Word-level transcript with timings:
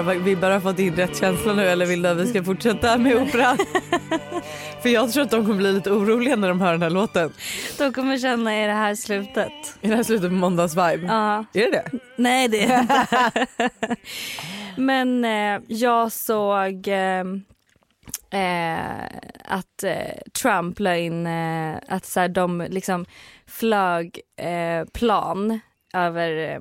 Att 0.00 0.06
våra 0.06 0.14
vibbar 0.14 0.50
har 0.50 0.60
fått 0.60 0.78
in 0.78 0.96
rätt 0.96 1.16
känsla 1.20 1.52
nu 1.52 1.66
eller 1.66 1.86
vill 1.86 2.02
du 2.02 2.08
att 2.08 2.16
vi 2.16 2.26
ska 2.26 2.44
fortsätta 2.44 2.98
med 2.98 3.16
operan? 3.16 3.58
För 4.82 4.88
jag 4.88 5.12
tror 5.12 5.22
att 5.24 5.30
de 5.30 5.44
kommer 5.44 5.56
bli 5.56 5.72
lite 5.72 5.90
oroliga 5.90 6.36
när 6.36 6.48
de 6.48 6.60
hör 6.60 6.72
den 6.72 6.82
här 6.82 6.90
låten. 6.90 7.32
De 7.78 7.92
kommer 7.92 8.18
känna, 8.18 8.52
är 8.52 8.68
det 8.68 8.74
här 8.74 8.94
slutet? 8.94 9.52
Är 9.80 9.88
det 9.88 9.96
här 9.96 10.02
slutet 10.02 10.28
på 10.28 10.34
måndagsvibe? 10.34 11.06
Ja. 11.06 11.44
Är 11.52 11.70
det 11.70 11.70
det? 11.70 11.98
Nej 12.16 12.48
det 12.48 12.62
är 12.62 12.68
det 12.68 12.80
inte. 12.80 13.96
Men 14.76 15.24
eh, 15.24 15.60
jag 15.68 16.12
såg 16.12 16.88
eh, 16.88 17.24
eh, 18.30 19.04
att 19.44 19.82
eh, 19.82 20.30
Trump 20.42 20.80
la 20.80 20.96
in 20.96 21.26
eh, 21.26 21.76
att 21.88 22.06
så 22.06 22.20
här, 22.20 22.28
de 22.28 22.66
liksom 22.70 23.06
flög 23.46 24.20
eh, 24.36 24.84
plan 24.92 25.60
över 25.94 26.54
eh, 26.54 26.60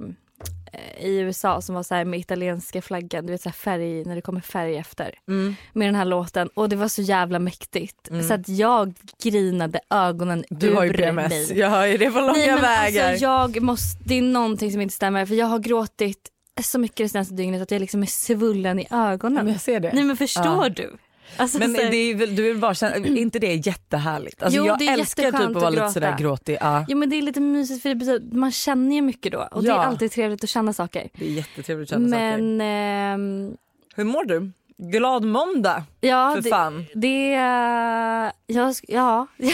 i 1.00 1.18
USA 1.20 1.62
som 1.62 1.76
var 1.76 1.84
så 1.84 1.96
här 1.96 2.06
med 2.06 2.20
italienska 2.20 2.82
flaggan, 2.82 3.26
du 3.26 3.32
vet 3.32 3.42
så 3.42 3.52
färg 3.52 4.06
när 4.06 4.16
det 4.16 4.22
kommer 4.22 4.42
färg 4.42 4.78
efter. 4.78 5.16
Mm. 5.28 5.56
Med 5.74 5.88
den 5.88 5.96
här 5.96 6.06
låten 6.06 6.48
och 6.54 6.70
det 6.70 6.76
var 6.76 6.88
så 6.88 7.02
jävla 7.02 7.40
mäktigt 7.40 8.10
Mm. 8.10 8.28
så 8.28 8.34
att 8.34 8.50
jag 8.50 8.94
grinade 9.24 9.80
ögonen 9.90 10.44
Du 10.50 10.74
har 10.74 10.84
ju 10.84 10.90
ur 10.90 10.94
PMS. 10.94 11.30
mig. 11.30 11.60
Jag 11.60 11.70
hör 11.70 11.86
ju 11.86 11.98
det 11.98 12.12
på 12.12 12.20
långa 12.20 12.34
Nej, 12.34 12.48
men 12.48 12.62
vägar. 12.62 13.10
Alltså, 13.10 13.24
jag 13.26 13.62
måste, 13.62 14.04
det 14.06 14.18
är 14.18 14.22
någonting 14.22 14.72
som 14.72 14.82
inte 14.82 14.94
stämmer 14.96 15.26
för 15.26 15.36
jag 15.36 15.46
har 15.46 15.60
gråtit 15.60 16.30
så 16.62 16.80
mycket 16.80 16.98
det 16.98 17.10
senaste 17.10 17.34
dygnet 17.34 17.62
att 17.62 17.72
jag 17.72 17.80
liksom 17.80 18.02
är 18.02 18.08
svullen 18.08 18.80
i 18.80 18.88
ögonen. 18.92 19.44
Men 19.46 19.54
jag 19.54 19.62
ser 19.62 19.80
det. 19.80 19.92
Nej 19.94 20.04
men 20.04 20.18
förstår 20.18 20.46
Ja. 20.64 20.70
du? 20.70 20.98
Alltså, 21.40 21.60
Men 21.60 21.76
här- 21.76 21.92
det 21.92 21.98
är 21.98 22.16
väl, 22.16 22.36
du 22.36 22.44
vill 22.44 22.58
bara 22.58 22.74
känna, 22.74 22.96
är 22.96 23.18
inte 23.18 23.40
det 23.40 23.54
jättehärligt? 23.68 24.44
Alltså 24.44 24.58
Jo, 24.58 24.66
jag 24.66 24.80
det 24.80 24.88
är 24.88 24.94
älskar 24.94 25.24
typ 25.32 25.36
att 25.36 25.54
vara 25.54 25.70
lite 25.70 25.90
sådär 25.90 26.16
gråtig. 26.18 26.58
Ja, 26.62 26.86
Jo 26.88 26.98
men 26.98 27.10
det 27.10 27.16
är 27.16 27.22
lite 27.22 27.40
mysigt 27.40 27.82
för 27.82 27.90
det 27.90 27.96
betyder, 27.96 28.36
man 28.38 28.52
känner 28.52 28.96
ju 28.96 29.02
mycket 29.02 29.32
då 29.32 29.48
och 29.52 29.64
det 29.64 29.70
är 29.70 29.74
Ja. 29.74 29.84
alltid 29.84 30.12
trevligt 30.12 30.44
att 30.44 30.50
känna 30.50 30.74
saker. 30.74 31.10
det 31.14 31.26
är 31.26 31.30
jättetrevligt 31.32 31.92
att 31.92 31.96
känna 31.96 32.10
saker. 32.10 32.38
Men 32.42 32.62
ehm, 32.62 33.58
Hur 33.96 34.04
mår 34.04 34.24
du? 34.26 34.52
Glad 34.78 35.24
måndag 35.24 35.84
ja, 36.02 36.32
för 36.36 36.42
det, 36.42 36.50
fan. 36.50 36.86
det 36.96 37.34
är, 37.34 38.32
jag, 38.48 38.76
ja. 38.88 39.28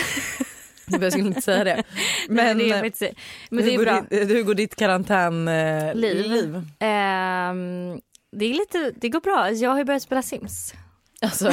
Jag 0.88 1.12
skulle 1.12 1.28
inte 1.28 1.42
säga 1.42 1.64
det. 1.64 1.84
Men, 2.28 2.36
Men, 2.46 2.58
det 2.58 2.72
är, 2.72 2.84
eh, 2.86 3.10
men 3.50 3.66
det 3.66 3.72
hur, 3.72 3.80
är 3.82 3.86
bra. 3.86 3.94
går 4.00 4.08
ditt, 4.20 4.30
hur 4.30 4.44
går 4.44 4.54
ditt 4.54 4.76
karantänliv? 4.76 5.96
Liv. 5.96 6.32
liv? 6.32 6.56
Ehm, 6.80 8.00
det, 8.32 8.46
är 8.46 8.54
lite, 8.54 8.92
det 8.96 9.10
går 9.10 9.22
bra. 9.22 9.52
Jag 9.52 9.70
har 9.70 9.84
börjat 9.84 10.02
spela 10.04 10.22
Sims. 10.22 10.74
Alltså, 11.22 11.52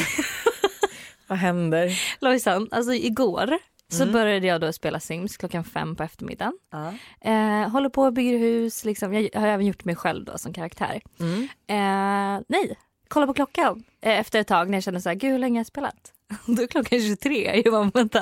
vad 1.26 1.38
händer? 1.38 2.00
Lojsan, 2.20 2.68
alltså 2.70 2.92
igår 2.94 3.58
så 3.88 4.02
Mm. 4.02 4.12
började 4.12 4.46
jag 4.46 4.60
då 4.60 4.72
spela 4.72 5.00
Sims 5.00 5.36
klockan 5.36 5.64
fem 5.64 5.96
på 5.96 6.02
eftermiddagen. 6.02 6.58
Ja. 6.70 6.92
Eh, 7.30 7.68
håller 7.70 7.88
på 7.88 8.02
och 8.02 8.12
bygger 8.12 8.38
hus, 8.38 8.84
liksom. 8.84 9.14
jag 9.14 9.40
har 9.40 9.46
även 9.48 9.66
gjort 9.66 9.84
mig 9.84 9.96
själv 9.96 10.24
då 10.24 10.38
som 10.38 10.52
karaktär. 10.52 11.00
Mm. 11.20 11.42
Eh, 11.66 12.44
nej, 12.48 12.76
kolla 13.08 13.26
på 13.26 13.34
klockan 13.34 13.84
eh, 14.00 14.18
efter 14.20 14.40
ett 14.40 14.46
tag 14.48 14.68
när 14.70 14.76
jag 14.76 14.84
kände 14.84 15.00
så 15.00 15.08
här, 15.08 15.16
gud 15.16 15.30
hur 15.32 15.38
länge 15.38 15.54
har 15.54 15.60
jag 15.60 15.66
spelat? 15.66 16.12
Då 16.46 16.62
är 16.62 16.66
klockan 16.66 17.00
23. 17.00 17.62
Jag 17.64 17.72
bara, 17.72 17.90
vänta. 17.94 18.18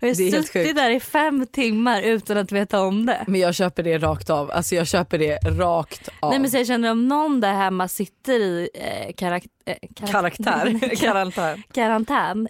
Har 0.00 0.08
jag 0.08 0.14
helt 0.14 0.46
suttit 0.46 0.76
där 0.76 0.90
i 0.90 1.00
fem 1.00 1.46
timmar 1.52 2.02
utan 2.02 2.36
att 2.36 2.52
veta 2.52 2.80
om 2.80 3.06
det? 3.06 3.24
Men 3.26 3.40
jag 3.40 3.54
köper 3.54 3.82
det 3.82 3.98
rakt 3.98 4.30
av. 4.30 4.50
Alltså 4.50 4.74
jag 4.74 4.86
köper 4.86 5.18
det 5.18 5.36
rakt 5.38 6.08
av. 6.20 6.30
Nej 6.30 6.38
men 6.38 6.50
så 6.50 6.56
jag 6.56 6.66
känner 6.66 6.90
om 6.90 7.08
någon 7.08 7.40
där 7.40 7.52
hemma 7.54 7.88
sitter 7.88 8.40
i 8.40 8.68
eh, 8.74 9.12
karak- 9.14 9.46
eh, 9.66 9.74
karak- 9.94 10.10
Karaktär. 10.10 10.96
Karantän. 10.96 11.62
karantän, 11.72 12.48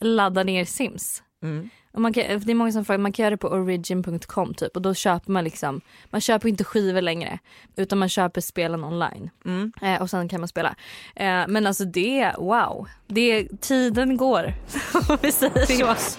ladda 0.00 0.42
ner 0.42 0.64
Sims. 0.64 1.22
Mm. 1.42 1.70
Och 1.98 2.02
man 2.02 2.12
kan, 2.12 2.24
det 2.40 2.52
är 2.52 2.54
många 2.54 2.72
som 2.72 2.84
frågar, 2.84 2.98
man 2.98 3.12
kan 3.12 3.22
göra 3.22 3.30
det 3.30 3.36
på 3.36 3.48
origin.com 3.48 4.54
typ 4.54 4.76
och 4.76 4.82
då 4.82 4.94
köper 4.94 5.32
man 5.32 5.44
liksom, 5.44 5.80
man 6.10 6.20
köper 6.20 6.48
inte 6.48 6.64
skivor 6.64 7.00
längre 7.02 7.38
utan 7.76 7.98
man 7.98 8.08
köper 8.08 8.40
spelen 8.40 8.84
online 8.84 9.30
Mm. 9.44 9.72
eh, 9.82 10.02
och 10.02 10.10
sen 10.10 10.28
kan 10.28 10.40
man 10.40 10.48
spela. 10.48 10.74
Eh, 11.16 11.44
men 11.48 11.66
alltså 11.66 11.84
det, 11.84 12.32
wow, 12.38 12.88
det, 13.06 13.48
tiden 13.60 14.16
går 14.16 14.54
om 15.08 15.18
vi 15.22 15.32
säger 15.32 15.94
så. 15.94 16.18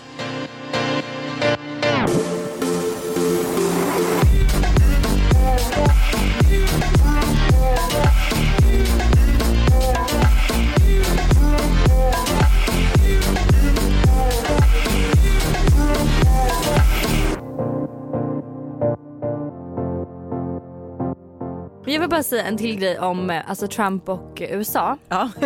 Men 21.90 21.94
jag 21.94 22.00
vill 22.02 22.10
bara 22.10 22.24
säga 22.24 22.44
en 22.44 22.58
till 22.58 22.80
grej 22.80 23.00
om 23.00 23.30
eh, 23.30 23.50
alltså 23.50 23.68
Trump 23.68 24.10
och 24.10 24.42
USA. 24.42 24.98
Ja. 25.08 25.30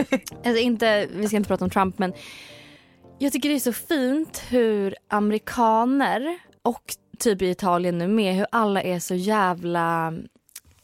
Alltså 0.45 0.61
inte, 0.61 1.07
vi 1.11 1.27
ska 1.27 1.37
inte 1.37 1.47
prata 1.47 1.65
om 1.65 1.71
Trump 1.71 1.99
men 1.99 2.13
jag 3.19 3.31
tycker 3.33 3.49
det 3.49 3.55
är 3.55 3.59
så 3.59 3.73
fint 3.73 4.43
hur 4.49 4.95
amerikaner 5.07 6.39
och 6.61 6.95
typ 7.19 7.41
i 7.41 7.49
Italien 7.49 7.97
nu 7.97 8.07
med 8.07 8.35
hur 8.35 8.47
alla 8.51 8.81
är 8.81 8.99
så 8.99 9.15
jävla 9.15 10.13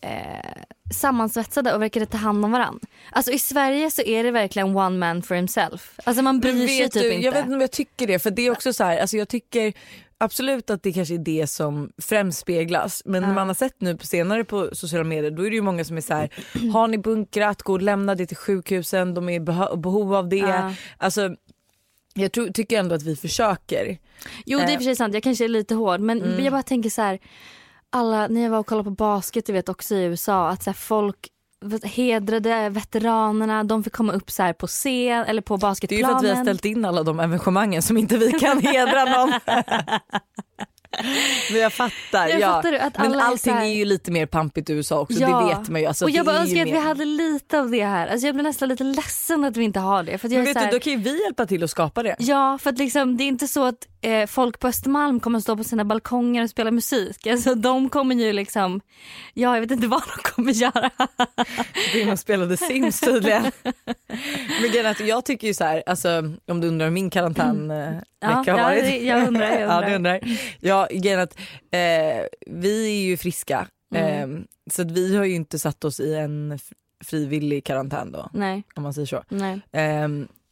eh, 0.02 0.62
sammansvetsade 0.94 1.74
och 1.74 1.82
verkar 1.82 2.06
ta 2.06 2.18
hand 2.18 2.46
om 2.46 2.52
varandra. 2.52 2.88
Alltså 3.12 3.32
i 3.32 3.40
Sverige 3.40 3.92
så 3.92 4.02
är 4.02 4.24
det 4.24 4.32
verkligen 4.32 4.76
one 4.76 4.98
man 4.98 5.22
for 5.22 5.36
himself. 5.36 6.00
Alltså 6.04 6.24
man 6.24 6.40
bryr 6.40 6.68
sig 6.68 6.90
typ 6.90 7.04
du, 7.04 7.14
inte. 7.14 7.26
Jag 7.26 7.32
vet 7.32 7.44
inte 7.44 7.56
om 7.56 7.62
jag 7.62 7.72
tycker 7.72 8.08
det 8.08 8.20
för 8.20 8.32
det 8.32 8.42
är 8.42 8.52
också 8.52 8.74
så 8.74 8.84
här, 8.84 9.00
alltså 9.00 9.18
jag 9.18 9.30
tycker 9.30 9.74
absolut 10.20 10.70
att 10.70 10.84
det 10.84 10.94
kanske 10.94 11.14
är 11.14 11.18
det 11.18 11.48
som 11.48 11.92
främst 12.02 12.40
speglas 12.40 13.02
men 13.06 13.22
när 13.22 13.34
man 13.34 13.48
har 13.48 13.56
sett 13.56 13.82
nu 13.82 13.98
på 13.98 14.06
senare 14.06 14.44
på 14.44 14.70
sociala 14.74 15.04
medier 15.04 15.32
då 15.32 15.46
är 15.46 15.50
det 15.50 15.56
ju 15.56 15.62
många 15.62 15.84
som 15.86 15.98
är 15.98 16.02
så 16.02 16.14
här, 16.14 16.30
har 16.74 16.88
ni 16.88 16.98
bunkrat, 16.98 17.62
gå 17.62 17.74
och 17.74 17.82
lämna 17.82 18.16
det 18.16 18.26
till 18.26 18.38
sjukhusen, 18.38 19.14
de 19.14 19.30
är 19.30 19.34
i 19.34 19.40
beho- 19.40 19.78
behov 19.78 20.14
av 20.16 20.30
det. 20.30 20.36
Ja. 20.38 20.74
Alltså 20.98 21.36
jag 22.14 22.32
tror, 22.32 22.48
tycker 22.48 22.80
ändå 22.80 22.96
att 22.96 23.04
vi 23.04 23.16
försöker. 23.16 23.98
Jo 24.46 24.60
det 24.60 24.66
är 24.66 24.70
i 24.70 24.72
Eh. 24.72 24.76
och 24.76 24.80
för 24.80 24.84
sig 24.84 24.96
sant, 24.96 25.14
jag 25.14 25.24
kanske 25.24 25.44
är 25.44 25.50
lite 25.50 25.76
hård 25.76 26.00
men 26.00 26.22
Mm. 26.22 26.44
jag 26.44 26.54
bara 26.54 26.64
tänker 26.64 26.90
så 26.90 27.02
här. 27.02 27.20
Alla, 27.90 28.28
när 28.28 28.42
jag 28.42 28.50
var 28.50 28.60
och 28.60 28.68
kollade 28.68 28.84
på 28.90 28.92
basket, 28.96 29.46
du 29.46 29.54
vet 29.54 29.70
också 29.70 29.96
i 29.96 30.04
USA, 30.04 30.50
att 30.50 30.64
så 30.64 30.74
folk 30.74 31.28
hedrade 31.84 32.70
veteranerna, 32.70 33.64
de 33.64 33.84
fick 33.84 33.94
komma 33.94 34.14
upp 34.14 34.32
så 34.32 34.44
här 34.44 34.54
på 34.54 34.68
scen 34.68 35.26
eller 35.26 35.42
på 35.42 35.58
Det 35.58 35.66
är 35.66 35.68
ju 35.68 35.70
basketplanen. 35.70 36.06
för 36.10 36.16
att 36.18 36.24
vi 36.24 36.30
har 36.38 36.44
ställt 36.44 36.66
in 36.66 36.86
alla 36.86 37.04
de 37.04 37.20
evenemangen 37.20 37.82
som 37.82 37.98
inte 37.98 38.18
vi 38.18 38.32
kan 38.32 38.60
hedra 38.62 39.06
någon. 39.06 39.34
Men 41.52 41.62
jag 41.62 41.74
fattar. 41.74 42.28
Jag 42.28 42.40
ja. 42.40 42.48
fattar 42.54 42.74
att 42.74 42.98
Men 42.98 43.14
är 43.14 43.20
allting 43.22 43.38
så 43.38 43.52
här- 43.52 43.66
är 43.66 43.70
ju 43.74 43.86
lite 43.86 44.12
mer 44.12 44.26
pampigt 44.26 44.70
i 44.70 44.74
USA 44.74 45.00
också, 45.00 45.20
Ja. 45.20 45.40
det 45.42 45.46
vet 45.60 45.70
man 45.70 45.82
ju. 45.82 45.88
Alltså, 45.88 46.06
och 46.06 46.12
jag 46.12 46.26
bara 46.26 46.36
är 46.36 46.40
önskar 46.42 46.62
att 46.62 46.68
vi 46.68 46.72
mer- 46.74 46.80
hade 46.82 47.06
lite 47.06 47.60
av 47.60 47.70
det 47.72 47.86
här. 47.86 48.08
Alltså 48.08 48.26
jag 48.28 48.36
blir 48.36 48.44
nästan 48.44 48.70
lite 48.70 48.84
ledsen 48.84 49.44
att 49.46 49.58
vi 49.58 49.64
inte 49.64 49.80
har 49.80 50.04
det. 50.04 50.18
För 50.18 50.28
jag 50.28 50.32
Men 50.34 50.42
är 50.42 50.46
vet 50.54 50.58
här, 50.58 50.66
du, 50.72 50.78
då 50.78 50.80
kan 50.80 50.94
ju 50.94 51.00
vi 51.00 51.24
hjälpa 51.24 51.46
till 51.46 51.64
att 51.64 51.70
skapa 51.70 52.04
det. 52.04 52.16
Ja, 52.20 52.58
för 52.58 52.70
att 52.70 52.78
liksom, 52.78 53.18
det 53.18 53.24
är 53.24 53.28
inte 53.28 53.48
så 53.48 53.64
att 53.66 53.88
eh, 54.02 54.28
folk 54.28 54.60
på 54.60 54.68
Östermalm 54.68 55.20
kommer 55.20 55.38
att 55.38 55.44
stå 55.44 55.58
på 55.58 55.64
sina 55.64 55.86
balkonger 55.86 56.44
och 56.44 56.50
spela 56.50 56.72
musik. 56.72 57.28
Alltså 57.28 57.56
de 57.56 57.90
kommer 57.90 58.16
ju 58.16 58.34
liksom, 58.34 58.82
ja 59.34 59.54
jag 59.56 59.62
vet 59.62 59.72
inte 59.72 59.88
vad 59.88 60.02
de 60.02 60.22
kommer 60.32 60.52
göra. 60.54 60.90
Och 62.12 62.20
spelade 62.20 62.58
Sims 62.58 63.00
tydligen. 63.00 63.44
Men 64.98 65.08
jag 65.08 65.26
tycker 65.26 65.48
ju 65.48 65.54
så 65.54 65.64
här, 65.64 65.84
alltså, 65.86 66.10
om 66.48 66.62
du 66.62 66.68
undrar 66.68 66.86
hur 66.88 66.94
min 66.94 67.10
karantänvecka 67.10 68.02
Ja, 68.20 68.28
har 68.28 68.44
ja, 68.48 68.56
varit. 68.64 68.84
det- 68.84 68.98
jag 69.06 69.28
undrar, 69.28 69.52
jag 69.52 69.62
ja, 69.62 69.66
undrar. 69.76 69.90
du 69.90 69.96
undrar. 69.96 70.20
Ja, 70.60 70.88
grejen 70.92 71.20
att 71.20 71.40
eh, 71.72 72.26
vi 72.48 72.86
är 72.88 73.02
ju 73.10 73.18
friska 73.18 73.68
Mm. 73.96 74.36
eh, 74.36 74.42
så 74.72 74.82
att 74.82 74.92
vi 74.92 75.16
har 75.18 75.26
ju 75.26 75.36
inte 75.36 75.60
satt 75.60 75.84
oss 75.84 76.00
i 76.00 76.16
en 76.16 76.60
frivillig 77.06 77.64
karantän 77.64 78.12
då 78.12 78.30
Nej, 78.34 78.64
om 78.76 78.84
man 78.84 78.94
säger 78.94 79.06
så. 79.06 79.24
nej. 79.30 79.60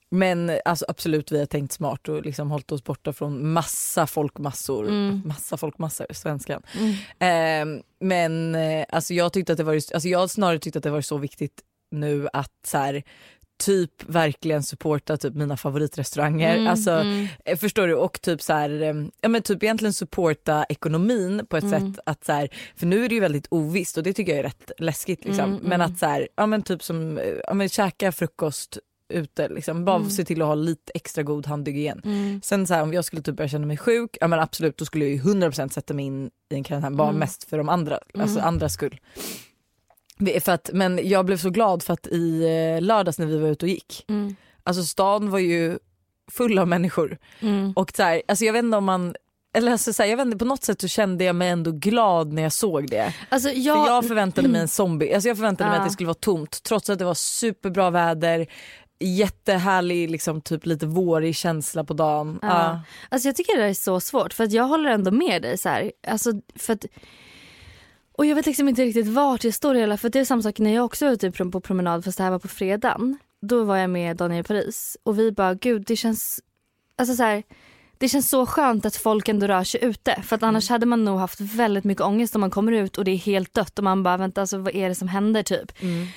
Men 0.09 0.51
alltså, 0.65 0.85
absolut 0.87 1.31
vi 1.31 1.39
har 1.39 1.45
tänkt 1.45 1.71
smart 1.71 2.09
och 2.09 2.21
liksom 2.25 2.51
hållit 2.51 2.71
oss 2.71 2.83
borta 2.83 3.13
från 3.13 3.51
massa 3.51 4.07
folkmassor. 4.07 4.87
Mm. 4.87 5.21
Massa 5.25 5.57
folkmassor, 5.57 6.07
svenskan. 6.11 6.61
Mm. 6.79 6.93
Ehm, 7.19 7.83
men 7.99 8.55
eh, 8.55 8.85
alltså, 8.89 9.13
jag, 9.13 9.33
tyckte 9.33 9.51
att 9.51 9.57
det 9.57 9.63
var, 9.63 9.73
alltså, 9.73 10.07
jag 10.07 10.29
snarare 10.29 10.59
tyckt 10.59 10.75
att 10.75 10.83
det 10.83 10.89
var 10.89 11.01
så 11.01 11.17
viktigt 11.17 11.61
nu 11.91 12.27
att 12.33 12.51
så 12.67 12.77
här, 12.77 13.03
typ 13.59 13.91
verkligen 14.09 14.63
supporta 14.63 15.17
typ 15.17 15.33
mina 15.33 15.57
favoritrestauranger. 15.57 16.55
Mm, 16.55 16.67
alltså, 16.67 16.91
mm. 16.91 17.27
eh, 17.45 17.57
Förstår 17.57 17.87
du? 17.87 17.95
Och 17.95 18.21
typ 18.21 18.41
så 18.41 18.53
här, 18.53 18.81
eh, 18.81 18.93
ja 19.21 19.29
men 19.29 19.41
typ 19.41 19.63
egentligen 19.63 19.93
supporta 19.93 20.65
ekonomin 20.69 21.45
på 21.49 21.57
ett 21.57 21.63
Mm. 21.63 21.93
sätt 21.93 22.03
att 22.05 22.25
så 22.25 22.31
här, 22.31 22.49
för 22.75 22.85
nu 22.85 23.05
är 23.05 23.09
det 23.09 23.15
ju 23.15 23.21
väldigt 23.21 23.47
ovisst 23.49 23.97
och 23.97 24.03
det 24.03 24.13
tycker 24.13 24.31
jag 24.31 24.39
är 24.39 24.43
rätt 24.43 24.71
läskigt 24.77 25.25
liksom. 25.25 25.45
Mm, 25.45 25.59
Men 25.63 25.81
mm. 25.81 25.91
att 25.91 25.99
så 25.99 26.05
här, 26.05 26.27
ja 26.35 26.45
men 26.45 26.61
typ 26.61 26.83
som, 26.83 27.17
eh, 27.17 27.33
ja 27.47 27.53
men 27.53 27.69
käka 27.69 28.11
frukost 28.11 28.77
ute 29.09 29.49
liksom. 29.49 29.85
Bara 29.85 29.95
Mm. 29.95 30.09
se 30.09 30.25
till 30.25 30.41
att 30.41 30.47
ha 30.47 30.55
lite 30.55 30.91
extra 30.95 31.23
god 31.23 31.45
handhygien. 31.47 32.01
Mm. 32.05 32.41
Sen 32.43 32.67
så 32.67 32.73
här, 32.73 32.81
om 32.83 32.93
jag 32.93 33.05
skulle 33.05 33.21
typ 33.21 33.35
börja 33.35 33.47
känna 33.49 33.65
mig 33.65 33.77
sjuk, 33.77 34.17
ja 34.21 34.27
men 34.27 34.39
absolut 34.39 34.77
då 34.77 34.85
skulle 34.85 35.05
jag 35.05 35.13
ju 35.13 35.19
100% 35.21 35.69
sätta 35.73 35.93
mig 35.93 36.05
in 36.05 36.29
i 36.49 36.55
en 36.55 36.63
karantän 36.63 36.97
bara 36.97 37.07
Mm. 37.09 37.19
mest 37.19 37.43
för 37.49 37.57
de 37.57 37.69
andra, 37.69 37.99
alltså 38.19 38.37
Mm. 38.39 38.47
andras 38.47 38.73
skull. 38.73 38.99
För 40.41 40.51
att, 40.51 40.69
men 40.73 40.99
jag 41.09 41.25
blev 41.25 41.37
så 41.37 41.49
glad 41.49 41.83
för 41.83 41.93
att 41.93 42.07
i 42.07 42.43
eh, 42.43 42.81
lördags 42.81 43.19
när 43.19 43.25
vi 43.25 43.37
var 43.37 43.49
ute 43.49 43.65
och 43.65 43.69
gick, 43.69 44.05
Mm. 44.09 44.35
alltså 44.63 44.83
stan 44.83 45.29
var 45.29 45.39
ju 45.39 45.79
full 46.31 46.59
av 46.59 46.67
människor. 46.67 47.17
Mm. 47.39 47.73
Och 47.75 47.91
så 47.95 48.03
här, 48.03 48.21
alltså 48.27 48.45
jag 48.45 48.53
vet 48.53 48.63
inte 48.63 48.77
om 48.77 48.85
man 48.85 49.15
eller 49.53 49.71
alltså, 49.71 49.93
så 49.93 50.03
här, 50.03 50.09
jag 50.09 50.17
vet 50.17 50.25
inte, 50.25 50.37
på 50.37 50.45
något 50.45 50.63
sätt 50.63 50.81
så 50.81 50.87
kände 50.87 51.23
jag 51.23 51.35
mig 51.35 51.49
ändå 51.49 51.71
glad 51.71 52.33
när 52.33 52.41
jag 52.43 52.53
såg 52.53 52.89
det. 52.89 53.13
Alltså, 53.29 53.49
jag... 53.49 53.85
För 53.85 53.93
jag 53.93 54.07
förväntade 54.07 54.47
mig 54.47 54.61
en 54.61 54.67
zombie, 54.67 55.13
alltså 55.13 55.27
jag 55.27 55.37
förväntade 55.37 55.69
mig 55.69 55.77
Ja. 55.77 55.81
att 55.83 55.89
det 55.89 55.93
skulle 55.93 56.07
vara 56.07 56.13
tomt 56.13 56.63
trots 56.63 56.89
att 56.89 56.99
det 56.99 57.05
var 57.05 57.13
superbra 57.13 57.89
väder, 57.89 58.47
jättehärlig 58.99 60.11
liksom 60.11 60.41
typ 60.41 60.65
lite 60.65 60.85
vårig 60.85 61.35
känsla 61.35 61.83
på 61.83 61.93
dagen. 61.93 62.39
Ja. 62.41 62.47
Ja. 62.47 62.81
Alltså 63.09 63.27
jag 63.27 63.35
tycker 63.35 63.55
det 63.55 63.61
där 63.61 63.69
är 63.69 63.73
så 63.73 63.99
svårt 63.99 64.33
för 64.33 64.43
att 64.43 64.51
jag 64.51 64.63
håller 64.63 64.89
ändå 64.89 65.11
med 65.11 65.41
dig 65.41 65.57
så 65.57 65.69
här. 65.69 65.91
Alltså 66.07 66.31
för 66.55 66.73
att, 66.73 66.85
och 68.11 68.25
jag 68.25 68.35
vet 68.35 68.45
liksom 68.45 68.69
inte 68.69 68.81
riktigt 68.83 69.07
vart 69.07 69.43
jag 69.43 69.53
står 69.53 69.75
hela 69.75 69.97
för 69.97 70.09
det 70.09 70.19
är 70.19 70.25
samma 70.25 70.41
sak 70.41 70.59
när 70.59 70.73
jag 70.73 70.85
också 70.85 71.05
var 71.05 71.13
ute 71.13 71.31
på 71.31 71.61
promenad 71.61 72.05
fast 72.05 72.17
det 72.17 72.23
här 72.23 72.31
var 72.31 72.39
på 72.39 72.47
fredagen. 72.47 73.17
Då 73.41 73.63
var 73.63 73.77
jag 73.77 73.89
med 73.89 74.17
Daniel 74.17 74.43
Paris 74.43 74.97
och 75.03 75.19
vi 75.19 75.31
bara 75.31 75.53
gud 75.53 75.83
det 75.87 75.95
känns, 75.95 76.39
alltså 76.95 77.15
så 77.15 77.23
här, 77.23 77.43
det 77.97 78.09
känns 78.09 78.29
så 78.29 78.45
skönt 78.45 78.85
att 78.85 78.95
folk 78.95 79.29
ändå 79.29 79.47
rör 79.47 79.63
sig 79.63 79.83
ute 79.83 80.21
för 80.21 80.35
att 80.35 80.43
annars 80.43 80.69
hade 80.69 80.85
man 80.85 81.05
nog 81.05 81.19
haft 81.19 81.39
väldigt 81.39 81.83
mycket 81.83 82.03
ångest 82.03 82.35
om 82.35 82.41
man 82.41 82.51
kommer 82.51 82.71
ut 82.71 82.97
och 82.97 83.03
det 83.03 83.11
är 83.11 83.17
helt 83.17 83.53
dött 83.53 83.77
och 83.77 83.83
man 83.83 84.03
bara 84.03 84.17
vänta 84.17 84.41
alltså 84.41 84.57
vad 84.57 84.75
är 84.75 84.89
det 84.89 84.95
som 84.95 85.07
händer 85.07 85.43
typ. 85.43 85.81
Mm. 85.81 86.07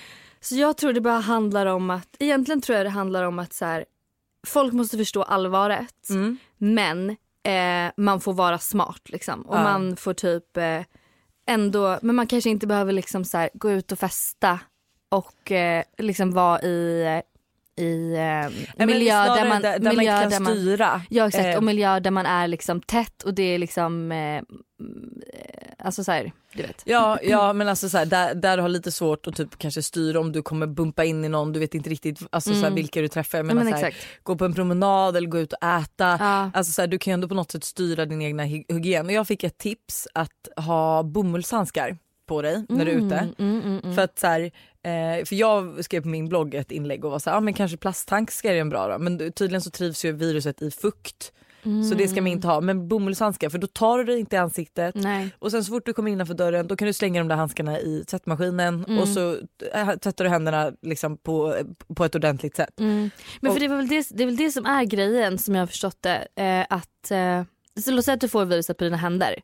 Så 0.42 0.54
jag 0.56 0.76
tror 0.76 0.92
det 0.92 1.00
bara 1.00 1.18
handlar 1.20 1.66
om 1.66 1.90
att, 1.90 2.08
egentligen 2.18 2.60
tror 2.60 2.76
jag 2.76 2.86
det 2.86 2.90
handlar 2.90 3.22
om 3.24 3.38
att 3.38 3.52
så 3.52 3.64
här, 3.64 3.84
folk 4.46 4.72
måste 4.72 4.96
förstå 4.96 5.22
allvaret 5.22 6.10
Mm. 6.10 6.38
men 6.58 7.10
eh, 7.42 7.92
man 7.96 8.20
får 8.20 8.32
vara 8.32 8.58
smart 8.58 9.00
liksom. 9.04 9.42
Och 9.42 9.56
Ja. 9.56 9.62
man 9.62 9.96
får 9.96 10.14
typ 10.14 10.56
eh, 10.56 10.80
ändå, 11.46 11.98
men 12.02 12.14
man 12.16 12.26
kanske 12.26 12.50
inte 12.50 12.66
behöver 12.66 12.92
liksom 12.92 13.24
så 13.24 13.38
här, 13.38 13.50
gå 13.54 13.70
ut 13.70 13.92
och 13.92 13.98
festa 13.98 14.58
och 15.08 15.52
eh, 15.52 15.84
liksom 15.98 16.30
vara 16.32 16.62
i, 16.62 17.22
i 17.76 18.14
eh, 18.16 18.86
miljö 18.86 19.24
där 19.24 19.48
man, 19.48 19.62
där, 19.62 19.78
där 19.78 19.96
miljö 19.96 20.12
man 20.12 20.22
kan 20.22 20.30
där 20.30 20.40
man 20.40 20.52
styra. 20.52 21.02
Ja 21.10 21.26
exakt 21.28 21.44
Eh, 21.46 21.56
och 21.56 21.62
miljö 21.64 22.00
där 22.00 22.10
man 22.10 22.26
är 22.26 22.48
liksom 22.48 22.80
tätt 22.80 23.22
och 23.22 23.34
det 23.34 23.42
är 23.42 23.58
liksom, 23.58 24.12
eh, 24.12 24.36
eh, 24.36 24.42
alltså 25.78 26.04
så 26.04 26.12
här, 26.12 26.32
du 26.52 26.62
vet. 26.62 26.82
Ja, 26.84 27.18
ja 27.22 27.52
men 27.52 27.68
alltså 27.68 27.88
så 27.88 27.98
här, 27.98 28.06
där, 28.06 28.34
där 28.34 28.56
du 28.56 28.62
har 28.62 28.68
lite 28.68 28.92
svårt 28.92 29.26
att 29.26 29.36
typ 29.36 29.58
kanske 29.58 29.82
styra 29.82 30.20
om 30.20 30.32
du 30.32 30.42
kommer 30.42 30.66
bumpa 30.66 31.04
in 31.04 31.24
i 31.24 31.28
någon, 31.28 31.52
du 31.52 31.60
vet 31.60 31.74
inte 31.74 31.90
riktigt 31.90 32.18
alltså, 32.30 32.50
så 32.50 32.56
här, 32.56 32.62
Mm. 32.66 32.74
vilka 32.74 33.00
du 33.00 33.08
träffar. 33.08 33.38
Jag 33.38 33.46
Ja, 33.50 33.54
men 33.54 33.66
så 33.68 33.74
här, 33.74 33.94
gå 34.22 34.36
på 34.36 34.44
en 34.44 34.54
promenad 34.54 35.16
eller 35.16 35.28
gå 35.28 35.38
ut 35.38 35.52
och 35.52 35.62
äta. 35.64 36.16
Ja. 36.20 36.50
Alltså, 36.54 36.72
så 36.72 36.82
här, 36.82 36.86
du 36.86 36.98
kan 36.98 37.10
ju 37.10 37.14
ändå 37.14 37.28
på 37.28 37.34
något 37.34 37.50
sätt 37.50 37.64
styra 37.64 38.06
din 38.06 38.22
egna 38.22 38.42
hy- 38.44 38.64
hygien. 38.68 39.06
Och 39.06 39.12
jag 39.12 39.26
fick 39.26 39.44
ett 39.44 39.58
tips 39.58 40.08
att 40.14 40.48
ha 40.56 41.02
bomullshandskar 41.02 41.98
på 42.28 42.42
dig 42.42 42.64
när 42.68 42.84
du 42.84 42.90
är 42.90 42.94
ute. 42.96 43.16
Mm, 43.16 43.34
mm, 43.38 43.60
mm, 43.62 43.78
mm. 43.84 43.94
För 43.96 44.02
att 44.02 44.18
så 44.18 44.26
här, 44.26 44.40
eh, 44.82 45.24
för 45.24 45.34
jag 45.34 45.84
skrev 45.84 46.02
på 46.02 46.08
min 46.08 46.28
blogg 46.28 46.54
ett 46.54 46.70
inlägg 46.72 47.04
och 47.04 47.10
var 47.10 47.18
så 47.18 47.30
här, 47.30 47.36
ah, 47.36 47.40
men 47.40 47.54
kanske 47.54 47.76
plasthandskar 47.76 48.52
är 48.54 48.60
en 48.60 48.68
bra 48.68 48.88
då. 48.88 48.98
Men 48.98 49.32
tydligen 49.32 49.60
så 49.60 49.70
trivs 49.70 50.04
ju 50.04 50.12
viruset 50.12 50.62
i 50.62 50.70
fukt. 50.70 51.32
Så 51.62 51.94
det 51.94 52.08
ska 52.08 52.20
man 52.22 52.26
inte 52.32 52.48
ha. 52.48 52.60
Men 52.60 52.88
bomullshandskar 52.88 53.48
för 53.48 53.58
då 53.58 53.66
tar 53.66 53.98
du 53.98 54.04
det 54.04 54.18
inte 54.18 54.36
i 54.36 54.38
ansiktet. 54.38 54.94
Nej. 54.94 55.30
Och 55.38 55.50
sen 55.50 55.64
så 55.64 55.72
fort 55.72 55.86
du 55.86 55.92
kommer 55.92 56.10
innanför 56.12 56.34
dörren 56.34 56.66
då 56.66 56.76
kan 56.76 56.86
du 56.86 56.92
slänga 56.92 57.20
de 57.20 57.28
där 57.28 57.36
handskarna 57.36 57.80
i 57.80 58.04
tvättmaskinen 58.06 58.84
Mm. 58.88 58.98
och 58.98 59.08
så 59.08 59.36
äh, 59.74 59.90
tvättar 59.96 60.24
du 60.24 60.30
händerna 60.30 60.72
liksom 60.82 61.16
på, 61.16 61.54
på 61.96 62.04
ett 62.04 62.14
ordentligt 62.14 62.56
sätt. 62.56 62.80
Mm. 62.80 63.10
Men 63.40 63.50
Och- 63.50 63.54
för 63.56 63.60
det 63.60 63.66
är, 63.66 63.76
väl 63.76 63.88
det, 63.88 64.06
det 64.10 64.22
är 64.22 64.26
väl 64.26 64.36
det 64.36 64.50
som 64.50 64.66
är 64.66 64.84
grejen 64.84 65.38
som 65.38 65.54
jag 65.54 65.62
har 65.62 65.66
förstått 65.66 65.98
det. 66.00 66.28
Eh, 66.36 66.66
att, 66.76 67.10
eh, 67.10 67.42
så 67.84 67.90
låt 67.90 68.04
säga 68.04 68.14
att 68.14 68.20
du 68.20 68.28
får 68.28 68.44
viruset 68.44 68.76
på 68.78 68.84
dina 68.84 68.96
händer. 68.96 69.34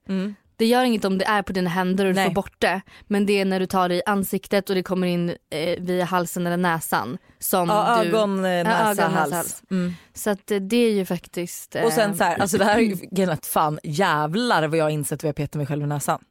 Det 0.59 0.67
gör 0.67 0.85
inget 0.85 1.05
om 1.05 1.19
det 1.19 1.25
är 1.25 1.43
på 1.43 1.53
dina 1.53 1.71
händer 1.71 2.05
och 2.05 2.11
du 2.13 2.15
Nej. 2.15 2.27
får 2.27 2.35
bort 2.35 2.55
det. 2.59 2.81
Men 3.07 3.27
det 3.27 3.41
är 3.41 3.45
när 3.45 3.61
du 3.61 3.67
tar 3.67 3.89
det 3.89 3.95
i 3.95 4.03
ansiktet 4.07 4.69
och 4.71 4.77
det 4.77 4.83
kommer 4.83 5.07
in 5.07 5.29
eh, 5.51 5.81
via 5.81 6.05
halsen 6.05 6.47
eller 6.47 6.57
näsan. 6.57 7.19
Som 7.39 7.69
Ja, 7.69 7.99
du... 8.03 8.09
ögon, 8.09 8.39
eh, 8.39 8.43
näsa, 8.65 8.91
ögon, 8.91 9.15
hals. 9.15 9.33
hals. 9.35 9.63
Mm. 9.71 9.95
Så 10.15 10.31
att 10.31 10.51
eh, 10.51 10.57
det 10.59 10.77
är 10.77 10.91
ju 10.93 11.05
faktiskt... 11.05 11.77
Eh, 11.77 11.85
Och 11.85 11.93
sen 11.93 12.17
så 12.17 12.25
här, 12.25 12.39
alltså 12.39 12.59
det 12.59 12.65
här 12.65 12.77
är 12.77 12.81
ju 12.81 12.97
fan 13.43 13.79
jävlar 13.83 14.69
vad 14.69 14.79
jag 14.79 14.85
har 14.85 14.91
insett 14.91 15.23
vad 15.23 15.29
jag 15.29 15.37
petar 15.37 15.59
mig 15.59 15.67
själv 15.67 15.83
i 15.83 15.87
näsan. 15.87 16.19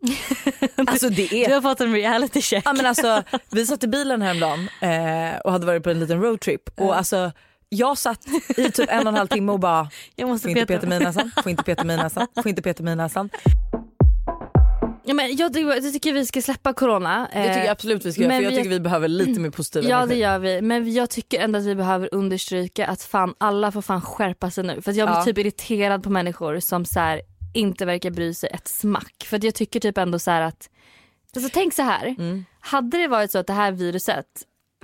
Alltså 0.87 1.09
det 1.09 1.33
är 1.33 1.47
Du 1.47 1.53
har 1.53 1.61
fått 1.61 1.81
en 1.81 1.93
reality 1.93 2.41
check. 2.41 2.63
Ja, 2.65 2.73
men 2.73 2.85
alltså, 2.85 3.23
vi 3.51 3.65
satt 3.65 3.83
i 3.83 3.87
bilen 3.87 4.21
häromdagen 4.21 4.59
eh, 4.81 5.37
och 5.39 5.51
hade 5.51 5.65
varit 5.65 5.83
på 5.83 5.89
en 5.89 5.99
liten 5.99 6.21
roadtrip 6.21 6.61
och 6.79 6.97
alltså 6.97 7.31
jag 7.69 7.97
satt 7.97 8.19
i 8.57 8.71
typ 8.71 8.89
en 8.91 8.99
och 9.01 9.07
en 9.07 9.15
halv 9.17 9.27
timme 9.27 9.51
och 9.51 9.59
bara 9.59 9.89
jag 10.15 10.29
måste 10.29 10.43
får 10.43 10.57
inte 10.57 10.65
peta 10.73 10.87
mig 10.87 11.01
i 11.01 11.03
näsan, 11.03 11.31
får 11.43 11.49
inte 11.49 11.63
peta 11.63 11.83
mig 11.83 11.93
i 11.93 11.97
näsan, 11.97 12.27
får 12.35 12.47
inte 12.49 12.61
peta 12.61 12.83
mig 12.83 12.93
i 12.93 12.95
näsan. 12.95 13.29
Ja, 15.07 15.13
men 15.13 15.35
jag, 15.35 15.55
jag 15.57 15.93
tycker 15.93 16.13
vi 16.13 16.25
ska 16.25 16.41
släppa 16.41 16.73
corona. 16.73 17.27
Det 17.33 17.43
tycker 17.47 17.59
jag 17.59 17.67
absolut 17.67 18.05
vi 18.05 18.11
ska 18.11 18.21
göra 18.21 18.27
men 18.29 18.37
för 18.37 18.43
jag 18.43 18.51
vi- 18.51 18.57
tycker 18.57 18.69
vi 18.69 18.79
behöver 18.79 19.07
lite 19.07 19.39
mer 19.39 19.49
positiva 19.49 19.89
Ja 19.89 19.97
det 19.97 20.03
energi. 20.03 20.19
gör 20.21 20.39
vi 20.39 20.61
men 20.61 20.93
jag 20.93 21.09
tycker 21.09 21.39
ändå 21.39 21.59
att 21.59 21.65
vi 21.65 21.75
behöver 21.75 22.09
understryka 22.11 22.87
att 22.87 23.01
fan 23.03 23.33
alla 23.37 23.71
får 23.71 23.81
fan 23.81 24.01
skärpa 24.01 24.51
sig 24.51 24.63
nu. 24.63 24.81
För 24.81 24.91
jag 24.91 25.07
blir 25.09 25.17
Ja. 25.17 25.23
typ 25.23 25.37
irriterad 25.37 26.03
på 26.03 26.09
människor 26.09 26.59
som 26.59 26.85
så 26.85 26.99
här, 26.99 27.21
inte 27.53 27.85
verkar 27.85 28.11
bry 28.11 28.33
sig 28.33 28.49
ett 28.53 28.67
smack. 28.67 29.23
För 29.25 29.45
jag 29.45 29.55
tycker 29.55 29.79
typ 29.79 29.97
ändå 29.97 30.19
så 30.19 30.31
här 30.31 30.41
att, 30.41 30.69
alltså 31.35 31.49
tänk 31.53 31.73
så 31.73 31.81
här. 31.81 32.07
Mm. 32.07 32.45
Hade 32.59 32.97
det 32.97 33.07
varit 33.07 33.31
så 33.31 33.37
att 33.37 33.47
det 33.47 33.53
här 33.53 33.71
viruset, 33.71 34.25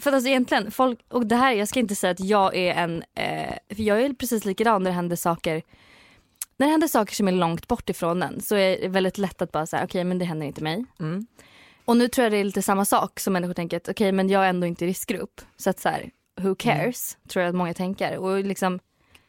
för 0.01 0.09
att 0.09 0.13
alltså 0.15 0.29
egentligen 0.29 0.71
folk, 0.71 0.99
och 1.09 1.25
det 1.25 1.35
här 1.35 1.51
jag 1.53 1.67
ska 1.67 1.79
inte 1.79 1.95
säga 1.95 2.11
att 2.11 2.19
jag 2.19 2.55
är 2.55 2.73
en, 2.73 3.03
eh, 3.15 3.75
för 3.75 3.83
jag 3.83 4.01
är 4.01 4.13
precis 4.13 4.45
likadan 4.45 4.83
när 4.83 4.91
det 4.91 4.95
händer 4.95 5.15
saker 5.15 5.61
när 6.61 6.67
det 6.67 6.71
händer 6.71 6.87
saker 6.87 7.15
som 7.15 7.27
är 7.27 7.31
långt 7.31 7.67
bort 7.67 7.89
ifrån 7.89 8.23
en 8.23 8.41
så 8.41 8.55
är 8.55 8.81
det 8.81 8.87
väldigt 8.87 9.17
lätt 9.17 9.41
att 9.41 9.51
bara 9.51 9.65
säga 9.65 9.83
okej 9.83 10.03
men 10.03 10.19
det 10.19 10.25
händer 10.25 10.47
inte 10.47 10.63
mig. 10.63 10.85
Mm. 10.99 11.25
Och 11.85 11.97
nu 11.97 12.07
tror 12.07 12.23
jag 12.23 12.31
det 12.31 12.37
är 12.37 12.43
lite 12.43 12.61
samma 12.61 12.85
sak 12.85 13.19
som 13.19 13.33
människor 13.33 13.53
tänker 13.53 13.77
att 13.77 13.89
okej 13.89 14.11
men 14.11 14.29
jag 14.29 14.45
är 14.45 14.49
ändå 14.49 14.67
inte 14.67 14.85
i 14.85 14.87
riskgrupp. 14.87 15.41
Så 15.57 15.69
att 15.69 15.79
så 15.79 15.89
här, 15.89 16.09
who 16.41 16.55
cares? 16.55 17.17
Tror 17.29 17.43
jag 17.43 17.49
att 17.49 17.55
många 17.55 17.73
tänker. 17.73 18.17
Och 18.17 18.43
liksom, 18.43 18.79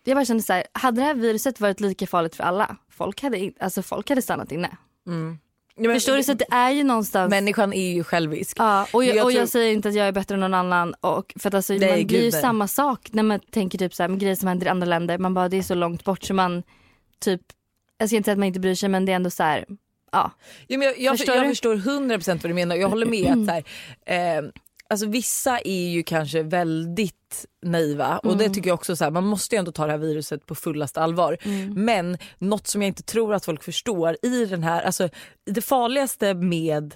jag 0.04 0.16
bara 0.16 0.24
kände 0.24 0.42
så 0.42 0.52
här, 0.52 0.64
hade 0.72 1.00
det 1.00 1.04
här 1.04 1.14
viruset 1.14 1.60
varit 1.60 1.80
lika 1.80 2.06
farligt 2.06 2.36
för 2.36 2.44
alla? 2.44 2.76
Folk 2.90 3.22
hade, 3.22 3.38
in- 3.38 3.54
alltså 3.60 3.82
folk 3.82 4.08
hade 4.08 4.22
stannat 4.22 4.52
inne. 4.52 4.76
Mm. 5.06 5.38
Men, 5.76 5.94
Förstår 5.94 6.16
du? 6.16 6.22
Så 6.22 6.34
det 6.34 6.46
är 6.50 6.70
ju 6.70 6.84
någonstans 6.84 7.30
Människan 7.30 7.72
är 7.72 7.92
ju 7.92 8.04
självisk. 8.04 8.56
Ja, 8.58 8.86
och, 8.92 9.04
jag, 9.04 9.16
jag 9.16 9.24
och 9.24 9.32
jag 9.32 9.38
tror- 9.38 9.46
säger 9.46 9.72
inte 9.72 9.88
att 9.88 9.94
jag 9.94 10.06
är 10.08 10.12
bättre 10.12 10.34
än 10.34 10.40
någon 10.40 10.54
annan. 10.54 10.94
Och, 11.00 11.32
för 11.38 11.48
att 11.48 11.54
alltså, 11.54 11.72
Nej, 11.72 11.98
man, 11.98 12.06
det 12.06 12.20
är 12.20 12.24
ju 12.24 12.30
samma 12.32 12.68
sak 12.68 13.08
när 13.12 13.22
man 13.22 13.40
tänker 13.40 13.78
typ 13.78 13.94
så 13.94 14.02
här, 14.02 14.10
grejer 14.16 14.34
som 14.34 14.48
händer 14.48 14.66
i 14.66 14.70
andra 14.70 14.86
länder. 14.86 15.18
Man 15.18 15.34
bara 15.34 15.48
det 15.48 15.56
är 15.56 15.62
så 15.62 15.74
långt 15.74 16.04
bort 16.04 16.22
så 16.24 16.34
man 16.34 16.62
typ, 17.22 17.40
jag 17.98 18.08
ska 18.08 18.16
inte 18.16 18.26
säga 18.26 18.32
att 18.32 18.38
man 18.38 18.46
inte 18.46 18.60
bryr 18.60 18.74
sig 18.74 18.88
men 18.88 19.04
det 19.04 19.12
är 19.12 19.16
ändå 19.16 19.30
så 19.30 19.42
här, 19.42 19.64
ja. 20.12 20.30
Ja, 20.66 20.78
men 20.78 20.82
jag, 20.88 21.00
jag, 21.00 21.18
Förstår 21.18 21.36
jag 21.36 21.44
du? 21.44 21.48
förstår 21.48 21.76
100% 21.76 22.28
vad 22.28 22.50
du 22.50 22.54
menar 22.54 22.76
jag 22.76 22.88
håller 22.88 23.06
med 23.06 23.32
att 23.32 23.46
så 23.46 23.52
här, 23.52 24.38
eh, 24.38 24.44
alltså 24.88 25.06
vissa 25.06 25.58
är 25.58 25.88
ju 25.88 26.02
kanske 26.02 26.42
väldigt 26.42 27.46
naiva 27.62 28.18
och 28.18 28.36
det 28.36 28.48
tycker 28.48 28.68
jag 28.68 28.74
också 28.74 28.96
så 28.96 29.04
här, 29.04 29.10
man 29.10 29.24
måste 29.26 29.54
ju 29.54 29.58
ändå 29.58 29.72
ta 29.72 29.86
det 29.86 29.92
här 29.92 29.98
viruset 29.98 30.46
på 30.46 30.54
fullaste 30.54 31.00
allvar. 31.00 31.36
Men 31.74 32.18
något 32.38 32.66
som 32.66 32.82
jag 32.82 32.86
inte 32.88 33.02
tror 33.02 33.34
att 33.34 33.44
folk 33.44 33.62
förstår 33.62 34.16
i 34.22 34.44
den 34.44 34.62
här, 34.62 34.82
alltså 34.82 35.08
det 35.50 35.62
farligaste 35.62 36.34
med 36.34 36.94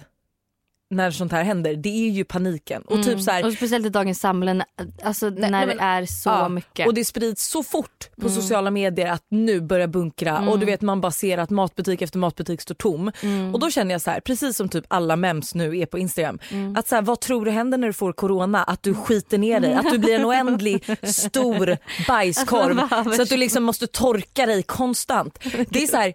när 0.89 1.11
sånt 1.11 1.31
här 1.31 1.43
händer 1.43 1.75
det 1.75 1.89
är 1.89 2.09
ju 2.09 2.23
paniken 2.23 2.81
och 2.81 3.03
typ 3.03 3.21
så 3.21 3.31
här, 3.31 3.45
Och 3.45 3.53
speciellt 3.53 3.85
i 3.85 3.89
dagens 3.89 4.19
samhälle, 4.19 4.65
alltså 5.03 5.29
när 5.29 5.49
nej, 5.51 5.61
det 5.67 5.75
men- 5.75 5.79
är 5.85 6.05
så 6.05 6.29
Ja, 6.29 6.49
mycket. 6.49 6.79
Mm. 6.79 6.87
Och 6.87 6.93
det 6.93 7.05
sprids 7.05 7.47
så 7.47 7.63
fort 7.63 8.09
på 8.21 8.29
sociala 8.29 8.71
medier 8.71 9.11
att 9.11 9.23
nu 9.29 9.61
börjar 9.61 9.87
bunkra 9.87 10.39
och 10.49 10.59
du 10.59 10.65
vet 10.65 10.81
man 10.81 11.01
bara 11.01 11.11
ser 11.11 11.37
att 11.37 11.49
matbutik 11.49 12.01
efter 12.01 12.19
matbutik 12.19 12.61
står 12.61 12.75
tom. 12.75 13.11
Mm. 13.21 13.53
Och 13.53 13.59
då 13.59 13.69
känner 13.69 13.91
jag 13.91 14.01
så 14.01 14.11
här, 14.11 14.19
precis 14.19 14.57
som 14.57 14.69
typ 14.69 14.85
alla 14.87 15.15
mems 15.15 15.55
nu 15.55 15.77
är 15.77 15.85
på 15.85 15.97
Instagram, 15.99 16.39
Mm. 16.51 16.75
att 16.75 16.87
så 16.87 16.95
här, 16.95 17.01
vad 17.01 17.19
tror 17.19 17.45
du 17.45 17.51
händer 17.51 17.77
när 17.77 17.87
du 17.87 17.93
får 17.93 18.13
corona? 18.13 18.63
Att 18.63 18.83
du 18.83 18.93
skiter 18.93 19.37
ner 19.37 19.59
dig, 19.59 19.73
att 19.73 19.91
du 19.91 19.97
blir 19.97 20.15
en 20.15 20.25
oändlig 20.31 20.85
stor 21.03 21.77
bajskorv 22.07 22.79
Alltså, 22.89 23.13
så 23.15 23.21
att 23.21 23.29
du 23.29 23.37
liksom 23.37 23.63
måste 23.63 23.87
torka 23.87 24.45
dig 24.45 24.63
konstant. 24.63 25.39
Det 25.69 25.83
är 25.83 25.87
så 25.87 25.97
här, 25.97 26.13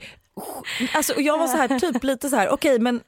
alltså, 0.95 1.13
och 1.15 1.23
jag 1.23 1.39
var 1.39 1.47
så 1.47 1.57
här 1.57 1.79
typ 1.79 2.05
lite 2.05 2.29
så 2.29 2.37
här, 2.37 2.49
okej 2.51 2.79
men 2.79 3.01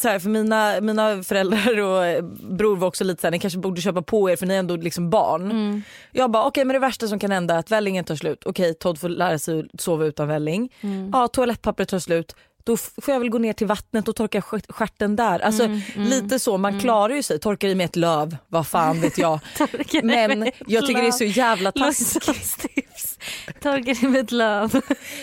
så 0.00 0.08
här, 0.08 0.18
för 0.18 0.28
mina, 0.30 0.80
mina 0.80 1.22
föräldrar 1.22 1.80
och 1.80 2.24
bror 2.56 2.76
var 2.76 2.88
också 2.88 3.04
lite 3.04 3.20
såhär, 3.20 3.32
ni 3.32 3.38
kanske 3.38 3.58
borde 3.58 3.80
köpa 3.80 4.02
på 4.02 4.30
er 4.30 4.36
för 4.36 4.46
ni 4.46 4.54
är 4.54 4.58
ändå 4.58 4.76
liksom 4.76 5.10
barn. 5.10 5.50
Mm. 5.50 5.82
Jag 6.12 6.30
bara 6.30 6.44
okej 6.44 6.64
men 6.64 6.74
det 6.74 6.80
värsta 6.80 7.08
som 7.08 7.18
kan 7.18 7.30
hända 7.30 7.54
är 7.54 7.58
att 7.58 7.70
vällingen 7.70 8.04
tar 8.04 8.16
slut. 8.16 8.42
Okej 8.44 8.74
Todd 8.74 8.98
får 9.00 9.08
lära 9.08 9.38
sig 9.38 9.60
att 9.74 9.80
sova 9.80 10.04
utan 10.04 10.28
välling. 10.28 10.72
Mm. 10.80 11.10
Ja 11.12 11.28
toalettpappret 11.28 11.88
tar 11.88 11.98
slut. 11.98 12.36
Då 12.64 12.76
får 12.76 13.14
jag 13.14 13.20
väl 13.20 13.28
gå 13.30 13.38
ner 13.38 13.52
till 13.52 13.66
vattnet 13.66 14.08
och 14.08 14.16
torka 14.16 14.40
stjärt- 14.42 14.72
stjärten 14.72 15.16
där. 15.16 15.40
Alltså 15.40 15.64
Mm, 15.64 15.80
lite 15.96 16.38
så, 16.38 16.58
man 16.58 16.80
klarar 16.80 17.14
ju 17.14 17.22
sig. 17.22 17.38
Torkar 17.40 17.68
i 17.68 17.74
med 17.74 17.84
ett 17.84 17.96
löv, 17.96 18.36
vad 18.48 18.66
fan 18.66 19.00
vet 19.00 19.18
jag. 19.18 19.38
Men 20.02 20.50
jag 20.66 20.86
tycker 20.86 21.02
det 21.02 21.08
är 21.08 21.10
så 21.10 21.24
jävla 21.24 21.72
taskigt. 21.72 23.18
Torkar 23.62 24.08
med 24.08 24.20
ett 24.20 24.32
löv. 24.32 24.80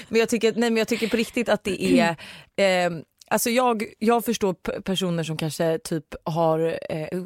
Men 0.09 0.19
jag 0.19 0.29
tycker, 0.29 0.53
nej, 0.55 0.69
men 0.69 0.77
jag 0.77 0.87
tycker 0.87 1.07
på 1.07 1.17
riktigt 1.17 1.49
att 1.49 1.63
det 1.63 1.83
är 1.83 2.09
eh, 2.57 2.91
Alltså 3.29 3.49
jag, 3.49 3.83
jag 3.99 4.25
förstår 4.25 4.53
personer 4.81 5.23
som 5.23 5.37
kanske 5.37 5.79
typ 5.79 6.05
har 6.23 6.77
eh, 6.89 7.21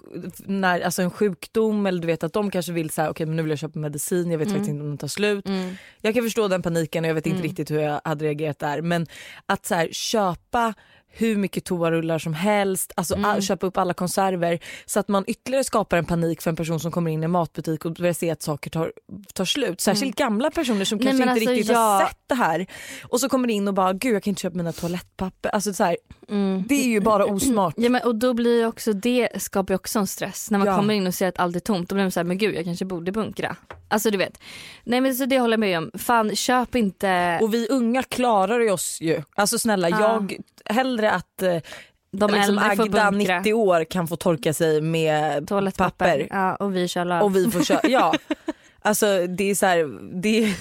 när, 0.46 0.82
alltså 0.82 1.02
en 1.02 1.12
sjukdom 1.12 1.86
eller 1.86 2.02
du 2.02 2.08
vet 2.08 2.24
att 2.24 2.34
de 2.34 2.52
kanske 2.52 2.72
vill 2.72 2.90
säga 2.90 3.10
okej 3.10 3.26
men 3.26 3.36
nu 3.36 3.42
vill 3.42 3.50
jag 3.50 3.60
köpa 3.60 3.80
medicin, 3.80 4.32
jag 4.32 4.38
vet 4.38 4.48
faktiskt 4.48 4.70
inte 4.70 4.82
om 4.82 4.90
den 4.90 4.98
tar 4.98 5.08
slut. 5.08 5.46
Jag 6.02 6.14
kan 6.14 6.24
förstå 6.24 6.48
den 6.48 6.62
paniken 6.62 7.04
och 7.04 7.10
jag 7.10 7.16
vet 7.16 7.28
inte 7.28 7.44
riktigt 7.44 7.72
hur 7.72 7.80
jag 7.80 8.02
hade 8.04 8.26
reagerat 8.26 8.60
där 8.60 8.82
men 8.82 9.08
att 9.46 9.66
så 9.66 9.76
här, 9.76 9.88
köpa 9.92 10.74
hur 11.14 11.36
mycket 11.36 11.64
toarullar 11.66 12.20
som 12.20 12.34
helst, 12.34 12.92
alltså 12.96 13.14
Mm. 13.16 13.26
all, 13.30 13.42
köpa 13.42 13.68
upp 13.68 13.78
alla 13.78 13.94
konserver 13.94 14.60
så 14.86 15.00
att 15.00 15.08
man 15.08 15.24
ytterligare 15.28 15.64
skapar 15.64 15.98
en 15.98 16.06
panik 16.06 16.42
för 16.42 16.50
en 16.50 16.56
person 16.56 16.80
som 16.80 16.92
kommer 16.92 17.12
in 17.12 17.24
i 17.24 17.26
en 17.26 17.32
matbutik 17.32 17.86
och 17.86 17.94
börjar 17.94 18.14
se 18.14 18.30
att 18.32 18.42
saker 18.42 18.70
tar, 18.70 18.92
tar 19.34 19.46
slut. 19.46 19.82
Särskilt 19.82 20.16
gamla 20.18 20.52
personer 20.52 20.86
som 20.86 21.00
Mm. 21.00 21.18
Nej, 21.18 21.26
kanske 21.28 21.40
inte 21.40 21.42
alltså, 21.42 21.52
riktigt 21.54 21.72
jag- 21.72 21.80
har 21.80 22.06
sett 22.08 22.18
det 22.28 22.36
här 22.36 22.66
och 23.04 23.20
så 23.20 23.30
kommer 23.30 23.50
in 23.50 23.68
och 23.68 23.74
bara 23.74 23.94
gud 23.94 24.16
jag 24.16 24.24
kan 24.24 24.32
inte 24.32 24.42
köpa 24.42 24.58
mina 24.58 24.72
toalettpapper. 24.72 25.50
Alltså, 25.50 25.74
så 25.74 25.84
här, 25.84 25.98
Mm. 26.30 26.64
det 26.68 26.76
är 26.86 26.88
ju 26.90 27.00
bara 27.02 27.26
osmart. 27.26 27.74
Ja, 27.78 27.90
men, 27.90 28.02
och 28.04 28.16
då 28.16 28.34
blir 28.34 28.68
också 28.68 28.94
det 28.94 29.42
skapar 29.42 29.74
också 29.74 30.00
en 30.00 30.08
stress 30.08 30.52
när 30.52 30.58
man 30.60 30.68
Ja. 30.68 30.76
kommer 30.78 30.94
in 30.94 31.08
och 31.08 31.14
ser 31.16 31.28
att 31.28 31.40
allt 31.40 31.56
är 31.56 31.60
tomt. 31.60 31.90
Då 31.90 31.96
blir 31.96 32.04
man 32.04 32.12
såhär, 32.12 32.26
men 32.26 32.38
gud 32.38 32.56
jag 32.56 32.66
kanske 32.66 32.86
borde 32.86 33.12
bunkra. 33.12 33.56
Alltså 33.88 34.12
du 34.12 34.18
vet. 34.18 34.40
Nej 34.84 35.02
men 35.02 35.16
så 35.16 35.26
det 35.26 35.40
håller 35.40 35.54
jag 35.54 35.60
med 35.60 35.78
om. 35.78 35.92
Fan 36.00 36.36
köp 36.36 36.76
inte 36.76 37.40
Och 37.42 37.54
vi 37.54 37.68
unga 37.70 38.04
klarar 38.04 38.72
oss 38.72 38.98
ju. 39.02 39.22
Alltså 39.36 39.60
snälla 39.60 39.90
Ja. 39.90 40.00
jag 40.00 40.38
hellre 40.76 41.01
att 41.10 41.42
eh, 41.42 41.58
de 42.12 42.32
liksom 42.32 42.58
Agda 42.58 43.12
bunkra 43.12 43.40
90 43.40 43.54
år 43.54 43.84
kan 43.84 44.08
få 44.08 44.16
torka 44.16 44.54
sig 44.54 44.82
med 44.82 45.50
papper. 45.78 46.28
Ja, 46.30 46.56
och 46.56 46.76
vi 46.76 46.88
kör 46.88 47.06
löv. 47.06 47.22
och 47.22 47.36
vi 47.36 47.52
får 47.52 47.64
köra. 47.64 47.82
Ja. 47.84 48.14
Alltså 48.84 49.28
det 49.28 49.50
är 49.50 49.56
så 49.56 49.66
här, 49.66 49.78
det 50.22 50.44
är, 50.44 50.54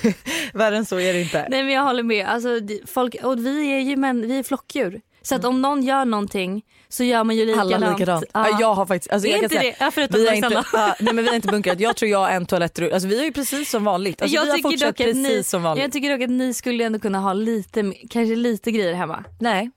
värre 0.59 0.77
än 0.77 0.85
så 0.85 1.01
är 1.01 1.13
det 1.13 1.21
inte. 1.21 1.47
Nej 1.51 1.63
men 1.63 1.73
jag 1.73 1.83
håller 1.83 2.03
med. 2.03 2.27
Alltså, 2.27 2.49
folk, 2.87 3.17
och 3.23 3.39
vi 3.39 3.73
är 3.73 3.79
ju 3.79 3.97
män, 3.97 4.29
vi 4.29 4.39
är 4.39 4.43
flockdjur. 4.43 5.01
Så 5.23 5.35
att 5.35 5.45
om 5.45 5.63
någon 5.63 5.83
gör 5.83 6.05
någonting 6.05 6.63
så 6.89 7.05
gör 7.05 7.25
man 7.25 7.37
ju 7.37 7.47
likadant. 7.47 7.75
Alla 7.75 7.91
likadant. 7.93 8.25
Ja. 8.33 8.49
Ja. 8.49 8.57
Jag 8.61 8.75
har 8.75 8.87
faktiskt, 8.87 9.13
alltså 9.13 9.29
är 9.29 9.31
jag 9.31 9.43
inte 9.43 9.49
säga, 9.49 9.75
det? 9.79 9.85
Ja, 9.85 9.91
förutom 9.91 10.21
vi 10.21 10.29
har, 10.29 10.35
inte, 10.35 10.65
ja, 10.73 10.95
nej, 11.01 11.15
men 11.15 11.25
vi 11.25 11.29
har 11.29 11.37
inte 11.37 11.49
bunkrat. 11.49 11.81
Jag 11.81 11.97
tror 11.97 12.11
jag 12.11 12.19
har 12.19 12.31
en 12.31 12.47
toalettrulle. 12.47 12.95
Alltså 12.95 13.09
vi 13.09 13.19
har 13.19 13.25
ju 13.25 13.33
precis 13.33 13.71
som 13.71 13.85
vanligt. 13.85 14.23
Alltså, 14.23 14.35
jag, 14.35 14.45
vi 14.45 14.51
har 14.51 14.59
fortsatt 14.59 14.97
precis 14.97 15.17
ni, 15.17 15.45
som 15.45 15.63
vanligt. 15.63 15.85
jag 15.85 15.93
tycker 15.93 16.11
dock 16.11 16.23
att 16.23 16.31
ni 16.31 16.55
skulle 16.55 16.85
ändå 16.85 16.99
kunna 16.99 17.19
ha 17.19 17.33
lite, 17.33 17.93
kanske 18.11 18.37
lite 18.37 18.71
grejer 18.71 18.95
hemma. 18.95 19.25
Nej. 19.41 19.71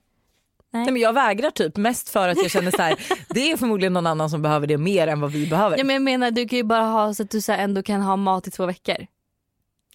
Nej. 0.74 0.82
Nej. 0.84 0.92
men 0.92 1.02
jag 1.02 1.12
vägrar 1.12 1.50
typ 1.50 1.76
mest 1.76 2.08
för 2.08 2.28
att 2.28 2.36
jag 2.42 2.50
känner 2.50 2.70
så 2.70 2.82
här, 2.82 2.94
det 3.34 3.52
är 3.52 3.56
förmodligen 3.56 3.92
någon 3.92 4.06
annan 4.06 4.30
som 4.30 4.42
behöver 4.42 4.66
det 4.66 4.78
mer 4.78 5.06
än 5.06 5.20
vad 5.20 5.32
vi 5.32 5.46
behöver. 5.46 5.78
Ja, 5.78 5.84
men 5.84 5.94
jag 5.94 6.02
menar 6.02 6.30
du 6.30 6.48
kan 6.48 6.56
ju 6.56 6.62
bara 6.62 6.82
ha 6.84 7.14
så 7.14 7.22
att 7.22 7.30
du 7.30 7.40
så 7.40 7.52
här, 7.52 7.58
ändå 7.58 7.82
kan 7.82 8.02
ha 8.02 8.16
mat 8.16 8.46
i 8.46 8.50
två 8.50 8.66
veckor. 8.66 8.96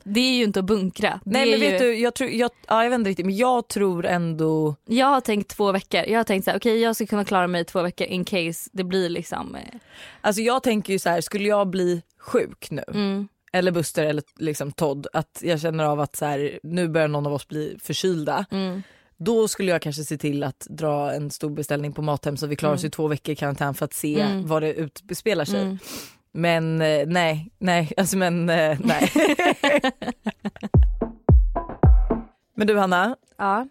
Det 0.03 0.19
är 0.19 0.33
ju 0.33 0.43
inte 0.43 0.59
att 0.59 0.65
bunkra. 0.65 1.19
Det 1.25 1.31
Nej 1.31 1.41
är 1.53 1.57
men 1.57 1.65
ju... 1.67 1.71
vet 1.71 1.79
du, 1.81 1.93
jag, 1.99 2.13
tror, 2.13 2.29
jag, 2.29 2.51
ja, 2.67 2.83
jag 2.83 2.89
vet 2.89 2.99
inte 2.99 3.09
riktigt 3.09 3.25
men 3.25 3.35
jag 3.37 3.67
tror 3.67 4.05
ändå 4.05 4.75
Jag 4.85 5.07
har 5.07 5.21
tänkt 5.21 5.49
två 5.57 5.71
veckor. 5.71 6.01
Jag 6.07 6.19
har 6.19 6.23
tänkt 6.23 6.45
så 6.45 6.51
här, 6.51 6.57
okej 6.57 6.79
jag 6.81 6.95
ska 6.95 7.05
kunna 7.05 7.25
klara 7.25 7.47
mig 7.47 7.61
i 7.61 7.65
två 7.65 7.81
veckor 7.81 8.07
in 8.07 8.25
case 8.25 8.69
det 8.73 8.83
blir 8.83 9.09
liksom. 9.09 9.55
eh, 9.55 9.61
Alltså 10.21 10.41
jag 10.41 10.63
tänker 10.63 10.93
ju 10.93 10.99
så 10.99 11.09
här, 11.09 11.21
skulle 11.21 11.47
jag 11.49 11.67
bli 11.69 12.01
sjuk 12.19 12.67
nu, 12.71 12.83
Mm. 12.93 13.27
eller 13.53 13.71
Buster 13.71 14.05
eller 14.05 14.23
liksom 14.39 14.71
Todd, 14.71 15.07
att 15.13 15.39
jag 15.43 15.61
känner 15.61 15.83
av 15.85 15.99
att 15.99 16.15
så 16.15 16.25
här, 16.25 16.59
nu 16.63 16.87
börjar 16.87 17.07
någon 17.07 17.27
av 17.27 17.33
oss 17.33 17.47
bli 17.47 17.77
förkylda. 17.83 18.45
Mm. 18.51 18.83
Då 19.21 19.47
skulle 19.47 19.71
jag 19.71 19.81
kanske 19.81 20.03
se 20.03 20.17
till 20.17 20.43
att 20.43 20.67
dra 20.69 21.13
en 21.13 21.31
stor 21.31 21.49
beställning 21.49 21.93
på 21.93 22.01
Mathem 22.01 22.37
så 22.37 22.47
vi 22.47 22.55
klarar 22.55 22.73
oss 22.73 22.83
i 22.83 22.89
två 22.89 23.07
veckor 23.07 23.33
i 23.33 23.35
karantän 23.35 23.73
för 23.73 23.85
att 23.85 23.93
se 23.93 24.21
Mm. 24.21 24.47
vad 24.47 24.61
det 24.61 24.73
utspelar 24.73 25.45
sig. 25.45 25.61
Mm. 25.61 25.77
Men 26.31 26.81
eh, 26.81 27.07
nej, 27.07 27.51
nej, 27.57 27.91
alltså 27.97 28.17
men 28.17 28.49
eh, 28.49 28.77
nej. 28.83 29.11
men 32.55 32.67
du 32.67 32.77
Hanna, 32.77 33.15
Ja. 33.37 33.67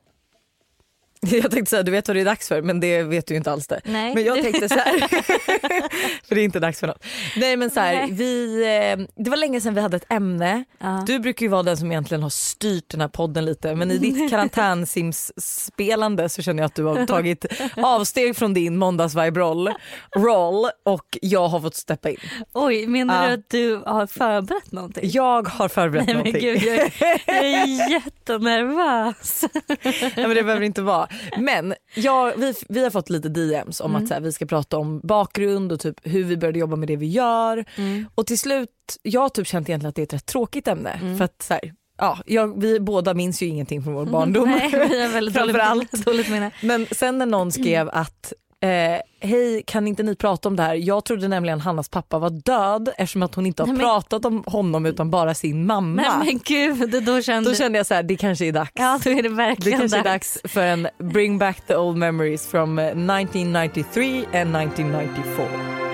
jag 1.43 1.51
tänkte 1.51 1.71
säga 1.71 1.83
du 1.83 1.91
vet 1.93 2.09
vad 2.09 2.17
det 2.17 2.21
är 2.21 2.25
dags 2.25 2.49
för 2.49 2.63
men 2.63 2.81
det 2.81 3.03
vet 3.03 3.27
du 3.27 3.35
ju 3.35 3.39
inte 3.39 3.53
alls 3.53 3.67
det. 3.67 3.81
Nej. 3.85 4.15
Men 4.15 4.25
jag 4.25 4.43
tänkte 4.43 4.69
så 4.69 4.75
här, 4.75 4.99
för 6.29 6.35
det 6.35 6.41
är 6.41 6.45
inte 6.45 6.61
dags 6.61 6.81
för 6.81 6.87
något. 6.87 7.05
Nej 7.37 7.57
men 7.57 7.71
så 7.71 7.81
här, 7.81 8.07
vi, 8.11 8.63
eh, 8.97 8.97
det 9.25 9.31
var 9.31 9.37
länge 9.37 9.61
sedan 9.61 9.75
vi 9.75 9.81
hade 9.81 9.97
ett 9.97 10.13
ämne. 10.13 10.65
Ja. 10.79 11.05
Du 11.07 11.19
brukar 11.19 11.47
ju 11.47 11.51
vara 11.51 11.63
den 11.63 11.77
som 11.77 11.91
egentligen 11.93 12.23
har 12.23 12.31
styrt 12.31 12.89
den 12.89 13.01
här 13.01 13.09
podden 13.09 13.45
lite 13.45 13.75
men 13.75 13.91
i 13.91 13.99
ditt 13.99 14.31
karantänsims-spelande 14.31 16.29
så 16.29 16.43
känner 16.43 16.63
jag 16.63 16.67
att 16.69 16.75
du 16.75 16.85
har 16.85 17.07
tagit 17.07 17.45
avsteg 17.77 18.37
från 18.37 18.55
din 18.55 18.77
måndagsvibe-roll 18.77 19.71
roll, 20.17 20.71
och 20.85 21.19
jag 21.23 21.49
har 21.49 21.61
fått 21.61 21.75
steppa 21.75 22.11
in. 22.11 22.17
Oj, 22.53 22.87
menar 22.87 23.23
Ja. 23.23 23.29
du 23.29 23.35
att 23.35 23.51
du 23.51 23.77
har 23.87 24.07
förberett 24.07 24.73
någonting? 24.73 25.11
Jag 25.13 25.49
har 25.49 25.69
förberett 25.69 26.07
Nej 26.07 26.15
men 26.15 26.25
någonting. 26.25 26.43
gud, 26.43 26.63
jag, 26.63 26.77
är- 26.77 26.93
jag 27.27 27.37
är 27.45 27.91
jättenervös. 27.91 29.45
Nej, 29.85 30.13
men 30.17 30.35
det 30.35 30.43
behöver 30.43 30.63
inte 30.63 30.83
vara. 30.83 31.09
Men 31.39 31.75
jag, 31.95 32.33
vi, 32.37 32.55
vi 32.69 32.83
har 32.83 32.91
fått 32.91 33.11
lite 33.11 33.29
DMs 33.29 33.81
om 33.81 33.91
Mm. 33.91 34.03
att 34.03 34.09
så 34.09 34.15
här, 34.15 34.21
vi 34.21 34.33
ska 34.33 34.47
prata 34.47 34.77
om 34.79 35.01
bakgrund 35.05 35.73
och 35.73 35.81
typ 35.81 35.97
hur 36.03 36.25
vi 36.25 36.37
började 36.37 36.59
jobba 36.59 36.77
med 36.77 36.89
det 36.89 36.97
vi 36.97 37.07
gör. 37.07 37.65
Mm. 37.77 38.07
Och 38.15 38.27
till 38.27 38.39
slut, 38.39 38.71
jag 39.03 39.21
har 39.21 39.29
typ 39.29 39.47
känt 39.47 39.69
egentligen 39.69 39.89
att 39.89 39.95
det 39.95 40.03
är 40.03 40.07
ett 40.07 40.13
rätt 40.13 40.27
tråkigt 40.27 40.69
ämne. 40.69 40.91
Mm. 40.91 41.19
För 41.19 41.25
att 41.25 41.43
så 41.43 41.55
här, 41.55 41.73
ja, 41.99 42.19
jag, 42.27 42.61
vi 42.61 42.81
båda 42.81 43.15
minns 43.15 43.43
ju 43.43 43.47
ingenting 43.47 43.83
från 43.83 43.95
vår 43.95 44.07
barndom. 44.07 44.51
Nej, 44.59 44.71
vi 44.89 45.03
har 45.03 45.09
väldigt 45.09 45.35
dåligt, 46.05 46.31
minne. 46.31 46.51
Men 46.63 46.87
sen 46.93 47.19
när 47.19 47.27
någon 47.27 47.53
skrev 47.53 47.89
att 47.93 48.33
eh, 48.63 49.01
hej 49.29 49.63
kan 49.67 49.89
inte 49.89 50.03
ni 50.03 50.17
prata 50.17 50.49
om 50.49 50.57
det 50.57 50.63
här? 50.63 50.75
Jag 50.75 51.05
trodde 51.05 51.29
nämligen 51.29 51.61
Hannas 51.61 51.89
pappa 51.89 52.19
var 52.19 52.31
död 52.31 52.89
eftersom 52.99 53.23
att 53.23 53.35
hon 53.35 53.47
inte 53.47 53.63
har 53.63 53.67
Nej, 53.67 53.77
men- 53.77 53.81
pratat 53.87 54.25
om 54.25 54.45
honom 54.47 54.87
utan 54.87 55.11
bara 55.11 55.35
sin 55.35 55.67
mamma. 55.67 56.03
Nej 56.03 56.27
men 56.27 56.41
gud, 56.45 57.05
då 57.05 57.23
kände, 57.23 57.51
Då 57.51 57.55
kände 57.57 57.79
jag 57.79 57.87
så 57.87 57.95
här, 57.95 58.03
det 58.03 58.17
kanske 58.17 58.47
är 58.47 58.53
dags. 58.53 58.73
Ja 58.75 59.01
då 59.05 59.11
är 59.11 59.15
det 59.17 59.23
Det 59.23 59.29
verkligen 59.29 59.79
kanske 59.79 59.99
är 59.99 60.05
dags 60.05 60.39
för 60.45 60.63
en 60.67 60.89
Bring 60.99 61.39
back 61.39 61.67
the 61.67 61.77
old 61.77 61.97
memories 61.97 62.47
from 62.47 62.79
eh, 62.79 62.85
1993 62.87 64.25
and 64.33 64.57
1994. 64.57 65.88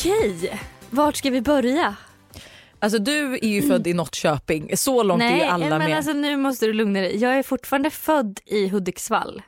Okej, 0.00 0.60
vart 0.90 1.16
ska 1.16 1.30
vi 1.30 1.40
börja? 1.40 1.96
Alltså 2.78 2.98
du 2.98 3.34
är 3.34 3.48
ju 3.48 3.68
född 3.68 3.86
i 3.86 3.94
Norrköping, 3.94 4.76
så 4.76 5.02
långt 5.02 5.22
är 5.22 5.36
ju 5.36 5.42
alla 5.42 5.68
men 5.68 5.78
med. 5.78 5.96
alltså 5.96 6.12
nu 6.12 6.36
måste 6.36 6.66
du 6.66 6.72
lugna 6.72 7.00
dig. 7.00 7.16
Jag 7.16 7.34
är 7.38 7.42
fortfarande 7.42 7.90
född 7.90 8.40
i 8.46 8.68
Hudiksvall. 8.68 9.42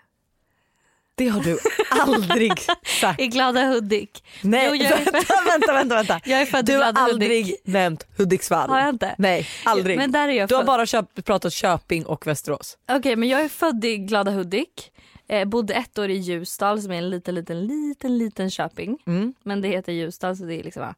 Det 1.14 1.28
har 1.28 1.40
du 1.40 1.58
aldrig 1.90 2.52
sagt. 3.00 3.20
I 3.20 3.26
glada 3.26 3.60
Hudik. 3.66 4.24
Nej 4.42 4.66
Jo, 4.68 4.74
jag 4.76 4.90
vänta, 5.12 5.34
vänta, 5.50 5.72
vänta, 5.72 5.94
vänta. 5.94 6.20
Jag 6.30 6.40
är 6.42 6.46
född 6.46 6.64
Du 6.66 6.72
i 6.72 6.76
har 6.76 6.92
aldrig 6.96 7.44
Hudik. 7.46 7.60
nämnt 7.64 8.06
Hudiksvall. 8.18 8.70
Har 8.70 8.80
jag 8.80 8.88
inte? 8.88 9.14
Nej, 9.18 9.48
aldrig. 9.64 9.96
Men 9.96 10.12
där 10.12 10.28
är 10.28 10.32
jag 10.32 10.48
du 10.48 10.54
har 10.54 10.64
bara 10.64 10.86
köp, 10.86 11.24
pratat 11.24 11.52
Köping 11.52 12.06
och 12.06 12.26
Västerås. 12.26 12.78
Okej 12.92 13.16
men 13.16 13.28
jag 13.28 13.40
är 13.40 13.48
född 13.48 13.84
i 13.84 13.96
glada 13.96 14.30
Hudik. 14.30 14.91
Eh, 15.32 15.44
bodde 15.44 15.74
ett 15.74 15.98
år 15.98 16.08
i 16.10 16.14
Ljusdal 16.14 16.82
som 16.82 16.92
är 16.92 16.96
en 16.98 17.10
liten, 17.10 17.34
liten, 17.34 17.66
liten, 17.66 18.18
liten 18.18 18.50
Köping. 18.50 18.98
Mm. 19.06 19.34
Men 19.42 19.60
det 19.60 19.68
heter 19.68 19.92
Ljusdal 19.92 20.36
så 20.36 20.44
det 20.44 20.54
är 20.54 20.62
liksom... 20.64 20.82
ja. 20.82 20.94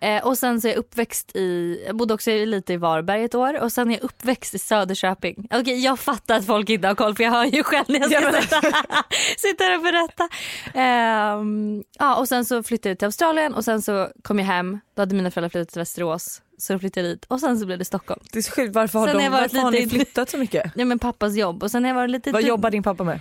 Eh, 0.00 0.26
och 0.26 0.38
sen 0.38 0.60
så 0.60 0.68
är 0.68 0.72
jag 0.72 0.78
uppväxt 0.78 1.36
i, 1.36 1.78
jag 1.86 1.96
bodde 1.96 2.14
också 2.14 2.30
lite 2.30 2.72
i 2.72 2.76
Varberg 2.76 3.24
ett 3.24 3.34
år 3.34 3.60
och 3.60 3.72
sen 3.72 3.90
är 3.90 3.94
jag 3.94 4.02
uppväxt 4.04 4.54
i 4.54 4.58
Söderköping. 4.58 5.48
Okej 5.50 5.84
jag 5.84 5.98
fattar 5.98 6.36
att 6.36 6.46
folk 6.46 6.70
inte 6.70 6.88
har 6.88 6.94
koll 6.94 7.14
för 7.14 7.24
jag 7.24 7.30
hör 7.30 7.44
ju 7.44 7.62
själv 7.62 7.84
när 7.88 8.00
jag 8.00 8.10
ska 8.10 8.20
Ja, 8.20 8.42
sitta, 8.42 8.60
sitta 9.38 9.64
här 9.64 9.76
och 9.76 9.82
berätta. 9.82 10.28
Ehm, 10.74 11.84
ja 11.98 12.16
och 12.16 12.28
sen 12.28 12.44
så 12.44 12.62
flyttade 12.62 12.88
jag 12.90 12.98
till 12.98 13.06
Australien 13.06 13.54
och 13.54 13.64
sen 13.64 13.82
så 13.82 14.08
kom 14.22 14.38
jag 14.38 14.46
hem, 14.46 14.78
då 14.94 15.02
hade 15.02 15.14
mina 15.14 15.30
föräldrar 15.30 15.48
flyttat 15.48 15.68
till 15.72 15.80
Västerås 15.80 16.42
så 16.58 16.72
då 16.72 16.78
flyttade 16.78 17.06
jag 17.08 17.16
dit 17.16 17.24
och 17.28 17.40
sen 17.40 17.58
så 17.58 17.66
blev 17.66 17.78
det 17.78 17.84
Stockholm. 17.84 18.20
Det 18.32 18.38
är 18.38 18.42
så 18.42 18.52
sjukt, 18.52 18.74
varför 18.74 18.98
har, 18.98 19.06
Sen 19.06 19.16
har 19.16 19.22
de, 19.22 19.28
varför 19.30 19.58
har 19.58 19.70
lite 19.70 19.84
ni 19.86 19.86
i- 19.86 19.96
flyttat 19.98 20.30
så 20.30 20.38
mycket? 20.38 20.74
Nej 20.76 20.84
men 20.84 20.98
pappas 20.98 21.34
jobb 21.36 21.62
och 21.62 21.70
sen 21.70 21.84
har 21.84 21.88
jag 21.88 21.94
varit 21.94 22.10
lite 22.10 22.32
Vad 22.32 22.42
jobbar 22.42 22.70
din 22.70 22.82
pappa 22.82 23.04
med? 23.04 23.20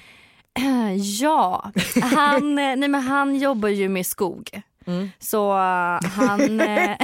Ja, 1.21 1.71
han, 2.01 2.57
eh, 2.59 2.75
nej 2.75 2.89
men 2.89 3.01
han 3.01 3.35
jobbar 3.35 3.69
ju 3.69 3.89
med 3.89 4.05
skog. 4.05 4.61
Mm. 4.85 5.09
Så 5.19 5.51
eh, 5.51 6.09
han, 6.15 6.61
eh, 6.61 6.97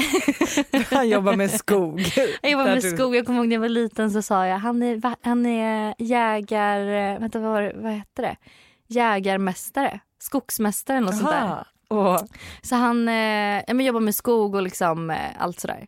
Han 0.91 1.09
jobbar 1.09 1.35
med 1.35 1.51
skog. 1.51 1.99
jag 2.41 2.51
jobbar 2.51 2.65
med 2.65 2.83
skog. 2.83 3.15
Jag 3.15 3.25
kommer 3.25 3.39
ihåg 3.39 3.47
när 3.47 3.55
jag 3.55 3.61
var 3.61 3.69
liten 3.69 4.11
så 4.11 4.21
sa 4.21 4.45
jag 4.47 4.57
han 4.57 4.83
är, 4.83 5.01
han 5.21 5.45
är 5.45 5.93
jägar, 5.97 6.79
vänta 7.19 7.39
vad, 7.39 7.51
var 7.51 7.73
vad 7.75 7.91
heter 7.93 8.23
det? 8.23 8.35
Jägarmästare, 8.87 9.99
skogsmästare 10.19 10.97
eller 10.97 11.11
sånt 11.11 11.29
där. 11.29 11.65
Och, 11.87 12.19
Så 12.61 12.75
han 12.75 13.07
eh, 13.07 13.63
ja, 13.67 13.73
men 13.73 13.85
jobbar 13.85 13.99
med 13.99 14.15
skog 14.15 14.55
och 14.55 14.61
liksom 14.61 15.09
eh, 15.09 15.17
allt 15.37 15.59
sådär. 15.59 15.85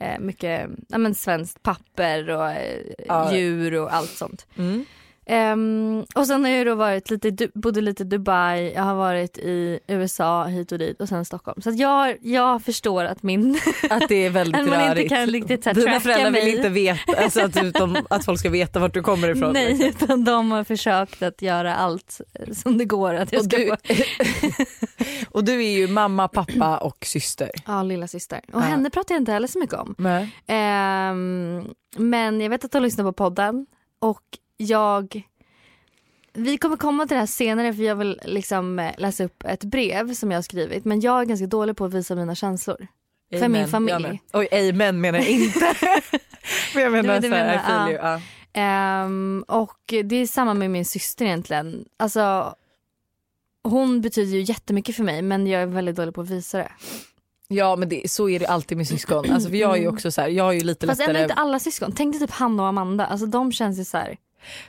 Eh, 0.00 0.18
mycket 0.20 0.70
ja, 0.88 0.98
men 0.98 1.14
svenskt 1.14 1.62
papper 1.62 2.30
och 2.30 2.50
eh, 2.50 2.80
Ja. 3.08 3.34
djur 3.34 3.74
och 3.80 3.94
allt 3.94 4.10
sånt. 4.10 4.46
mm. 4.56 4.84
Ehm, 5.26 6.04
och 6.14 6.26
sen 6.26 6.44
har 6.44 6.50
jag 6.50 6.66
då 6.66 6.74
varit 6.74 7.10
lite, 7.10 7.48
bodde 7.54 7.80
lite 7.80 8.02
i 8.02 8.06
Dubai, 8.06 8.72
jag 8.74 8.82
har 8.82 8.94
varit 8.94 9.38
i 9.38 9.80
USA 9.86 10.44
hit 10.44 10.72
och 10.72 10.78
dit 10.78 11.00
och 11.00 11.08
sen 11.08 11.24
Stockholm. 11.24 11.62
Så 11.62 11.70
jag, 11.70 12.16
jag 12.22 12.62
förstår 12.62 13.04
att 13.04 13.22
min, 13.22 13.58
Att 13.90 14.08
det 14.08 14.14
är 14.26 14.30
väldigt 14.30 14.60
att 14.60 14.68
man 14.68 14.80
inte 14.80 14.90
rörigt. 14.94 15.08
kan 15.08 15.26
riktigt 15.26 15.64
så 15.64 15.70
här, 15.70 15.74
Dina 15.74 16.00
föräldrar 16.00 16.30
mig. 16.30 16.44
vill 16.44 16.56
inte 16.56 16.68
veta, 16.68 17.12
alltså 17.22 17.40
att, 17.44 17.62
utom, 17.64 17.96
att 18.10 18.24
folk 18.24 18.40
ska 18.40 18.50
veta 18.50 18.78
vart 18.80 18.94
du 18.94 19.02
kommer 19.02 19.28
ifrån. 19.28 19.52
Nej, 19.52 19.68
liksom. 19.74 20.04
utan 20.04 20.24
de 20.24 20.50
har 20.50 20.64
försökt 20.64 21.22
att 21.22 21.42
göra 21.42 21.74
allt 21.74 22.20
som 22.52 22.78
det 22.78 22.84
går 22.84 23.14
att 23.14 23.32
jag 23.32 23.38
Och 23.40 23.44
ska 23.44 23.56
du, 23.56 23.70
och 25.30 25.44
du 25.44 25.64
är 25.64 25.70
ju 25.78 25.88
mamma, 25.88 26.28
pappa 26.28 26.78
och 26.78 26.96
syster. 27.06 27.50
Ja, 27.66 27.82
lilla 27.82 28.08
syster. 28.08 28.40
Och 28.52 28.60
Ja. 28.60 28.64
henne 28.64 28.90
pratar 28.90 29.14
jag 29.14 29.20
inte 29.20 29.32
heller 29.32 29.48
så 29.48 29.58
mycket 29.58 29.76
om. 29.78 29.94
Ehm, 30.46 31.64
men 31.96 32.40
jag 32.40 32.50
vet 32.50 32.64
att 32.64 32.72
de 32.72 32.82
lyssnar 32.82 33.04
på 33.04 33.12
podden. 33.12 33.66
och 33.98 34.20
jag 34.64 35.24
vi 36.36 36.58
kommer 36.58 36.76
komma 36.76 37.06
till 37.06 37.14
det 37.14 37.20
här 37.20 37.26
senare 37.26 37.74
för 37.74 37.82
jag 37.82 37.96
vill 37.96 38.20
liksom 38.24 38.78
eh, 38.78 38.92
läsa 38.98 39.24
upp 39.24 39.44
ett 39.44 39.64
brev 39.64 40.14
som 40.14 40.30
jag 40.30 40.38
har 40.38 40.42
skrivit 40.42 40.84
men 40.84 41.00
jag 41.00 41.20
är 41.20 41.24
ganska 41.24 41.46
dålig 41.46 41.76
på 41.76 41.84
att 41.84 41.94
visa 41.94 42.14
mina 42.14 42.34
känslor. 42.34 42.86
För 43.30 43.36
Amen. 43.44 43.52
min 43.52 43.68
familj. 43.68 44.20
Oj, 44.32 44.48
amen 44.52 45.00
menar 45.00 45.18
jag 45.18 45.28
inte. 45.28 45.74
men 46.74 46.82
jag 46.82 46.92
menar 46.92 47.20
du 47.20 47.28
såhär, 47.28 47.44
I 47.44 47.46
menar, 47.46 47.62
feel 47.62 47.78
ja. 47.78 47.90
you. 47.90 47.98
Ja. 48.02 48.20
Ehm, 48.60 49.44
och 49.48 49.94
det 50.04 50.16
är 50.16 50.26
samma 50.26 50.54
med 50.54 50.70
min 50.70 50.84
syster 50.84 51.24
egentligen. 51.24 51.84
Alltså, 51.96 52.54
hon 53.62 54.00
betyder 54.00 54.32
ju 54.32 54.42
jättemycket 54.42 54.96
för 54.96 55.04
mig 55.04 55.22
men 55.22 55.46
jag 55.46 55.62
är 55.62 55.66
väldigt 55.66 55.96
dålig 55.96 56.14
på 56.14 56.20
att 56.20 56.30
visa 56.30 56.58
det. 56.58 56.72
Ja 57.48 57.76
men 57.76 57.88
det, 57.88 58.10
så 58.10 58.28
är 58.28 58.38
det 58.38 58.46
alltid 58.46 58.78
med 58.78 58.88
syskon. 58.88 59.30
Alltså, 59.30 59.48
för 59.48 59.56
jag 59.56 59.76
är 59.76 59.80
ju 59.80 59.88
också 59.88 60.10
så 60.10 60.20
här, 60.20 60.28
jag 60.28 60.44
har 60.44 60.52
ju 60.52 60.60
lite 60.60 60.86
Fast 60.86 61.00
ändå 61.00 61.12
lättare. 61.12 61.24
inte 61.24 61.34
alla 61.34 61.58
syskon. 61.58 61.92
Tänk 61.92 62.14
dig 62.14 62.20
typ 62.20 62.30
Hanna 62.30 62.62
och 62.62 62.68
Amanda. 62.68 63.06
Alltså 63.06 63.26
de 63.26 63.52
känns 63.52 63.78
ju 63.78 63.84
så 63.84 63.98
här, 63.98 64.16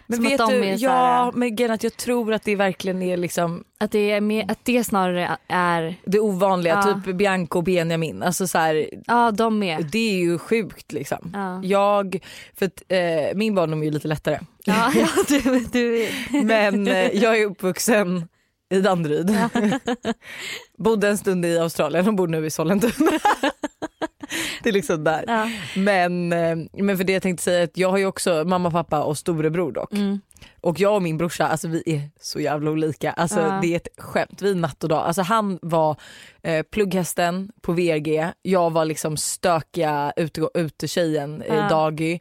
men 0.08 0.17
som 0.17 0.25
att 0.25 0.32
vet 0.32 0.39
de 0.39 0.51
du, 0.51 0.65
är 0.65 0.77
så 0.77 0.86
ja 0.86 0.91
här- 0.91 1.32
men 1.32 1.55
grejen 1.55 1.72
är 1.72 1.75
att 1.75 1.84
jag 1.84 1.98
tror 1.98 2.34
att 2.34 2.44
det 2.44 2.55
verkligen 2.55 3.01
är 3.01 3.17
liksom 3.17 3.63
att 3.77 3.91
det, 3.91 4.12
är 4.12 4.22
mer, 4.22 4.51
att 4.51 4.60
det 4.63 4.84
snarare 4.84 5.38
är, 5.48 5.96
det 6.05 6.20
ovanliga, 6.20 6.84
Ja. 6.88 7.01
typ 7.05 7.15
Bianca 7.15 7.58
och 7.58 7.63
Benjamin. 7.63 8.24
Alltså 8.24 8.48
så 8.48 8.58
här, 8.58 8.89
ja 9.08 9.32
de 9.32 9.60
med. 9.60 9.86
det 9.91 10.12
är 10.13 10.17
ju 10.17 10.38
sjukt 10.38 10.91
liksom. 10.91 11.32
Ja. 11.34 11.62
Jag, 11.63 12.20
för 12.55 12.65
att, 12.65 12.84
eh, 12.88 13.36
min 13.36 13.55
barndom 13.55 13.82
är 13.82 13.86
ju 13.86 13.91
lite 13.91 14.08
lättare. 14.08 14.39
Ja, 14.63 14.91
ja, 14.96 15.08
du, 15.27 15.60
du, 15.72 16.08
Men 16.44 16.88
eh, 16.88 17.08
jag 17.15 17.39
är 17.39 17.46
uppvuxen 17.46 18.27
i 18.75 18.82
Danderyd. 18.82 19.38
Bodde 20.77 21.08
en 21.08 21.17
stund 21.17 21.46
i 21.46 21.58
Australien 21.60 22.08
och 22.08 22.13
bor 22.15 22.27
nu 22.27 22.46
i 22.46 22.50
Sollentuna. 22.50 23.12
det 24.63 24.70
är 24.70 24.74
liksom 24.74 25.03
där. 25.03 25.24
ja. 25.27 25.50
Men, 25.75 26.34
eh, 26.34 26.58
men 26.74 26.98
för 26.98 27.03
det 27.03 27.13
jag 27.13 27.22
tänkte 27.22 27.44
säga 27.44 27.63
att 27.63 27.77
jag 27.77 27.89
har 27.89 27.98
ju 27.98 28.05
också 28.05 28.44
mamma, 28.46 28.72
pappa 28.72 29.03
och 29.03 29.17
storebror 29.17 29.72
dock. 29.72 29.94
Mm. 29.94 30.20
Och 30.62 30.79
jag 30.79 30.96
och 30.96 31.01
min 31.01 31.17
brorsa, 31.17 31.48
alltså 31.48 31.67
vi 31.67 31.84
är 31.86 32.01
så 32.20 32.39
jävla 32.39 32.72
olika. 32.72 33.12
Alltså 33.12 33.39
Ja. 33.39 33.60
det 33.62 33.67
är 33.67 33.75
ett 33.75 33.88
skämt, 33.98 34.41
vi 34.41 34.51
är 34.51 34.55
natt 34.55 34.84
och 34.84 34.89
dag. 34.89 35.03
Alltså 35.08 35.22
han 35.22 35.60
var 35.62 35.96
eh, 36.44 36.63
plugghästen 36.63 37.51
på 37.62 37.72
VRG, 37.74 38.32
jag 38.41 38.70
var 38.74 38.86
liksom 38.86 39.17
stökiga 39.17 40.13
ute, 40.15 40.48
utetjejen 40.53 41.41
i 41.44 41.46
Ja. 41.48 41.70
Dagy. 41.70 42.20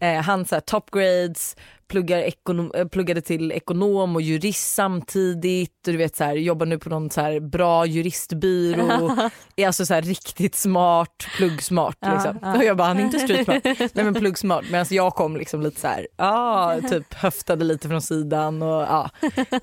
Eh, 0.00 0.20
han 0.20 0.44
så 0.44 0.54
här, 0.54 0.60
top 0.60 0.90
grades, 0.90 1.56
pluggar 1.92 2.18
ekonom, 2.18 2.72
eh, 2.74 2.88
pluggade 2.88 3.20
till 3.20 3.52
ekonom 3.52 4.16
och 4.16 4.22
jurist 4.22 4.74
samtidigt. 4.74 5.86
Och 5.86 5.92
du 5.92 5.96
vet 5.96 6.16
så 6.16 6.24
här, 6.24 6.34
jobbar 6.34 6.66
nu 6.66 6.78
på 6.78 6.88
någon 6.88 7.10
så 7.10 7.20
här 7.20 7.40
bra 7.40 7.86
juristbyrå. 7.86 9.16
är 9.56 9.66
alltså 9.66 9.86
så 9.86 9.94
här 9.94 10.02
riktigt 10.02 10.54
smart, 10.54 11.26
pluggsmart 11.36 11.96
liksom. 12.12 12.38
ja. 12.42 12.56
Och 12.56 12.64
jag 12.64 12.76
bara, 12.76 12.88
han 12.88 12.98
är 12.98 13.02
inte 13.02 13.18
streetsmart. 13.18 13.64
Nej 13.64 14.04
men 14.04 14.14
pluggsmart. 14.14 14.64
Medan 14.70 14.86
jag 14.90 15.14
kom 15.14 15.36
liksom 15.36 15.62
lite 15.62 15.80
så 15.80 15.86
här, 15.86 16.06
ja 16.16 16.78
typ 16.90 17.14
höftade 17.14 17.64
lite 17.64 17.88
från 17.88 18.02
sidan 18.02 18.62
och 18.62 18.82
ja. 18.82 19.10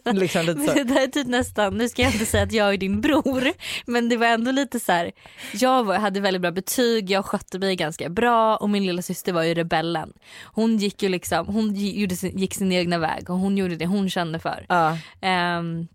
Liksom 0.06 0.46
lite 0.46 0.62
så. 0.62 0.74
Det 0.80 0.84
där 0.84 1.04
är 1.04 1.08
typ 1.08 1.28
nästan, 1.28 1.78
nu 1.78 1.90
ska 1.90 2.02
jag 2.02 2.14
inte 2.14 2.26
säga 2.26 2.44
att 2.44 2.52
jag 2.52 2.74
är 2.74 2.78
din 2.78 3.02
bror 3.02 3.52
men 3.86 4.10
det 4.10 4.18
var 4.18 4.28
ändå 4.28 4.52
lite 4.52 4.80
så 4.80 4.92
här. 4.92 5.12
jag 5.54 5.84
hade 5.84 6.20
väldigt 6.20 6.42
bra 6.42 6.52
betyg, 6.52 7.12
jag 7.12 7.26
skötte 7.26 7.60
mig 7.60 7.76
ganska 7.76 8.10
bra 8.10 8.58
och 8.58 8.70
min 8.70 8.86
lilla 8.86 9.02
syster 9.02 9.34
var 9.34 9.44
ju 9.44 9.54
rebellen. 9.54 10.14
Hon 10.44 10.78
gick 10.78 11.04
ju 11.04 11.10
liksom, 11.10 11.48
hon 11.48 11.76
gjorde 11.76 12.16
gick 12.24 12.54
sin 12.54 12.72
egna 12.72 12.98
väg 12.98 13.30
och 13.30 13.38
hon 13.38 13.58
gjorde 13.58 13.76
det 13.76 13.86
hon 13.86 14.10
kände 14.10 14.40
för. 14.40 14.66
Ja. 14.70 14.98
Ehm, 15.22 15.88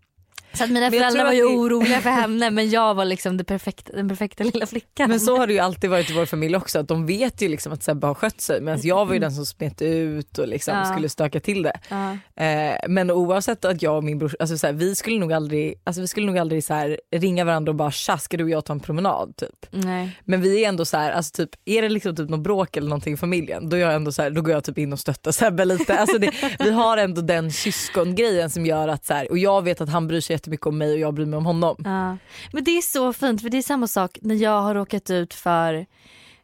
så 0.54 0.64
att 0.64 0.70
mina 0.70 0.90
föräldrar 0.90 1.25
var 1.25 1.32
ju 1.32 1.40
det- 1.40 1.46
oroliga 1.56 2.00
för 2.00 2.11
henne 2.11 2.50
men 2.50 2.70
jag 2.70 2.94
var 2.94 3.04
liksom 3.04 3.37
det 3.37 3.44
perfekta, 3.44 3.92
den 3.92 4.08
perfekta 4.08 4.44
lilla 4.44 4.66
flickan. 4.66 5.11
Men 5.11 5.20
så 5.20 5.37
har 5.38 5.46
det 5.46 5.52
ju 5.52 5.58
alltid 5.58 5.90
varit 5.90 6.11
i 6.11 6.12
vår 6.14 6.26
familj 6.26 6.56
också 6.56 6.78
att 6.78 6.88
de 6.88 7.06
vet 7.06 7.43
ju 7.43 7.49
liksom 7.49 7.73
att 7.73 7.82
Sebbe 7.82 8.06
har 8.06 8.14
skött 8.14 8.40
sig 8.40 8.60
medan 8.60 8.80
jag 8.82 9.06
var 9.06 9.14
ju 9.14 9.21
den 9.21 9.32
som 9.32 9.47
smet 9.47 9.82
ut 9.82 10.38
och 10.38 10.49
liksom 10.49 10.75
Ja. 10.76 10.84
skulle 10.84 11.08
stöka 11.08 11.40
till 11.40 11.62
det. 11.62 11.80
ja. 11.88 12.12
Eh, 12.45 12.76
men 12.88 13.10
oavsett 13.10 13.64
att 13.64 13.82
jag 13.82 13.97
och 13.97 14.04
min 14.04 14.19
bror, 14.19 14.36
alltså 14.38 14.58
så 14.58 14.67
här, 14.67 14.75
vi 14.75 14.95
skulle 14.97 15.19
nog 15.19 15.32
aldrig, 15.32 15.75
alltså 15.84 16.00
vi 16.00 16.06
skulle 16.08 16.26
nog 16.26 16.38
aldrig 16.38 16.64
så 16.64 16.75
här, 16.75 17.00
ringa 17.17 17.45
varandra 17.45 17.71
och 17.71 17.76
bara 17.76 17.90
tja 17.90 18.19
ska 18.19 18.36
du 18.36 18.45
och 18.45 18.50
jag 18.50 18.64
ta 18.64 18.73
en 18.73 18.80
promenad 18.80 19.36
typ. 19.36 19.67
Nej. 19.71 20.19
Men 20.25 20.40
vi 20.40 20.64
är 20.64 20.69
ändå 20.69 20.84
så 20.84 20.97
här, 20.97 21.12
alltså 21.12 21.32
typ, 21.36 21.50
är 21.64 21.82
det 21.82 21.88
liksom 21.88 22.17
typ 22.17 22.28
något 22.30 22.40
bråk 22.40 22.76
eller 22.76 22.88
någonting 22.88 23.14
i 23.14 23.17
familjen 23.17 23.69
då, 23.69 23.76
jag 23.76 23.95
ändå 23.95 24.12
så 24.12 24.23
här, 24.23 24.30
då 24.30 24.43
går 24.43 24.52
jag 24.54 24.64
typ 24.64 24.78
in 24.78 24.93
och 24.93 24.99
stöttar 25.00 25.32
Sebbe 25.32 25.64
lite. 25.64 25.99
Alltså 25.99 26.19
det, 26.19 26.30
vi 26.58 26.71
har 26.71 26.97
ändå 26.97 27.21
den 27.21 27.50
syskongrejen 27.52 28.50
som 28.50 28.67
gör 28.67 28.88
att 28.88 29.04
så 29.06 29.14
här, 29.14 29.30
och 29.30 29.38
jag 29.38 29.62
vet 29.62 29.80
att 29.80 29.88
han 29.88 30.08
bryr 30.08 30.21
sig 30.21 30.34
jättemycket 30.45 30.67
om 30.67 30.78
mig 30.78 30.93
och 30.93 30.99
jag 30.99 31.15
bryr 31.15 31.26
mig 31.26 31.37
om 31.37 31.47
honom. 31.47 31.76
Ja. 31.85 32.17
Men 32.52 32.65
det 32.65 32.71
är 32.71 32.83
så 32.83 33.13
fint 33.13 33.43
för 33.43 33.49
det 33.49 33.59
är 33.59 33.63
samma 33.63 33.87
sak 33.87 34.19
när 34.23 34.35
jag 34.35 34.63
har 34.63 34.75
råkat 34.75 35.11
ut 35.11 35.35
för 35.35 35.87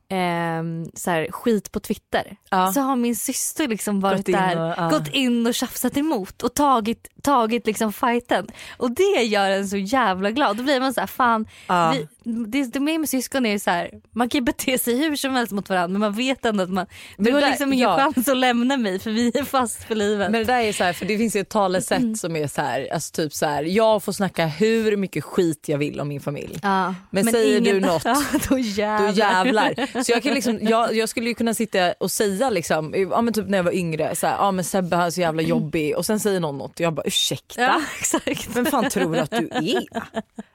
ehm, 0.08 0.86
så 0.94 1.10
här, 1.10 1.28
skit 1.30 1.72
på 1.72 1.80
Twitter. 1.80 2.36
Ja. 2.50 2.72
Så 2.72 2.80
har 2.80 2.96
min 2.96 3.16
syster 3.16 3.68
liksom 3.68 4.00
varit 4.00 4.16
Gått 4.18 4.28
in 4.28 4.32
där, 4.34 4.60
och- 4.60 4.74
ja. 4.76 4.88
gått 4.90 5.08
in 5.08 5.46
och 5.46 5.54
tjafsat 5.54 5.96
emot 5.96 6.42
och 6.42 6.54
tagit, 6.54 7.08
tagit 7.22 7.66
liksom 7.66 7.92
fighten. 7.92 8.46
Och 8.76 8.90
det 8.90 9.22
gör 9.22 9.50
en 9.50 9.68
så 9.68 9.76
jävla 9.76 10.30
glad. 10.30 10.56
Då 10.56 10.62
blir 10.62 10.80
man 10.80 10.94
så 10.94 11.00
här, 11.00 11.06
fan, 11.06 11.46
vi, 11.92 12.08
det, 12.24 12.64
det 12.72 12.80
med 12.80 13.00
med 13.00 13.08
syskon 13.08 13.46
är 13.46 13.58
så 13.58 13.70
här, 13.70 13.90
man 14.12 14.28
kan 14.28 14.38
ju 14.38 14.44
bete 14.44 14.78
sig 14.78 14.96
hur 14.96 15.16
som 15.16 15.34
helst 15.34 15.52
mot 15.52 15.68
varandra 15.68 15.88
men 15.92 16.00
man 16.00 16.12
vet 16.12 16.44
ändå 16.44 16.62
att 16.64 16.70
man, 16.70 16.86
du 17.16 17.22
Men 17.24 17.32
har 17.34 17.40
där- 17.40 17.48
liksom 17.48 17.72
ingen 17.72 17.88
ja. 17.88 17.96
chans 17.96 18.28
att 18.28 18.36
lämna 18.36 18.76
mig 18.76 18.98
för 18.98 19.10
vi 19.10 19.28
är 19.38 19.44
fast 19.44 19.84
för 19.84 19.94
livet. 19.94 20.30
Men 20.30 20.40
det 20.40 20.52
där 20.52 20.60
är 20.60 20.72
så 20.72 20.84
här, 20.84 20.92
för 20.92 21.06
det 21.06 21.18
finns 21.18 21.36
ju 21.36 21.40
ett 21.40 21.48
talesätt 21.48 21.98
Mm. 22.00 22.16
som 22.16 22.36
är 22.36 22.46
så 22.46 22.62
här, 22.62 22.88
alltså 22.92 23.12
typ 23.12 23.34
så 23.34 23.46
här, 23.46 23.62
jag 23.62 24.02
får 24.02 24.12
snacka 24.12 24.46
hur 24.46 24.96
mycket 24.96 25.24
skit 25.24 25.64
jag 25.68 25.78
vill 25.78 26.00
om 26.00 26.08
min 26.08 26.20
familj. 26.20 26.58
ja. 26.62 26.94
Men 27.10 27.24
säger 27.24 27.60
du 27.60 27.68
ingen- 27.70 27.82
något, 27.82 28.04
ja, 28.04 28.22
då 28.48 28.58
jävlar. 28.58 29.12
Då 29.12 29.18
jävlar. 29.18 30.02
Så 30.04 30.12
jag, 30.12 30.22
kan 30.22 30.34
liksom, 30.34 30.58
jag, 30.62 30.94
jag 30.96 31.08
skulle 31.08 31.28
ju 31.28 31.34
kunna 31.34 31.54
sitta 31.54 31.92
och 32.00 32.10
säga 32.10 32.50
liksom, 32.50 32.94
ja, 33.10 33.20
men 33.22 33.34
typ 33.34 33.48
när 33.48 33.58
jag 33.58 33.62
var 33.64 33.74
yngre, 33.74 34.16
så 34.16 34.26
här, 34.26 34.34
ja, 34.36 34.50
men 34.52 34.64
Sebbe 34.64 34.96
är 34.96 35.10
så 35.10 35.20
jävla 35.20 35.42
jobbig 35.42 35.96
och 35.96 36.06
sen 36.06 36.20
säger 36.20 36.40
någon 36.40 36.58
något 36.58 36.74
och 36.74 36.80
jag 36.80 36.92
bara 36.94 37.06
ursäkta? 37.06 37.60
Ja 37.62 37.80
exakt. 37.98 38.48
Vem 38.56 38.66
fan 38.66 38.90
tror 38.90 39.12
du 39.14 39.18
att 39.18 39.30
du 39.30 39.48
är? 39.52 39.84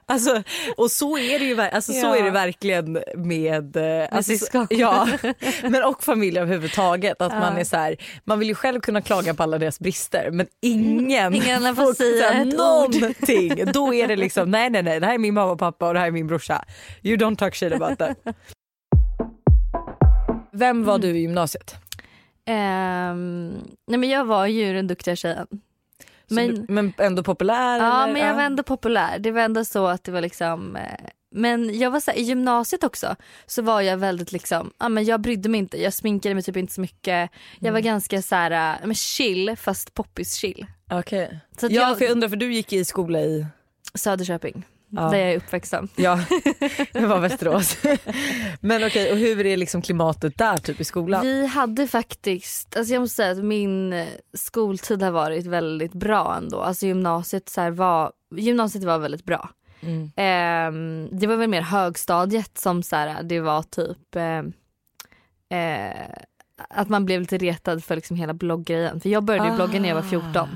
Alltså, 0.08 0.42
och 0.76 0.90
så 0.90 1.18
är 1.18 1.38
det 1.38 1.44
ju 1.44 1.54
alltså, 1.60 1.92
så 1.92 1.98
Ja. 2.06 2.16
är 2.16 2.22
det 2.22 2.30
verkligen 2.30 3.02
med, 3.14 3.76
eh, 3.76 4.08
alltså, 4.10 4.32
så- 4.32 4.38
syskon. 4.38 4.66
Ja, 4.70 5.08
men 5.62 5.84
och 5.84 6.02
familj 6.04 6.38
överhuvudtaget. 6.38 7.22
Att 7.22 7.32
Ja. 7.32 7.38
man 7.40 7.58
är 7.58 7.64
så 7.64 7.76
här, 7.76 7.96
man 8.24 8.38
vill 8.38 8.48
ju 8.48 8.54
själv 8.54 8.80
kunna 8.80 9.00
klaga 9.02 9.34
på 9.34 9.42
alla 9.42 9.58
deras 9.58 9.80
brister 9.80 10.30
men 10.30 10.46
ingen, 10.62 11.34
Ingen 11.34 11.76
får 11.76 11.94
säga 11.94 12.30
så 12.30 12.34
ett 12.38 12.46
ord. 12.46 12.54
någonting. 12.58 13.72
Då 13.72 13.94
är 13.94 14.08
det 14.08 14.16
liksom 14.16 14.50
nej 14.50 14.70
nej 14.70 14.82
nej 14.82 15.00
det 15.00 15.06
här 15.06 15.14
är 15.14 15.18
min 15.18 15.34
mamma 15.34 15.52
och 15.52 15.58
pappa 15.58 15.88
och 15.88 15.94
det 15.94 16.00
här 16.00 16.06
är 16.06 16.10
min 16.10 16.26
brorsa. 16.26 16.64
You 17.02 17.16
don't 17.16 17.36
talk 17.36 17.54
shit 17.54 17.72
about 17.72 17.98
that. 17.98 18.18
Vem 20.52 20.84
var 20.84 20.98
du 20.98 21.08
i 21.08 21.18
gymnasiet? 21.20 21.74
Ehm, 22.48 23.54
nej 23.86 23.98
men 23.98 24.08
jag 24.08 24.24
var 24.24 24.46
ju 24.46 24.72
den 24.72 24.86
duktiga 24.86 25.16
tjejen. 25.16 25.46
Så 26.28 26.34
Men- 26.34 26.54
du, 26.54 26.72
men 26.72 26.92
ändå 26.98 27.22
populär? 27.22 27.78
Ja 27.78 28.02
eller? 28.04 28.12
men 28.12 28.22
jag 28.22 28.34
var 28.34 28.42
ändå 28.42 28.62
populär. 28.62 29.18
Det 29.18 29.30
var 29.32 29.40
ändå 29.40 29.64
så 29.64 29.86
att 29.86 30.04
det 30.04 30.12
var 30.12 30.20
liksom 30.20 30.76
eh, 30.76 30.82
men 31.36 31.78
jag 31.78 31.90
var 31.90 32.00
så 32.00 32.10
här, 32.10 32.18
i 32.18 32.22
gymnasiet 32.22 32.84
också 32.84 33.16
så 33.46 33.62
var 33.62 33.80
jag 33.80 33.96
väldigt 33.96 34.32
liksom, 34.32 34.70
ja 34.78 34.88
men 34.88 35.04
jag 35.04 35.20
brydde 35.20 35.48
mig 35.48 35.58
inte, 35.58 35.82
jag 35.82 35.92
sminkade 35.92 36.34
mig 36.34 36.44
typ 36.44 36.56
inte 36.56 36.72
så 36.72 36.80
mycket. 36.80 37.30
Jag 37.58 37.62
Mm. 37.68 37.72
var 37.72 37.80
ganska 37.80 38.22
så 38.22 38.34
här, 38.34 38.78
men 38.86 38.94
chill 38.94 39.56
fast 39.56 39.94
poppis 39.94 40.34
chill. 40.34 40.66
Okej. 40.90 41.38
Så 41.60 41.66
att 41.66 41.72
Ja 41.72 41.88
jag, 41.88 41.98
för 41.98 42.04
jag 42.04 42.12
undrar 42.12 42.28
för 42.28 42.36
du 42.36 42.52
gick 42.54 42.72
i 42.72 42.84
skola 42.84 43.20
i 43.20 43.46
Söderköping, 43.94 44.62
Ja. 44.88 45.00
där 45.10 45.18
jag 45.18 45.32
är 45.32 45.36
uppväxten. 45.36 45.88
Ja, 45.96 46.20
det 46.92 47.06
var 47.06 47.20
Västerås. 47.20 47.76
Men 48.60 48.84
okej, 48.84 49.12
och 49.12 49.18
hur 49.18 49.46
är 49.46 49.56
liksom 49.56 49.82
klimatet 49.82 50.38
där 50.38 50.56
typ 50.56 50.80
i 50.80 50.84
skolan? 50.84 51.22
Vi 51.22 51.46
hade 51.46 51.88
faktiskt, 51.88 52.76
alltså 52.76 52.92
jag 52.94 53.00
måste 53.00 53.14
säga 53.16 53.30
att 53.32 53.44
min 53.44 54.04
skoltid 54.34 55.02
har 55.02 55.10
varit 55.10 55.46
väldigt 55.46 55.92
bra 55.92 56.36
ändå. 56.38 56.60
Alltså 56.60 56.86
gymnasiet, 56.86 57.48
så 57.48 57.70
var, 57.70 58.12
gymnasiet 58.36 58.84
var 58.84 58.98
väldigt 58.98 59.24
bra. 59.24 59.50
Mm. 59.80 60.10
Ehm, 60.16 61.08
det 61.12 61.26
var 61.26 61.36
väl 61.36 61.50
mer 61.50 61.62
högstadiet 61.62 62.58
som 62.58 62.82
så 62.82 62.96
här, 62.96 63.22
det 63.22 63.40
var 63.40 63.62
typ 63.62 64.16
eh, 64.16 64.42
eh, 65.58 66.08
att 66.68 66.88
man 66.88 67.04
blev 67.04 67.20
lite 67.20 67.38
retad 67.38 67.84
för 67.84 67.96
liksom 67.96 68.16
hela 68.16 68.34
blogggrejen. 68.34 69.00
För 69.00 69.08
jag 69.08 69.24
började 69.24 69.48
ju 69.48 69.54
blogga 69.54 69.80
när 69.80 69.88
jag 69.88 69.96
var 69.96 70.02
14. 70.02 70.48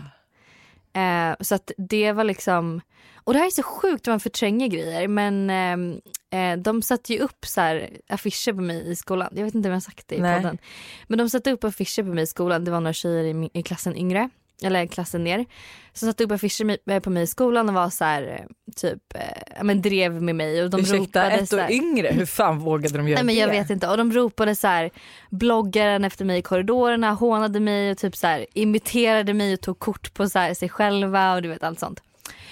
Eh, 0.93 1.37
så 1.41 1.55
att 1.55 1.71
det 1.77 2.13
var 2.13 2.25
liksom, 2.25 2.81
och 3.15 3.33
det 3.33 3.39
här 3.39 3.47
är 3.47 3.51
så 3.51 3.63
sjukt 3.63 4.07
hur 4.07 4.13
man 4.13 4.21
förtränger 4.21 4.69
grejer 4.69 5.09
men 5.09 5.51
ehm, 5.51 6.01
eh, 6.31 6.59
de 6.59 6.83
satte 6.83 7.13
ju 7.13 7.19
upp 7.19 7.47
så 7.47 7.61
här 7.61 7.91
affischer 8.09 8.53
på 8.53 8.61
mig 8.61 8.91
i 8.91 8.97
skolan. 8.97 9.33
Jag 9.37 9.45
vet 9.45 9.55
inte 9.55 9.69
om 9.69 9.73
jag 9.73 9.77
har 9.77 9.81
sagt 9.81 10.09
det 10.09 10.15
i 10.15 10.21
Nej. 10.21 10.37
podden. 10.37 10.59
Men 11.07 11.19
de 11.19 11.31
satte 11.31 11.53
upp 11.53 11.65
affischer 11.65 12.03
på 12.03 12.09
mig 12.09 12.25
i 12.25 12.27
skolan. 12.27 12.65
Det 12.65 12.71
var 12.71 12.81
några 12.81 12.93
tjejer 12.93 13.25
i, 13.25 13.35
min, 13.35 13.51
i 13.53 13.63
klassen 13.63 13.97
yngre. 13.97 14.31
Eller 14.65 14.87
klassen 14.87 15.25
ner. 15.25 15.47
Som 15.93 16.09
satte 16.09 16.25
upp 16.25 16.33
affischer 16.33 16.79
eh, 16.91 17.01
på 17.01 17.11
mig 17.11 17.23
i 17.23 17.27
skolan 17.27 17.69
och 17.69 17.75
var 17.75 17.91
så 17.91 18.05
här, 18.05 18.23
eh, 18.23 18.73
typ, 18.77 19.15
eh, 19.15 19.21
ja, 19.57 19.65
men 19.65 19.83
drev 19.83 20.23
med 20.23 20.35
mig. 20.35 20.63
Och 20.63 20.71
de 20.71 20.81
Ursäkta, 20.81 20.99
ropade 21.25 21.43
ett 21.43 21.49
så 21.49 21.57
år 21.57 21.61
här, 21.61 21.71
yngre, 21.71 22.09
hur 22.09 22.27
fan 22.27 22.59
vågade 22.59 22.99
de 22.99 23.09
göra 23.09 23.17
Nej 23.17 23.25
men 23.25 23.35
jag 23.35 23.49
det? 23.49 23.53
vet 23.53 23.71
inte 23.71 23.89
och 23.89 23.97
de 23.97 24.13
ropade 24.13 24.55
så 24.55 24.67
här 24.67 24.91
bloggaren 25.31 26.05
efter 26.05 26.25
mig 26.25 26.39
i 26.39 26.43
korridorerna, 26.43 27.13
hånade 27.13 27.61
mig 27.61 27.91
och 27.91 27.99
typ 27.99 28.17
så 28.17 28.27
här 28.27 28.47
imiterade 28.55 29.35
mig 29.35 29.55
och 29.55 29.61
tog 29.61 29.79
kort 29.79 30.15
på 30.15 30.29
så 30.29 30.39
här, 30.39 30.55
sig 30.55 30.69
själva 30.69 31.35
och 31.35 31.43
du 31.43 31.49
vet 31.49 31.63
allt 31.63 31.81
sånt. 31.81 32.03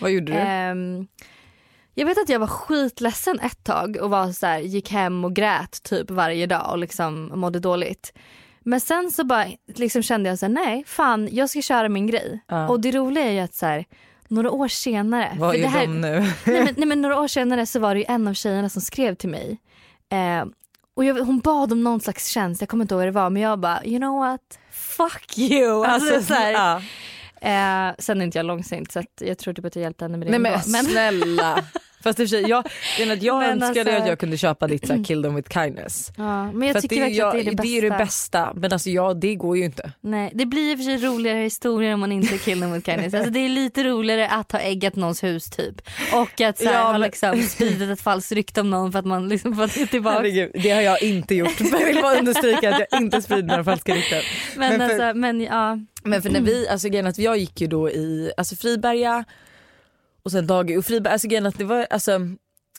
Vad 0.00 0.10
gjorde 0.10 0.32
du? 0.32 0.38
Ehm, 0.38 1.06
jag 1.94 2.06
vet 2.06 2.18
att 2.18 2.28
jag 2.28 2.38
var 2.38 2.46
skitledsen 2.46 3.40
ett 3.40 3.64
tag 3.64 3.96
och 4.00 4.10
var 4.10 4.32
så 4.32 4.58
gick 4.62 4.90
hem 4.90 5.24
och 5.24 5.36
grät 5.36 5.82
typ 5.82 6.10
varje 6.10 6.46
dag 6.46 6.70
och 6.70 6.78
liksom 6.78 7.32
mådde 7.34 7.60
dåligt. 7.60 8.12
Men 8.68 8.80
sen 8.80 9.10
så 9.10 9.24
bara 9.24 9.46
liksom 9.66 10.02
kände 10.02 10.28
jag 10.28 10.38
så 10.38 10.46
här, 10.46 10.52
nej 10.52 10.84
fan 10.86 11.28
jag 11.32 11.50
ska 11.50 11.62
köra 11.62 11.88
min 11.88 12.06
grej. 12.06 12.40
Ja. 12.46 12.68
Och 12.68 12.80
det 12.80 12.90
roliga 12.90 13.24
är 13.24 13.30
ju 13.30 13.40
att 13.40 13.54
så 13.54 13.66
här, 13.66 13.84
några 14.28 14.50
år 14.50 14.68
senare. 14.68 15.36
Vad 15.38 15.54
är 15.54 15.62
det 15.62 15.68
här, 15.68 15.86
de 15.86 16.00
nu? 16.00 16.20
nej, 16.46 16.64
men, 16.64 16.74
nej 16.76 16.86
men 16.86 17.02
några 17.02 17.20
år 17.20 17.28
senare 17.28 17.66
så 17.66 17.80
var 17.80 17.94
det 17.94 18.00
ju 18.00 18.06
en 18.08 18.28
av 18.28 18.34
tjejerna 18.34 18.68
som 18.68 18.82
skrev 18.82 19.14
till 19.14 19.28
mig. 19.28 19.58
Eh, 20.10 20.44
och 20.96 21.04
jag, 21.04 21.14
hon 21.14 21.40
bad 21.40 21.72
om 21.72 21.84
någon 21.84 22.00
slags 22.00 22.26
tjänst, 22.26 22.62
jag 22.62 22.68
kommer 22.68 22.84
inte 22.84 22.94
ihåg 22.94 23.00
vad 23.00 23.06
det 23.06 23.12
var 23.12 23.30
men 23.30 23.42
jag 23.42 23.58
bara 23.58 23.84
you 23.84 23.98
know 23.98 24.18
what, 24.18 24.58
fuck 24.70 25.38
you. 25.38 25.84
Alltså, 25.86 26.22
så 26.22 26.34
här, 26.34 26.52
ja. 26.52 26.76
eh, 27.40 27.94
sen 27.98 28.20
är 28.20 28.24
inte 28.24 28.38
jag 28.38 28.46
långsint 28.46 28.92
så 28.92 29.02
jag 29.20 29.38
tror 29.38 29.54
typ 29.54 29.64
att 29.64 29.76
jag 29.76 29.82
hjälpte 29.82 30.04
henne 30.04 30.18
med 30.18 30.26
det 30.26 30.30
Nej 30.30 30.40
men, 30.40 30.52
men 30.66 30.84
snälla. 30.84 31.64
Fast 32.02 32.20
i 32.20 32.24
och 32.24 32.28
för 32.28 32.36
sig, 32.36 32.48
jag, 32.50 32.64
jag, 32.98 33.18
jag 33.22 33.38
Men 33.40 33.50
önskade 33.62 33.80
alltså- 33.90 34.02
att 34.02 34.08
jag 34.08 34.18
kunde 34.18 34.36
köpa 34.36 34.66
ditt 34.66 34.86
så 34.86 34.92
här, 34.94 35.04
kill 35.04 35.22
them 35.22 35.34
with 35.34 35.50
kindness. 35.54 36.12
Ja, 36.16 36.52
men 36.52 36.68
jag 36.68 36.74
För 36.74 36.80
tycker 36.80 36.96
det, 36.96 37.02
verkligen 37.02 37.18
jag, 37.18 37.28
att 37.28 37.34
det 37.34 37.40
är 37.40 37.50
det 37.50 37.56
bästa. 37.56 37.62
det 37.62 37.78
är 37.86 37.90
det 37.90 38.04
bästa 38.04 38.52
men 38.54 38.72
alltså 38.72 38.90
ja, 38.90 39.14
det 39.14 39.34
går 39.34 39.56
ju 39.56 39.64
inte. 39.64 39.92
Nej, 40.00 40.30
det 40.34 40.46
blir 40.46 40.70
i 40.72 40.74
och 40.74 40.78
för 40.78 40.84
sig 40.84 40.96
roligare 40.96 41.38
historier 41.38 41.94
om 41.94 42.00
man 42.00 42.12
inte 42.12 42.38
kill 42.44 42.60
them 42.60 42.72
with 42.72 42.86
kindness. 42.90 43.14
Alltså, 43.14 43.30
det 43.30 43.38
är 43.40 43.48
lite 43.48 43.84
roligare 43.84 44.28
att 44.28 44.52
ha 44.52 44.58
äggat 44.58 44.96
någons 44.96 45.24
hus 45.24 45.50
typ. 45.50 45.74
Och 46.12 46.40
att 46.40 46.58
så 46.58 46.64
här, 46.64 46.72
Ja, 46.72 46.82
ha 46.82 46.92
men- 46.92 47.00
liksom, 47.00 47.42
spridit 47.42 47.90
ett 47.90 48.00
falskt 48.00 48.32
rykte 48.32 48.60
om 48.60 48.70
någon 48.70 48.92
för 48.92 48.98
att 48.98 49.06
man 49.06 49.28
liksom 49.28 49.56
fått 49.56 49.74
det 49.74 49.86
tillbaka. 49.86 50.16
Herregud, 50.16 50.50
det 50.54 50.70
har 50.70 50.80
jag 50.82 51.02
inte 51.02 51.34
gjort. 51.34 51.60
Men 51.60 51.80
jag 51.80 51.86
vill 51.86 52.02
bara 52.02 52.18
understryka 52.18 52.74
att 52.74 52.86
jag 52.90 53.00
inte 53.02 53.22
sprider 53.22 53.48
några 53.48 53.64
falska 53.64 53.94
rykten. 53.94 54.22
Men, 54.56 54.78
men 54.78 54.88
för- 54.88 54.94
alltså, 55.04 55.18
men 55.18 55.40
ja. 55.40 55.78
Men 56.02 56.22
för 56.22 56.30
när 56.30 56.40
vi, 56.40 56.68
alltså 56.68 56.88
grejen 56.88 57.06
att 57.06 57.18
jag 57.18 57.38
gick 57.38 57.60
ju 57.60 57.66
då 57.66 57.90
i 57.90 58.32
alltså 58.36 58.56
Friberga 58.56 59.24
och 60.28 60.32
sen 60.32 60.46
Dagi 60.46 60.76
och 60.76 60.84
Friberga, 60.84 61.12
alltså 61.12 61.28
grejen 61.28 61.46
att 61.46 61.58
det 61.58 61.64
var, 61.64 61.86
alltså, 61.90 62.20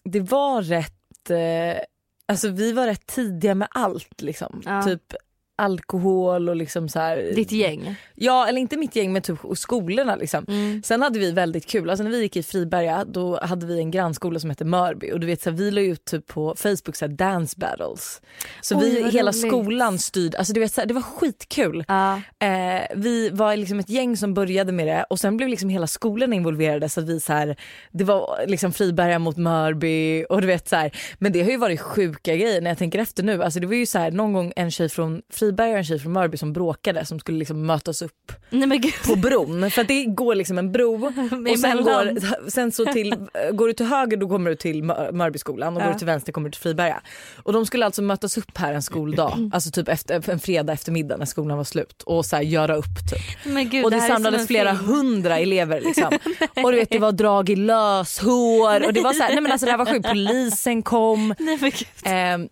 det 0.03 0.19
var 0.19 0.61
rätt, 0.61 1.29
eh, 1.29 1.81
alltså 2.25 2.49
vi 2.49 2.71
var 2.71 2.85
rätt 2.85 3.07
tidiga 3.07 3.55
med 3.55 3.67
allt 3.71 4.21
liksom. 4.21 4.61
Ja. 4.65 4.83
Typ 4.83 5.13
alkohol 5.59 6.49
och 6.49 6.55
liksom 6.55 6.89
så 6.89 6.99
här. 6.99 7.31
Ditt 7.35 7.51
gäng. 7.51 7.95
Ja 8.15 8.47
eller 8.47 8.61
inte 8.61 8.77
mitt 8.77 8.95
gäng 8.95 9.13
men 9.13 9.21
typ 9.21 9.37
skolorna 9.55 10.15
liksom. 10.15 10.45
Mm. 10.47 10.83
Sen 10.83 11.01
hade 11.01 11.19
vi 11.19 11.31
väldigt 11.31 11.65
kul, 11.65 11.89
alltså 11.89 12.03
när 12.03 12.11
vi 12.11 12.21
gick 12.21 12.35
i 12.35 12.43
Friberga 12.43 13.05
då 13.05 13.39
hade 13.41 13.65
vi 13.65 13.79
en 13.79 13.91
grannskola 13.91 14.39
som 14.39 14.49
hette 14.49 14.65
Mörby 14.65 15.11
och 15.11 15.19
du 15.19 15.27
vet 15.27 15.41
så 15.41 15.49
här, 15.49 15.57
vi 15.57 15.71
la 15.71 15.81
ut 15.81 16.05
typ 16.05 16.27
på 16.27 16.55
Facebook 16.57 16.95
så 16.95 17.05
här, 17.05 17.13
dance 17.13 17.55
battles. 17.57 18.21
Så 18.61 18.77
Oj, 18.77 18.89
vi, 18.89 19.09
hela 19.09 19.31
roligt. 19.31 19.47
skolan 19.47 19.99
styrde, 19.99 20.37
alltså 20.37 20.53
du 20.53 20.59
vet 20.59 20.73
så 20.73 20.81
här, 20.81 20.87
det 20.87 20.93
var 20.93 21.01
skitkul. 21.01 21.85
Ja. 21.87 22.21
Eh, 22.39 22.81
vi 22.95 23.29
var 23.29 23.55
liksom 23.55 23.79
ett 23.79 23.89
gäng 23.89 24.17
som 24.17 24.33
började 24.33 24.71
med 24.71 24.87
det 24.87 25.05
och 25.09 25.19
sen 25.19 25.37
blev 25.37 25.49
liksom 25.49 25.69
hela 25.69 25.87
skolan 25.87 26.33
involverade 26.33 26.89
så 26.89 26.99
att 26.99 27.09
vi 27.09 27.19
så 27.19 27.33
här, 27.33 27.55
det 27.91 28.03
var 28.03 28.45
liksom 28.47 28.73
Friberga 28.73 29.19
mot 29.19 29.37
Mörby 29.37 30.25
och 30.29 30.41
du 30.41 30.47
vet 30.47 30.67
så 30.67 30.75
här, 30.75 30.91
men 31.19 31.31
det 31.31 31.43
har 31.43 31.51
ju 31.51 31.57
varit 31.57 31.81
sjuka 31.81 32.35
grejer 32.35 32.61
när 32.61 32.71
jag 32.71 32.77
tänker 32.77 32.99
efter 32.99 33.23
nu. 33.23 33.43
Alltså 33.43 33.59
det 33.59 33.67
var 33.67 33.75
ju 33.75 33.85
så 33.85 33.99
här 33.99 34.11
någon 34.11 34.33
gång 34.33 34.53
en 34.55 34.71
tjej 34.71 34.89
från 34.89 35.21
Friberga 35.29 35.48
och 35.53 35.77
en 35.77 35.83
tjej 35.83 35.99
från 35.99 36.11
Mörby 36.13 36.37
som 36.37 36.53
bråkade 36.53 37.05
som 37.05 37.19
skulle 37.19 37.37
liksom 37.39 37.65
mötas 37.65 38.01
upp 38.01 38.31
Nej 38.49 38.93
på 39.07 39.15
bron 39.15 39.71
för 39.71 39.83
det 39.83 40.05
går 40.05 40.35
liksom 40.35 40.57
en 40.57 40.71
bro 40.71 41.05
och 41.51 41.59
sen, 41.59 41.77
går, 41.83 42.49
sen 42.49 42.71
så 42.71 42.85
till, 42.85 43.15
går 43.53 43.67
du 43.67 43.73
till 43.73 43.85
höger 43.85 44.17
då 44.17 44.29
kommer 44.29 44.49
du 44.49 44.55
till 44.55 44.83
Mör- 44.83 45.11
Mörbyskolan 45.11 45.67
och 45.67 45.81
går 45.81 45.87
Ja. 45.89 45.93
du 45.93 45.97
till 45.97 46.07
vänster 46.07 46.31
kommer 46.31 46.49
du 46.49 46.51
till 46.51 46.61
Friberga. 46.61 47.01
Och 47.43 47.53
de 47.53 47.65
skulle 47.65 47.85
alltså 47.85 48.01
mötas 48.01 48.37
upp 48.37 48.57
här 48.57 48.73
en 48.73 48.81
skoldag, 48.81 49.49
alltså 49.53 49.71
typ 49.71 49.87
efter, 49.87 50.29
en 50.29 50.39
fredag 50.39 50.73
eftermiddag 50.73 51.17
när 51.17 51.25
skolan 51.25 51.57
var 51.57 51.63
slut 51.63 52.01
och 52.05 52.25
så 52.25 52.35
här 52.35 52.43
göra 52.43 52.75
upp 52.75 52.85
typ. 53.11 53.53
Gud, 53.71 53.85
och 53.85 53.91
det, 53.91 53.99
som 53.99 54.07
samlades 54.07 54.47
flera 54.47 54.75
film. 54.75 54.85
hundra 54.89 55.37
elever 55.39 55.81
liksom. 55.81 56.05
och 56.63 56.71
du 56.71 56.77
vet 56.77 56.89
det 56.89 56.99
var 56.99 57.11
drag 57.11 57.49
i 57.49 57.55
löshår 57.55 58.85
och 58.85 58.93
det 58.93 59.01
var 59.01 59.13
så 59.13 59.23
här, 59.23 59.29
nej 59.33 59.41
men 59.41 59.51
alltså 59.51 59.65
det 59.65 59.71
här 59.71 59.77
var 59.77 59.85
sjukt, 59.85 60.09
polisen 60.09 60.81
kom. 60.83 61.35
Nej. 61.39 61.73
Ehm, 62.03 62.49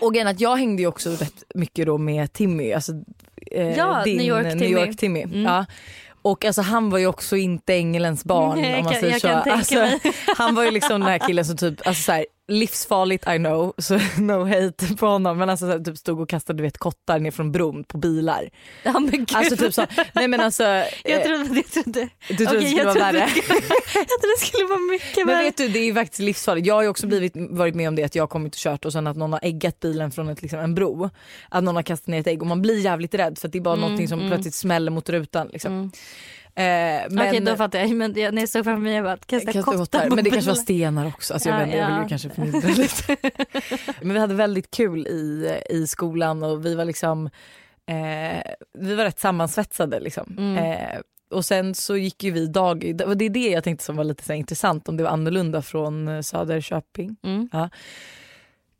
och 0.00 0.16
är 0.16 0.26
att 0.26 0.40
jag 0.40 0.56
hängde 0.56 0.82
ju 0.82 0.88
också 0.88 1.10
rätt 1.10 1.44
mycket 1.54 1.86
då 1.86 1.98
med 1.98 2.32
Timmy, 2.32 2.72
alltså 2.72 2.92
eh, 3.52 3.68
Ja, 3.76 4.02
din 4.04 4.16
New 4.16 4.26
York 4.26 4.44
New 4.44 4.58
Timmy. 4.58 4.70
York 4.80 4.96
Timmy. 4.96 5.22
Mm. 5.22 5.42
Ja. 5.42 5.66
Och 6.22 6.44
alltså 6.44 6.62
han 6.62 6.90
var 6.90 6.98
ju 6.98 7.06
också 7.06 7.36
inte 7.36 7.74
ängelns 7.74 8.24
barn 8.24 8.60
Nej, 8.60 8.78
om 8.78 8.84
man 8.84 8.94
säger 8.94 9.18
så. 9.18 9.28
alltså, 9.28 9.88
han 10.36 10.54
var 10.54 10.64
ju 10.64 10.70
liksom 10.70 11.00
den 11.00 11.10
här 11.10 11.18
killen 11.18 11.44
som 11.44 11.56
typ, 11.56 11.86
alltså 11.86 12.02
så 12.02 12.12
här, 12.12 12.26
livsfarligt 12.48 13.28
I 13.28 13.36
know, 13.36 13.74
så 13.78 13.98
no 14.18 14.44
hate 14.44 14.96
på 14.96 15.06
honom 15.06 15.38
men 15.38 15.50
alltså 15.50 15.66
här, 15.66 15.78
typ 15.78 15.98
stod 15.98 16.20
och 16.20 16.28
kastade 16.28 16.56
du 16.56 16.62
vet, 16.62 16.78
kottar 16.78 17.18
ner 17.18 17.30
från 17.30 17.52
bron 17.52 17.84
på 17.84 17.98
bilar. 17.98 18.50
Ja 18.82 18.92
men 18.92 19.10
gud. 19.10 19.34
Alltså 19.34 19.56
typ 19.56 19.74
så, 19.74 19.86
nej 20.12 20.28
men 20.28 20.40
alltså. 20.40 20.62
jag 20.62 20.86
eh, 21.04 21.22
trodde, 21.22 21.54
jag 21.54 21.70
trodde, 21.70 22.08
du 22.28 22.36
trodde 22.36 22.50
Okej, 22.50 22.60
det 22.60 22.66
skulle 22.66 22.78
jag 22.78 22.84
vara 22.84 23.12
värre? 23.12 23.18
jag 23.94 24.08
trodde 24.08 24.34
det 24.38 24.46
skulle 24.46 24.64
vara 24.64 24.78
mycket 24.78 25.16
Men 25.16 25.26
värre. 25.26 25.42
vet 25.42 25.56
du 25.56 25.68
det 25.68 25.78
är 25.78 25.94
faktiskt 25.94 26.20
livsfarligt. 26.20 26.66
Jag 26.66 26.74
har 26.74 26.82
ju 26.82 26.88
också 26.88 27.06
blivit, 27.06 27.32
varit 27.36 27.74
med 27.74 27.88
om 27.88 27.94
det 27.94 28.04
att 28.04 28.14
jag 28.14 28.22
har 28.22 28.28
kommit 28.28 28.54
och 28.54 28.60
kört 28.60 28.84
och 28.84 28.92
sen 28.92 29.06
att 29.06 29.16
någon 29.16 29.32
har 29.32 29.40
äggat 29.42 29.80
bilen 29.80 30.10
från 30.10 30.28
ett, 30.28 30.42
liksom, 30.42 30.58
en 30.58 30.74
bro. 30.74 31.10
Att 31.48 31.64
någon 31.64 31.76
har 31.76 31.82
kastat 31.82 32.06
ner 32.06 32.20
ett 32.20 32.26
ägg 32.26 32.42
och 32.42 32.46
man 32.46 32.62
blir 32.62 32.80
jävligt 32.80 33.14
rädd 33.14 33.38
för 33.38 33.48
att 33.48 33.52
det 33.52 33.58
är 33.58 33.60
bara 33.60 33.78
Mm, 33.78 33.80
någonting 33.80 34.08
som 34.08 34.18
mm. 34.18 34.30
plötsligt 34.30 34.54
smäller 34.54 34.90
mot 34.90 35.08
rutan. 35.08 35.48
Liksom. 35.52 35.72
Mm. 35.72 35.90
Eh, 36.58 36.64
men, 37.10 37.28
Okej 37.28 37.40
då 37.40 37.56
fattar 37.56 37.78
jag. 37.78 37.90
Men 37.90 38.14
jag, 38.16 38.34
när 38.34 38.42
jag 38.42 38.48
såg 38.48 38.64
framför 38.64 38.82
mig 38.82 38.94
jag 38.94 39.04
bara 39.04 39.16
kasta 39.16 39.62
kottar 39.62 40.10
Men 40.10 40.24
det 40.24 40.30
kanske 40.30 40.50
var 40.50 40.56
stenar 40.56 41.06
också. 41.06 41.34
Alltså 41.34 41.48
jag, 41.48 41.54
Ja, 41.54 41.58
vet, 41.58 41.66
inte, 41.66 41.78
jag 41.78 41.86
vill 41.86 41.96
ja. 41.96 42.02
ju 42.02 42.08
kanske 42.08 42.30
förmildra 42.30 42.68
lite. 42.68 43.16
Men 44.00 44.12
vi 44.12 44.18
hade 44.18 44.34
väldigt 44.34 44.70
kul 44.70 45.06
i, 45.06 45.58
i 45.70 45.86
skolan 45.86 46.42
och 46.42 46.66
vi 46.66 46.74
var 46.74 46.84
liksom 46.84 47.26
eh, 47.86 48.42
vi 48.78 48.94
var 48.94 49.04
rätt 49.04 49.20
sammansvetsade. 49.20 50.00
Liksom. 50.00 50.34
Mm. 50.38 50.56
Eh, 50.56 51.00
och 51.30 51.44
sen 51.44 51.74
så 51.74 51.96
gick 51.96 52.22
ju 52.22 52.30
vi 52.30 52.46
dag, 52.46 52.80
det 52.96 53.24
är 53.24 53.30
det 53.30 53.48
jag 53.48 53.64
tänkte 53.64 53.84
som 53.84 53.96
var 53.96 54.04
lite 54.04 54.24
så 54.24 54.32
intressant 54.32 54.88
om 54.88 54.96
det 54.96 55.02
var 55.02 55.10
annorlunda 55.10 55.62
från 55.62 56.08
eh, 56.08 56.20
Söderköping. 56.20 57.16
Mm. 57.22 57.48
Gud, 57.52 57.68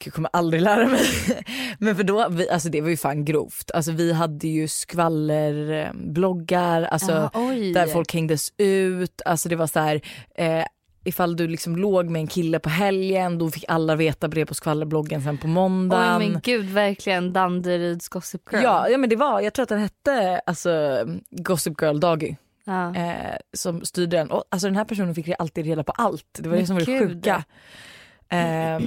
jag 0.05 0.15
kommer 0.15 0.31
aldrig 0.33 0.63
lära 0.63 0.87
mig. 0.89 1.01
Men 1.79 1.97
för 1.97 2.03
då, 2.05 2.29
vi, 2.29 2.51
alltså 2.51 2.69
det 2.69 2.81
var 2.81 2.89
ju 2.89 2.97
fan 2.97 3.25
grovt. 3.25 3.71
Alltså 3.75 3.93
vi 3.93 4.13
hade 4.13 4.49
ju 4.49 4.69
skvallerbloggar, 4.69 6.83
alltså 6.83 7.31
oj. 7.35 7.73
där 7.73 7.87
folk 7.87 8.15
hängdes 8.15 8.53
ut. 8.57 9.23
Alltså 9.25 9.49
det 9.49 9.57
var 9.57 9.67
så 9.67 9.81
här, 9.81 10.01
eh, 10.35 10.65
ifall 11.05 11.37
du 11.37 11.49
liksom 11.49 11.77
låg 11.77 12.11
med 12.11 12.21
en 12.21 12.27
kille 12.27 12.59
på 12.59 12.69
helgen 12.69 13.39
då 13.39 13.51
fick 13.51 13.65
alla 13.69 13.97
veta 13.97 14.29
det 14.29 14.47
på 14.47 14.55
skvallerbloggen 14.55 15.23
sen 15.23 15.39
på 15.39 15.47
måndagen. 15.47 16.23
Oj 16.23 16.29
men 16.29 16.41
gud 16.41 16.67
verkligen 16.67 17.33
Danderyds 17.33 18.09
Gossip 18.09 18.43
Girl. 18.53 18.63
Ja, 18.63 18.89
ja 18.89 18.99
men 18.99 19.11
det 19.11 19.17
var, 19.17 19.41
jag 19.41 19.55
tror 19.55 19.63
att 19.63 19.69
den 19.69 19.79
hette 19.81 20.41
alltså, 20.47 21.05
Gossip 21.31 21.83
Girl 21.83 22.01
Daggy 22.01 22.37
Ja. 22.65 22.95
eh, 22.95 23.37
som 23.57 23.85
styrde 23.85 24.17
den. 24.17 24.31
Och, 24.31 24.45
alltså 24.51 24.67
den 24.69 24.77
här 24.77 24.85
personen 24.85 25.15
fick 25.15 25.29
alltid 25.39 25.67
reda 25.67 25.85
på 25.85 25.93
allt. 25.93 26.25
Det 26.39 26.49
var 26.49 26.57
Men 26.57 26.61
det 26.61 26.67
som 26.67 26.77
var 26.77 26.85
det 26.85 26.99
sjuka. 27.01 27.45
Eh, 28.31 28.79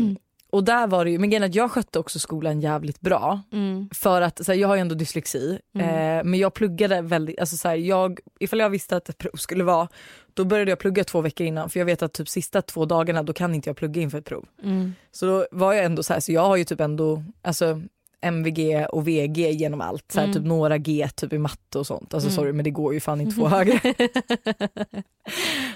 och 0.52 0.64
där 0.64 0.88
var 0.88 1.06
det 1.06 1.12
ju, 1.12 1.20
men 1.20 1.30
grejen 1.30 1.44
att 1.44 1.56
jag 1.56 1.72
skötte 1.72 2.00
också 2.00 2.20
skolan 2.20 2.62
jävligt 2.62 3.02
bra. 3.02 3.42
Mm. 3.54 3.90
För 3.94 4.22
att 4.22 4.46
så 4.46 4.52
här, 4.52 4.60
jag 4.60 4.68
har 4.68 4.76
ju 4.76 4.82
ändå 4.82 4.96
dyslexi 4.96 5.60
Mm. 5.76 5.88
eh, 5.88 6.24
men 6.24 6.40
jag 6.40 6.54
pluggade 6.54 7.02
väldigt, 7.02 7.40
alltså 7.40 7.58
så 7.58 7.68
här, 7.68 7.76
jag, 7.76 8.20
ifall 8.40 8.60
jag 8.60 8.70
visste 8.70 8.98
att 8.98 9.10
ett 9.10 9.18
prov 9.18 9.36
skulle 9.36 9.64
vara 9.64 9.88
då 10.34 10.46
började 10.46 10.72
jag 10.72 10.80
plugga 10.80 11.04
två 11.04 11.22
veckor 11.22 11.48
innan 11.48 11.70
för 11.70 11.80
jag 11.80 11.86
vet 11.86 12.02
att 12.02 12.14
typ 12.14 12.30
sista 12.30 12.62
två 12.62 12.86
dagarna 12.86 13.24
då 13.24 13.34
kan 13.34 13.56
inte 13.56 13.70
jag 13.70 13.78
plugga 13.78 14.02
inför 14.02 14.18
ett 14.18 14.26
prov. 14.26 14.46
Mm. 14.64 14.94
Så 15.12 15.26
då 15.26 15.48
var 15.52 15.74
jag 15.74 15.86
ändå 15.86 16.04
så 16.04 16.14
här, 16.14 16.20
så 16.20 16.32
jag 16.32 16.42
har 16.42 16.56
ju 16.56 16.64
typ 16.64 16.82
ändå 16.82 17.24
alltså 17.42 17.82
MVG 18.22 18.86
och 18.90 19.08
VG 19.08 19.52
genom 19.52 19.82
allt. 19.82 20.12
Så 20.12 20.20
här, 20.20 20.26
Mm. 20.28 20.34
Typ 20.38 20.46
några 20.46 20.78
G 20.78 21.10
typ 21.16 21.34
i 21.34 21.38
matte 21.38 21.80
och 21.80 21.88
sånt. 21.88 22.14
Alltså 22.14 22.30
Mm. 22.30 22.36
sorry 22.36 22.54
men 22.54 22.64
det 22.64 22.70
går 22.72 22.94
ju 22.94 23.00
fan 23.00 23.22
inte 23.22 23.36
två 23.36 23.48
högre. 23.48 23.80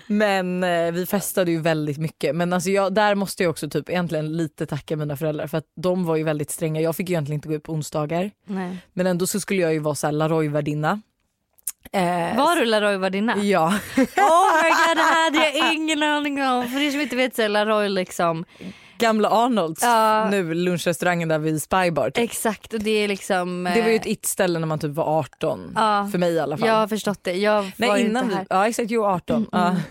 men 0.08 0.64
eh, 0.64 0.92
vi 0.92 1.06
festade 1.06 1.52
ju 1.52 1.60
väldigt 1.62 1.98
mycket. 1.98 2.36
Men 2.36 2.54
alltså 2.54 2.70
jag, 2.70 2.94
där 2.94 3.16
måste 3.16 3.44
jag 3.44 3.50
också 3.50 3.70
typ 3.70 3.90
egentligen 3.90 4.38
lite 4.38 4.66
tacka 4.66 4.96
mina 4.96 5.18
föräldrar 5.18 5.48
för 5.48 5.58
att 5.58 5.66
de 5.76 6.06
var 6.06 6.16
ju 6.16 6.24
väldigt 6.24 6.52
stränga. 6.52 6.82
Jag 6.82 6.96
fick 6.96 7.10
ju 7.10 7.14
egentligen 7.14 7.38
inte 7.38 7.48
gå 7.48 7.54
ut 7.56 7.64
på 7.64 7.74
onsdagar. 7.74 8.32
Nej. 8.46 8.78
Men 8.94 9.08
ändå 9.08 9.28
så 9.28 9.40
skulle 9.40 9.62
jag 9.62 9.74
ju 9.74 9.80
vara 9.80 9.96
så 9.96 10.08
här 10.08 10.12
Laroy-värdinna. 10.12 11.02
Eh, 11.92 12.38
Var 12.38 12.56
du 12.60 12.66
Laroy 12.66 12.98
värdinna? 12.98 13.38
Ja. 13.38 13.66
Oh 13.68 14.64
my 14.64 14.70
god 14.70 14.98
det 14.98 15.02
hade 15.04 15.38
jag 15.58 15.74
ingen 15.74 16.04
aning 16.04 16.42
om. 16.44 16.68
För 16.70 16.80
er 16.80 16.92
som 16.92 17.02
inte 17.02 17.16
vet 17.16 17.36
så 17.36 17.42
är 17.42 17.50
Laroy 17.50 17.90
liksom 17.90 18.46
Gamla 18.98 19.30
Arnolds, 19.30 19.82
Ja. 19.84 20.30
nu 20.30 20.54
lunchrestaurangen 20.54 21.30
där 21.30 21.40
vid 21.40 21.62
Spybar. 21.62 22.10
Typ. 22.10 22.24
exakt 22.24 22.74
och 22.74 22.80
det 22.80 22.92
är 22.92 23.08
liksom. 23.08 23.64
Det 23.76 23.82
var 23.82 23.90
ju 23.90 23.96
ett 23.96 24.06
eh, 24.06 24.12
it-ställe 24.12 24.60
när 24.60 24.68
man 24.68 24.80
typ 24.80 24.92
var 24.92 25.20
18. 25.20 25.72
Ja. 25.76 26.10
För 26.12 26.18
mig 26.18 26.34
i 26.34 26.40
alla 26.40 26.58
fall. 26.58 26.68
Jag 26.68 26.76
har 26.76 26.88
förstått 26.88 27.20
det. 27.24 27.34
Jag 27.34 27.72
Nej 27.78 28.02
innan 28.02 28.30
vi, 28.30 28.36
ja 28.50 28.68
exakt, 28.68 28.92
var 28.92 29.14
18. 29.16 29.36
Mm, 29.36 29.50
Ja. 29.52 29.68
mm. 29.68 29.82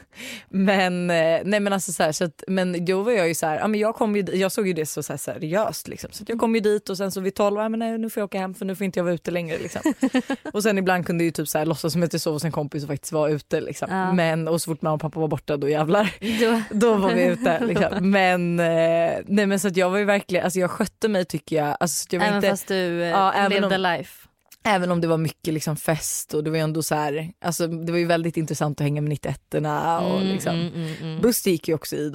Men, 0.49 1.11
eh, 1.11 1.41
nej 1.45 1.61
men 1.61 1.73
alltså 1.73 1.93
så 1.93 2.03
här, 2.03 2.13
så 2.13 2.25
att, 2.25 2.45
men 2.49 2.85
då 2.85 3.03
var 3.03 3.13
jag 3.13 3.29
ju 3.29 3.35
så 3.35 3.47
här, 3.47 3.59
ja, 3.59 3.69
men 3.69 3.81
jag, 3.81 3.95
kom 3.95 4.17
ju, 4.17 4.23
jag 4.33 4.53
såg 4.53 4.67
ju 4.67 4.73
det 4.73 4.87
så, 4.87 5.03
så 5.03 5.13
här 5.13 5.19
seriöst 5.19 5.89
liksom. 5.89 6.11
Så 6.13 6.25
jag 6.27 6.39
kom 6.39 6.55
ju 6.55 6.61
dit 6.61 6.89
och 6.89 6.97
sen 6.97 7.11
så 7.13 7.21
vid 7.21 7.35
12, 7.35 7.57
ja, 7.61 7.69
men 7.69 7.79
nej, 7.79 7.99
nu 7.99 8.11
får 8.11 8.21
jag 8.21 8.25
åka 8.25 8.39
hem 8.39 8.55
för 8.55 8.65
nu 8.65 8.77
får 8.77 8.85
inte 8.85 8.99
jag 8.99 9.05
vara 9.05 9.15
ute 9.15 9.31
längre 9.31 9.59
liksom. 9.59 9.81
och 10.53 10.63
sen 10.63 10.79
ibland 10.79 11.07
kunde 11.07 11.25
jag 11.25 11.27
ju 11.27 11.31
typ 11.31 11.49
så 11.49 11.59
här, 11.59 11.67
låtsas 11.67 11.93
som 11.93 12.03
att 12.03 12.13
jag 12.13 12.23
sov 12.23 12.33
hos 12.33 12.45
en 12.45 12.53
kompis 12.53 12.83
och 12.83 12.89
faktiskt 12.89 13.13
var 13.13 13.29
ute 13.29 13.61
liksom. 13.61 14.13
Men 14.15 14.49
och 14.49 14.63
så 14.63 14.71
fort 14.71 14.83
mamma 14.83 14.95
och 14.95 15.01
pappa 15.01 15.21
var 15.21 15.29
borta 15.29 15.57
då 15.57 15.69
jävlar. 15.69 16.11
Då, 16.41 16.63
Då 16.79 16.95
var 16.95 17.15
vi 17.15 17.25
ute 17.25 17.61
liksom. 17.67 17.89
Men, 18.11 18.61
eh, 18.61 18.94
nej 19.27 19.47
men 19.47 19.61
så 19.61 19.69
att 19.69 19.77
jag 19.77 19.91
var 19.91 19.99
ju 19.99 20.05
verkligen, 20.05 20.45
alltså 20.45 20.59
jag 20.59 20.71
skötte 20.71 21.09
mig 21.09 21.25
tycker 21.25 21.57
jag. 21.57 21.77
Alltså, 21.81 22.07
jag 22.11 22.21
var 22.21 22.27
även 22.27 22.37
inte, 22.37 22.51
fast 22.51 22.69
du 22.69 23.03
eh, 23.03 23.09
Ja, 23.09 23.33
även 23.33 23.51
levde 23.51 23.77
om- 23.77 23.83
life. 23.83 24.29
Även 24.67 24.91
om 24.91 25.01
det 25.01 25.07
var 25.07 25.19
mycket 25.19 25.55
liksom 25.55 25.77
fest 25.77 26.35
och 26.35 26.45
det 26.45 26.51
var 26.51 26.57
ju 26.57 26.63
ändå 26.63 26.83
så 26.83 26.95
här, 26.95 27.33
alltså 27.41 27.67
det 27.67 27.93
var 27.93 27.99
ju 27.99 28.07
väldigt 28.07 28.37
intressant 28.37 28.81
att 28.81 28.85
hänga 28.85 29.01
med 29.01 29.09
91 29.09 29.55
och 29.55 30.17
Mm, 30.21 30.33
liksom. 30.33 30.55
mm, 30.55 30.73
mm, 30.75 30.95
mm. 31.03 31.21
Buster 31.21 31.51
gick 31.51 31.69
ju 31.69 31.75
också 31.75 31.97
i 31.97 32.11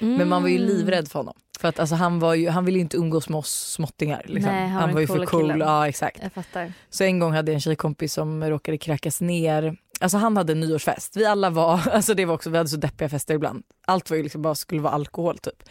Mm. 0.00 0.16
men 0.16 0.28
man 0.28 0.42
var 0.42 0.48
ju 0.48 0.58
livrädd 0.58 1.08
för 1.08 1.18
honom. 1.18 1.34
För 1.60 1.68
att 1.68 1.80
alltså, 1.80 1.94
han, 1.94 2.18
var 2.20 2.34
ju, 2.34 2.48
han 2.48 2.64
ville 2.64 2.78
ju 2.78 2.82
inte 2.82 2.96
umgås 2.96 3.28
med 3.28 3.38
oss 3.38 3.72
småttingar. 3.72 4.22
Liksom. 4.26 4.52
Nej, 4.52 4.62
han 4.68 4.72
var 4.74 4.80
han 4.80 4.88
den 4.88 4.94
var 4.94 5.00
ju 5.00 5.06
för 5.06 5.26
cool. 5.26 5.40
killen. 5.40 5.58
Ja, 5.60 5.88
exakt. 5.88 6.18
Jag 6.22 6.32
fattar. 6.32 6.72
Så 6.90 7.04
en 7.04 7.18
gång 7.18 7.32
hade 7.32 7.50
jag 7.52 7.54
en 7.54 7.60
tjejkompis 7.60 8.12
som 8.12 8.44
råkade 8.44 8.78
kräkas 8.78 9.20
ner. 9.20 9.76
Alltså 10.00 10.18
han 10.18 10.36
hade 10.36 10.52
en 10.52 10.60
nyårsfest. 10.60 11.16
Vi 11.16 11.24
alla 11.24 11.50
var, 11.50 11.88
alltså 11.92 12.14
det 12.14 12.24
var 12.24 12.34
också, 12.34 12.50
vi 12.50 12.56
hade 12.56 12.68
så 12.68 12.76
deppiga 12.76 13.08
fester 13.08 13.34
ibland. 13.34 13.62
Allt 13.86 14.10
var 14.10 14.16
ju 14.16 14.22
liksom 14.22 14.42
bara 14.42 14.54
skulle 14.54 14.80
vara 14.80 14.92
alkohol 14.92 15.38
typ. 15.38 15.62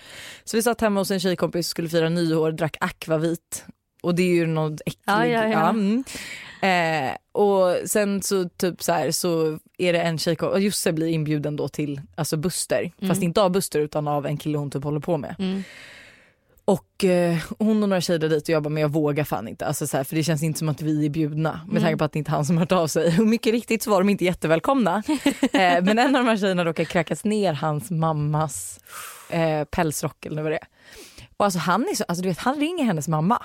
Så 0.43 0.57
vi 0.57 0.63
satt 0.63 0.81
hemma 0.81 0.99
hos 0.99 1.11
en 1.11 1.19
tjejkompis, 1.19 1.67
skulle 1.67 1.89
fira 1.89 2.09
nyår, 2.09 2.51
drack 2.51 2.77
akvavit. 2.79 3.65
Och 4.03 4.15
det 4.15 4.23
är 4.23 4.35
ju 4.35 4.47
något 4.47 4.81
äckligt. 4.85 5.01
Ja, 5.05 5.27
ja, 5.27 5.47
ja. 5.47 5.69
mm. 5.69 6.03
eh, 6.61 7.15
och 7.31 7.89
sen 7.89 8.21
så 8.21 8.49
typ 8.49 8.83
så 8.83 8.91
här 8.91 9.11
så 9.11 9.59
är 9.77 9.93
det 9.93 10.01
en 10.01 10.17
tjejkompis, 10.17 10.53
och 10.53 10.61
Josse 10.61 10.93
blir 10.93 11.07
inbjuden 11.07 11.55
då 11.55 11.67
till 11.67 12.01
alltså 12.15 12.37
Buster. 12.37 12.91
Fast 13.07 13.23
inte 13.23 13.41
av 13.41 13.51
Buster 13.51 13.79
utan 13.79 14.07
av 14.07 14.25
en 14.25 14.37
kille 14.37 14.57
hon 14.57 14.71
typ 14.71 14.83
håller 14.83 14.99
på 14.99 15.17
med. 15.17 15.35
Mm. 15.39 15.63
Och 16.65 17.03
eh, 17.03 17.37
hon 17.59 17.83
och 17.83 17.89
några 17.89 18.01
tjejer 18.01 18.19
dit 18.19 18.43
och 18.43 18.49
jag 18.49 18.63
bara, 18.63 18.69
men 18.69 18.81
jag 18.81 18.89
vågar 18.89 19.23
fan 19.23 19.47
inte. 19.47 19.65
Alltså, 19.65 19.87
så 19.87 19.97
här, 19.97 20.03
för 20.03 20.15
det 20.15 20.23
känns 20.23 20.43
inte 20.43 20.59
som 20.59 20.69
att 20.69 20.81
vi 20.81 21.05
är 21.05 21.09
bjudna 21.09 21.61
med 21.67 21.81
tanke 21.81 21.97
på 21.97 22.03
att 22.03 22.11
det 22.11 22.19
inte 22.19 22.31
är 22.31 22.35
han 22.35 22.45
som 22.45 22.57
har 22.57 22.61
hört 22.61 22.71
av 22.71 22.87
sig. 22.87 23.19
Och 23.19 23.27
mycket 23.27 23.53
riktigt 23.53 23.83
så 23.83 23.89
var 23.89 23.99
de 23.99 24.09
inte 24.09 24.25
jättevälkomna. 24.25 25.03
eh, 25.41 25.83
men 25.83 25.99
en 25.99 26.15
av 26.15 26.23
de 26.23 26.27
här 26.29 26.37
tjejerna 26.37 26.65
råkade 26.65 26.85
kräkas 26.85 27.23
ner 27.23 27.53
hans 27.53 27.91
mammas 27.91 28.79
eh, 29.29 29.63
pälsrock 29.63 30.25
eller 30.25 30.41
vad 30.41 30.51
det 30.51 30.57
är. 30.57 30.67
Och 31.37 31.45
alltså 31.45 31.59
han 31.59 31.81
är 31.81 31.95
så, 31.95 32.03
alltså 32.07 32.23
du 32.23 32.29
vet 32.29 32.39
han 32.39 32.55
ringer 32.55 32.83
hennes 32.83 33.07
mamma. 33.07 33.43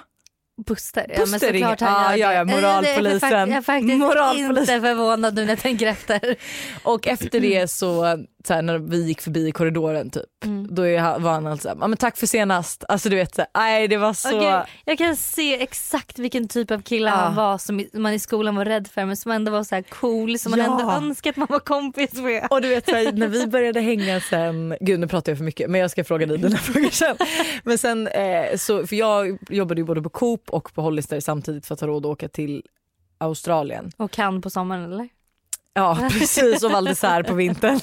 Buster, 0.66 1.06
ja, 1.08 1.14
men 1.18 1.30
Buster 1.32 1.52
såklart 1.52 1.80
han 1.80 2.18
Ja, 2.18 2.32
ja, 2.34 2.44
moralpolisen. 2.44 3.30
Jag 3.30 3.50
är 3.50 3.62
faktiskt 3.62 3.94
Moralpolisen. 3.98 4.58
inte 4.58 4.80
förvånad 4.88 5.34
nu 5.34 5.42
när 5.42 5.48
jag 5.48 5.58
tänker 5.58 5.86
efter. 5.86 6.36
Och 6.82 7.06
efter 7.08 7.40
det 7.40 7.70
så, 7.70 8.18
så 8.46 8.54
här, 8.54 8.62
när 8.62 8.78
vi 8.78 9.02
gick 9.06 9.20
förbi 9.20 9.48
i 9.48 9.52
korridoren 9.52 10.10
typ, 10.10 10.24
då 10.70 10.82
är 10.86 10.98
han, 10.98 11.22
var 11.22 11.32
han 11.32 11.46
alltså 11.46 11.68
ja 11.80 11.86
men 11.88 11.96
tack 11.96 12.16
för 12.16 12.26
senast. 12.26 12.84
Alltså 12.88 13.08
du 13.08 13.16
vet 13.16 13.34
så 13.34 13.44
nej 13.56 13.88
det 13.88 13.96
var 13.96 14.12
så. 14.12 14.36
Okej, 14.36 14.62
jag 14.84 14.98
kan 14.98 15.16
se 15.16 15.62
exakt 15.62 16.18
vilken 16.18 16.48
typ 16.48 16.70
av 16.70 16.82
kille 16.82 17.08
Ja. 17.10 17.14
han 17.16 17.34
var 17.34 17.58
som 17.58 17.84
man 17.92 18.12
i 18.12 18.18
skolan 18.18 18.56
var 18.56 18.64
rädd 18.64 18.88
för 18.94 19.04
men 19.04 19.16
som 19.16 19.32
ändå 19.32 19.52
var 19.52 19.64
så 19.64 19.74
här 19.74 19.82
cool 19.82 20.38
som 20.38 20.50
man 20.50 20.58
Ja. 20.60 20.80
ändå 20.80 20.92
önskar 20.92 21.30
att 21.30 21.36
man 21.36 21.48
var 21.50 21.58
kompis 21.60 22.12
med. 22.12 22.46
Och 22.50 22.62
du 22.62 22.68
vet 22.68 22.88
så 22.88 22.94
här, 22.94 23.12
när 23.12 23.28
vi 23.28 23.46
började 23.46 23.80
hänga 23.80 24.20
sen, 24.20 24.76
gud 24.80 25.00
nu 25.00 25.06
pratar 25.08 25.32
jag 25.32 25.38
för 25.38 25.44
mycket 25.44 25.70
men 25.70 25.80
jag 25.80 25.90
ska 25.90 26.04
fråga 26.04 26.26
dig 26.26 26.38
dina 26.38 26.56
frågor 26.58 26.90
sen. 26.90 27.16
Men 27.64 27.78
sen 27.78 28.06
eh, 28.08 28.56
så, 28.56 28.86
för 28.86 28.96
jag 28.96 29.38
jobbade 29.50 29.80
ju 29.80 29.84
både 29.84 30.02
på 30.02 30.08
Coop 30.08 30.47
och 30.48 30.74
på 30.74 30.82
Hollister 30.82 31.20
samtidigt 31.20 31.66
för 31.66 31.74
att 31.74 31.80
ha 31.80 31.88
råd 31.88 32.06
att 32.06 32.12
åka 32.12 32.28
till 32.28 32.62
Australien. 33.18 33.92
Och 33.96 34.10
kan 34.10 34.42
på 34.42 34.50
sommaren 34.50 34.92
eller? 34.92 35.08
Ja 35.74 35.98
precis 36.10 36.62
och 36.64 36.70
Val 36.70 36.88
d'Isère 36.88 37.22
på 37.22 37.34
vintern. 37.34 37.80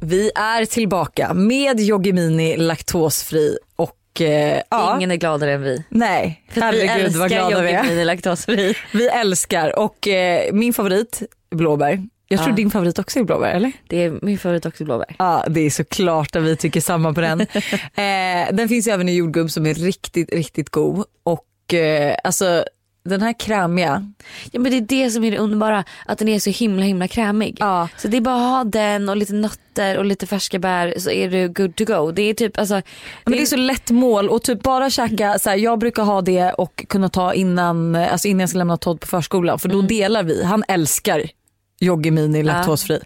Vi 0.00 0.30
är 0.34 0.64
tillbaka 0.64 1.34
med 1.34 1.80
Yoggi 1.80 2.12
Mini 2.12 2.56
laktosfri 2.56 3.58
och 3.76 4.20
eh, 4.20 4.62
ja, 4.70 4.96
Ingen 4.96 5.10
är 5.10 5.16
gladare 5.16 5.52
än 5.52 5.62
vi. 5.62 5.84
nej 5.88 6.44
För 6.48 6.60
herregud 6.60 7.16
vad 7.16 7.30
glada 7.30 7.62
vi 7.62 7.70
är. 7.70 7.82
Vi 7.84 8.04
laktosfri. 8.04 8.74
Vi 8.92 9.08
älskar 9.08 9.78
och 9.78 10.08
eh, 10.08 10.52
min 10.52 10.72
favorit 10.72 11.22
blåbär. 11.50 12.02
Jag 12.32 12.38
tror 12.38 12.50
Ja. 12.50 12.56
din 12.56 12.70
favorit 12.70 12.98
också 12.98 13.18
är 13.18 13.24
blåbär 13.24 13.50
eller? 13.50 13.72
Det 13.88 14.04
är 14.04 14.18
min 14.22 14.38
favorit 14.38 14.66
också 14.66 14.84
blåbär. 14.84 15.16
Ja 15.18 15.44
det 15.48 15.60
är 15.60 15.70
såklart 15.70 16.36
att 16.36 16.42
vi 16.42 16.56
tycker 16.56 16.80
samma 16.80 17.14
på 17.14 17.20
den. 17.20 17.40
eh, 17.94 18.52
den 18.52 18.68
finns 18.68 18.88
ju 18.88 18.92
även 18.92 19.08
i 19.08 19.14
jordgubb 19.14 19.50
som 19.50 19.66
är 19.66 19.74
riktigt 19.74 20.32
riktigt 20.34 20.70
god 20.70 21.04
och 21.22 21.74
eh, 21.74 22.16
alltså 22.24 22.64
den 23.04 23.22
här 23.22 23.32
krämiga. 23.40 24.12
Ja 24.52 24.60
men 24.60 24.70
det 24.72 24.76
är 24.76 25.04
det 25.04 25.10
som 25.10 25.24
är 25.24 25.30
det 25.30 25.38
underbara, 25.38 25.84
att 26.06 26.18
den 26.18 26.28
är 26.28 26.38
så 26.38 26.50
himla 26.50 26.84
himla 26.84 27.08
krämig. 27.08 27.56
Ja. 27.60 27.88
Så 27.96 28.08
det 28.08 28.16
är 28.16 28.20
bara 28.20 28.34
att 28.34 28.50
ha 28.50 28.64
den 28.64 29.08
och 29.08 29.16
lite 29.16 29.32
nötter 29.32 29.98
och 29.98 30.04
lite 30.04 30.26
färska 30.26 30.58
bär 30.58 30.94
så 30.98 31.10
är 31.10 31.30
du 31.30 31.48
good 31.48 31.76
to 31.76 31.84
go. 31.84 32.10
Det 32.12 32.22
är 32.22 32.34
typ 32.34 32.58
alltså. 32.58 32.74
Men 33.24 33.32
det 33.32 33.42
är 33.42 33.46
så 33.46 33.56
lätt 33.56 33.90
mål 33.90 34.28
och 34.28 34.42
typ 34.42 34.62
bara 34.62 34.90
käka, 34.90 35.38
så 35.38 35.50
här, 35.50 35.56
jag 35.56 35.78
brukar 35.78 36.02
ha 36.02 36.20
det 36.22 36.52
och 36.52 36.84
kunna 36.88 37.08
ta 37.08 37.34
innan, 37.34 37.96
alltså 37.96 38.28
innan 38.28 38.40
jag 38.40 38.48
ska 38.48 38.58
lämna 38.58 38.76
Todd 38.76 39.00
på 39.00 39.06
förskolan 39.06 39.58
för 39.58 39.68
då 39.68 39.82
delar 39.82 40.22
vi, 40.22 40.44
han 40.44 40.64
älskar 40.68 41.24
Yoggi 41.80 42.10
Mini 42.10 42.42
laktosfri. 42.42 43.00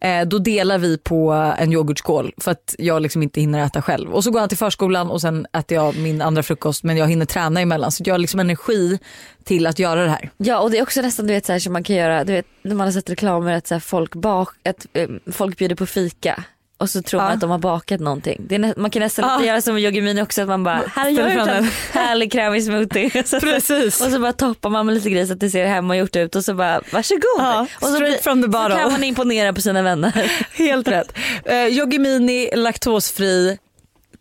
Eh, 0.00 0.22
då 0.26 0.38
delar 0.38 0.78
vi 0.78 0.98
på 0.98 1.32
en 1.58 1.72
yoghurtskål 1.72 2.32
för 2.36 2.50
att 2.50 2.74
jag 2.78 3.02
liksom 3.02 3.22
inte 3.22 3.40
hinner 3.40 3.66
äta 3.66 3.82
själv. 3.82 4.12
Och 4.14 4.24
så 4.24 4.30
går 4.30 4.40
han 4.40 4.48
till 4.48 4.58
förskolan 4.58 5.10
och 5.10 5.20
sen 5.20 5.46
äter 5.52 5.76
jag 5.76 5.96
min 5.96 6.22
andra 6.22 6.42
frukost 6.42 6.82
men 6.84 6.96
jag 6.96 7.08
hinner 7.08 7.26
träna 7.26 7.60
emellan 7.60 7.92
så 7.92 8.02
jag 8.06 8.14
har 8.14 8.18
liksom 8.18 8.40
energi 8.40 8.98
till 9.44 9.66
att 9.66 9.78
göra 9.78 10.04
det 10.04 10.10
här. 10.10 10.30
Ja 10.36 10.60
och 10.60 10.70
det 10.70 10.78
är 10.78 10.82
också 10.82 11.02
nästan 11.02 11.26
du 11.26 11.32
vet 11.32 11.46
så 11.46 11.52
här 11.52 11.58
som 11.58 11.72
man 11.72 11.84
kan 11.84 11.96
göra, 11.96 12.24
du 12.24 12.32
vet 12.32 12.46
när 12.62 12.74
man 12.74 12.86
har 12.86 12.92
sett 12.92 13.10
reklamer 13.10 13.52
att 13.52 13.66
så 13.66 13.74
här, 13.74 13.80
folk, 13.80 14.14
bak, 14.14 14.48
att, 14.68 14.86
eh, 14.92 15.08
folk 15.32 15.58
bjuder 15.58 15.76
på 15.76 15.86
fika. 15.86 16.44
Och 16.78 16.90
så 16.90 17.02
tror 17.02 17.20
man 17.20 17.28
Ja. 17.28 17.34
att 17.34 17.40
de 17.40 17.50
har 17.50 17.58
bakat 17.58 18.00
någonting. 18.00 18.42
Det 18.48 18.54
är 18.54 18.58
nä- 18.58 18.74
man 18.76 18.90
kan 18.90 19.02
nästan 19.02 19.24
Ja. 19.40 19.46
göra 19.46 19.60
som 19.62 19.74
med 19.74 19.82
Yoggi 19.82 20.00
Mini 20.00 20.22
också 20.22 20.42
att 20.42 20.48
man 20.48 20.64
bara, 20.64 20.74
här 20.74 21.04
har 21.04 21.12
Ställer 21.12 21.28
jag 21.30 21.38
gjort 21.38 21.48
en 21.48 21.68
härlig 21.92 22.32
krämig 22.32 22.64
smoothie. 22.64 23.22
Så- 23.26 23.40
Precis. 23.40 24.00
Och 24.00 24.10
så 24.10 24.18
bara 24.20 24.32
toppar 24.32 24.70
man 24.70 24.86
med 24.86 24.94
lite 24.94 25.10
gris 25.10 25.30
att 25.30 25.40
det 25.40 25.50
ser 25.50 25.66
hemmagjort 25.66 26.16
ut 26.16 26.34
och 26.36 26.44
så 26.44 26.54
bara 26.54 26.80
varsågod. 26.92 27.22
Ja, 27.38 27.66
och 27.80 27.86
så, 27.88 27.94
straight 27.94 28.22
from 28.22 28.38
the 28.42 28.46
så 28.46 28.48
bottle. 28.50 28.76
kan 28.76 28.92
man 28.92 29.04
imponera 29.04 29.52
på 29.52 29.60
sina 29.60 29.82
vänner. 29.82 30.32
Helt 30.58 30.88
rätt. 30.88 31.12
Eh, 31.44 31.66
Yoggi 31.66 31.98
Mini 31.98 32.50
laktosfri 32.56 33.58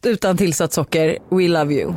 utan 0.05 0.37
tillsatt 0.37 0.73
socker. 0.73 1.17
We 1.31 1.47
love 1.47 1.73
you. 1.73 1.93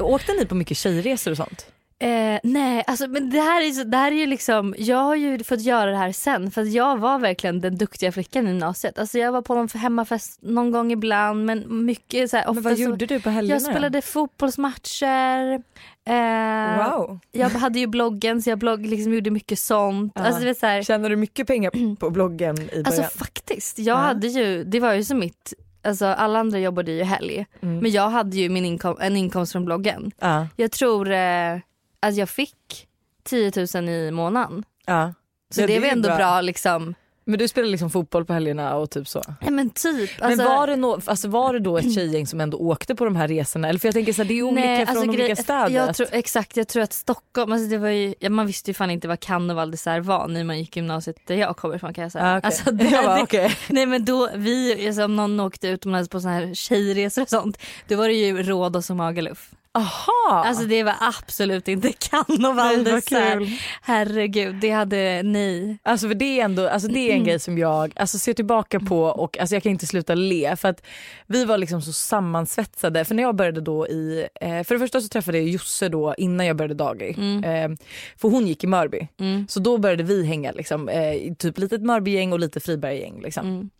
Åkte 0.00 0.32
ni 0.32 0.46
på 0.46 0.54
mycket 0.54 0.76
tjejresor 0.76 1.30
och 1.30 1.36
sånt? 1.36 1.66
Eh, 2.02 2.40
nej, 2.42 2.84
alltså, 2.86 3.08
men 3.08 3.30
det 3.30 3.40
här, 3.40 3.62
är 3.62 3.70
så, 3.70 3.84
det 3.84 3.96
här 3.96 4.12
är 4.12 4.16
ju 4.16 4.26
liksom, 4.26 4.74
jag 4.78 4.96
har 4.96 5.16
ju 5.16 5.44
fått 5.44 5.60
göra 5.60 5.90
det 5.90 5.96
här 5.96 6.12
sen 6.12 6.50
för 6.50 6.62
jag 6.62 6.98
var 6.98 7.18
verkligen 7.18 7.60
den 7.60 7.78
duktiga 7.78 8.12
flickan 8.12 8.46
i 8.46 8.50
gymnasiet. 8.50 8.98
Alltså 8.98 9.18
jag 9.18 9.32
var 9.32 9.42
på 9.42 9.54
någon 9.54 9.68
hemmafest 9.74 10.38
någon 10.42 10.70
gång 10.70 10.92
ibland 10.92 11.44
men 11.44 11.84
mycket 11.84 12.30
så 12.30 12.36
här, 12.36 12.48
ofta 12.48 12.76
så, 12.76 12.90
du 12.92 13.20
på 13.20 13.30
helgerna? 13.30 13.60
Jag 13.60 13.62
spelade 13.70 14.02
fotbollsmatcher. 14.02 15.62
Eh, 16.08 16.90
Wow. 16.90 17.18
Jag 17.32 17.48
hade 17.50 17.78
ju 17.78 17.86
bloggen 17.86 18.42
så 18.42 18.50
jag 18.50 18.58
blogg, 18.58 18.86
liksom 18.86 19.14
gjorde 19.14 19.30
mycket 19.30 19.58
sånt. 19.58 20.12
Ja. 20.14 20.22
Alltså, 20.22 20.40
du 20.40 20.46
vet, 20.46 20.58
så 20.58 20.66
här, 20.66 20.82
Tjänar 20.82 21.10
du 21.10 21.16
mycket 21.16 21.46
pengar 21.46 21.96
på 22.00 22.10
bloggen 22.10 22.56
i 22.62 22.66
början? 22.66 22.86
alltså 22.86 23.02
faktiskt, 23.02 23.78
jag 23.78 23.94
Ja. 23.96 24.00
hade 24.00 24.26
ju, 24.26 24.64
det 24.64 24.80
var 24.80 24.92
ju 24.92 25.04
som 25.04 25.18
mitt, 25.18 25.54
alltså 25.84 26.06
alla 26.06 26.38
andra 26.38 26.58
jobbade 26.58 26.92
ju 26.92 27.02
helg. 27.02 27.46
Mm. 27.62 27.78
Men 27.78 27.90
jag 27.90 28.10
hade 28.10 28.36
ju 28.36 28.48
min 28.48 28.64
inkom, 28.64 28.96
en 29.00 29.16
inkomst 29.16 29.52
från 29.52 29.64
bloggen. 29.64 30.10
ja. 30.18 30.46
Jag 30.56 30.70
tror 30.72 31.10
eh, 31.10 31.58
att 32.00 32.16
jag 32.16 32.28
fick 32.28 32.86
10 33.24 33.52
000 33.74 33.88
i 33.88 34.10
månaden. 34.10 34.64
Ja. 34.86 35.12
Så 35.54 35.60
Ja, 35.60 35.66
det 35.66 35.72
är 35.72 35.76
är 35.76 35.80
väl 35.80 35.90
ändå 35.90 36.08
bra. 36.08 36.16
bra. 36.16 36.40
liksom. 36.40 36.94
Men 37.24 37.38
du 37.38 37.48
spelar 37.48 37.68
liksom 37.68 37.90
fotboll 37.90 38.24
på 38.24 38.32
helgerna 38.32 38.76
och 38.76 38.90
typ 38.90 39.08
så? 39.08 39.22
Ja 39.40 39.50
men 39.50 39.70
typ. 39.70 40.10
Alltså, 40.22 40.36
men 40.42 40.46
var 40.56 40.66
det, 40.66 40.76
no, 40.76 41.00
alltså 41.06 41.28
var 41.28 41.52
det 41.52 41.58
då 41.58 41.78
ett 41.78 41.94
tjejgäng 41.94 42.26
som 42.26 42.40
ändå 42.40 42.58
åkte 42.58 42.94
på 42.94 43.04
de 43.04 43.16
här 43.16 43.28
resorna? 43.28 43.68
Eller 43.68 43.78
för 43.78 43.88
jag 43.88 43.94
tänker 43.94 44.12
så 44.12 44.22
här, 44.22 44.28
det 44.28 44.34
är 44.34 44.36
ju 44.36 44.42
olika 44.42 44.66
nej, 44.66 44.86
från 44.86 44.96
alltså, 44.96 45.08
olika 45.10 45.24
grej- 45.26 45.36
städer. 45.36 45.70
Jag 45.70 45.94
tror, 45.96 46.08
exakt, 46.12 46.56
jag 46.56 46.68
tror 46.68 46.82
att 46.82 46.92
Stockholm, 46.92 47.52
alltså 47.52 47.68
det 47.68 47.78
var 47.78 47.88
ju, 47.88 48.14
ja, 48.20 48.30
man 48.30 48.46
visste 48.46 48.70
ju 48.70 48.74
fan 48.74 48.90
inte 48.90 49.08
vad 49.08 49.20
Cannes 49.20 49.50
och 49.50 49.56
Val 49.56 50.00
var 50.02 50.28
när 50.28 50.44
man 50.44 50.58
gick 50.58 50.76
gymnasiet 50.76 51.16
där 51.26 51.34
jag 51.34 51.56
kommer 51.56 51.76
ifrån 51.76 51.94
kan 51.94 52.02
jag 52.02 52.12
säga. 52.12 52.24
Ja, 52.30 52.38
okej. 52.38 52.46
alltså, 52.46 52.70
det, 52.70 52.84
Jag 52.84 53.04
bara, 53.04 53.16
det, 53.16 53.22
okej. 53.22 53.56
Nej 53.68 53.86
men 53.86 54.04
då, 54.04 54.28
vi, 54.34 54.86
alltså, 54.88 55.04
om 55.04 55.16
någon 55.16 55.40
åkte 55.40 55.68
utomlands 55.68 56.08
på 56.08 56.20
såna 56.20 56.34
här 56.34 56.54
tjejresor 56.54 57.22
och 57.22 57.28
sånt, 57.28 57.58
då 57.88 57.96
var 57.96 58.08
det 58.08 58.14
ju 58.14 58.42
Rhodos 58.42 58.90
och 58.90 58.96
Magaluf. 58.96 59.50
Aha! 59.72 60.44
Alltså 60.46 60.64
det 60.64 60.82
var 60.82 60.94
absolut 61.00 61.68
inte 61.68 61.92
Cannes 61.98 62.28
och 62.28 62.56
Val 62.56 62.56
Nej, 62.56 62.76
vad 62.76 62.94
d'Isère. 62.94 63.38
kul. 63.38 63.48
Herregud, 63.82 64.54
det 64.54 64.70
hade 64.70 65.22
ni. 65.22 65.78
Alltså 65.82 66.08
för 66.08 66.14
det 66.14 66.40
är 66.40 66.44
ändå, 66.44 66.68
alltså 66.68 66.88
det 66.88 66.98
är 67.10 67.14
en 67.14 67.24
grej 67.24 67.40
som 67.40 67.58
jag 67.58 67.92
alltså 67.96 68.18
ser 68.18 68.34
tillbaka 68.34 68.80
på 68.80 69.02
och 69.02 69.38
alltså 69.38 69.54
jag 69.54 69.62
kan 69.62 69.72
inte 69.72 69.86
sluta 69.86 70.14
le 70.14 70.56
för 70.56 70.68
att 70.68 70.86
vi 71.26 71.44
var 71.44 71.58
liksom 71.58 71.82
så 71.82 71.92
sammansvetsade 71.92 73.04
för 73.04 73.14
när 73.14 73.22
jag 73.22 73.36
började 73.36 73.60
då 73.60 73.88
i, 73.88 74.28
eh, 74.40 74.62
för 74.64 74.74
det 74.74 74.78
första 74.78 75.00
så 75.00 75.08
träffade 75.08 75.38
jag 75.38 75.48
Josse 75.48 75.88
då 75.88 76.14
innan 76.18 76.46
jag 76.46 76.56
började 76.56 76.74
Dagny. 76.74 77.10
Eh, 77.44 77.68
för 78.16 78.28
hon 78.28 78.46
gick 78.46 78.64
i 78.64 78.66
Mörby. 78.66 79.08
Mm. 79.20 79.46
Så 79.48 79.60
då 79.60 79.78
började 79.78 80.02
vi 80.02 80.26
hänga 80.26 80.52
liksom, 80.52 80.88
eh, 80.88 81.34
typ 81.38 81.58
litet 81.58 81.82
Mörby-gäng 81.82 82.32
och 82.32 82.40
lite 82.40 82.60
Friberg-gäng. 82.60 83.20
Liksom. 83.22 83.46
Mm. 83.46 83.70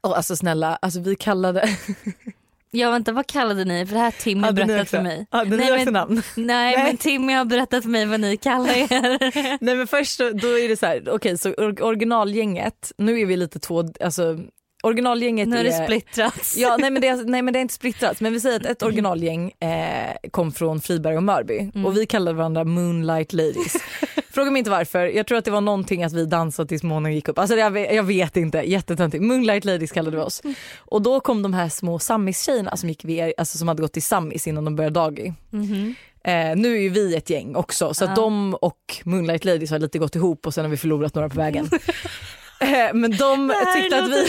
Och 0.00 0.16
alltså 0.16 0.36
snälla, 0.36 0.76
alltså 0.82 1.00
vi 1.00 1.16
kallade... 1.16 1.68
Ja 2.70 2.90
vänta 2.90 3.12
vad 3.12 3.26
kallade 3.26 3.64
ni? 3.64 3.86
För 3.86 3.92
det 3.94 3.98
här 3.98 4.04
har 4.06 4.10
Timmy 4.12 4.46
ni 4.46 4.52
berättat 4.52 4.82
också- 4.82 4.96
för 4.96 5.02
mig. 5.02 5.26
Hade 5.30 5.50
ni 5.50 5.56
Nej, 5.56 5.72
också 5.72 5.84
men- 5.84 5.92
namn? 5.92 6.22
Nej, 6.36 6.74
Nej. 6.76 6.84
men 6.84 6.96
Timmy 6.96 7.32
har 7.32 7.44
berättat 7.44 7.82
för 7.82 7.90
mig 7.90 8.06
vad 8.06 8.20
ni 8.20 8.36
kallar 8.36 8.76
er. 8.76 9.58
Nej 9.64 9.76
men 9.76 9.86
först 9.86 10.18
då, 10.18 10.30
då 10.30 10.58
är 10.58 10.68
det 10.68 10.76
så 10.76 10.86
här, 10.86 11.02
okej 11.10 11.38
så 11.38 11.48
or- 11.50 11.82
originalgänget, 11.82 12.92
nu 12.98 13.20
är 13.20 13.26
vi 13.26 13.36
lite 13.36 13.58
två, 13.58 13.84
alltså 14.00 14.38
originalgänget 14.82 15.48
nu 15.48 15.56
är 15.56 15.60
är... 15.60 15.64
det 15.64 15.84
splittrats. 15.84 16.56
Ja, 16.56 16.76
nej, 16.80 16.90
men 16.90 17.02
det, 17.02 17.08
är- 17.08 17.24
nej 17.30 17.42
men 17.42 17.52
det 17.52 17.58
är 17.58 17.60
inte 17.60 17.74
splittrats 17.74 18.20
men 18.20 18.32
vi 18.32 18.40
säger 18.40 18.60
att 18.60 18.66
ett 18.66 18.82
originalgäng 18.82 19.52
eh, 19.60 20.16
kom 20.30 20.52
från 20.52 20.80
Friberg 20.80 21.16
och 21.16 21.22
Mörby 21.22 21.70
och 21.86 21.96
vi 21.96 22.06
kallade 22.06 22.36
varandra 22.36 22.64
Moonlight 22.64 23.32
Ladies. 23.32 23.76
Fråga 24.36 24.50
mig 24.50 24.58
inte 24.58 24.70
varför, 24.70 25.06
jag 25.06 25.26
tror 25.26 25.38
att 25.38 25.44
det 25.44 25.50
var 25.50 25.60
någonting 25.60 26.04
att 26.04 26.12
vi 26.12 26.26
dansade 26.26 26.68
tills 26.68 26.82
månen 26.82 27.14
gick 27.14 27.28
upp. 27.28 27.38
Alltså 27.38 27.56
jag, 27.56 27.70
vet- 27.70 27.94
jag 27.94 28.02
vet 28.02 28.36
inte, 28.36 28.58
jättetöntigt. 28.58 29.24
Moonlight 29.24 29.64
Ladies 29.64 29.92
kallade 29.92 30.16
vi 30.16 30.22
oss. 30.22 30.42
Och 30.78 31.02
då 31.02 31.20
kom 31.20 31.42
de 31.42 31.54
här 31.54 31.68
små 31.68 31.98
sammis-tjejerna 31.98 32.76
som, 32.76 32.88
gick 32.88 33.04
vid, 33.04 33.32
alltså, 33.38 33.58
som 33.58 33.68
hade 33.68 33.82
gått 33.82 33.96
i 33.96 34.00
sammis 34.00 34.46
innan 34.46 34.64
de 34.64 34.76
började 34.76 34.94
dagi. 35.00 35.32
Mhm. 35.50 35.94
Eh, 36.24 36.56
nu 36.56 36.74
är 36.76 36.80
ju 36.80 36.88
vi 36.88 37.16
ett 37.16 37.30
gäng 37.30 37.56
också 37.56 37.94
så 37.94 38.04
att 38.04 38.16
de 38.16 38.54
och 38.54 38.78
Moonlight 39.04 39.44
Ladies 39.44 39.70
har 39.70 39.78
lite 39.78 39.98
gått 39.98 40.14
ihop 40.16 40.46
och 40.46 40.54
sen 40.54 40.64
har 40.64 40.70
vi 40.70 40.76
förlorat 40.76 41.14
några 41.14 41.28
på 41.28 41.36
vägen. 41.38 41.70
eh, 42.60 42.68
men 42.94 43.16
de 43.16 43.52
tyckte 43.76 44.02
att 44.02 44.08
vi, 44.10 44.26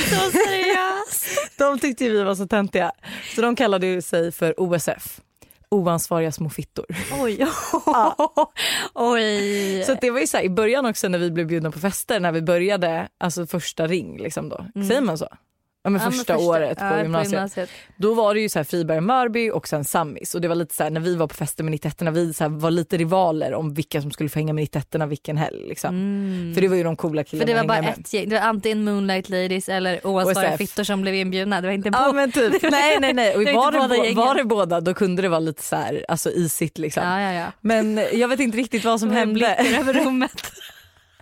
de 1.57 1.79
tyckte 1.79 2.09
vi 2.09 2.23
var 2.23 2.35
så 2.35 2.47
töntiga 2.47 2.91
så 3.35 3.41
de 3.41 3.55
kallade 3.55 4.01
sig 4.01 4.31
för 4.31 4.53
OSF. 4.61 5.19
Oansvariga 5.71 6.31
små 6.31 6.49
fittor. 6.49 6.85
Oj. 7.21 7.47
Oj. 8.93 9.83
Så 9.83 9.93
det 10.01 10.11
var 10.11 10.19
ju 10.19 10.27
så 10.27 10.37
här, 10.37 10.43
i 10.43 10.49
början 10.49 10.85
också 10.85 11.07
när 11.07 11.19
vi 11.19 11.31
blev 11.31 11.47
bjudna 11.47 11.71
på 11.71 11.79
fester 11.79 12.19
när 12.19 12.31
vi 12.31 12.41
började, 12.41 13.07
alltså 13.17 13.47
första 13.47 13.87
ring 13.87 14.17
liksom 14.17 14.49
då. 14.49 14.65
Mm. 14.75 14.87
Säger 14.87 15.01
man 15.01 15.17
så? 15.17 15.27
Ja 15.87 15.91
men 15.91 16.01
Ja, 16.01 16.09
men 16.09 16.17
första, 16.17 16.37
året 16.37 16.77
på 16.77 16.83
ja, 16.83 17.01
gymnasiet. 17.01 17.69
Då 17.95 18.13
var 18.13 18.33
det 18.33 18.39
ju 18.41 18.49
så 18.49 18.59
här 18.59 18.63
Friberg 18.63 19.01
Mörby 19.01 19.51
och 19.51 19.67
sen 19.67 19.83
Sammis 19.83 20.35
och 20.35 20.41
det 20.41 20.47
var 20.47 20.55
lite 20.55 20.75
så 20.75 20.83
här 20.83 20.89
när 20.89 21.01
vi 21.01 21.15
var 21.15 21.27
på 21.27 21.35
fester 21.35 21.63
med 21.63 21.71
91 21.71 22.01
vi 22.01 22.33
så 22.33 22.43
här 22.43 22.49
var 22.49 22.71
lite 22.71 22.97
rivaler 22.97 23.53
om 23.53 23.73
vilka 23.73 24.01
som 24.01 24.11
skulle 24.11 24.29
få 24.29 24.39
hänga 24.39 24.53
med 24.53 24.61
91 24.61 24.95
vilken 25.07 25.37
helg 25.37 25.67
liksom. 25.67 25.89
Mm. 25.89 26.53
För 26.53 26.61
det 26.61 26.67
var 26.67 26.75
ju 26.75 26.83
de 26.83 26.95
coola 26.95 27.23
killarna 27.23 27.47
För 27.47 27.53
det 27.53 27.59
var 27.61 27.67
bara 27.67 27.81
med. 27.81 27.99
ett 27.99 28.13
gäng, 28.13 28.29
det 28.29 28.35
var 28.35 28.41
antingen 28.41 28.83
Moonlight 28.83 29.29
Ladies 29.29 29.69
eller 29.69 30.07
oansvariga 30.07 30.57
fittor 30.57 30.83
som 30.83 31.01
blev 31.01 31.15
inbjudna. 31.15 31.61
Det 31.61 31.67
var 31.67 31.73
inte 31.73 31.89
Ja 31.93 32.05
på. 32.07 32.13
men 32.13 32.31
typ, 32.31 32.61
nej 32.71 32.97
nej 32.99 33.13
nej. 33.13 33.35
Och 33.35 33.45
Det 33.45 33.53
var 33.53 33.71
var, 33.71 33.71
det, 33.71 34.15
båda 34.15 34.25
var 34.25 34.35
det 34.35 34.43
båda 34.43 34.81
då 34.81 34.93
kunde 34.93 35.21
det 35.21 35.29
vara 35.29 35.39
lite 35.39 35.63
så 35.63 35.75
här, 35.75 36.05
alltså 36.07 36.31
isigt 36.31 36.77
liksom. 36.77 37.03
Ja, 37.03 37.21
ja, 37.21 37.33
ja. 37.33 37.45
Men 37.61 38.01
jag 38.13 38.27
vet 38.27 38.39
inte 38.39 38.57
riktigt 38.57 38.85
vad 38.85 38.99
som 38.99 39.11
hände. 39.11 39.55
Över 39.79 39.93
rummet. 39.93 40.51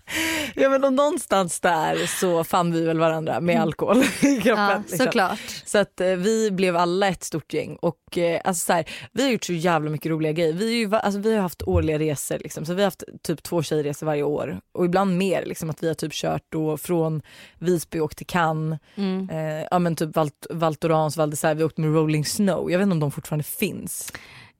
Ja 0.55 0.69
men 0.69 0.95
någonstans 0.95 1.59
där 1.59 2.05
så 2.19 2.43
fann 2.43 2.71
vi 2.71 2.85
väl 2.85 2.99
varandra 2.99 3.39
med 3.39 3.61
alkohol 3.61 3.97
i 4.21 4.41
kroppen. 4.41 4.63
Ja, 4.63 4.77
liksom. 4.87 4.97
såklart. 5.05 5.39
Så 5.65 5.77
att 5.77 6.01
eh, 6.01 6.07
vi 6.07 6.51
blev 6.51 6.77
alla 6.77 7.07
ett 7.07 7.23
stort 7.23 7.53
gäng 7.53 7.75
och 7.75 8.17
eh, 8.17 8.41
alltså 8.43 8.65
så 8.65 8.73
här, 8.73 8.89
vi 9.11 9.23
har 9.23 9.29
gjort 9.29 9.43
så 9.43 9.53
jävla 9.53 9.89
mycket 9.89 10.09
roliga 10.11 10.31
grejer. 10.31 10.53
Vi, 10.53 10.71
ju, 10.73 10.95
alltså, 10.95 11.19
vi 11.19 11.33
har 11.35 11.41
haft 11.41 11.61
årliga 11.61 11.99
resor 11.99 12.37
liksom, 12.39 12.65
så 12.65 12.73
vi 12.73 12.81
har 12.81 12.87
haft 12.87 13.03
typ 13.23 13.43
två 13.43 13.63
tjejresor 13.63 14.05
varje 14.05 14.23
år 14.23 14.59
och 14.71 14.85
ibland 14.85 15.17
mer 15.17 15.45
liksom 15.45 15.69
att 15.69 15.83
vi 15.83 15.87
har 15.87 15.95
typ 15.95 16.13
kört 16.13 16.43
då 16.49 16.77
från 16.77 17.21
Visby 17.59 17.99
och 17.99 18.15
till 18.15 18.27
Cannes, 18.27 18.79
Mm. 18.95 19.29
eh, 19.29 19.67
ja 19.71 19.79
men 19.79 19.95
typ 19.95 20.15
Val, 20.15 20.29
Val 20.49 20.75
Thorens, 20.75 21.17
Val 21.17 21.31
d'Isère, 21.31 21.53
vi 21.55 21.61
har 21.61 21.67
åkt 21.67 21.77
med 21.77 21.93
Rolling 21.93 22.25
Snow. 22.25 22.71
Jag 22.71 22.79
vet 22.79 22.83
inte 22.85 22.93
om 22.93 22.99
de 22.99 23.11
fortfarande 23.11 23.43
finns. 23.43 24.13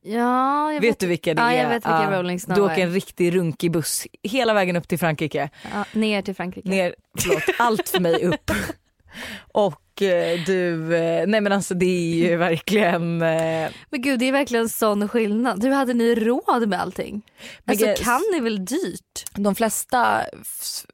Ja, 0.07 0.73
jag 0.73 0.81
vet, 0.81 0.89
vet, 0.89 0.99
du 0.99 1.07
vilka 1.07 1.33
det 1.33 1.41
ja, 1.41 1.51
är? 1.51 1.63
jag 1.63 1.69
vet 1.69 1.85
vilka 1.85 2.19
Rolling 2.19 2.39
Snow 2.39 2.55
Du 2.55 2.61
åker 2.61 2.81
en 2.81 2.93
riktig 2.93 3.35
runkig 3.35 3.71
buss 3.71 4.07
hela 4.23 4.53
vägen 4.53 4.75
upp 4.75 4.87
till 4.87 4.99
Frankrike. 4.99 5.49
ja, 5.73 5.85
ner 5.91 6.21
till 6.21 6.35
Frankrike. 6.35 6.69
Ner, 6.69 6.95
förlåt, 7.19 7.43
allt 7.59 7.89
för 7.89 7.99
mig 7.99 8.25
upp. 8.25 8.51
Och 9.51 10.01
eh, 10.01 10.39
du, 10.45 10.95
eh, 10.95 11.27
nej 11.27 11.41
men 11.41 11.51
alltså 11.51 11.73
det 11.73 11.85
är 11.85 12.29
ju 12.29 12.35
verkligen 12.35 13.21
eh, 13.21 13.69
Men 13.89 14.01
gud 14.01 14.19
det 14.19 14.25
är 14.25 14.31
verkligen 14.31 14.69
sån 14.69 15.07
skillnad. 15.07 15.63
Hur 15.63 15.71
hade 15.71 15.93
ni 15.93 16.15
råd 16.15 16.69
med 16.69 16.81
allting? 16.81 17.21
Alltså 17.65 17.85
Men- 17.85 17.95
kan 17.95 18.21
ni 18.33 18.39
väl 18.39 18.65
dyrt? 18.65 19.23
De 19.35 19.55
flesta, 19.55 20.21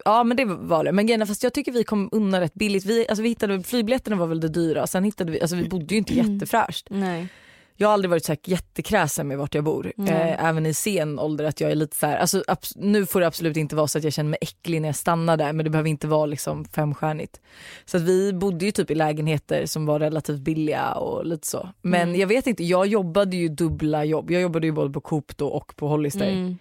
ja 0.05 0.23
men 0.23 0.37
det 0.37 0.45
var 0.45 0.83
det. 0.83 0.91
Men 0.91 1.05
grejen 1.05 1.27
fast 1.27 1.43
jag 1.43 1.53
tycker 1.53 1.71
vi 1.71 1.83
kom 1.83 2.09
undan 2.11 2.39
rätt 2.41 2.53
billigt. 2.53 2.85
Vi, 2.85 3.07
alltså 3.09 3.23
vi 3.23 3.29
hittade, 3.29 3.63
flygbiljetterna 3.63 4.15
var 4.15 4.27
väl 4.27 4.39
det 4.39 4.47
dyra, 4.47 4.87
sen 4.87 5.03
hittade 5.03 5.31
vi, 5.31 5.41
alltså 5.41 5.55
vi 5.55 5.69
bodde 5.69 5.93
ju 5.93 5.97
inte 5.97 6.13
jättefräscht. 6.13 6.87
Nej. 6.89 7.27
Jag 7.75 7.87
har 7.87 7.93
aldrig 7.93 8.09
varit 8.09 8.25
så 8.25 8.31
här 8.31 8.39
jättekräsen 8.43 9.27
med 9.27 9.37
vart 9.37 9.55
jag 9.55 9.63
bor. 9.63 9.93
Mm. 9.97 10.13
Eh, 10.13 10.45
även 10.45 10.65
i 10.65 10.73
sen 10.73 11.19
ålder 11.19 11.45
att 11.45 11.61
jag 11.61 11.71
är 11.71 11.75
lite 11.75 11.95
så 11.97 12.05
här, 12.07 12.17
alltså, 12.17 12.43
nu 12.75 13.05
får 13.05 13.19
det 13.19 13.27
absolut 13.27 13.57
inte 13.57 13.75
vara 13.75 13.87
så 13.87 13.97
att 13.97 14.03
jag 14.03 14.13
känner 14.13 14.29
mig 14.29 14.37
äcklig 14.41 14.81
när 14.81 14.89
jag 14.89 14.95
stannar 14.95 15.37
där 15.37 15.53
men 15.53 15.63
det 15.63 15.69
behöver 15.69 15.89
inte 15.89 16.07
vara 16.07 16.25
liksom 16.25 16.65
femstjärnigt. 16.65 17.41
Så 17.85 17.97
att 17.97 18.03
vi 18.03 18.33
bodde 18.33 18.65
ju 18.65 18.71
typ 18.71 18.91
i 18.91 18.95
lägenheter 18.95 19.65
som 19.65 19.85
var 19.85 19.99
relativt 19.99 20.39
billiga 20.39 20.91
och 20.93 21.25
lite 21.25 21.47
så. 21.47 21.69
Men 21.81 22.01
Mm. 22.09 22.19
jag 22.19 22.27
vet 22.27 22.47
inte, 22.47 22.63
jag 22.63 22.87
jobbade 22.87 23.37
ju 23.37 23.47
dubbla 23.47 24.05
jobb. 24.05 24.31
Jag 24.31 24.41
jobbade 24.41 24.67
ju 24.67 24.73
både 24.73 24.93
på 24.93 25.01
Coop 25.01 25.37
då 25.37 25.47
och 25.47 25.75
på 25.75 25.87
Hollister. 25.87 26.31
Mm. 26.31 26.57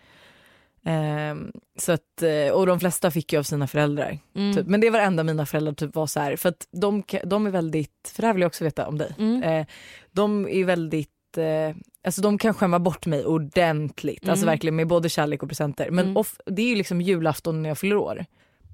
Ehm, 0.84 1.52
så 1.78 1.92
att, 1.92 2.22
eh, 2.22 2.52
och 2.54 2.66
de 2.66 2.80
flesta 2.80 3.10
fick 3.10 3.32
ju 3.32 3.38
av 3.38 3.42
sina 3.42 3.66
föräldrar. 3.66 4.18
Mm. 4.36 4.56
Typ. 4.56 4.66
Men 4.66 4.80
det 4.80 4.90
var 4.90 4.98
det 4.98 5.04
enda 5.04 5.24
mina 5.24 5.46
föräldrar 5.46 5.72
typ 5.72 5.94
var 5.94 6.06
så 6.06 6.20
här, 6.20 6.36
för 6.36 6.48
att 6.48 6.66
de, 6.72 7.02
de 7.24 7.46
är 7.46 7.50
väldigt, 7.50 8.12
för 8.14 8.22
det 8.22 8.26
här 8.26 8.34
vill 8.34 8.40
jag 8.42 8.48
också 8.48 8.64
veta 8.64 8.86
om 8.88 8.98
dig. 8.98 9.14
Mm. 9.18 9.42
Eh, 9.42 9.66
de 10.12 10.48
är 10.48 10.64
väldigt, 10.64 11.08
eh, 11.36 11.76
alltså 12.04 12.20
de 12.22 12.38
kan 12.38 12.54
skämma 12.54 12.78
bort 12.78 13.06
mig 13.06 13.26
ordentligt, 13.26 14.28
alltså 14.28 14.44
Mm. 14.44 14.52
verkligen 14.52 14.76
med 14.76 14.86
både 14.86 15.08
kärlek 15.08 15.42
och 15.42 15.48
presenter. 15.48 15.90
Men 15.90 16.04
Mm. 16.04 16.16
off, 16.16 16.36
det 16.46 16.62
är 16.62 16.66
ju 16.66 16.74
liksom 16.76 17.00
julafton 17.00 17.62
när 17.62 17.70
jag 17.70 17.78
fyller 17.78 17.96
år. 17.96 18.24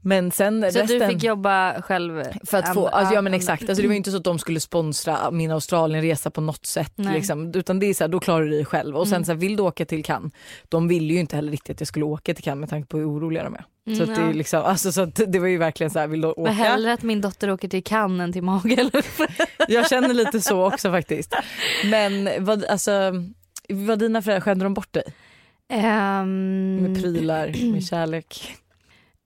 Men 0.08 0.30
sen 0.30 0.60
Så 0.72 0.78
resten, 0.78 0.98
du 0.98 1.06
fick 1.06 1.22
jobba 1.22 1.82
själv? 1.82 2.22
för 2.44 2.58
att 2.58 2.74
få, 2.74 2.86
an- 2.86 2.94
alltså, 2.94 3.14
ja 3.14 3.22
men 3.22 3.34
exakt, 3.34 3.62
alltså, 3.68 3.82
det 3.82 3.88
var 3.88 3.92
ju 3.92 3.96
inte 3.96 4.10
så 4.10 4.16
att 4.16 4.24
de 4.24 4.38
skulle 4.38 4.60
sponsra 4.60 5.30
min 5.30 5.50
Australienresa 5.50 6.30
på 6.30 6.40
något 6.40 6.66
sätt. 6.66 6.92
Liksom, 6.96 7.52
utan 7.54 7.78
det 7.78 7.86
är 7.86 7.94
så 7.94 8.04
här, 8.04 8.08
då 8.08 8.20
klarar 8.20 8.44
du 8.44 8.50
dig 8.50 8.64
själv. 8.64 8.96
Och 8.96 9.08
sen 9.08 9.14
Mm. 9.16 9.24
så 9.24 9.32
här, 9.32 9.38
vill 9.38 9.56
du 9.56 9.62
åka 9.62 9.84
till 9.84 10.04
Cannes, 10.04 10.32
de 10.68 10.88
ville 10.88 11.14
ju 11.14 11.20
inte 11.20 11.36
heller 11.36 11.50
riktigt 11.50 11.76
att 11.76 11.80
jag 11.80 11.88
skulle 11.88 12.04
åka 12.04 12.34
till 12.34 12.44
Cannes 12.44 12.60
med 12.60 12.68
tanke 12.70 12.88
på 12.88 12.98
hur 12.98 13.06
oroliga 13.10 13.44
de 13.44 13.54
är. 13.54 13.64
Mm, 13.86 13.98
så 13.98 14.02
att 14.10 14.16
det, 14.16 14.22
är 14.22 14.34
liksom, 14.34 14.62
alltså, 14.62 14.92
så 14.92 15.04
det 15.04 15.38
var 15.38 15.46
ju 15.46 15.58
verkligen 15.58 15.90
så 15.90 15.98
här, 15.98 16.06
vill 16.06 16.20
du 16.20 16.28
åka? 16.28 16.40
Men 16.42 16.54
hellre 16.54 16.92
att 16.92 17.02
min 17.02 17.20
dotter 17.20 17.50
åker 17.50 17.68
till 17.68 17.84
Cannes 17.84 18.24
än 18.24 18.32
till 18.32 18.42
Magaluf. 18.42 19.20
Jag 19.68 19.88
känner 19.88 20.14
lite 20.14 20.40
så 20.40 20.66
också 20.66 20.90
faktiskt. 20.90 21.34
Men 21.90 22.28
vad, 22.44 22.64
alltså, 22.64 23.12
vad 23.68 23.98
dina 23.98 24.22
föräldrar, 24.22 24.40
skämde 24.40 24.64
de 24.64 24.74
bort 24.74 24.92
dig? 24.92 25.04
Ehm, 25.68 26.76
Med 26.82 27.02
prylar, 27.02 27.72
med 27.72 27.84
kärlek? 27.86 28.56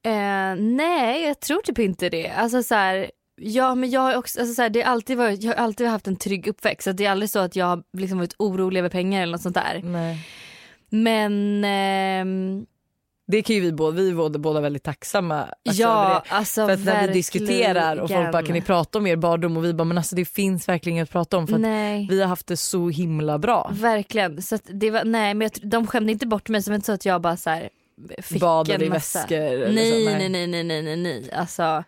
Eh, 0.06 0.56
nej, 0.56 1.22
jag 1.22 1.40
tror 1.40 1.62
typ 1.62 1.78
inte 1.78 2.08
det. 2.08 2.28
Alltså 2.28 2.62
så 2.62 2.74
här, 2.74 3.10
ja, 3.40 3.74
men 3.74 3.90
jag 3.90 4.00
har 4.00 4.16
också, 4.16 4.40
alltså 4.40 4.54
så 4.54 4.62
här, 4.62 4.70
det 4.70 4.82
har 4.82 4.92
alltid 4.92 5.16
varit, 5.16 5.42
jag 5.42 5.50
har 5.50 5.64
alltid 5.64 5.86
haft 5.86 6.06
en 6.06 6.16
trygg 6.16 6.46
uppväxt. 6.48 6.84
Så 6.84 6.92
det 6.92 7.06
är 7.06 7.10
aldrig 7.10 7.30
så 7.30 7.38
att 7.38 7.56
jag 7.56 7.66
har 7.66 7.82
liksom 7.92 8.18
varit 8.18 8.34
orolig 8.38 8.80
över 8.80 8.88
pengar 8.88 9.22
eller 9.22 9.32
något 9.32 9.42
sånt 9.42 9.54
där. 9.54 9.80
Nej. 9.84 10.18
Men 10.90 11.64
ehm, 11.64 12.66
Det 13.26 13.42
kan 13.42 13.56
ju 13.56 13.62
vi 13.62 13.72
båda, 13.72 13.96
vi 13.96 14.10
är 14.10 14.38
båda, 14.38 14.60
väldigt 14.60 14.82
tacksamma 14.82 15.48
alltså, 15.68 15.82
ja, 15.82 16.22
det. 16.24 16.34
alltså 16.34 16.66
För 16.66 16.72
att 16.72 16.84
när 16.84 17.06
vi 17.06 17.12
diskuterar 17.12 17.96
och 17.96 18.10
folk 18.10 18.32
bara 18.32 18.42
kan 18.42 18.54
ni 18.54 18.62
prata 18.62 18.98
om 18.98 19.06
er 19.06 19.16
barndom 19.16 19.56
och 19.56 19.64
vi 19.64 19.74
bara 19.74 19.84
men 19.84 19.98
alltså 19.98 20.16
det 20.16 20.24
finns 20.24 20.68
verkligen 20.68 20.96
inget 20.96 21.08
att 21.08 21.12
prata 21.12 21.36
om 21.36 21.46
för 21.46 21.58
vi 22.08 22.20
har 22.20 22.28
haft 22.28 22.46
det 22.46 22.56
så 22.56 22.88
himla 22.88 23.38
bra. 23.38 23.70
Verkligen. 23.72 24.42
Så 24.42 24.58
det 24.64 24.90
var, 24.90 25.04
nej 25.04 25.34
men 25.34 25.50
jag, 25.52 25.70
de 25.70 25.86
skämde 25.86 26.12
inte 26.12 26.26
bort 26.26 26.48
mig 26.48 26.62
som 26.62 26.74
inte 26.74 26.86
så 26.86 26.92
att 26.92 27.04
jag 27.04 27.20
bara 27.20 27.36
så 27.36 27.50
här, 27.50 27.68
fick 28.22 28.40
Badade 28.40 28.74
en 28.74 28.82
i 28.82 28.88
massa. 28.88 29.18
väskor 29.18 29.36
eller 29.38 29.72
Nej, 29.72 30.04
så, 30.04 30.10
nej 30.10 30.28
nej 30.28 30.46
nej 30.46 30.64
nej 30.64 30.82
nej 30.82 30.96
nej. 30.96 31.32
Alltså, 31.32 31.84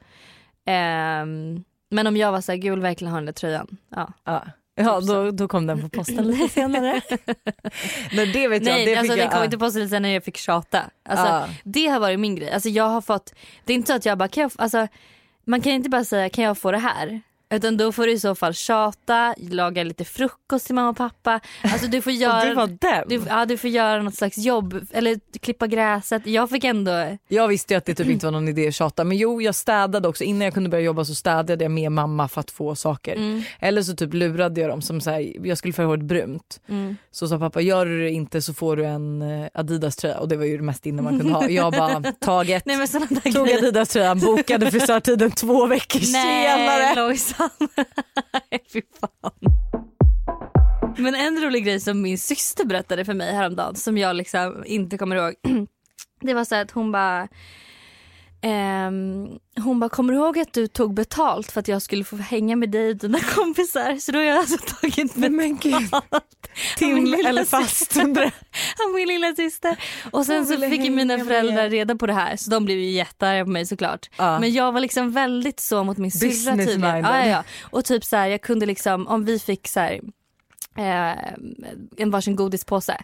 ehm, 0.67 1.65
men 1.91 2.07
om 2.07 2.17
jag 2.17 2.33
var 2.33 2.41
så 2.41 2.53
här, 2.53 2.57
gud 2.57 2.71
vill 2.73 2.81
verkligen 2.81 3.11
ha 3.11 3.19
den 3.19 3.27
där 3.27 3.33
tröjan. 3.33 3.77
Ja. 3.97 4.13
Ja, 4.25 4.45
ja 4.75 5.01
då, 5.01 5.31
då 5.31 5.49
kom 5.49 5.67
den 5.67 5.81
på 5.83 5.89
posten 5.89 6.29
lite 6.29 6.49
senare. 6.55 7.01
nej 8.13 8.27
det 8.33 8.49
vet 8.49 8.67
jag, 8.67 8.75
Nej 8.75 8.87
det 8.87 8.97
alltså 8.97 9.13
fick 9.13 9.23
den 9.23 9.31
kom 9.31 9.39
jag, 9.39 9.47
inte 9.47 9.59
på 9.59 9.71
sig 9.71 9.89
sen 9.89 10.03
när 10.03 10.09
jag 10.09 10.25
fick 10.25 10.37
tjata. 10.37 10.83
Alltså, 11.09 11.27
ja. 11.27 11.49
Det 11.65 11.87
har 11.87 12.01
varit 12.01 12.21
min 12.21 12.37
grej. 12.37 12.51
Alltså, 12.53 12.69
jag 12.69 12.89
har 12.89 13.01
fått, 13.01 13.35
det 13.65 13.73
är 13.73 13.75
inte 13.75 13.87
så 13.93 13.97
att 13.97 14.07
jag 14.07 14.19
bara, 14.19 14.29
kan 14.29 14.43
jag, 14.43 14.53
alltså, 14.57 14.89
man 15.45 15.61
kan 15.61 15.73
inte 15.73 15.91
bara 15.91 16.05
säga 16.05 16.29
kan 16.29 16.45
jag 16.45 16.59
få 16.59 16.73
det 16.73 16.79
här? 16.79 17.21
Utan 17.53 17.77
då 17.77 17.93
får 17.93 18.07
du 18.07 18.13
i 18.13 18.21
så 18.21 18.35
fall 18.35 18.55
tjata, 18.55 19.35
laga 19.39 19.83
lite 19.83 20.05
frukost 20.05 20.67
till 20.67 20.75
mamma 20.75 20.89
och 20.89 20.97
pappa. 20.97 21.41
Alltså 21.63 21.87
du 21.87 22.03
får 22.03 22.13
Och 22.13 22.17
göra 22.17 22.45
det 22.45 22.55
var 22.55 22.67
den? 22.67 23.05
Du, 23.09 23.23
ja, 23.29 23.47
du 23.47 23.57
får 23.59 23.71
göra 23.71 24.03
något 24.03 24.15
slags 24.15 24.39
jobb 24.39 24.87
eller 24.93 25.21
klippa 25.41 25.67
gräset. 25.67 26.27
Jag 26.27 26.51
fick 26.51 26.65
ändå... 26.65 27.19
Jag 27.29 27.49
visste 27.49 27.75
ju 27.75 27.79
att 27.79 27.85
det 27.85 27.95
typ 27.95 28.07
inte 28.07 28.27
var 28.27 28.31
någon 28.31 28.49
idé 28.49 28.69
att 28.69 28.75
tjata 28.75 29.05
men 29.05 29.17
jo 29.17 29.43
jag 29.43 29.55
städade 29.55 30.09
också 30.09 30.25
innan 30.25 30.41
jag 30.43 30.55
kunde 30.55 30.69
börja 30.69 30.85
jobba 30.85 31.05
så 31.05 31.15
städade 31.15 31.65
jag 31.65 31.71
med 31.71 31.93
mamma 31.93 32.29
för 32.29 32.41
att 32.41 32.51
få 32.51 32.75
saker. 32.75 33.17
Mm, 33.17 33.43
Eller 33.61 33.83
så 33.83 33.97
typ 33.97 34.15
lurade 34.15 34.61
jag 34.61 34.71
dem 34.71 34.83
som 34.83 35.01
så 35.01 35.11
här, 35.11 35.47
jag 35.47 35.59
skulle 35.59 35.73
färga 35.75 35.87
håret 35.87 36.05
brunt. 36.05 36.61
mm. 36.69 36.97
Så 37.11 37.29
sa 37.29 37.39
pappa 37.39 37.61
gör 37.61 37.87
du 37.87 38.03
det 38.03 38.11
inte 38.11 38.43
så 38.43 38.55
får 38.55 38.77
du 38.77 38.85
en 38.85 39.23
eh, 39.23 39.49
Adidas 39.55 39.97
tröja 39.97 40.19
och 40.19 40.29
det 40.29 40.37
var 40.37 40.45
ju 40.45 40.57
det 40.57 40.63
mest 40.63 40.87
inne 40.87 41.03
man 41.03 41.19
kunde 41.19 41.35
ha. 41.35 41.49
Jag 41.49 41.73
bara 41.73 42.03
taget. 42.21 42.67
Nej 42.67 42.87
Tog. 43.35 43.51
Adidas 43.51 43.89
tröjan, 43.89 44.19
bokade 44.21 44.71
frisörtiden 44.71 45.31
två 45.31 45.67
veckor 45.67 46.01
Nej 46.13 46.47
senare. 46.47 46.95
Lojsan. 46.95 47.42
Nej, 48.51 48.65
Fy 48.73 48.83
fan. 49.01 49.53
Men 50.97 51.15
en 51.15 51.45
rolig 51.45 51.65
grej 51.65 51.81
som 51.81 52.03
min 52.03 52.19
syster 52.19 52.65
berättade 52.65 53.05
för 53.05 53.15
mig 53.15 53.35
häromdagen 53.35 53.77
som 53.77 53.99
jag 53.99 54.17
liksom 54.17 54.65
inte 54.67 54.99
kommer 54.99 55.17
ihåg. 55.17 55.35
Det 56.21 56.35
var 56.35 56.45
så 56.45 56.55
att 56.55 56.71
hon 56.71 56.93
bara 56.93 57.29
ehm, 58.43 59.29
hon 59.65 59.81
bara, 59.81 59.91
kommer 59.91 60.13
du 60.13 60.19
ihåg 60.19 60.39
att 60.39 60.53
du 60.53 60.67
tog 60.67 60.95
betalt 60.95 61.53
för 61.53 61.61
att 61.61 61.69
jag 61.69 61.83
skulle 61.83 62.05
få 62.05 62.17
hänga 62.17 62.57
med 62.57 62.71
dig 62.71 62.91
och 62.91 62.97
dina 62.97 63.19
kompisar? 63.21 63.97
Så 63.97 64.13
då 64.13 64.19
har 64.19 64.25
jag 64.25 64.39
alltså 64.39 64.57
tagit 64.81 65.17
men 65.17 65.57
gud. 65.57 65.83
betalt. 65.83 66.49
Tim 66.79 67.05
lilla 67.05 67.29
eller 67.29 67.45
fast 67.45 67.97
undrar 67.97 68.25
av 68.87 68.95
min 68.95 69.09
lilla 69.09 69.35
syster. 69.35 69.77
Och 70.11 70.27
sen 70.27 70.47
så 70.47 70.57
fick 70.61 70.85
ju 70.85 70.91
mina 70.91 71.19
föräldrar 71.19 71.71
reda 71.71 71.97
på 71.97 72.07
det 72.07 72.13
här 72.13 72.37
så 72.37 72.51
de 72.51 72.65
blev 72.65 72.79
ju 72.79 72.91
jättearga 72.91 73.45
på 73.45 73.51
mig 73.51 73.67
såklart. 73.67 74.11
Ja. 74.17 74.39
Men 74.39 74.53
jag 74.53 74.73
var 74.73 74.81
liksom 74.81 75.13
väldigt 75.13 75.61
så 75.61 75.85
mot 75.85 75.99
min 75.99 76.11
syrra. 76.11 76.99
Ja, 76.99 77.19
ja, 77.19 77.27
ja. 77.27 77.45
Och 77.63 77.85
typ 77.85 78.05
så 78.05 78.17
här, 78.17 78.27
jag 78.27 78.43
kunde 78.43 78.67
liksom, 78.67 79.07
om 79.07 79.25
vi 79.25 79.39
fick 79.39 79.69
så 79.69 79.81
här, 79.81 80.01
eh, 80.77 81.33
en 81.97 82.11
varsin 82.11 82.37
godispåse 82.37 82.97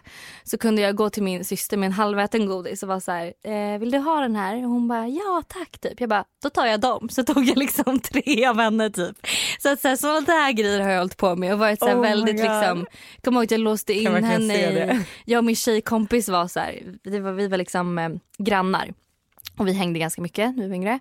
så 0.43 0.57
kunde 0.57 0.81
jag 0.81 0.95
gå 0.95 1.09
till 1.09 1.23
min 1.23 1.45
syster 1.45 1.77
med 1.77 1.87
en 1.87 1.93
halväten 1.93 2.45
godis 2.45 2.83
och 2.83 2.89
vara 2.89 2.99
så 2.99 3.11
här, 3.11 3.33
eh, 3.43 3.79
vill 3.79 3.91
du 3.91 3.97
ha 3.97 4.21
den 4.21 4.35
här? 4.35 4.55
Och 4.55 4.69
hon 4.69 4.87
bara, 4.87 5.07
ja 5.07 5.43
tack 5.47 5.79
typ. 5.79 5.99
Jag 5.99 6.09
bara, 6.09 6.25
då 6.43 6.49
tar 6.49 6.65
jag 6.65 6.79
dem. 6.79 7.09
Så 7.09 7.23
tog 7.23 7.45
jag 7.45 7.57
liksom 7.57 7.99
tre 8.03 8.45
av 8.45 8.59
henne 8.59 8.89
typ. 8.89 9.17
Så 9.59 9.69
att 9.69 9.81
så 9.81 9.87
här, 9.87 9.95
sådana 9.95 10.21
där 10.21 10.51
grejer 10.51 10.79
har 10.79 10.89
jag 10.89 10.99
hållit 10.99 11.17
på 11.17 11.35
med 11.35 11.53
och 11.53 11.59
varit 11.59 11.79
så 11.79 11.87
här 11.87 11.95
Oh 11.95 12.01
väldigt 12.01 12.35
liksom, 12.35 12.85
kommer 13.23 13.37
ihåg 13.39 13.43
att 13.43 13.51
jag 13.51 13.59
låste 13.59 13.93
in 13.93 14.23
henne 14.23 14.55
i, 14.55 14.99
jag 15.25 15.37
och 15.37 15.45
min 15.45 15.55
tjejkompis 15.55 16.29
var 16.29 16.47
så 16.47 16.59
här, 16.59 16.79
det 17.03 17.19
var, 17.19 17.31
vi 17.31 17.47
var 17.47 17.57
liksom 17.57 17.97
eh, 17.97 18.09
grannar. 18.37 18.93
Och 19.59 19.67
vi 19.67 19.73
hängde 19.73 19.99
ganska 19.99 20.21
mycket 20.21 20.55
när 20.55 20.63
vi 20.63 20.69
var 20.69 20.75
yngre. 20.75 20.99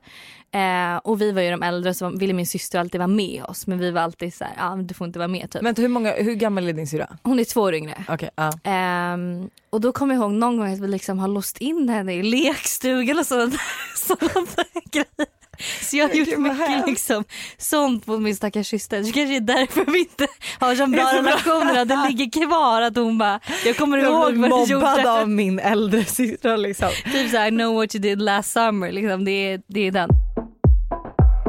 Eh, 0.51 0.97
och 0.97 1.21
vi 1.21 1.33
var 1.33 1.43
ju 1.43 1.51
de 1.51 1.63
äldre 1.63 1.95
så 1.95 2.11
ville 2.11 2.33
min 2.33 2.47
syster 2.47 2.79
alltid 2.79 2.99
vara 2.99 3.09
med 3.09 3.45
oss 3.45 3.67
men 3.67 3.79
vi 3.79 3.91
var 3.91 4.01
alltid 4.01 4.35
så 4.35 4.45
här, 4.45 4.53
ja 4.57 4.73
ah, 4.73 4.77
du 4.77 4.95
får 4.95 5.07
inte 5.07 5.19
vara 5.19 5.29
med 5.29 5.51
typ. 5.51 5.63
Vänta 5.63 5.83
hur, 5.83 5.89
många, 5.89 6.13
hur 6.13 6.35
gammal 6.35 6.69
är 6.69 6.73
din 6.73 6.87
syrra? 6.87 7.17
Hon 7.23 7.39
är 7.39 7.45
två 7.45 7.61
år 7.61 7.75
yngre. 7.75 8.05
Okej, 8.09 8.31
ja. 8.37 8.53
Ehm, 8.65 9.51
och 9.71 9.81
då 9.81 9.93
kommer 9.93 10.15
jag 10.15 10.23
ihåg 10.23 10.33
någon 10.33 10.57
gång 10.57 10.73
att 10.73 10.81
vi 10.81 10.89
liksom 10.89 11.19
har 11.19 11.29
låst 11.29 11.59
in 11.59 11.89
henne 11.89 12.15
i 12.15 12.23
lekstugan 12.23 13.19
och 13.19 13.27
sådana 13.27 13.53
sådana 13.97 14.47
grejer. 14.91 15.38
Så 15.83 15.97
jag 15.97 16.09
har 16.09 16.15
gjort 16.15 16.29
Gud, 16.29 16.41
mycket 16.41 16.87
liksom, 16.87 17.25
sånt 17.59 18.07
på 18.07 18.19
min 18.19 18.37
stackars 18.37 18.67
syster. 18.67 19.03
Så 19.03 19.13
kanske 19.13 19.41
det 19.41 19.53
är 19.53 19.57
därför 19.57 19.93
vi 19.93 19.99
inte 19.99 20.27
har 20.59 20.75
så 20.75 20.87
bra 20.87 21.05
Det 21.13 21.19
relationer. 21.19 21.85
Det 21.85 22.09
ligger 22.09 22.47
kvar 22.47 22.83
att 22.83 22.97
hon 22.97 23.19
bara, 23.19 23.41
jag 23.65 23.77
kommer 23.77 23.99
Jag 23.99 24.07
ihåg 24.07 24.21
vad 24.21 24.33
du 24.35 24.39
mobbad 24.39 24.69
gjorde. 24.69 25.11
av 25.13 25.29
min 25.29 25.59
äldre 25.59 26.05
syster 26.05 26.57
liksom. 26.57 26.89
Typ 27.13 27.31
såhär, 27.31 27.47
I 27.47 27.51
know 27.51 27.75
what 27.75 27.95
you 27.95 28.03
did 28.03 28.23
last 28.23 28.53
summer. 28.53 28.93
Liksom, 28.93 29.25
det, 29.25 29.31
är, 29.31 29.63
det 29.67 29.81
är 29.81 29.93
den. 29.93 30.11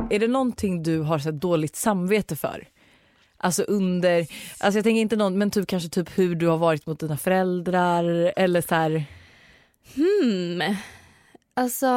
Är 0.09 0.19
det 0.19 0.27
någonting 0.27 0.83
du 0.83 0.99
har 0.99 1.19
så 1.19 1.31
dåligt 1.31 1.75
samvete 1.75 2.35
för? 2.35 2.67
Alltså 3.37 3.63
under, 3.63 4.19
alltså 4.59 4.77
jag 4.77 4.83
tänker 4.83 5.01
inte 5.01 5.15
någon, 5.15 5.37
men 5.37 5.51
typ 5.51 5.67
kanske 5.67 5.89
typ 5.89 6.17
hur 6.17 6.35
du 6.35 6.47
har 6.47 6.57
varit 6.57 6.85
mot 6.85 6.99
dina 6.99 7.17
föräldrar 7.17 8.33
eller 8.35 8.61
så 8.61 8.75
här. 8.75 9.03
Hmm. 9.95 10.75
Alltså... 11.53 11.87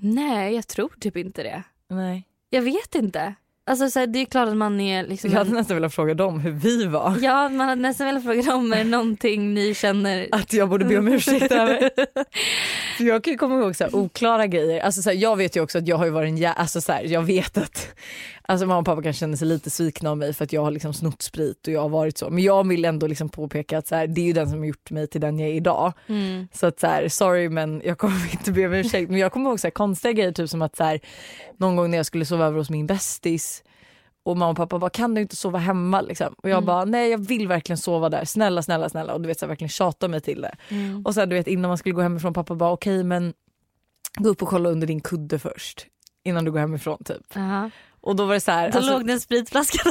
Nej, 0.00 0.54
jag 0.54 0.66
tror 0.66 0.92
typ 1.00 1.16
inte 1.16 1.42
det. 1.42 1.62
Nej. 1.90 2.24
Jag 2.50 2.62
vet 2.62 2.94
inte. 2.94 3.34
Alltså 3.68 3.90
så 3.90 3.98
här, 3.98 4.06
det 4.06 4.18
är 4.18 4.24
klart 4.24 4.48
att 4.48 4.56
man 4.56 4.80
är 4.80 5.06
liksom... 5.06 5.30
Jag 5.30 5.38
hade 5.38 5.50
nästan 5.50 5.76
velat 5.76 5.94
fråga 5.94 6.14
dem 6.14 6.40
hur 6.40 6.52
vi 6.52 6.86
var. 6.86 7.16
Ja, 7.22 7.48
man 7.48 7.68
hade 7.68 7.82
nästan 7.82 8.06
velat 8.06 8.24
fråga 8.24 8.42
dem, 8.42 8.72
är 8.72 8.76
det 8.76 8.84
någonting 8.84 9.54
ni 9.54 9.74
känner? 9.74 10.28
Att 10.32 10.52
jag 10.52 10.68
borde 10.68 10.84
be 10.84 10.98
om 10.98 11.08
ursäkt 11.08 11.52
över. 11.52 11.90
För 12.96 13.04
jag 13.04 13.24
kan 13.24 13.36
komma 13.38 13.54
ihåg 13.58 13.76
så 13.76 13.84
här, 13.84 13.94
oklara 13.94 14.46
grejer. 14.46 14.80
Alltså 14.80 15.02
så 15.02 15.10
här, 15.10 15.16
jag 15.16 15.36
vet 15.36 15.56
ju 15.56 15.60
också 15.60 15.78
att 15.78 15.88
jag 15.88 15.96
har 15.96 16.04
ju 16.04 16.10
varit 16.10 16.28
en 16.28 16.38
jä- 16.38 16.52
alltså 16.56 16.80
så 16.80 16.92
här, 16.92 17.04
jag 17.04 17.22
vet 17.22 17.58
att 17.58 17.88
alltså 18.42 18.66
mamma 18.66 18.78
och 18.78 18.84
pappa 18.84 19.02
kanske 19.02 19.20
känner 19.20 19.36
sig 19.36 19.48
lite 19.48 19.70
svikna 19.70 20.10
av 20.10 20.16
mig 20.18 20.32
för 20.34 20.44
att 20.44 20.52
jag 20.52 20.62
har 20.62 20.70
liksom 20.70 20.94
snott 20.94 21.22
sprit 21.22 21.66
och 21.66 21.72
jag 21.72 21.80
har 21.80 21.88
varit 21.88 22.18
så. 22.18 22.30
Men 22.30 22.44
jag 22.44 22.68
vill 22.68 22.84
ändå 22.84 23.06
liksom 23.06 23.28
påpeka 23.28 23.78
att 23.78 23.86
så 23.86 23.94
här, 23.94 24.06
det 24.06 24.20
är 24.20 24.24
ju 24.24 24.32
den 24.32 24.50
som 24.50 24.58
har 24.58 24.66
gjort 24.66 24.90
mig 24.90 25.06
till 25.06 25.20
den 25.20 25.38
jag 25.38 25.48
är 25.48 25.54
idag. 25.54 25.92
Mm. 26.06 26.48
Så 26.52 26.66
att 26.66 26.80
så 26.80 26.86
här, 26.86 27.08
sorry 27.08 27.48
men 27.48 27.82
jag 27.84 27.98
kommer 27.98 28.16
inte 28.32 28.52
be 28.52 28.66
om 28.66 28.74
ursäkt. 28.74 29.10
Men 29.10 29.18
jag 29.18 29.32
kommer 29.32 29.50
ihåg 29.50 29.60
så 29.60 29.66
här, 29.66 29.72
konstiga 29.72 30.12
grejer 30.12 30.32
typ 30.32 30.50
som 30.50 30.62
att 30.62 30.76
så 30.76 30.98
någon 31.56 31.76
gång 31.76 31.90
när 31.90 31.96
jag 31.96 32.06
skulle 32.06 32.24
sova 32.24 32.46
över 32.46 32.58
hos 32.58 32.70
min 32.70 32.86
bästis 32.86 33.62
och 34.26 34.36
mamma 34.36 34.50
och 34.50 34.56
pappa 34.56 34.78
bara 34.78 34.90
kan 34.90 35.14
du 35.14 35.20
inte 35.20 35.36
sova 35.36 35.58
hemma 35.58 36.00
liksom? 36.00 36.34
Och 36.38 36.48
jag 36.48 36.56
Mm. 36.56 36.66
bara 36.66 36.84
nej 36.84 37.10
jag 37.10 37.18
vill 37.18 37.48
verkligen 37.48 37.78
sova 37.78 38.08
där, 38.08 38.24
snälla 38.24 38.62
snälla 38.62 38.88
snälla 38.88 39.14
och 39.14 39.20
du 39.20 39.26
vet 39.28 39.38
så 39.38 39.46
här, 39.46 39.48
verkligen 39.48 39.68
tjata 39.68 40.08
mig 40.08 40.20
till 40.20 40.40
det. 40.40 40.54
Mm. 40.68 41.02
Och 41.06 41.14
sen 41.14 41.28
du 41.28 41.36
vet 41.36 41.46
innan 41.46 41.68
man 41.68 41.78
skulle 41.78 41.94
gå 41.94 42.00
hemifrån 42.00 42.34
pappa 42.34 42.54
bara 42.54 42.72
okej 42.72 43.04
men 43.04 43.32
gå 44.18 44.28
upp 44.28 44.42
och 44.42 44.48
kolla 44.48 44.68
under 44.70 44.86
din 44.86 45.00
kudde 45.00 45.38
först 45.38 45.86
innan 46.24 46.44
du 46.44 46.52
går 46.52 46.58
hemifrån 46.58 46.98
typ. 47.04 47.22
Jaha. 47.34 47.70
Och 48.00 48.16
då 48.16 48.24
var 48.24 48.34
det 48.34 48.40
så 48.40 48.50
här, 48.50 48.70
Då 48.70 48.78
alltså, 48.78 48.92
låg 48.92 49.06
det 49.06 49.12
en 49.12 49.20
spritflaska 49.20 49.78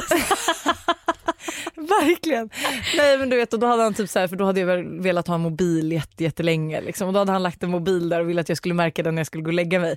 verkligen. 1.74 2.50
Nej 2.96 3.18
men 3.18 3.30
du 3.30 3.36
vet 3.36 3.52
och 3.52 3.58
då 3.60 3.66
hade 3.66 3.82
han 3.82 3.94
typ 3.94 4.10
så 4.10 4.18
här, 4.18 4.28
för 4.28 4.36
då 4.36 4.44
hade 4.44 4.60
jag 4.60 4.84
velat 5.02 5.26
ha 5.26 5.34
en 5.34 5.40
mobil 5.40 5.92
jätte, 5.92 6.24
jättelänge 6.24 6.80
liksom. 6.80 7.06
och 7.08 7.12
då 7.14 7.18
hade 7.18 7.32
han 7.32 7.42
lagt 7.42 7.62
en 7.62 7.70
mobil 7.70 8.08
där 8.08 8.20
och 8.20 8.28
ville 8.28 8.40
att 8.40 8.48
jag 8.48 8.58
skulle 8.58 8.74
märka 8.74 9.02
den 9.02 9.14
när 9.14 9.20
jag 9.20 9.26
skulle 9.26 9.42
gå 9.42 9.48
och 9.50 9.54
lägga 9.54 9.80
mig. 9.80 9.96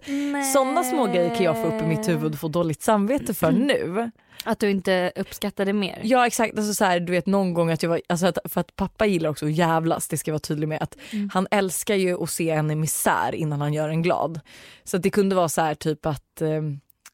Sådana 0.53 0.83
små 0.83 1.05
grejer 1.05 1.35
kan 1.35 1.45
jag 1.45 1.55
få 1.55 1.67
upp 1.75 1.81
i 1.83 1.85
mitt 1.85 2.07
huvud 2.09 2.33
och 2.33 2.39
få 2.39 2.47
dåligt 2.47 2.81
samvete 2.81 3.33
för 3.33 3.51
nu. 3.69 4.11
Att 4.43 4.59
du 4.59 4.69
inte 4.69 5.11
uppskattade 5.15 5.73
mer? 5.73 6.01
Ja 6.03 6.27
exakt, 6.27 6.57
alltså 6.57 6.73
så 6.73 6.85
här, 6.85 6.99
du 6.99 7.11
vet 7.11 7.25
någon 7.25 7.53
gång 7.53 7.71
att 7.71 7.83
jag 7.83 7.89
var, 7.89 8.01
alltså 8.09 8.27
att, 8.27 8.37
för 8.45 8.61
att 8.61 8.75
pappa 8.75 9.05
gillar 9.05 9.29
också 9.29 9.45
att 9.45 9.51
jävlas, 9.51 10.07
det 10.07 10.17
ska 10.17 10.29
jag 10.29 10.33
vara 10.33 10.39
tydlig 10.39 10.67
med. 10.67 10.81
Att 10.83 10.97
Han 11.33 11.47
älskar 11.51 11.95
ju 11.95 12.23
att 12.23 12.29
se 12.29 12.49
en 12.49 12.71
i 12.71 12.75
misär 12.75 13.35
innan 13.35 13.61
han 13.61 13.73
gör 13.73 13.89
en 13.89 14.01
glad. 14.01 14.39
Så 14.83 14.97
det 14.97 15.09
kunde 15.09 15.35
vara 15.35 15.49
så 15.49 15.61
här 15.61 15.75
typ 15.75 16.05
att 16.05 16.41
eh, 16.41 16.61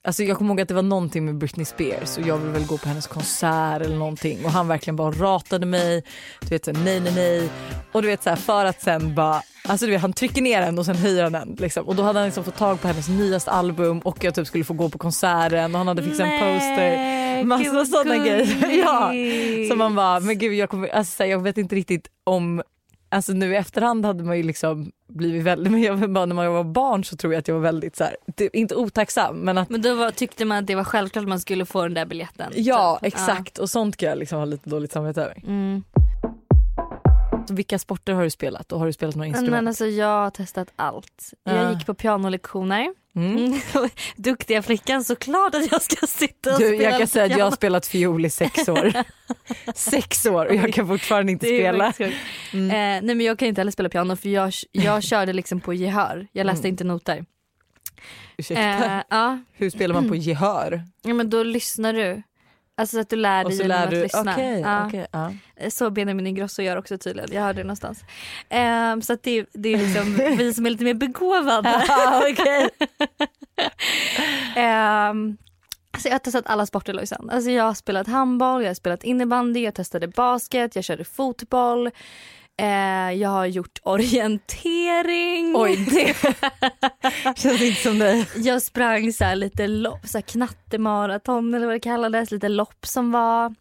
Alltså 0.05 0.23
jag 0.23 0.37
kommer 0.37 0.49
ihåg 0.49 0.61
att 0.61 0.67
det 0.67 0.73
var 0.73 0.81
någonting 0.81 1.25
med 1.25 1.37
Britney 1.37 1.65
Spears 1.65 2.17
och 2.17 2.27
jag 2.27 2.37
ville 2.37 2.51
väl 2.51 2.65
gå 2.65 2.77
på 2.77 2.87
hennes 2.87 3.07
konsert 3.07 3.81
eller 3.81 3.95
någonting 3.97 4.45
och 4.45 4.51
han 4.51 4.67
verkligen 4.67 4.95
bara 4.95 5.11
ratade 5.11 5.65
mig. 5.65 6.03
Du 6.41 6.47
vet 6.47 6.65
så 6.65 6.71
här, 6.73 6.83
nej 6.83 6.99
nej 6.99 7.13
nej. 7.15 7.49
Och 7.91 8.01
du 8.01 8.07
vet 8.07 8.23
så 8.23 8.29
här, 8.29 8.37
för 8.37 8.65
att 8.65 8.81
sen 8.81 9.15
bara, 9.15 9.41
alltså 9.67 9.85
du 9.85 9.91
vet 9.91 10.01
han 10.01 10.13
trycker 10.13 10.41
ner 10.41 10.61
den 10.61 10.79
och 10.79 10.85
sen 10.85 10.95
höjer 10.95 11.23
han 11.23 11.31
den 11.31 11.55
liksom. 11.59 11.85
Och 11.87 11.95
då 11.95 12.03
hade 12.03 12.19
han 12.19 12.25
liksom 12.27 12.43
fått 12.43 12.57
tag 12.57 12.81
på 12.81 12.87
hennes 12.87 13.09
nyaste 13.09 13.51
album 13.51 13.99
och 13.99 14.23
jag 14.23 14.35
typ 14.35 14.47
skulle 14.47 14.63
få 14.63 14.73
gå 14.73 14.89
på 14.89 14.97
konserten 14.97 15.71
och 15.75 15.77
han 15.77 15.87
hade 15.87 16.03
fixat 16.03 16.27
en 16.27 16.39
poster. 16.39 17.43
Massa 17.43 17.85
sådana 17.85 18.25
grejer. 18.25 18.79
ja. 18.85 19.11
Så 19.69 19.75
man 19.75 19.95
bara, 19.95 20.19
men 20.19 20.37
gud 20.37 20.53
jag, 20.53 20.69
kommer, 20.69 20.87
alltså, 20.87 21.25
jag 21.25 21.39
vet 21.39 21.57
inte 21.57 21.75
riktigt 21.75 22.07
om 22.23 22.61
Alltså 23.09 23.33
nu 23.33 23.53
i 23.53 23.55
efterhand 23.55 24.05
hade 24.05 24.23
man 24.23 24.37
ju 24.37 24.43
liksom 24.43 24.91
blivit 25.07 25.43
väldigt, 25.43 25.71
men 25.71 25.81
jag, 25.81 26.11
bara, 26.13 26.25
när 26.25 26.35
man 26.35 26.53
var 26.53 26.63
barn 26.63 27.03
så 27.03 27.15
tror 27.17 27.33
jag 27.33 27.39
att 27.39 27.47
jag 27.47 27.55
var 27.55 27.61
väldigt 27.61 27.95
så 27.95 28.03
här, 28.03 28.15
det- 28.35 28.57
inte 28.57 28.75
otacksam 28.75 29.37
men 29.37 29.57
att 29.57 29.69
Men 29.69 29.81
då 29.81 29.95
var, 29.95 30.11
tyckte 30.11 30.45
man 30.45 30.57
att 30.57 30.67
det 30.67 30.75
var 30.75 30.83
självklart 30.83 31.23
att 31.23 31.29
man 31.29 31.39
skulle 31.39 31.65
få 31.65 31.81
den 31.81 31.93
där 31.93 32.05
biljetten? 32.05 32.51
ja 32.55 32.97
typ. 33.01 33.07
exakt 33.13 33.57
och 33.57 33.69
sånt 33.69 33.97
kan 33.97 34.09
jag 34.09 34.17
liksom 34.17 34.37
ha 34.37 34.45
lite 34.45 34.69
dåligt 34.69 34.91
samvete 34.91 35.21
över. 35.21 35.33
Ja. 35.41 35.47
Mm. 35.47 35.83
Vilka 37.51 37.79
sporter 37.79 38.13
har 38.13 38.23
du 38.23 38.29
spelat 38.29 38.71
och 38.71 38.79
har 38.79 38.85
du 38.85 38.93
spelat 38.93 39.15
några 39.15 39.27
instrument? 39.27 39.51
Men 39.51 39.67
alltså 39.67 39.85
jag 39.85 40.07
har 40.07 40.29
testat 40.29 40.67
allt. 40.75 41.33
Jag 41.43 41.55
Ja. 41.55 41.71
gick 41.73 41.85
på 41.85 41.93
pianolektioner. 41.93 42.93
mm. 43.15 43.35
Mm. 43.37 43.59
Duktiga 44.15 44.61
flickan 44.61 45.03
såklart 45.03 45.55
att 45.55 45.71
jag 45.71 45.81
ska 45.81 46.07
sitta 46.07 46.53
och 46.53 46.59
Du, 46.59 46.67
spela 46.67 46.83
jag 46.83 46.99
kan 46.99 47.07
säga 47.07 47.25
att 47.25 47.37
jag 47.37 47.45
har 47.45 47.51
spelat 47.51 47.87
fiol 47.87 48.25
i 48.25 48.29
sex 48.29 48.69
år. 48.69 48.93
sex 49.75 50.25
år 50.25 50.45
och 50.45 50.55
jag 50.55 50.73
kan 50.73 50.87
fortfarande 50.87 51.31
inte 51.31 51.45
spela. 51.45 51.93
sjukt. 51.93 52.15
Eh, 52.53 52.57
nej 52.67 53.01
men 53.01 53.21
jag 53.21 53.39
kan 53.39 53.47
inte 53.47 53.61
heller 53.61 53.71
spela 53.71 53.89
piano 53.89 54.15
för 54.15 54.29
jag, 54.29 54.53
jag 54.71 55.03
körde 55.11 55.33
liksom 55.33 55.59
på 55.59 55.73
gehör. 55.73 56.27
Jag 56.31 56.45
läste 56.45 56.67
Mm. 56.67 56.73
inte 56.73 56.83
noter. 56.83 57.25
Ursäkta. 58.37 58.63
Eh, 58.95 59.01
ja. 59.09 59.39
Hur 59.53 59.69
spelar 59.69 59.93
man 59.95 60.09
på 60.09 60.15
gehör? 60.15 60.83
ja 61.01 61.13
men 61.13 61.29
då 61.29 61.43
lyssnar 61.43 61.93
du. 61.93 62.23
Alltså 62.77 62.99
att 62.99 63.09
du 63.09 63.15
lär 63.15 63.43
dig 63.43 63.53
så 63.53 63.63
genom 63.63 63.83
att 63.83 63.89
du, 63.89 64.03
lyssna. 64.03 64.31
okej, 64.33 64.59
ja. 64.59 64.87
okej, 64.87 65.07
ja. 65.11 65.31
Så 65.69 65.89
Benjamin 65.89 66.27
Ingrosso 66.27 66.61
gör 66.61 66.77
också 66.77 66.97
tydligen. 66.97 67.29
Jag 67.33 67.41
hörde 67.41 67.59
det 67.59 67.63
någonstans. 67.63 68.03
Eh, 68.49 68.99
så 68.99 69.13
att 69.13 69.23
det, 69.23 69.45
det 69.53 69.69
är 69.73 69.77
liksom 69.77 70.15
vi 70.37 70.53
som 70.53 70.65
är 70.65 70.69
lite 70.69 70.83
mer 70.83 70.93
begåvade. 70.93 71.85
okej. 72.31 72.69
Ehm, 74.55 75.37
så 75.97 76.07
jag 76.07 76.13
har 76.13 76.19
testat 76.19 76.47
alla 76.47 76.65
sporter 76.65 76.93
Lojsan. 76.93 77.29
Alltså 77.29 77.49
jag 77.51 77.63
har 77.63 77.73
spelat 77.73 78.07
handboll, 78.07 78.61
jag 78.61 78.69
har 78.69 78.75
spelat 78.75 79.03
innebandy, 79.03 79.59
jag 79.59 79.73
testade 79.75 80.07
basket, 80.07 80.75
jag 80.75 80.85
körde 80.85 81.03
fotboll. 81.03 81.91
Eh, 82.57 83.11
jag 83.21 83.29
har 83.29 83.45
gjort 83.45 83.79
orientering. 83.83 85.53
Oj 85.55 85.75
det 85.91 86.15
känns 87.41 87.61
inte 87.61 87.81
som 87.81 87.99
dig. 87.99 88.27
Jag 88.35 88.61
sprang 88.61 89.13
så 89.13 89.23
här 89.23 89.35
lite 89.35 89.67
lopp, 89.67 90.07
så 90.07 90.17
här 90.17 90.21
knattemaraton 90.21 91.53
eller 91.53 91.65
vad 91.65 91.75
det 91.75 91.79
kallades, 91.79 92.31
lite 92.31 92.49
lopp 92.49 92.85
som 92.85 93.11
var. 93.11 93.55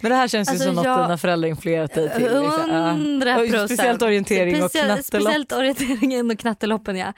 Men 0.00 0.10
det 0.10 0.16
här 0.16 0.28
känns 0.28 0.48
Alltså, 0.48 0.68
ju 0.68 0.74
som 0.74 0.84
jag- 0.84 0.96
något 0.98 1.06
dina 1.06 1.18
föräldrar 1.18 1.48
influerat 1.48 1.94
dig 1.94 2.10
till. 2.10 2.22
liksom. 2.22 3.20
Procent. 3.20 3.70
Speciellt 3.70 4.02
orientering 4.02 4.64
och 4.64 4.70
knattelopp. 4.72 5.04
Speciellt 5.04 5.52
orienteringen 5.52 6.30
och 6.30 6.38
knatteloppen 6.38 6.96
ja. 6.96 7.12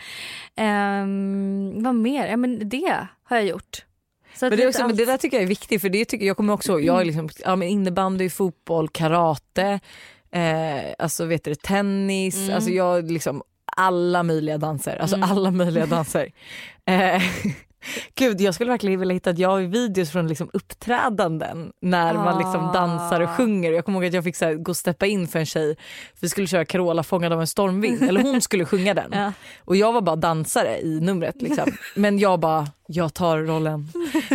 Um, 1.02 1.82
vad 1.82 1.94
mer? 1.94 2.26
Ja 2.26 2.36
men 2.36 2.68
det 2.68 3.06
har 3.24 3.36
jag 3.36 3.46
gjort. 3.46 3.84
Men 4.40 4.50
det, 4.50 4.66
också, 4.68 4.86
men 4.86 4.96
det 4.96 5.04
där 5.04 5.16
tycker 5.16 5.36
jag 5.36 5.44
är 5.44 5.48
viktigt 5.48 5.80
för 5.80 5.88
det 5.88 6.04
tycker 6.04 6.26
jag 6.26 6.36
kommer 6.36 6.52
också 6.52 6.72
ihåg, 6.72 6.80
jag 6.84 7.00
är 7.00 7.04
liksom, 7.04 7.28
ja, 7.44 7.56
men 7.56 7.68
innebandy, 7.68 8.30
fotboll, 8.30 8.88
karate, 8.88 9.80
eh, 10.32 10.94
alltså 10.98 11.24
vet 11.24 11.44
du, 11.44 11.54
tennis, 11.54 12.36
Mm. 12.36 12.54
alltså 12.54 12.70
jag 12.70 13.10
liksom 13.10 13.42
alla 13.76 14.22
möjliga 14.22 14.58
danser, 14.58 14.96
alltså 14.96 15.16
Mm. 15.16 15.30
alla 15.30 15.50
möjliga 15.50 15.86
danser. 15.86 16.28
Eh, 16.86 17.22
Gud 18.14 18.40
jag 18.40 18.54
skulle 18.54 18.70
verkligen 18.70 19.00
vilja 19.00 19.14
hitta, 19.14 19.30
jag 19.32 19.48
har 19.48 19.60
videos 19.60 20.10
från 20.10 20.28
liksom 20.28 20.50
uppträdanden 20.52 21.72
när 21.82 22.14
man 22.14 22.38
liksom 22.38 22.64
Ah. 22.64 22.72
dansar 22.72 23.20
och 23.20 23.30
sjunger. 23.30 23.72
Jag 23.72 23.84
kommer 23.84 23.98
ihåg 23.98 24.06
att 24.06 24.14
jag 24.14 24.24
fick 24.24 24.36
så 24.36 24.44
här, 24.44 24.54
gå 24.54 24.70
och 24.70 24.76
steppa 24.76 25.06
in 25.06 25.28
för 25.28 25.38
en 25.38 25.46
tjej, 25.46 25.76
för 26.14 26.20
vi 26.20 26.28
skulle 26.28 26.46
köra 26.46 26.64
Carola 26.64 27.02
fångad 27.02 27.32
av 27.32 27.40
en 27.40 27.46
stormvind, 27.46 28.02
eller 28.08 28.22
hon 28.22 28.40
skulle 28.40 28.64
sjunga 28.64 28.94
den. 28.94 29.10
Ja. 29.12 29.32
Och 29.64 29.76
jag 29.76 29.92
var 29.92 30.00
bara 30.00 30.16
dansare 30.16 30.80
i 30.80 31.00
numret 31.00 31.42
liksom. 31.42 31.70
Men 31.96 32.18
jag 32.18 32.40
bara, 32.40 32.66
jag 32.90 33.14
tar 33.14 33.38
rollen. 33.38 33.88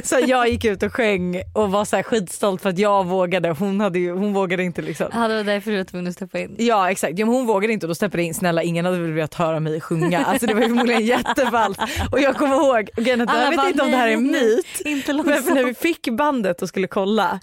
Så 0.03 0.19
jag 0.27 0.49
gick 0.49 0.65
ut 0.65 0.83
och 0.83 0.93
sjöng 0.93 1.41
och 1.53 1.71
var 1.71 1.85
så 1.85 1.95
här 1.95 2.03
skitstolt 2.03 2.61
för 2.61 2.69
att 2.69 2.79
jag 2.79 3.05
vågade. 3.05 3.49
Hon, 3.49 3.79
hade 3.79 3.99
ju, 3.99 4.11
hon 4.11 4.33
vågade 4.33 4.63
inte 4.63 4.81
liksom. 4.81 5.07
Ja 5.13 5.27
det 5.27 5.35
var 5.35 5.43
därför 5.43 5.71
du 5.71 5.77
var 5.77 5.83
tvungen 5.83 6.07
att 6.07 6.15
steppa 6.15 6.39
in. 6.39 6.55
Ja 6.57 6.91
exakt, 6.91 7.19
ja, 7.19 7.25
men 7.25 7.35
hon 7.35 7.45
vågade 7.45 7.73
inte 7.73 7.85
och 7.85 7.87
då 7.87 7.95
steppade 7.95 8.23
jag 8.23 8.27
in. 8.27 8.33
Snälla 8.33 8.63
ingen 8.63 8.85
hade 8.85 8.97
väl 8.99 9.11
velat 9.11 9.33
höra 9.33 9.59
mig 9.59 9.81
sjunga. 9.81 10.25
Alltså 10.25 10.47
det 10.47 10.53
var 10.53 10.61
ju 10.61 10.67
förmodligen 10.67 11.05
jättefalskt. 11.05 11.81
Och 12.11 12.19
jag 12.19 12.35
kommer 12.35 12.55
ihåg, 12.55 12.89
jag 12.95 13.17
vet 13.17 13.27
bara, 13.27 13.67
inte 13.67 13.83
om 13.83 13.91
det 13.91 13.97
här 13.97 14.07
är 14.07 14.13
en 14.13 14.31
myt. 14.31 14.81
Inte 14.85 15.13
Men 15.13 15.23
för 15.23 15.33
när 15.33 15.41
långsamt. 15.41 15.67
vi 15.67 15.73
fick 15.73 16.09
bandet 16.09 16.61
och 16.61 16.69
skulle 16.69 16.87
kolla 16.87 17.39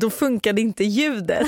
då 0.00 0.10
funkade 0.10 0.60
inte 0.60 0.84
ljudet. 0.84 1.46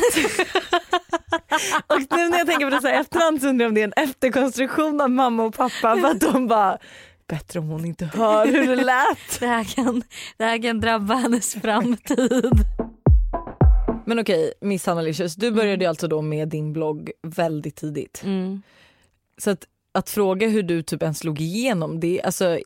och 1.87 2.01
nu 2.11 2.29
när 2.29 2.39
jag 2.39 2.47
tänker 2.47 2.67
på 2.67 2.71
det 2.71 2.81
så 2.81 2.89
här 2.89 3.01
efterhand 3.01 3.43
så 3.43 3.49
undrar 3.49 3.65
jag 3.65 3.71
om 3.71 3.75
det 3.75 3.81
är 3.81 3.93
en 3.97 4.09
efterkonstruktion 4.09 5.01
av 5.01 5.11
mamma 5.11 5.43
och 5.43 5.55
pappa 5.55 5.97
för 5.97 6.09
att 6.09 6.21
de 6.21 6.49
bara 6.49 6.79
bättre 7.31 7.59
om 7.59 7.69
hon 7.69 7.85
inte 7.85 8.05
hör 8.05 8.47
hur 8.47 8.77
det 8.77 8.85
lät. 8.85 9.19
Det 9.41 9.47
här 9.47 9.65
kan, 9.65 10.03
det 10.37 10.45
här 10.45 10.63
kan 10.63 10.81
drabba 10.81 11.15
hennes 11.15 11.55
framtid. 11.55 12.53
Men 14.07 14.19
okej 14.19 14.53
Miss 14.61 14.89
Annalicious, 14.89 15.35
du 15.35 15.51
började 15.51 15.89
alltså 15.89 16.09
då 16.09 16.23
med 16.23 16.49
din 16.49 16.73
blogg 16.73 17.11
väldigt 17.23 17.77
tidigt. 17.77 18.23
Mm. 18.25 18.63
Så 19.39 19.51
att, 19.51 19.65
att 19.93 20.11
fråga 20.11 20.49
hur 20.49 20.63
du 20.63 20.83
typ 20.83 21.03
ens 21.03 21.19
slog 21.19 21.41
igenom 21.41 22.01
det, 22.01 22.23
alltså 22.23 22.59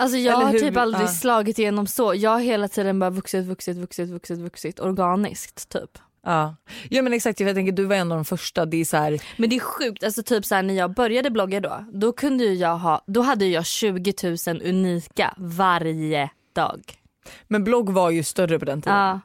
Alltså 0.00 0.18
jag 0.18 0.36
har 0.36 0.52
typ 0.52 0.76
aldrig 0.76 1.06
ja. 1.06 1.08
slagit 1.12 1.58
igenom 1.58 1.86
så. 1.86 2.14
Jag 2.14 2.30
har 2.30 2.40
hela 2.40 2.68
tiden 2.68 2.98
bara 2.98 3.10
vuxit, 3.10 3.46
vuxit, 3.46 3.76
vuxit, 3.76 4.08
vuxit, 4.08 4.38
vuxit 4.38 4.80
organiskt 4.80 5.68
typ. 5.68 5.98
Ja. 6.22 6.56
Ja 6.90 7.02
men 7.02 7.12
exakt, 7.12 7.40
jag 7.40 7.54
tänker 7.54 7.72
du 7.72 7.84
var 7.84 7.96
en 7.96 8.12
av 8.12 8.18
de 8.18 8.24
första, 8.24 8.66
det 8.66 8.76
är 8.76 8.84
så 8.84 8.96
här, 8.96 9.22
Men 9.36 9.50
det 9.50 9.56
är 9.56 9.60
sjukt, 9.60 10.04
alltså 10.04 10.22
typ 10.22 10.44
så 10.44 10.54
här, 10.54 10.62
när 10.62 10.74
jag 10.74 10.94
började 10.94 11.30
blogga 11.30 11.60
då, 11.60 11.84
då 11.92 12.12
kunde 12.12 12.44
jag 12.44 12.78
ha, 12.78 13.04
då 13.06 13.20
hade 13.20 13.46
jag 13.46 13.66
20 13.66 14.14
000 14.46 14.62
unika 14.64 15.34
varje 15.36 16.30
dag. 16.54 16.80
men 17.48 17.64
blogg 17.64 17.90
var 17.90 18.10
ju 18.10 18.22
större 18.22 18.58
på 18.58 18.64
den 18.64 18.82
tiden. 18.82 18.96
Ja. 18.98 19.20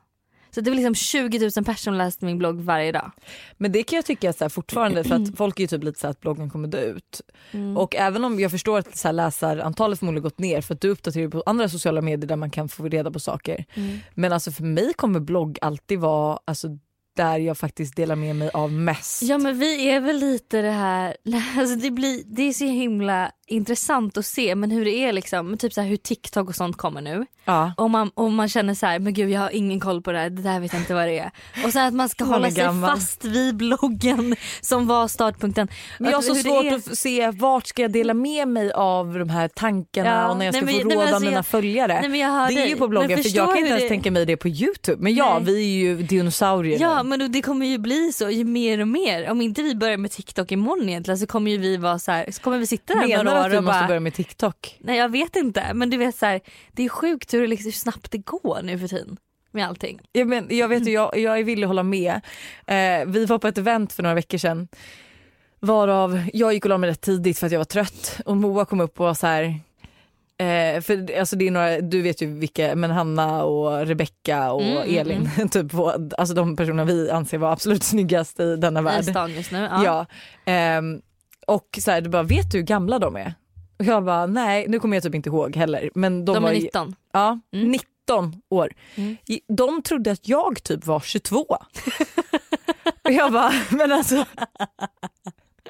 Så 0.55 0.61
det 0.61 0.69
var 0.69 0.75
liksom 0.75 0.95
20 0.95 1.39
000 1.39 1.51
personer 1.51 1.75
som 1.75 1.93
läste 1.93 2.25
min 2.25 2.37
blogg 2.37 2.61
varje 2.61 2.91
dag. 2.91 3.11
Men 3.57 3.71
det 3.71 3.83
kan 3.83 3.95
jag 3.95 4.05
tycka 4.05 4.33
så 4.33 4.43
här, 4.43 4.49
fortfarande 4.49 5.03
för 5.03 5.15
att 5.15 5.37
folk 5.37 5.59
är 5.59 5.63
ju 5.63 5.67
typ 5.67 5.83
lite 5.83 5.99
så 5.99 6.07
att 6.07 6.19
bloggen 6.19 6.49
kommer 6.49 6.67
dö 6.67 6.81
ut. 6.81 7.21
Mm. 7.51 7.77
Och 7.77 7.95
även 7.95 8.23
om 8.23 8.39
jag 8.39 8.51
förstår 8.51 8.79
att 8.79 8.97
så 8.97 9.07
här, 9.07 9.13
läsarantalet 9.13 9.99
förmodligen 9.99 10.23
gått 10.23 10.39
ner 10.39 10.61
för 10.61 10.73
att 10.73 10.81
du 10.81 10.89
uppdaterar 10.89 11.29
på 11.29 11.43
andra 11.45 11.69
sociala 11.69 12.01
medier 12.01 12.27
där 12.27 12.35
man 12.35 12.51
kan 12.51 12.69
få 12.69 12.87
reda 12.87 13.11
på 13.11 13.19
saker. 13.19 13.65
Mm. 13.73 13.99
Men 14.13 14.33
alltså 14.33 14.51
för 14.51 14.63
mig 14.63 14.93
kommer 14.93 15.19
blogg 15.19 15.57
alltid 15.61 15.99
vara 15.99 16.39
alltså, 16.45 16.67
där 17.15 17.39
jag 17.39 17.57
faktiskt 17.57 17.95
delar 17.95 18.15
med 18.15 18.35
mig 18.35 18.49
av 18.53 18.71
mest. 18.71 19.21
Ja 19.23 19.37
men 19.37 19.59
vi 19.59 19.89
är 19.89 19.99
väl 19.99 20.17
lite 20.19 20.61
det 20.61 20.71
här, 20.71 21.17
alltså 21.59 21.75
det, 21.75 21.91
blir, 21.91 22.21
det 22.25 22.41
är 22.43 22.53
så 22.53 22.65
himla 22.65 23.31
intressant 23.47 24.17
att 24.17 24.25
se 24.25 24.55
men 24.55 24.71
hur 24.71 24.85
det 24.85 24.91
är 24.91 25.13
liksom, 25.13 25.57
typ 25.57 25.73
så 25.73 25.81
hur 25.81 25.97
TikTok 25.97 26.49
och 26.49 26.55
sånt 26.55 26.77
kommer 26.77 27.01
nu. 27.01 27.25
Ja. 27.45 27.73
Och 27.77 27.89
man, 27.89 28.09
och 28.13 28.31
man 28.31 28.49
känner 28.49 28.73
så 28.73 28.85
här, 28.85 28.99
men 28.99 29.13
gud 29.13 29.29
jag 29.29 29.41
har 29.41 29.49
ingen 29.49 29.79
koll 29.79 30.01
på 30.01 30.11
det 30.11 30.19
här, 30.19 30.29
det 30.29 30.41
där 30.41 30.59
vet 30.59 30.73
jag 30.73 30.81
inte 30.81 30.93
vad 30.93 31.07
det 31.07 31.19
är. 31.19 31.31
Och 31.65 31.73
sen 31.73 31.87
att 31.87 31.93
man 31.93 32.09
ska 32.09 32.25
Man 32.25 32.33
hålla 32.33 32.51
sig 32.51 32.81
fast 32.81 33.25
vid 33.25 33.55
bloggen 33.55 34.35
som 34.61 34.87
var 34.87 35.07
startpunkten. 35.07 35.67
Men 35.99 36.11
jag 36.11 36.17
har 36.17 36.19
Att 36.19 36.25
så 36.25 36.35
svårt 36.35 36.65
är- 36.65 36.75
att 36.75 36.97
se 36.97 37.31
vart 37.31 37.67
ska 37.67 37.81
jag 37.81 37.91
dela 37.91 38.13
med 38.13 38.47
mig 38.47 38.71
av 38.71 39.13
de 39.19 39.29
här 39.29 39.47
tankarna 39.47 40.09
Ja, 40.09 40.27
och 40.31 40.37
när 40.37 40.45
jag 40.45 40.53
nej, 40.53 40.61
ska 40.61 40.65
men- 40.65 40.73
få 40.73 40.77
nej, 40.77 40.85
men 40.87 40.97
råda 40.97 41.07
alltså 41.07 41.23
mina 41.25 41.37
jag- 41.37 41.45
följare. 41.45 41.99
Nej, 42.01 42.09
men 42.09 42.19
jag 42.19 42.29
hör 42.29 42.47
det 42.47 42.53
är 42.53 42.55
dig. 42.57 42.69
ju 42.69 42.75
på 42.75 42.87
bloggen 42.87 43.09
Men 43.11 43.23
för 43.23 43.35
jag 43.37 43.47
kan 43.47 43.57
inte 43.57 43.69
ens 43.69 43.83
det- 43.83 43.89
tänka 43.89 44.11
mig 44.11 44.25
det 44.25 44.37
på 44.37 44.47
youtube. 44.47 45.03
Men 45.03 45.15
ja, 45.15 45.33
Nej. 45.39 45.43
vi 45.53 45.61
är 45.63 45.77
ju 45.79 46.01
dinosaurier 46.03 46.81
Ja 46.81 47.02
men 47.03 47.31
det 47.31 47.41
kommer 47.41 47.65
ju 47.65 47.77
bli 47.77 48.11
så 48.13 48.29
ju 48.29 48.43
mer 48.43 48.81
och 48.81 48.87
mer. 48.87 49.29
Om 49.31 49.41
inte 49.41 49.61
vi 49.61 49.75
börjar 49.75 49.97
med 49.97 50.11
TikTok 50.11 50.51
imorgon 50.51 50.89
egentligen 50.89 51.17
så 51.17 51.27
kommer 51.27 51.51
ju 51.51 51.57
vi 51.57 51.77
vara 51.77 51.99
så 51.99 52.11
här, 52.11 52.31
så 52.31 52.41
kommer 52.41 52.57
vi 52.57 52.67
sitta 52.67 52.93
där 52.93 53.07
Menar 53.07 53.23
du 53.23 53.23
några 53.23 53.39
att 53.39 53.45
år 53.45 53.49
vi 53.49 53.57
och 53.57 53.63
måste 53.63 53.79
bara 53.79 53.87
börja 53.87 53.99
med 53.99 54.13
TikTok? 54.13 54.77
Nej 54.79 54.97
jag 54.97 55.09
vet 55.09 55.35
inte 55.35 55.73
men 55.73 55.89
du 55.89 55.97
vet 55.97 56.15
så 56.15 56.25
här, 56.25 56.41
det 56.71 56.85
är 56.85 56.89
sjukt 56.89 57.33
hur, 57.33 57.41
det 57.41 57.47
liksom, 57.47 57.65
hur 57.65 57.71
snabbt 57.71 58.11
det 58.11 58.17
går 58.17 58.61
nu 58.63 58.79
för 58.79 58.87
tiden 58.87 59.17
med 59.53 59.67
allting. 59.67 60.01
Jag, 60.11 60.27
men, 60.27 60.47
jag 60.49 60.67
vet 60.67 60.87
jag, 60.87 61.17
jag 61.17 61.39
är 61.39 61.43
villig 61.43 61.63
att 61.63 61.69
hålla 61.69 61.83
med. 61.83 62.21
Eh, 62.67 63.05
vi 63.07 63.25
var 63.25 63.39
på 63.39 63.47
ett 63.47 63.57
event 63.57 63.93
för 63.93 64.03
några 64.03 64.15
veckor 64.15 64.37
sedan. 64.37 64.67
Varav 65.59 66.21
jag 66.33 66.53
gick 66.53 66.65
och 66.65 66.69
la 66.69 66.77
mig 66.77 66.89
rätt 66.89 67.01
tidigt 67.01 67.39
för 67.39 67.45
att 67.45 67.51
jag 67.51 67.59
var 67.59 67.65
trött 67.65 68.19
och 68.25 68.37
Moa 68.37 68.65
kom 68.65 68.81
upp 68.81 68.99
och 68.99 69.05
var 69.05 69.13
så 69.13 69.27
här. 69.27 69.59
Eh, 70.37 70.81
för 70.81 71.19
alltså 71.19 71.35
det 71.35 71.47
är 71.47 71.51
några, 71.51 71.79
du 71.81 72.01
vet 72.01 72.21
ju 72.21 72.27
vilka, 72.39 72.75
men 72.75 72.91
Hanna 72.91 73.43
och 73.43 73.85
Rebecca 73.87 74.51
och 74.51 74.61
Mm, 74.61 74.77
mm, 74.77 74.97
Elin, 74.99 75.49
typ 75.51 75.71
på, 75.71 76.09
alltså 76.17 76.35
de 76.35 76.55
personer 76.55 76.85
vi 76.85 77.09
anser 77.11 77.37
vara 77.37 77.51
absolut 77.51 77.83
snyggast 77.93 78.39
i 78.39 78.55
denna 78.55 78.79
I 78.79 78.83
värld. 78.83 79.03
stan 79.05 79.33
just 79.33 79.51
nu. 79.51 79.59
Ja. 79.71 79.83
Ja. 79.85 80.05
ehm, 80.45 81.01
och 81.47 81.79
så 81.81 81.91
här, 81.91 82.01
du 82.01 82.09
bara, 82.09 82.23
vet 82.23 82.51
du 82.51 82.57
hur 82.57 82.65
gamla 82.65 82.99
de 82.99 83.15
är? 83.15 83.33
Och 83.79 83.85
jag 83.85 84.05
bara, 84.05 84.25
nej 84.25 84.65
nu 84.69 84.79
kommer 84.79 84.95
jag 84.97 85.03
typ 85.03 85.15
inte 85.15 85.29
ihåg 85.29 85.55
heller. 85.55 85.89
Men 85.95 86.25
de, 86.25 86.33
De 86.33 86.43
var 86.43 86.49
är 86.49 86.53
ju- 86.53 86.61
19. 86.61 86.95
Ja, 87.13 87.39
Mm. 87.53 87.71
19 87.71 88.41
år. 88.49 88.71
Mm. 88.95 89.17
De 89.47 89.81
trodde 89.81 90.11
att 90.11 90.27
jag 90.27 90.63
typ 90.63 90.85
var 90.85 90.99
22. 90.99 91.39
och 93.03 93.11
jag 93.11 93.31
bara, 93.33 93.53
men 93.71 93.91
alltså 93.91 94.25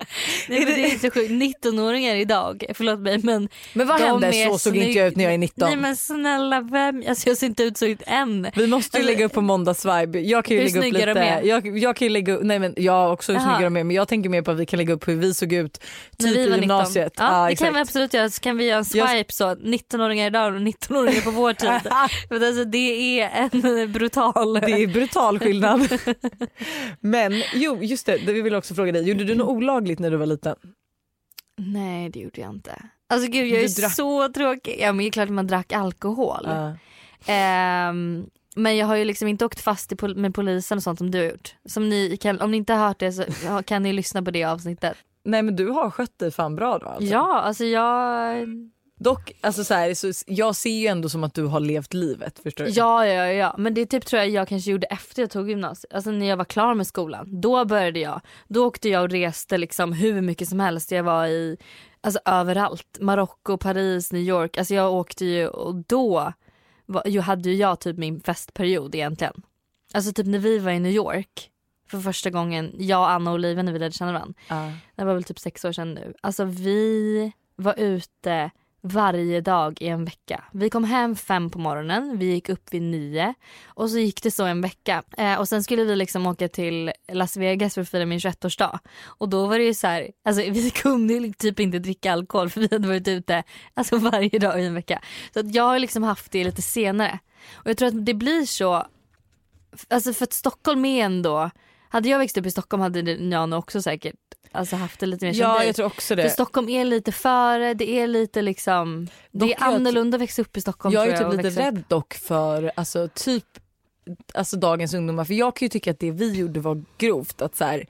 Nej, 0.49 0.59
men 0.59 0.67
det 0.67 0.91
är 0.91 0.97
så 0.99 1.11
sjukt. 1.11 1.31
19-åringar 1.31 2.15
idag, 2.15 2.63
förlåt 2.73 2.99
mig 2.99 3.19
men 3.23 3.49
men 3.73 3.87
vad 3.87 3.99
De 4.01 4.03
hände? 4.05 4.31
Så 4.33 4.57
såg 4.57 4.73
snygg- 4.73 4.87
inte 4.87 4.99
jag 4.99 5.07
ut 5.07 5.15
när 5.15 5.23
jag 5.23 5.33
är 5.33 5.37
19. 5.37 5.67
Nej 5.67 5.77
men 5.77 5.95
snälla 5.95 6.61
vem, 6.61 7.03
alltså 7.09 7.29
jag 7.29 7.37
ser 7.37 7.47
inte 7.47 7.63
ut 7.63 7.77
så 7.77 7.85
ut 7.85 8.01
än. 8.05 8.47
Vi 8.55 8.67
måste 8.67 8.97
ju 8.97 9.01
Alltså- 9.01 9.11
lägga 9.13 9.25
upp 9.25 9.33
på 9.33 9.41
måndagsvibe. 9.41 10.19
Jag 10.19 10.45
kan 10.45 10.57
ju 10.57 10.63
Hur 10.63 10.69
lägga 10.69 10.87
upp 10.87 10.93
lite. 10.93 11.13
de 11.13 11.19
är? 11.19 11.41
Jag, 11.43 11.77
jag 11.77 11.95
kan 11.95 12.13
lägga 12.13 12.33
upp, 12.33 12.43
nej 12.43 12.59
men 12.59 12.73
jag 12.77 13.13
också 13.13 13.31
hur 13.31 13.39
Jaha. 13.39 13.55
snygga 13.55 13.69
de 13.69 13.77
är 13.77 13.83
men 13.83 13.95
jag 13.95 14.07
tänker 14.07 14.29
mer 14.29 14.41
på 14.41 14.51
att 14.51 14.57
vi 14.57 14.65
kan 14.65 14.77
lägga 14.77 14.93
upp 14.93 15.07
hur 15.07 15.15
vi 15.15 15.33
såg 15.33 15.53
ut 15.53 15.73
typ 15.73 15.81
vi 16.19 16.29
i 16.29 16.35
var 16.37 16.43
19. 16.43 16.59
gymnasiet. 16.59 17.13
Ja, 17.17 17.45
det 17.45 17.51
exakt. 17.51 17.65
kan 17.67 17.73
vi 17.75 17.81
absolut 17.81 18.13
göra, 18.13 18.29
så 18.29 18.41
kan 18.41 18.57
vi 18.57 18.65
göra 18.65 18.79
en 18.79 18.85
Jag- 18.93 19.09
swipe 19.09 19.33
så 19.33 19.55
19-åringar 19.55 20.27
idag 20.27 20.53
och 20.55 20.61
19-åringar 20.61 21.21
på 21.21 21.31
vår 21.31 21.53
tid. 21.53 21.69
För 22.29 22.47
alltså, 22.47 22.63
det 22.65 23.19
är 23.21 23.29
en 23.51 23.91
brutal... 23.91 24.53
Det 24.53 24.71
är 24.71 24.87
brutal 24.87 25.39
skillnad. 25.39 25.99
Men 26.99 27.43
jo 27.53 27.77
just 27.83 28.05
det, 28.05 28.17
det 28.25 28.33
vill 28.33 28.53
jag 28.53 28.57
också 28.59 28.75
fråga 28.75 28.91
dig. 28.91 29.03
Gjorde 29.09 29.23
du 29.23 29.35
något 29.35 29.47
olagligt 29.47 29.92
när 29.99 30.11
du 30.11 30.17
var 30.17 30.25
liten? 30.25 30.55
Nej 31.57 32.09
det 32.09 32.19
gjorde 32.19 32.41
jag 32.41 32.49
inte. 32.49 32.83
Alltså 33.09 33.31
gud 33.31 33.47
jag 33.47 33.63
är 33.63 33.89
så 33.89 34.29
tråkig. 34.29 34.77
Ja 34.79 34.87
men 34.87 34.97
det 34.97 35.07
är 35.07 35.11
klart 35.11 35.27
att 35.29 35.33
man 35.33 35.47
drack 35.47 35.73
alkohol. 35.73 36.43
Ja. 36.45 36.73
Ehm, 37.33 38.25
men 38.55 38.77
jag 38.77 38.87
har 38.87 38.95
ju 38.95 39.05
liksom 39.05 39.27
inte 39.27 39.45
åkt 39.45 39.61
fast 39.61 39.97
pol- 39.97 40.15
med 40.15 40.35
polisen 40.35 40.77
och 40.77 40.83
sånt 40.83 40.97
som 40.97 41.11
du 41.11 41.17
har 41.17 41.25
gjort. 41.25 41.55
Som 41.65 41.89
ni 41.89 42.17
kan, 42.17 42.41
om 42.41 42.51
ni 42.51 42.57
inte 42.57 42.73
har 42.73 42.87
hört 42.87 42.99
det 42.99 43.11
så 43.11 43.23
kan 43.65 43.83
ni 43.83 43.93
lyssna 43.93 44.23
på 44.23 44.31
det 44.31 44.43
avsnittet. 44.43 44.97
Nej 45.23 45.41
men 45.43 45.55
du 45.55 45.67
har 45.69 45.89
skött 45.89 46.19
dig 46.19 46.31
fan 46.31 46.55
bra 46.55 46.77
då 46.77 46.85
alltså. 46.87 47.03
Ja 47.13 47.41
alltså 47.41 47.65
jag... 47.65 48.47
Dock, 49.03 49.31
alltså 49.41 49.63
så 49.63 49.73
här, 49.73 49.93
så 49.93 50.11
jag 50.27 50.55
ser 50.55 50.69
ju 50.69 50.87
ändå 50.87 51.09
som 51.09 51.23
att 51.23 51.33
du 51.33 51.45
har 51.45 51.59
levt 51.59 51.93
livet 51.93 52.39
förstår 52.39 52.65
du? 52.65 52.71
Ja, 52.71 53.07
ja, 53.07 53.25
ja, 53.25 53.55
men 53.57 53.73
det 53.73 53.85
typ 53.85 54.05
tror 54.05 54.19
jag 54.19 54.29
jag 54.29 54.47
kanske 54.47 54.71
gjorde 54.71 54.87
efter 54.87 55.21
jag 55.21 55.31
tog 55.31 55.49
gymnasiet. 55.49 55.93
Alltså 55.93 56.11
när 56.11 56.25
jag 56.25 56.37
var 56.37 56.45
klar 56.45 56.73
med 56.73 56.87
skolan. 56.87 57.41
Då 57.41 57.65
började 57.65 57.99
jag. 57.99 58.21
Då 58.47 58.65
åkte 58.65 58.89
jag 58.89 59.03
och 59.03 59.09
reste 59.09 59.57
liksom 59.57 59.93
hur 59.93 60.21
mycket 60.21 60.49
som 60.49 60.59
helst. 60.59 60.91
Jag 60.91 61.03
var 61.03 61.27
i, 61.27 61.57
alltså 62.01 62.19
överallt. 62.25 62.97
Marocko, 62.99 63.57
Paris, 63.57 64.11
New 64.11 64.21
York. 64.21 64.57
Alltså 64.57 64.73
jag 64.73 64.93
åkte 64.93 65.25
ju 65.25 65.47
och 65.47 65.75
då 65.75 66.33
var, 66.85 67.21
hade 67.21 67.49
ju 67.49 67.55
jag 67.55 67.79
typ 67.79 67.97
min 67.97 68.21
festperiod 68.21 68.95
egentligen. 68.95 69.41
Alltså 69.93 70.13
typ 70.13 70.27
när 70.27 70.39
vi 70.39 70.59
var 70.59 70.71
i 70.71 70.79
New 70.79 70.91
York 70.91 71.49
för 71.87 71.99
första 71.99 72.29
gången, 72.29 72.75
jag, 72.77 73.09
Anna 73.09 73.31
och 73.31 73.35
Olivia 73.35 73.63
när 73.63 73.71
vi 73.71 73.79
lärde 73.79 73.91
känna 73.91 74.11
varandra. 74.11 74.33
Ja. 74.47 74.71
Det 74.95 75.05
var 75.05 75.13
väl 75.13 75.23
typ 75.23 75.39
sex 75.39 75.65
år 75.65 75.71
sedan 75.71 75.93
nu. 75.93 76.13
Alltså 76.21 76.45
vi 76.45 77.31
var 77.55 77.79
ute 77.79 78.51
varje 78.83 79.41
dag 79.41 79.81
i 79.81 79.87
en 79.87 80.05
vecka. 80.05 80.43
Vi 80.51 80.69
kom 80.69 80.83
hem 80.83 81.15
fem 81.15 81.49
på 81.49 81.59
morgonen, 81.59 82.17
vi 82.17 82.25
gick 82.25 82.49
upp 82.49 82.73
vid 82.73 82.81
nio 82.81 83.33
och 83.65 83.89
så 83.89 83.99
gick 83.99 84.23
det 84.23 84.31
så 84.31 84.45
en 84.45 84.61
vecka. 84.61 85.03
Eh, 85.17 85.39
och 85.39 85.47
sen 85.47 85.63
skulle 85.63 85.83
vi 85.83 85.95
liksom 85.95 86.27
åka 86.27 86.47
till 86.47 86.91
Las 87.11 87.37
Vegas 87.37 87.73
för 87.73 87.81
att 87.81 87.89
fira 87.89 88.05
min 88.05 88.19
21-årsdag. 88.19 88.79
Och 89.05 89.29
då 89.29 89.47
var 89.47 89.57
det 89.57 89.63
ju 89.63 89.73
så 89.73 89.87
här, 89.87 90.11
alltså 90.25 90.41
vi 90.51 90.69
kunde 90.69 91.33
typ 91.33 91.59
inte 91.59 91.79
dricka 91.79 92.13
alkohol 92.13 92.49
för 92.49 92.61
vi 92.61 92.67
hade 92.71 92.87
varit 92.87 93.07
ute 93.07 93.43
alltså 93.73 93.97
varje 93.97 94.39
dag 94.39 94.61
i 94.61 94.65
en 94.65 94.73
vecka. 94.73 95.01
Så 95.33 95.39
att 95.39 95.55
jag 95.55 95.63
har 95.63 95.79
liksom 95.79 96.03
haft 96.03 96.31
det 96.31 96.43
lite 96.43 96.61
senare. 96.61 97.19
Och 97.53 97.69
jag 97.69 97.77
tror 97.77 97.87
att 97.87 98.05
det 98.05 98.13
blir 98.13 98.45
så, 98.45 98.87
alltså 99.89 100.13
för 100.13 100.23
att 100.23 100.33
Stockholm 100.33 100.85
är 100.85 101.05
ändå, 101.05 101.51
hade 101.93 102.09
jag 102.09 102.19
växt 102.19 102.37
upp 102.37 102.45
i 102.45 102.51
Stockholm 102.51 102.81
hade 102.81 102.99
jag 103.11 103.49
nog 103.49 103.59
också 103.59 103.81
säkert 103.81 104.15
alltså 104.51 104.75
haft 104.75 104.99
det 104.99 105.05
lite 105.05 105.25
mer 105.25 105.33
ja 105.33 105.63
jag 105.63 105.75
tror 105.75 105.85
också 105.85 106.15
För 106.15 106.23
det. 106.23 106.29
Stockholm 106.29 106.69
är 106.69 106.85
lite 106.85 107.11
före, 107.11 107.73
det 107.73 107.89
är 107.99 108.07
lite 108.07 108.41
liksom, 108.41 109.07
det 109.31 109.39
Dock 109.39 109.49
är 109.49 109.55
är 109.55 109.57
jag 109.59 109.73
annorlunda 109.73 110.15
att 110.15 110.21
växa 110.21 110.41
upp 110.41 110.57
i 110.57 110.61
Stockholm 110.61 110.93
Jag 110.95 111.07
är 111.07 111.17
typ 111.17 111.27
och 111.27 111.35
lite 111.35 111.47
upp- 111.49 111.57
rädd 111.57 111.83
dock 111.87 112.13
för 112.13 112.71
alltså, 112.75 113.09
typ 113.13 113.45
alltså, 114.33 114.57
dagens 114.57 114.93
ungdomar 114.93 115.25
för 115.25 115.33
jag 115.33 115.55
kan 115.55 115.65
ju 115.65 115.69
tycka 115.69 115.91
att 115.91 115.99
det 115.99 116.11
vi 116.11 116.31
gjorde 116.33 116.59
var 116.59 116.83
grovt. 116.97 117.41
Att, 117.41 117.55
så 117.55 117.63
här, 117.65 117.85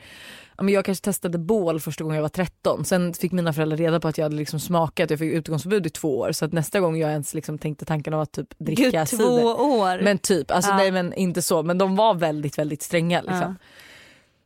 jag 0.57 0.85
kanske 0.85 1.03
testade 1.05 1.37
bål 1.37 1.79
första 1.79 2.03
gången 2.03 2.15
jag 2.15 2.21
var 2.21 2.29
13 2.29 2.85
sen 2.85 3.13
fick 3.13 3.31
mina 3.31 3.53
föräldrar 3.53 3.77
reda 3.77 3.99
på 3.99 4.07
att 4.07 4.17
jag 4.17 4.25
hade 4.25 4.35
liksom 4.35 4.59
smakat 4.59 5.09
jag 5.09 5.19
fick 5.19 5.33
utegångsförbud 5.33 5.85
i 5.85 5.89
två 5.89 6.19
år 6.19 6.31
så 6.31 6.45
att 6.45 6.53
nästa 6.53 6.79
gång 6.79 6.97
jag 6.97 7.11
ens 7.11 7.33
liksom 7.33 7.57
tänkte 7.57 7.85
tanken 7.85 8.13
av 8.13 8.21
att 8.21 8.31
typ 8.31 8.47
dricka 8.59 8.81
Gud, 8.83 8.93
två 8.93 9.05
cider. 9.05 9.61
år. 9.61 10.01
Men 10.03 10.17
typ, 10.17 10.51
alltså 10.51 10.71
Ja. 10.71 10.77
nej 10.77 10.91
men 10.91 11.13
inte 11.13 11.41
så 11.41 11.63
men 11.63 11.77
de 11.77 11.95
var 11.95 12.13
väldigt 12.13 12.57
väldigt 12.57 12.81
stränga 12.81 13.21
liksom. 13.21 13.39
Ja. 13.39 13.55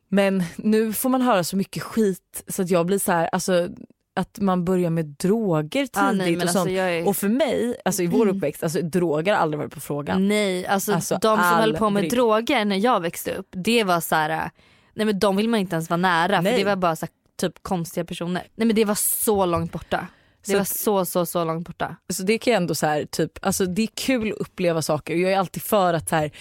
Men 0.09 0.43
nu 0.55 0.93
får 0.93 1.09
man 1.09 1.21
höra 1.21 1.43
så 1.43 1.57
mycket 1.57 1.83
skit 1.83 2.43
så 2.47 2.61
att 2.61 2.69
jag 2.69 2.85
blir 2.85 2.99
så 2.99 3.11
här, 3.11 3.29
alltså 3.31 3.69
att 4.15 4.39
man 4.39 4.65
börjar 4.65 4.89
med 4.89 5.05
droger 5.05 5.69
tidigt 5.69 5.95
Ja, 5.95 6.11
nej, 6.11 6.35
och 6.35 6.41
alltså, 6.41 6.57
sånt. 6.57 6.71
jag 6.71 6.95
är... 6.95 7.07
Och 7.07 7.17
för 7.17 7.29
mig, 7.29 7.75
alltså 7.85 8.03
i 8.03 8.07
vår 8.07 8.27
uppväxt, 8.27 8.63
alltså 8.63 8.81
droger 8.81 9.33
har 9.33 9.39
aldrig 9.41 9.59
varit 9.59 9.73
på 9.73 9.79
frågan. 9.79 10.27
Nej, 10.27 10.65
alltså, 10.67 10.93
Alltså, 10.93 11.17
de 11.21 11.37
som 11.37 11.45
höll 11.45 11.77
på 11.77 11.89
med 11.89 12.09
droger 12.09 12.65
när 12.65 12.75
jag 12.75 12.99
växte 12.99 13.35
upp, 13.35 13.47
det 13.51 13.83
var 13.83 13.99
så 13.99 14.15
här, 14.15 14.51
nej 14.93 15.05
men 15.05 15.19
de 15.19 15.35
vill 15.35 15.49
man 15.49 15.59
inte 15.59 15.75
ens 15.75 15.89
vara 15.89 15.97
nära 15.97 16.41
Nej. 16.41 16.51
för 16.51 16.59
det 16.59 16.65
var 16.65 16.75
bara 16.75 16.95
så 16.95 17.05
här, 17.05 17.13
typ 17.39 17.63
konstiga 17.63 18.05
personer. 18.05 18.47
Nej 18.55 18.67
men 18.67 18.75
det 18.75 18.85
var 18.85 18.95
så 18.95 19.45
långt 19.45 19.71
borta. 19.71 20.07
Det 20.45 20.51
Så 20.51 20.57
var 20.57 20.65
så 20.65 21.05
så 21.05 21.25
så 21.25 21.43
långt 21.45 21.67
borta. 21.67 21.95
Så 22.13 22.23
det 22.23 22.37
kan 22.37 22.53
jag 22.53 22.61
ändå 22.61 22.75
så 22.75 22.85
här, 22.85 23.05
typ, 23.05 23.31
alltså 23.41 23.65
det 23.65 23.81
är 23.81 23.89
kul 23.95 24.31
att 24.31 24.37
uppleva 24.37 24.81
saker 24.81 25.13
och 25.13 25.19
jag 25.19 25.31
är 25.31 25.37
alltid 25.37 25.63
för 25.63 25.93
att 25.93 26.09
så 26.09 26.15
här, 26.15 26.31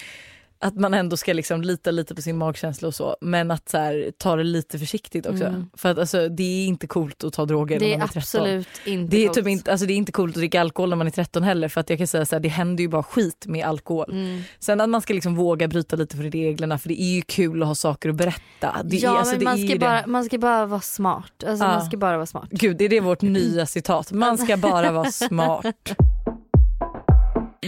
Att 0.58 0.74
man 0.74 0.94
ändå 0.94 1.16
ska 1.16 1.32
liksom 1.32 1.62
lita 1.62 1.90
lite 1.90 2.14
på 2.14 2.22
sin 2.22 2.36
magkänsla 2.38 2.88
och 2.88 2.94
så 2.94 3.16
men 3.20 3.50
att 3.50 3.68
så 3.68 3.78
här, 3.78 4.10
ta 4.18 4.36
det 4.36 4.44
lite 4.44 4.78
försiktigt 4.78 5.26
också. 5.26 5.44
Mm. 5.44 5.70
För 5.76 5.88
att 5.88 5.98
alltså, 5.98 6.28
det 6.28 6.42
är 6.42 6.66
inte 6.66 6.86
coolt 6.86 7.24
att 7.24 7.32
ta 7.32 7.44
droger 7.44 7.78
Det 7.80 7.86
när 7.86 7.94
är 7.94 7.98
man 7.98 8.08
är 8.08 8.12
13. 8.12 8.18
absolut 8.40 8.68
inte 8.84 9.10
Det 9.16 9.22
är, 9.22 9.26
coolt. 9.26 9.34
typ 9.36 9.46
inte, 9.48 9.70
alltså 9.70 9.86
det 9.86 9.92
är 9.92 9.96
inte 9.96 10.12
coolt 10.12 10.30
att 10.30 10.36
dricka 10.40 10.60
alkohol 10.60 10.88
när 10.90 10.96
man 10.96 11.06
är 11.06 11.10
13 11.10 11.42
heller 11.42 11.68
för 11.68 11.80
att 11.80 11.90
jag 11.90 11.98
kan 11.98 12.06
säga 12.06 12.26
så 12.26 12.34
här, 12.34 12.40
det 12.40 12.48
händer 12.48 12.82
ju 12.82 12.88
bara 12.88 13.02
skit 13.02 13.44
med 13.46 13.66
alkohol. 13.66 14.10
Mm. 14.12 14.42
Sen 14.58 14.80
att 14.80 14.88
man 14.88 15.00
ska 15.02 15.14
liksom 15.14 15.34
våga 15.36 15.68
bryta 15.68 15.96
lite 15.96 16.16
för 16.16 16.22
reglerna 16.24 16.78
för 16.78 16.88
det 16.88 17.02
är 17.02 17.14
ju 17.14 17.22
kul 17.22 17.62
att 17.62 17.68
ha 17.68 17.74
saker 17.74 18.08
att 18.08 18.14
berätta. 18.16 18.76
Det 18.84 18.96
ja 18.96 19.14
är, 19.14 19.18
alltså, 19.18 19.32
men 19.34 19.78
det. 19.78 20.04
man 20.06 20.24
ska 20.24 20.38
bara 20.38 20.66
vara 20.66 20.80
smart. 20.80 21.44
Alltså, 21.46 21.64
Ja. 21.64 21.70
Man 21.72 21.86
ska 21.86 21.96
bara 21.96 22.16
vara 22.16 22.26
smart. 22.26 22.48
Gud, 22.50 22.82
är 22.82 22.88
det 22.88 23.00
vårt 23.00 23.22
nya 23.22 23.66
citat? 23.66 24.12
Man 24.12 24.38
ska 24.38 24.56
bara 24.56 24.92
vara 24.92 25.10
smart. 25.12 25.66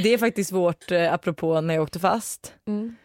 Det 0.02 0.14
är 0.14 0.18
faktiskt 0.18 0.52
vårt, 0.52 0.90
eh, 0.92 1.12
apropå 1.12 1.60
när 1.60 1.74
jag 1.74 1.82
åkte 1.82 1.98
fast, 1.98 2.54
Mm. 2.68 2.96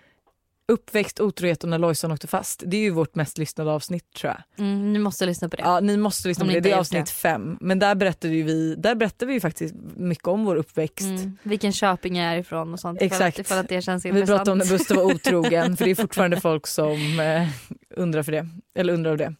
uppväxt, 0.67 1.19
otrohet 1.19 1.63
och 1.63 1.69
när 1.69 1.77
Lojsan 1.77 2.11
åkte 2.11 2.27
fast. 2.27 2.63
Det 2.65 2.77
är 2.77 2.81
ju 2.81 2.89
vårt 2.89 3.15
mest 3.15 3.37
lyssnade 3.37 3.71
avsnitt 3.71 4.13
tror 4.13 4.33
jag. 4.33 4.65
Mm, 4.65 4.93
ni 4.93 4.99
måste 4.99 5.25
lyssna 5.25 5.49
på 5.49 5.55
det. 5.55 5.61
Ja, 5.63 5.79
ni 5.79 5.97
måste 5.97 6.27
lyssna 6.27 6.43
Om 6.43 6.47
på 6.47 6.49
ni 6.49 6.53
det, 6.53 6.57
inte 6.57 6.69
det 6.69 6.71
är 6.71 6.75
har 6.75 6.79
gjort 6.79 6.81
avsnitt 6.81 7.09
fem. 7.09 7.57
Men 7.61 7.79
där 7.79 7.95
berättade 7.95 8.33
ju 8.35 8.43
vi, 8.43 8.75
där 8.75 8.95
berättade 8.95 9.25
vi 9.25 9.33
ju 9.33 9.39
faktiskt 9.39 9.75
mycket 9.95 10.27
om 10.27 10.45
vår 10.45 10.55
uppväxt. 10.55 11.01
Mm. 11.07 11.37
Vilken 11.43 11.71
Köping 11.73 12.17
jag 12.17 12.33
är 12.33 12.37
ifrån 12.37 12.73
och 12.73 12.79
sånt. 12.79 13.01
Exakt. 13.01 13.39
Ifall 13.39 13.41
ifall 13.45 13.59
att 13.59 13.69
det 13.69 13.81
känns 13.81 14.05
Vi 14.05 14.09
intressant. 14.09 14.29
pratade 14.37 14.51
om 14.51 14.57
när 14.57 14.65
Buster 14.65 14.95
var 14.95 15.03
otrogen 15.03 15.77
för 15.77 15.85
det 15.85 15.91
är 15.91 15.95
fortfarande 16.01 16.39
folk 16.41 16.67
som 16.67 17.19
eh, 17.19 17.47
undrar 17.97 18.23
för 18.23 18.31
det. 18.31 18.47
Eller 18.75 18.93
undrar 18.93 19.11
av 19.11 19.17
det. 19.17 19.35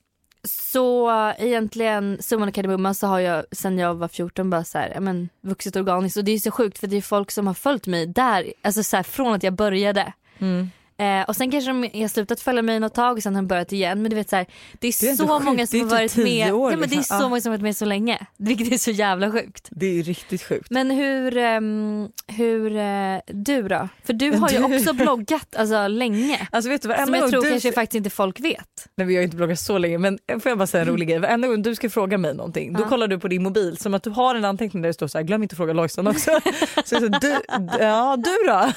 Så 0.74 1.10
eh, 1.10 1.46
egentligen 1.46 2.18
summan 2.22 2.48
och 2.48 2.54
kardemumman 2.54 2.96
så 2.96 3.08
har 3.08 3.20
jag 3.20 3.46
sen 3.52 3.78
jag 3.78 3.96
var 3.96 4.08
14 4.08 4.50
bara 4.50 4.64
så 4.64 4.78
här, 4.78 4.92
ja, 4.94 5.00
men, 5.00 5.30
vuxit 5.42 5.76
organiskt 5.76 6.18
och 6.18 6.24
det 6.24 6.32
är 6.32 6.40
så 6.40 6.52
sjukt 6.52 6.80
för 6.80 6.88
det 6.88 6.98
är 6.98 7.02
folk 7.02 7.32
som 7.32 7.48
har 7.48 7.54
följt 7.54 7.88
mig 7.88 8.08
där, 8.08 8.54
alltså 8.62 8.84
så 8.84 8.96
här, 8.96 9.04
från 9.04 9.34
att 9.34 9.44
jag 9.44 9.54
började. 9.54 10.14
Mm. 10.40 10.70
Eh, 11.04 11.24
och 11.28 11.36
sen 11.36 11.52
kanske 11.52 11.72
de 11.72 12.02
har 12.02 12.08
slutat 12.08 12.40
följa 12.42 12.62
mig 12.62 12.80
något 12.80 12.94
tag 12.94 13.18
och 13.18 13.24
sen 13.24 13.36
har 13.36 13.42
de 13.42 13.48
börjat 13.48 13.72
igen. 13.72 14.02
Men 14.02 14.10
du 14.10 14.16
vet 14.16 14.30
så 14.30 14.36
här, 14.36 14.46
det 14.80 14.88
är, 14.88 15.02
Det 15.02 15.10
är 15.10 15.16
så 15.16 15.28
sjukt, 15.28 15.46
många 15.46 15.68
som 15.68 15.80
har 15.80 15.86
typ 15.86 15.92
varit 15.92 16.16
med. 16.18 16.54
år 16.54 16.72
ja, 16.72 16.78
men 16.78 16.90
det 16.90 16.96
är 16.96 16.98
liksom. 16.98 17.18
så 17.18 17.24
Ja. 17.24 17.30
många 17.30 17.42
som 17.42 17.52
har 17.52 17.58
varit 17.58 17.64
med 17.64 17.78
så 17.78 17.86
länge. 17.86 18.20
Vilket 18.38 18.72
är 18.74 18.78
så 18.78 18.92
jävla 18.92 19.32
sjukt. 19.32 19.68
Det 19.72 19.86
är 19.86 19.94
ju 19.94 20.02
riktigt 20.04 20.44
sjukt. 20.44 20.68
Men 20.70 20.92
hur, 20.92 21.38
ehm, 21.38 22.08
hur 22.28 22.76
eh, 22.78 23.18
du 23.28 23.68
då? 23.68 23.90
För 24.06 24.14
du 24.14 24.32
har 24.32 24.50
ju 24.50 24.58
Du- 24.58 24.76
också 24.78 24.94
bloggat 24.94 25.56
alltså, 25.56 25.88
länge. 25.88 26.48
Alltså 26.52 26.70
vet 26.70 26.82
du 26.82 26.94
Som 27.06 27.14
jag 27.14 27.30
tror 27.32 27.44
du... 27.44 27.50
kanske 27.50 27.72
faktiskt 27.72 27.96
inte 27.96 28.10
folk 28.10 28.40
vet. 28.40 28.88
Nej, 28.98 29.08
vi 29.08 29.14
har 29.16 29.20
ju 29.22 29.26
inte 29.26 29.38
bloggat 29.38 29.60
så 29.60 29.78
länge 29.78 29.98
men 29.98 30.20
får 30.28 30.50
jag 30.50 30.58
bara 30.58 30.68
säga 30.68 30.82
en 30.82 30.88
rolig 30.88 31.08
grej. 31.08 31.20
Varenda 31.20 31.48
gång 31.48 31.62
du 31.62 31.76
ska 31.76 31.90
fråga 31.90 32.18
mig 32.18 32.34
någonting 32.36 32.74
då 32.74 32.82
Ja. 32.82 32.88
kollar 32.90 33.08
du 33.08 33.20
på 33.20 33.28
din 33.28 33.44
mobil 33.44 33.78
som 33.78 33.94
att 33.94 34.04
du 34.04 34.10
har 34.10 34.36
en 34.36 34.46
anteckning 34.46 34.82
där 34.82 34.88
det 34.90 34.94
står 34.94 35.08
så 35.08 35.18
här 35.18 35.26
glöm 35.26 35.44
inte 35.44 35.54
att 35.54 35.58
fråga 35.58 35.74
Lojsan 35.74 36.08
också. 36.08 36.32
så 36.86 36.96
jag 36.96 37.02
så, 37.02 37.08
du, 37.08 37.36
ja 37.80 38.18
du 38.18 38.48
då? 38.48 38.72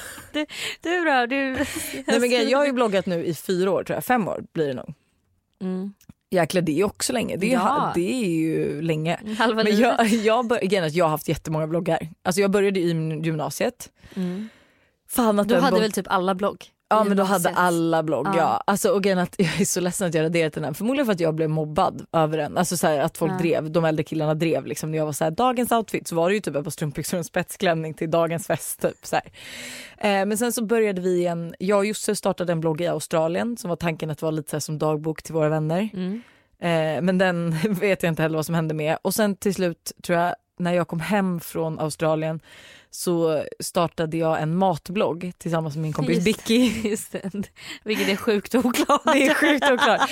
Du 0.81 1.05
då? 1.05 1.25
Du... 1.25 1.65
Nej, 2.19 2.29
men 2.29 2.49
jag 2.49 2.57
har 2.57 2.65
ju 2.65 2.71
bloggat 2.73 3.05
nu 3.05 3.25
i 3.25 3.33
fyra 3.33 3.71
år 3.71 3.83
tror 3.83 3.97
jag, 3.97 4.05
fem 4.05 4.27
år 4.27 4.43
blir 4.53 4.67
det 4.67 4.73
nog. 4.73 4.93
mm. 5.61 5.93
Jäklar 6.31 6.61
det 6.61 6.79
är 6.79 6.83
också 6.83 7.13
länge, 7.13 7.37
det 7.37 7.47
är, 7.47 7.53
Ja. 7.53 7.91
det 7.95 8.23
är 8.23 8.27
ju 8.29 8.81
länge. 8.81 9.19
Halva 9.37 9.63
Men 9.63 9.77
jag, 9.77 10.07
jag, 10.07 10.47
bör, 10.47 10.59
att 10.83 10.93
jag 10.93 11.05
har 11.05 11.09
haft 11.09 11.27
jättemånga 11.27 11.67
bloggar. 11.67 12.09
Alltså 12.23 12.41
jag 12.41 12.51
började 12.51 12.79
i 12.79 12.89
gymnasiet. 13.23 13.91
Mm. 14.15 14.49
Fan 15.09 15.39
att 15.39 15.47
Du 15.47 15.55
hade 15.55 15.77
blogg- 15.77 15.81
väl 15.81 15.91
typ 15.91 16.07
alla 16.09 16.35
blogg? 16.35 16.65
Ja 16.89 17.03
men 17.03 17.17
då 17.17 17.23
hade 17.23 17.49
alla 17.49 18.03
blogg 18.03 18.27
Ja. 18.27 18.37
ja. 18.37 18.63
Alltså, 18.67 18.89
och 18.89 19.05
att 19.05 19.35
jag 19.37 19.61
är 19.61 19.65
så 19.65 19.79
ledsen 19.79 20.07
att 20.07 20.13
jag 20.13 20.23
raderat 20.23 20.53
den 20.53 20.63
här. 20.63 20.73
Förmodligen 20.73 21.05
för 21.05 21.13
att 21.13 21.19
jag 21.19 21.35
blev 21.35 21.49
mobbad 21.49 22.05
över 22.11 22.37
den. 22.37 22.57
Alltså 22.57 22.77
så 22.77 22.87
här, 22.87 22.99
att 22.99 23.17
folk 23.17 23.31
Ja. 23.31 23.37
drev, 23.37 23.71
de 23.71 23.85
äldre 23.85 24.03
killarna 24.03 24.33
drev 24.33 24.65
liksom 24.65 24.91
när 24.91 24.97
jag 24.97 25.05
var 25.05 25.11
så 25.13 25.23
här, 25.23 25.31
dagens 25.31 25.71
outfit 25.71 26.07
så 26.07 26.15
var 26.15 26.29
det 26.29 26.35
ju 26.35 26.41
typ 26.41 26.55
ett 26.55 26.63
par 26.63 26.71
strumpbyxor 26.71 27.17
och 27.17 27.19
en 27.19 27.23
spetsklänning 27.23 27.93
till 27.93 28.11
dagens 28.11 28.47
fest 28.47 28.81
typ 28.81 29.05
så. 29.05 29.15
Eh, 29.15 29.21
men 30.01 30.37
sen 30.37 30.53
så 30.53 30.65
började 30.65 31.01
vi 31.01 31.25
en, 31.25 31.55
jag 31.59 31.77
och 31.77 31.85
Josse 31.85 32.15
startade 32.15 32.51
en 32.51 32.59
blogg 32.59 32.81
i 32.81 32.87
Australien 32.87 33.57
som 33.57 33.69
var 33.69 33.75
tanken 33.75 34.09
att 34.09 34.21
vara 34.21 34.31
lite 34.31 34.49
så 34.49 34.55
här 34.55 34.59
som 34.61 34.77
dagbok 34.77 35.23
till 35.23 35.33
våra 35.33 35.49
vänner. 35.49 35.89
Mm. 35.93 36.21
Eh, 36.59 37.01
men 37.01 37.17
den 37.17 37.51
vet 37.69 38.03
jag 38.03 38.11
inte 38.11 38.21
heller 38.21 38.35
vad 38.35 38.45
som 38.45 38.55
hände 38.55 38.73
med. 38.73 38.97
Och 39.01 39.13
sen 39.13 39.35
till 39.35 39.53
slut 39.55 39.91
tror 40.03 40.19
jag 40.19 40.35
när 40.59 40.73
jag 40.73 40.87
kom 40.87 40.99
hem 40.99 41.39
från 41.39 41.79
Australien 41.79 42.39
så 42.91 43.43
startade 43.59 44.17
jag 44.17 44.41
en 44.41 44.55
matblogg 44.57 45.31
tillsammans 45.37 45.75
med 45.75 45.81
min 45.81 45.93
kompis 45.93 46.23
Bicky. 46.23 46.71
Vilket 47.83 48.09
är 48.09 48.15
sjukt 48.15 48.55
oklart. 48.55 49.01
Det 49.05 49.27
är 49.27 49.33
sjukt 49.33 49.71
oklart. 49.71 50.09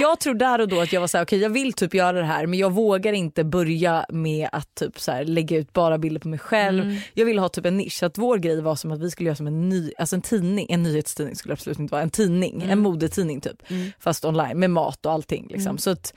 Jag 0.00 0.20
tror 0.20 0.34
där 0.34 0.60
och 0.60 0.68
då 0.68 0.80
att 0.80 0.92
jag 0.92 1.00
var 1.00 1.08
så 1.08 1.16
här, 1.18 1.24
okej 1.24 1.38
jag 1.38 1.50
vill 1.50 1.72
typ 1.72 1.94
göra 1.94 2.18
det 2.18 2.24
här 2.26 2.46
men 2.46 2.58
jag 2.58 2.72
vågar 2.72 3.12
inte 3.12 3.44
börja 3.44 4.06
med 4.08 4.48
att 4.52 4.74
typ 4.74 5.00
så 5.00 5.12
här, 5.12 5.24
lägga 5.24 5.56
ut 5.56 5.72
bara 5.72 5.98
bilder 5.98 6.20
på 6.20 6.28
mig 6.28 6.38
själv. 6.38 6.82
Mm. 6.84 6.96
Jag 7.14 7.26
ville 7.26 7.40
ha 7.40 7.48
typ 7.48 7.66
en 7.66 7.76
nisch. 7.76 7.92
Så 7.98 8.06
att 8.06 8.18
vår 8.18 8.38
grej 8.38 8.60
var 8.60 8.76
som 8.76 8.92
att 8.92 9.00
vi 9.00 9.10
skulle 9.10 9.26
göra 9.28 9.36
som 9.36 9.46
en 9.46 9.68
ny, 9.68 9.92
alltså 9.98 10.16
en 10.16 10.22
tidning, 10.22 10.66
en 10.70 10.82
nyhetstidning 10.82 11.36
skulle 11.36 11.52
absolut 11.52 11.78
inte 11.78 11.92
vara, 11.92 12.02
en 12.02 12.10
tidning, 12.10 12.54
Mm. 12.54 12.70
en 12.70 12.78
modetidning 12.78 13.40
typ. 13.40 13.70
Mm. 13.70 13.92
Fast 13.98 14.24
online 14.24 14.58
med 14.58 14.70
mat 14.70 15.06
och 15.06 15.12
allting. 15.12 15.46
Liksom. 15.50 15.70
Mm. 15.70 15.78
Så 15.78 15.90
att 15.90 16.14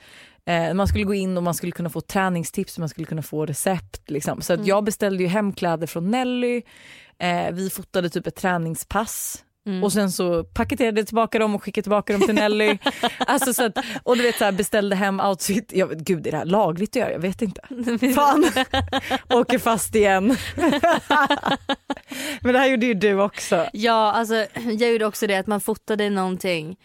eh, 0.48 0.74
man 0.74 0.88
skulle 0.88 1.04
gå 1.04 1.14
in 1.14 1.36
och 1.36 1.42
man 1.42 1.54
skulle 1.54 1.72
kunna 1.72 1.90
få 1.90 2.00
träningstips, 2.00 2.78
man 2.78 2.88
skulle 2.88 3.06
kunna 3.06 3.22
få 3.22 3.46
recept. 3.46 4.10
Liksom. 4.10 4.42
Så 4.42 4.52
att 4.52 4.58
Mm. 4.58 4.68
jag 4.68 4.84
beställde 4.84 5.22
ju 5.22 5.28
hem 5.28 5.52
kläder 5.52 5.86
från 5.86 6.10
Nelly, 6.10 6.62
eh, 7.18 7.50
vi 7.52 7.70
fotade 7.70 8.10
typ 8.10 8.26
ett 8.26 8.36
träningspass 8.36 9.44
Mm. 9.66 9.84
och 9.84 9.92
sen 9.92 10.12
så 10.12 10.44
paketerade 10.44 11.00
jag 11.00 11.06
tillbaka 11.06 11.38
dem 11.38 11.54
och 11.54 11.62
skickade 11.62 11.82
tillbaka 11.82 12.12
dem 12.12 12.22
till 12.22 12.34
Nelly. 12.34 12.78
alltså 13.18 13.54
så 13.54 13.64
att, 13.64 13.78
och 14.02 14.16
du 14.16 14.22
vet 14.22 14.36
så 14.38 14.44
här, 14.44 14.52
beställde 14.52 14.96
hem 14.96 15.20
outfit. 15.20 15.72
Jag, 15.74 15.86
vet- 15.86 15.98
gud 15.98 16.26
är 16.26 16.30
det 16.30 16.36
här 16.36 16.44
lagligt 16.44 16.90
att 16.90 16.96
göra? 16.96 17.12
Jag 17.12 17.18
vet 17.18 17.42
inte. 17.42 17.60
Fan, 18.14 18.44
åker 19.30 19.58
fast 19.58 19.94
igen. 19.94 20.36
Men 22.40 22.52
det 22.52 22.58
här 22.58 22.66
gjorde 22.66 22.86
ju 22.86 22.94
du 22.94 23.20
också. 23.20 23.66
Ja, 23.72 24.12
alltså 24.12 24.34
jag 24.78 24.92
gjorde 24.92 25.06
också 25.06 25.26
det 25.26 25.36
att 25.36 25.46
man 25.46 25.60
fotade 25.60 26.10
någonting. 26.10 26.76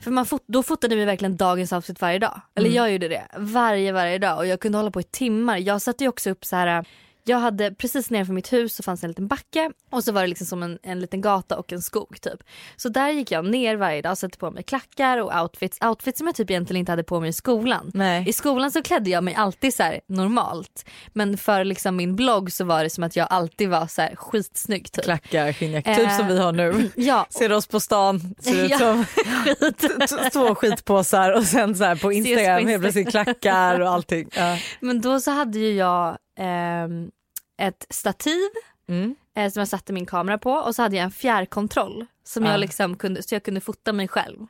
För 0.00 0.10
man 0.10 0.26
fot- 0.26 0.44
då 0.46 0.62
fotade 0.62 0.96
vi 0.96 1.04
verkligen 1.04 1.36
dagens 1.36 1.72
outfit 1.72 2.00
varje 2.00 2.18
dag. 2.18 2.40
Eller 2.54 2.68
Mm. 2.68 2.76
jag 2.76 2.92
gjorde 2.92 3.08
det 3.08 3.22
varje, 3.36 3.92
varje 3.92 4.18
dag 4.18 4.38
och 4.38 4.46
jag 4.46 4.60
kunde 4.60 4.78
hålla 4.78 4.90
på 4.90 5.00
i 5.00 5.04
timmar. 5.04 5.58
Jag 5.58 5.82
satte 5.82 6.04
ju 6.04 6.08
också 6.08 6.30
upp 6.30 6.44
så 6.44 6.56
här. 6.56 6.84
Jag 7.26 7.38
hade 7.38 7.74
precis 7.74 8.10
nedanför 8.10 8.32
mitt 8.32 8.52
hus 8.52 8.74
så 8.76 8.82
fanns 8.82 9.04
en 9.04 9.08
liten 9.10 9.26
backe 9.28 9.70
och 9.90 10.04
så 10.04 10.12
var 10.12 10.20
det 10.20 10.26
liksom 10.26 10.46
som 10.46 10.62
en, 10.62 10.78
en 10.82 11.00
liten 11.00 11.20
gata 11.20 11.58
och 11.58 11.72
en 11.72 11.82
skog 11.82 12.20
typ. 12.20 12.42
Så 12.76 12.88
där 12.88 13.10
gick 13.10 13.30
jag 13.30 13.44
ner 13.44 13.76
varje 13.76 14.02
dag 14.02 14.12
och 14.12 14.18
satte 14.18 14.38
på 14.38 14.50
mig 14.50 14.62
klackar 14.62 15.18
och 15.18 15.40
outfits. 15.42 15.78
Outfits 15.84 16.18
som 16.18 16.26
jag 16.26 16.36
typ 16.36 16.50
egentligen 16.50 16.80
inte 16.80 16.92
hade 16.92 17.04
på 17.04 17.20
mig 17.20 17.28
i 17.28 17.32
skolan. 17.32 17.90
Nej. 17.94 18.28
I 18.28 18.32
skolan 18.32 18.70
så 18.72 18.82
klädde 18.82 19.10
jag 19.10 19.24
mig 19.24 19.34
alltid 19.34 19.74
så 19.74 19.82
här 19.82 20.00
normalt. 20.06 20.84
Men 21.12 21.36
för 21.38 21.64
liksom 21.64 21.96
min 21.96 22.16
blogg 22.16 22.52
så 22.52 22.64
var 22.64 22.84
det 22.84 22.90
som 22.90 23.04
att 23.04 23.16
jag 23.16 23.26
alltid 23.30 23.68
var 23.68 23.86
så 23.86 24.02
här 24.02 24.16
skitsnygg 24.16 24.92
typ. 24.92 25.04
Klackar, 25.04 25.52
skinnjacka, 25.52 25.90
Eh, 25.90 25.96
typ 25.98 26.10
som 26.12 26.26
vi 26.28 26.38
har 26.38 26.52
nu. 26.52 26.90
Ja, 26.96 27.26
Ser 27.30 27.52
oss 27.52 27.66
på 27.66 27.80
stan, 27.80 28.34
ser 28.40 28.64
ut 28.64 28.78
som 28.78 29.04
skit. 29.04 30.32
två 30.32 30.54
skitpåsar 30.54 31.30
och 31.30 31.44
sen 31.44 31.74
så 31.76 31.96
på 31.96 32.12
Instagram 32.12 32.58
Insta. 32.58 32.70
helt 32.70 32.82
plötsligt 32.82 33.10
klackar 33.10 33.80
och 33.80 33.88
allting. 33.88 34.28
Ja. 34.36 34.58
Men 34.80 35.00
då 35.00 35.20
så 35.20 35.30
hade 35.30 35.58
ju 35.58 35.72
jag 35.72 36.18
ehm, 36.36 37.10
ett 37.58 37.86
stativ 37.90 38.48
Mm. 38.88 39.14
eh, 39.36 39.50
som 39.52 39.60
jag 39.60 39.68
satte 39.68 39.92
min 39.92 40.06
kamera 40.06 40.38
på 40.38 40.50
och 40.50 40.74
så 40.74 40.82
hade 40.82 40.96
jag 40.96 41.04
en 41.04 41.10
fjärrkontroll 41.10 42.06
som 42.24 42.44
Ah. 42.46 42.50
jag 42.50 42.60
liksom 42.60 42.96
kunde, 42.96 43.22
så 43.22 43.34
jag 43.34 43.42
kunde 43.42 43.60
fota 43.60 43.92
mig 43.92 44.08
själv. 44.08 44.46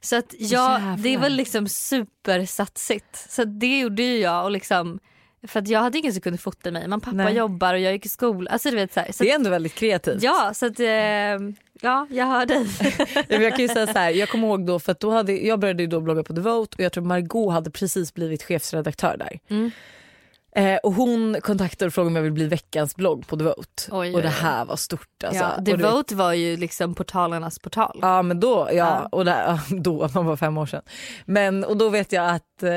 Så 0.00 0.16
att 0.16 0.34
jag, 0.38 0.80
det 0.98 1.16
var 1.16 1.28
liksom 1.28 1.68
supersatsigt. 1.68 3.30
Så 3.32 3.44
det 3.44 3.78
gjorde 3.78 4.02
ju 4.02 4.18
jag 4.18 4.44
och 4.44 4.50
liksom 4.50 4.98
för 5.48 5.60
att 5.60 5.68
jag 5.68 5.80
hade 5.80 5.98
ingen 5.98 6.12
som 6.12 6.20
kunde 6.22 6.38
fota 6.38 6.70
mig. 6.70 6.88
Man 6.88 7.00
pappa 7.00 7.16
Nej. 7.16 7.34
jobbar 7.34 7.74
och 7.74 7.80
jag 7.80 7.92
gick 7.92 8.06
i 8.06 8.08
skola. 8.08 8.50
Alltså 8.50 8.70
du 8.70 8.76
vet 8.76 8.92
så 8.92 9.00
här. 9.00 9.12
Så 9.12 9.24
Det 9.24 9.30
är 9.30 9.34
ändå 9.34 9.50
väldigt 9.50 9.74
kreativt. 9.74 10.22
ja 10.22 10.50
så 10.54 10.66
att 10.66 10.80
ehm, 10.80 11.54
ja 11.80 12.06
jag 12.10 12.26
hör 12.26 12.46
dig. 12.46 12.66
Jag 13.42 13.56
kan 13.56 13.68
säga 13.68 13.86
så 13.86 13.98
här, 13.98 14.10
jag 14.10 14.28
kommer 14.28 14.48
ihåg 14.48 14.66
då 14.66 14.78
för 14.78 14.92
att 14.92 15.00
då 15.00 15.10
hade, 15.10 15.32
jag 15.32 15.60
började 15.60 15.86
då 15.86 16.00
blogga 16.00 16.22
på 16.22 16.32
Devote 16.32 16.74
och 16.78 16.80
jag 16.84 16.92
tror 16.92 17.04
Margot 17.04 17.52
hade 17.52 17.70
precis 17.70 18.14
blivit 18.14 18.42
chefsredaktör 18.42 19.16
där. 19.16 19.38
Mm. 19.48 19.70
Eh, 20.56 20.76
och 20.82 20.92
hon 20.92 21.36
kontaktade 21.40 21.86
och 21.86 21.92
frågade 21.94 22.08
om 22.08 22.16
jag 22.16 22.22
ville 22.22 22.34
bli 22.34 22.46
veckans 22.46 22.96
blogg 22.96 23.26
på 23.26 23.36
Devote. 23.36 23.82
Oj, 23.90 24.14
och 24.14 24.22
det 24.22 24.28
här 24.28 24.64
var 24.64 24.76
stort 24.76 25.24
alltså. 25.24 25.42
ja, 25.42 25.50
vet- 25.56 25.64
Devote 25.78 26.14
var 26.14 26.32
ju 26.32 26.56
liksom 26.56 26.94
portalernas 26.94 27.58
portal. 27.58 27.98
Ja 28.02 28.22
men 28.22 28.40
då, 28.40 28.68
ja, 28.70 28.74
Ja. 28.74 29.08
och 29.12 29.24
där, 29.24 29.60
då, 29.80 30.08
man 30.14 30.26
var 30.26 30.36
fem 30.36 30.58
år 30.58 30.66
sedan. 30.66 30.82
Men 31.24 31.64
och 31.64 31.76
då 31.76 31.88
vet 31.88 32.12
jag 32.12 32.28
att 32.30 32.62
eh, 32.62 32.70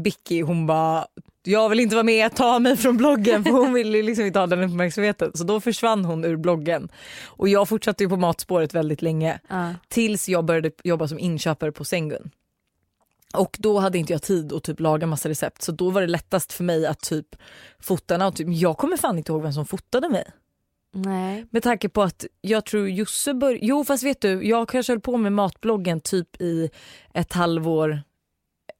Bicky 0.00 0.42
hon 0.42 0.66
bara 0.66 1.06
jag 1.44 1.68
vill 1.68 1.80
inte 1.80 1.94
vara 1.96 2.02
med, 2.04 2.34
ta 2.34 2.58
mig 2.58 2.76
från 2.76 2.96
bloggen 2.96 3.44
för 3.44 3.50
hon 3.50 3.72
ville 3.72 4.02
liksom 4.02 4.26
inte 4.26 4.38
ha 4.38 4.46
den 4.46 4.62
uppmärksamheten. 4.62 5.30
Så 5.34 5.44
då 5.44 5.60
försvann 5.60 6.04
hon 6.04 6.24
ur 6.24 6.36
bloggen. 6.36 6.88
Och 7.26 7.48
jag 7.48 7.68
fortsatte 7.68 8.04
ju 8.04 8.08
på 8.10 8.16
matspåret 8.16 8.74
väldigt 8.74 9.02
länge. 9.02 9.38
Ja. 9.48 9.68
Tills 9.88 10.28
jag 10.28 10.44
började 10.44 10.70
jobba 10.84 11.08
som 11.08 11.18
inköpare 11.18 11.72
på 11.72 11.84
Sengun. 11.84 12.30
Och 13.32 13.56
då 13.60 13.78
hade 13.78 13.98
inte 13.98 14.12
jag 14.12 14.22
tid 14.22 14.52
att 14.52 14.62
typ 14.62 14.80
laga 14.80 15.06
massa 15.06 15.28
recept 15.28 15.62
så 15.62 15.72
då 15.72 15.90
var 15.90 16.00
det 16.00 16.06
lättast 16.06 16.52
för 16.52 16.64
mig 16.64 16.86
att 16.86 17.00
typ 17.00 17.36
fota 17.80 18.14
en. 18.14 18.32
Men 18.38 18.58
Jag 18.58 18.78
kommer 18.78 18.96
fan 18.96 19.18
inte 19.18 19.32
ihåg 19.32 19.42
vem 19.42 19.52
som 19.52 19.66
fotade 19.66 20.08
mig. 20.08 20.24
Nej. 20.94 21.46
Med 21.50 21.62
tanke 21.62 21.88
på 21.88 22.02
att 22.02 22.26
jag 22.40 22.64
tror 22.64 22.88
Josse 22.88 23.34
bör... 23.34 23.58
Jo 23.62 23.84
fast 23.84 24.02
vet 24.02 24.20
du, 24.20 24.48
jag 24.48 24.68
kanske 24.68 24.92
höll 24.92 25.00
på 25.00 25.16
med 25.16 25.32
matbloggen 25.32 26.00
typ 26.00 26.40
i 26.40 26.70
ett 27.14 27.32
halvår, 27.32 28.02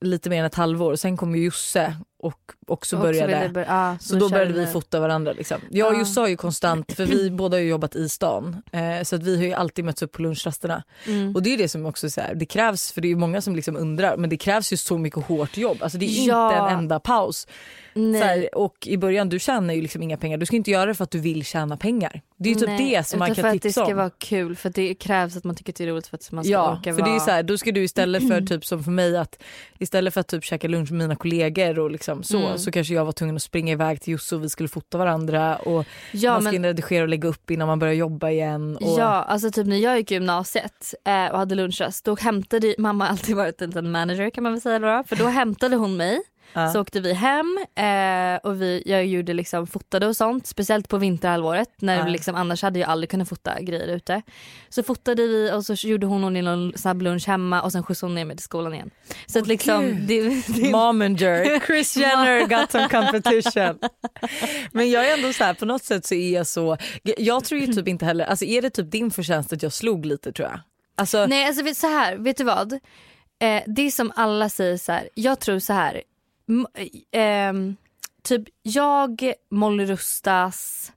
lite 0.01 0.31
mer 0.31 0.41
än 0.41 0.45
ett 0.45 0.55
halvår. 0.55 0.97
Sen 0.97 1.17
kom 1.17 1.37
ju 1.37 1.45
Josse 1.45 1.97
och 2.23 2.53
också 2.67 2.97
Och 2.97 3.03
började. 3.03 3.39
ville 3.39 3.49
bör- 3.49 3.65
ja, 3.69 3.97
Så 4.01 4.17
då 4.17 4.29
började 4.29 4.53
vi 4.53 4.67
fota 4.67 5.01
varandra. 5.01 5.33
Liksom. 5.33 5.61
Jag 5.71 5.89
och 5.89 5.95
Ja. 5.95 5.99
Jossa 5.99 6.21
har 6.21 6.29
ju 6.29 6.37
konstant, 6.37 6.93
för 6.93 7.07
vi 7.07 7.31
båda 7.41 7.57
har 7.57 7.63
ju 7.63 7.69
jobbat 7.69 7.97
i 7.97 8.09
stan, 8.09 8.57
eh, 8.73 9.03
så 9.03 9.17
att 9.17 9.23
vi 9.23 9.37
har 9.37 9.45
ju 9.45 9.53
alltid 9.53 9.85
mötts 9.85 10.03
upp 10.03 10.13
på 10.13 10.23
lunchrasterna. 10.23 10.83
Mm. 11.07 11.35
Och 11.37 11.43
det 11.43 11.55
är 11.55 11.59
det 11.59 11.69
som 11.69 11.87
också 11.87 12.11
så 12.11 12.21
här, 12.21 12.35
det 12.35 12.47
krävs, 12.47 12.93
för 12.93 13.01
det 13.01 13.11
är 13.11 13.17
många 13.17 13.41
som 13.41 13.57
liksom 13.57 13.77
undrar, 13.77 14.17
men 14.17 14.31
det 14.31 14.37
krävs 14.37 14.73
ju 14.73 14.77
så 14.77 14.99
mycket 14.99 15.25
hårt 15.25 15.57
jobb. 15.57 15.79
Alltså 15.81 15.99
det 15.99 16.07
är 16.07 16.29
Ja. 16.29 16.47
inte 16.53 16.59
en 16.73 16.79
enda 16.79 17.01
paus. 17.01 17.47
Här, 17.95 18.55
och 18.59 18.87
i 18.87 18.97
början, 18.97 19.29
du 19.29 19.39
tjänar 19.39 19.75
ju 19.75 19.83
liksom 19.83 20.03
inga 20.03 20.17
pengar. 20.17 20.39
Du 20.39 20.47
ska 20.47 20.57
inte 20.57 20.71
göra 20.71 20.87
det 20.87 20.95
för 20.95 21.05
att 21.05 21.11
du 21.11 21.19
vill 21.19 21.45
tjäna 21.45 21.77
pengar. 21.77 22.21
Det 22.37 22.49
är 22.51 22.55
ju 22.55 22.61
typ 22.61 22.79
det 22.79 23.07
som 23.07 23.19
man 23.19 23.29
kan 23.29 23.35
för 23.35 23.45
att 23.49 23.53
det 23.53 23.59
tipsa 23.59 23.81
ska 23.85 23.91
om. 23.91 23.97
vara 23.97 24.11
kul 24.11 24.57
för 24.57 24.71
det 24.71 24.95
krävs 24.95 25.37
att 25.37 25.45
man 25.45 25.57
tycker 25.57 25.73
att 25.73 25.77
det 25.77 25.85
är 25.85 25.89
roligt 25.89 26.07
för 26.07 26.17
att 26.17 26.33
man 26.33 26.45
ska 26.45 26.53
Ja, 26.53 26.73
orka 26.73 26.95
för 26.95 27.01
vara... 27.01 27.11
det 27.11 27.17
är 27.17 27.21
så 27.21 27.31
här, 27.31 27.43
då 27.43 27.59
ska 27.59 27.73
du 27.73 27.83
istället 27.85 28.29
för 28.29 28.41
typ 28.47 28.65
som 28.65 28.85
för 28.85 28.91
mig 28.91 29.17
att 29.17 29.43
istället 29.79 30.15
för 30.15 30.21
att 30.21 30.29
typ 30.29 30.45
käka 30.45 30.69
lunch 30.69 30.91
med 30.91 30.99
mina 30.99 31.17
kollegor 31.17 31.79
och 31.79 31.91
liksom 31.91 32.12
så, 32.23 32.39
Mm. 32.39 32.59
så 32.59 32.71
kanske 32.71 32.95
jag 32.95 33.05
var 33.05 33.13
tvungen 33.13 33.37
att 33.37 33.43
springa 33.43 33.73
iväg 33.73 34.01
till 34.01 34.13
Josse 34.13 34.35
och 34.37 34.45
vi 34.45 34.49
skulle 34.49 34.69
fota 34.69 34.99
varandra 34.99 35.57
och 35.57 35.85
ja, 36.13 36.33
man 36.33 36.43
ska 36.43 36.53
men, 36.53 36.63
redigera 36.65 37.03
och 37.03 37.09
lägga 37.09 37.29
upp 37.29 37.51
innan 37.51 37.69
man 37.69 37.79
börjar 37.79 37.95
jobba 37.95 38.31
igen. 38.31 38.77
Och, 38.77 38.99
ja, 38.99 39.05
alltså 39.23 39.51
typ 39.51 39.67
när 39.67 39.77
jag 39.77 39.99
gick 39.99 40.11
i 40.11 40.15
gymnasiet 40.15 40.95
eh, 41.05 41.27
och 41.27 41.39
hade 41.39 41.55
lunchrast 41.55 42.05
då 42.05 42.17
hämtade 42.17 42.75
mamma 42.79 43.09
alltid 43.09 43.37
varit 43.37 43.63
en 43.63 43.71
liten 43.71 43.91
manager 43.91 44.31
kan 44.31 44.45
man 44.45 44.53
väl 44.53 44.61
säga 44.61 44.79
då, 44.79 45.05
för 45.07 45.17
då 45.17 45.27
hämtade 45.39 45.77
hon 45.77 45.97
mig 45.97 46.23
Ja. 46.53 46.69
Så 46.73 46.81
åkte 46.81 47.01
vi 47.01 47.13
hem 47.13 47.59
eh, 47.75 48.37
och 48.51 48.63
vi, 48.63 48.83
jag 48.87 49.07
gjorde 49.07 49.33
liksom 49.33 49.67
fotade 49.67 50.07
och 50.07 50.17
sånt. 50.17 50.47
Speciellt 50.47 50.89
på 50.89 50.99
vinterhalvåret 50.99 51.69
när 51.81 51.97
Ja. 51.99 52.07
liksom, 52.07 52.35
annars 52.35 52.63
hade 52.63 52.79
jag 52.79 52.89
aldrig 52.91 53.11
kunnat 53.11 53.29
fota 53.29 53.61
grejer 53.61 53.89
ute. 53.89 54.23
Så 54.69 54.83
fotade 54.83 55.27
vi 55.27 55.53
och 55.53 55.65
så 55.65 55.75
gjorde 55.89 56.07
hon 56.07 56.35
någon 56.45 56.73
snabb 56.77 57.03
lunch 57.03 57.27
hemma 57.29 57.63
och 57.63 57.73
sen 57.73 57.83
skjutsade 57.83 58.11
hon 58.11 58.15
ner 58.15 58.25
mig 58.25 58.37
till 58.37 58.45
skolan 58.45 58.75
igen. 58.75 58.91
Så 59.27 59.39
att 59.39 59.47
liksom 59.47 60.07
det, 60.07 60.47
det, 60.47 60.71
Momager, 60.71 61.61
Chris 61.67 61.97
Jenner 61.97 62.47
got 62.47 62.71
some 62.71 62.89
competition. 62.89 63.79
Men 64.73 64.91
jag 64.91 65.11
är 65.11 65.17
ändå 65.17 65.33
så 65.33 65.45
här, 65.45 65.55
på 65.55 65.65
något 65.65 65.85
sätt 65.85 66.07
så 66.07 66.15
är 66.15 66.33
jag 66.35 66.47
så, 66.47 66.77
jag 67.03 67.45
tror 67.45 67.61
ju 67.61 67.67
typ 67.67 67.89
inte 67.89 68.05
heller, 68.05 68.25
alltså 68.25 68.45
är 68.45 68.63
det 68.63 68.71
typ 68.71 68.91
din 68.91 69.11
förtjänst 69.11 69.53
att 69.53 69.63
jag 69.63 69.73
slog 69.73 70.07
lite 70.07 70.33
tror 70.33 70.49
jag? 70.49 70.61
Alltså, 70.97 71.27
Nej 71.27 71.47
alltså 71.47 71.75
så 71.75 71.87
här, 71.87 72.17
vet 72.17 72.37
du 72.37 72.45
vad? 72.45 72.73
Eh, 72.73 73.63
det 73.67 73.83
är 73.83 73.91
som 73.91 74.13
alla 74.17 74.49
säger 74.49 74.77
så 74.77 74.93
här, 74.93 75.09
jag 75.15 75.41
tror 75.41 75.59
så 75.59 75.73
här. 75.73 76.03
M- 76.49 76.67
ehm, 77.13 77.77
typ 78.23 78.43
jag, 78.63 79.33
Molly 79.51 79.85
Rustas, 79.87 80.93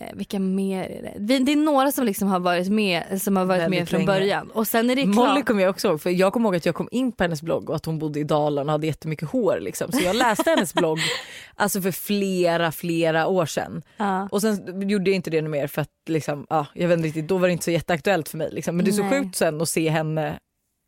eh, 0.00 0.16
vilka 0.16 0.38
mer 0.38 0.84
är 0.84 1.02
det? 1.18 1.38
Det 1.38 1.52
är 1.52 1.56
några 1.56 1.92
som 1.92 2.04
liksom 2.06 2.28
har 2.28 2.40
varit 2.40 2.68
med, 2.68 3.22
som 3.22 3.36
har 3.36 3.44
varit 3.44 3.62
Väldigt 3.62 3.80
med 3.80 3.88
från 3.88 3.98
länge. 4.00 4.06
början. 4.06 4.50
Och 4.50 4.66
sen 4.68 4.90
är 4.90 4.96
det 4.96 5.02
klart. 5.02 5.14
Molly 5.14 5.42
kommer 5.42 5.62
jag 5.62 5.70
också 5.70 5.88
ihåg, 5.88 6.00
för 6.00 6.10
jag 6.10 6.32
kommer 6.32 6.46
ihåg 6.48 6.56
att 6.56 6.66
jag 6.66 6.74
kom 6.74 6.88
in 6.90 7.12
på 7.12 7.24
hennes 7.24 7.42
blogg 7.42 7.70
och 7.70 7.76
att 7.76 7.86
hon 7.86 7.98
bodde 7.98 8.20
i 8.20 8.24
Dalarna 8.24 8.72
och 8.72 8.72
hade 8.72 8.86
jättemycket 8.86 9.28
hår. 9.30 9.58
Liksom. 9.60 9.92
Så 9.92 10.00
jag 10.04 10.16
läste 10.16 10.50
hennes 10.50 10.74
blogg 10.74 10.98
alltså 11.54 11.82
för 11.82 11.90
flera, 11.90 12.72
flera 12.72 13.26
år 13.26 13.46
sedan. 13.46 13.82
Ja. 13.96 14.28
Och 14.32 14.40
sen 14.42 14.88
gjorde 14.90 15.10
jag 15.10 15.16
inte 15.16 15.30
det 15.30 15.42
mer 15.42 15.66
för 15.66 15.82
att 15.82 15.90
liksom, 16.08 16.46
ja, 16.50 16.66
jag 16.74 16.88
vet 16.88 16.96
inte 16.96 17.06
riktigt, 17.08 17.28
då 17.28 17.38
var 17.38 17.48
det 17.48 17.52
inte 17.52 17.64
så 17.64 17.70
jätteaktuellt 17.70 18.28
för 18.28 18.38
mig. 18.38 18.48
Liksom. 18.52 18.76
Men 18.76 18.84
det 18.84 18.90
är 18.90 18.92
så 18.92 19.02
Nej. 19.02 19.10
sjukt 19.22 19.36
sen 19.36 19.60
att 19.60 19.68
se 19.68 19.88
henne, 19.88 20.38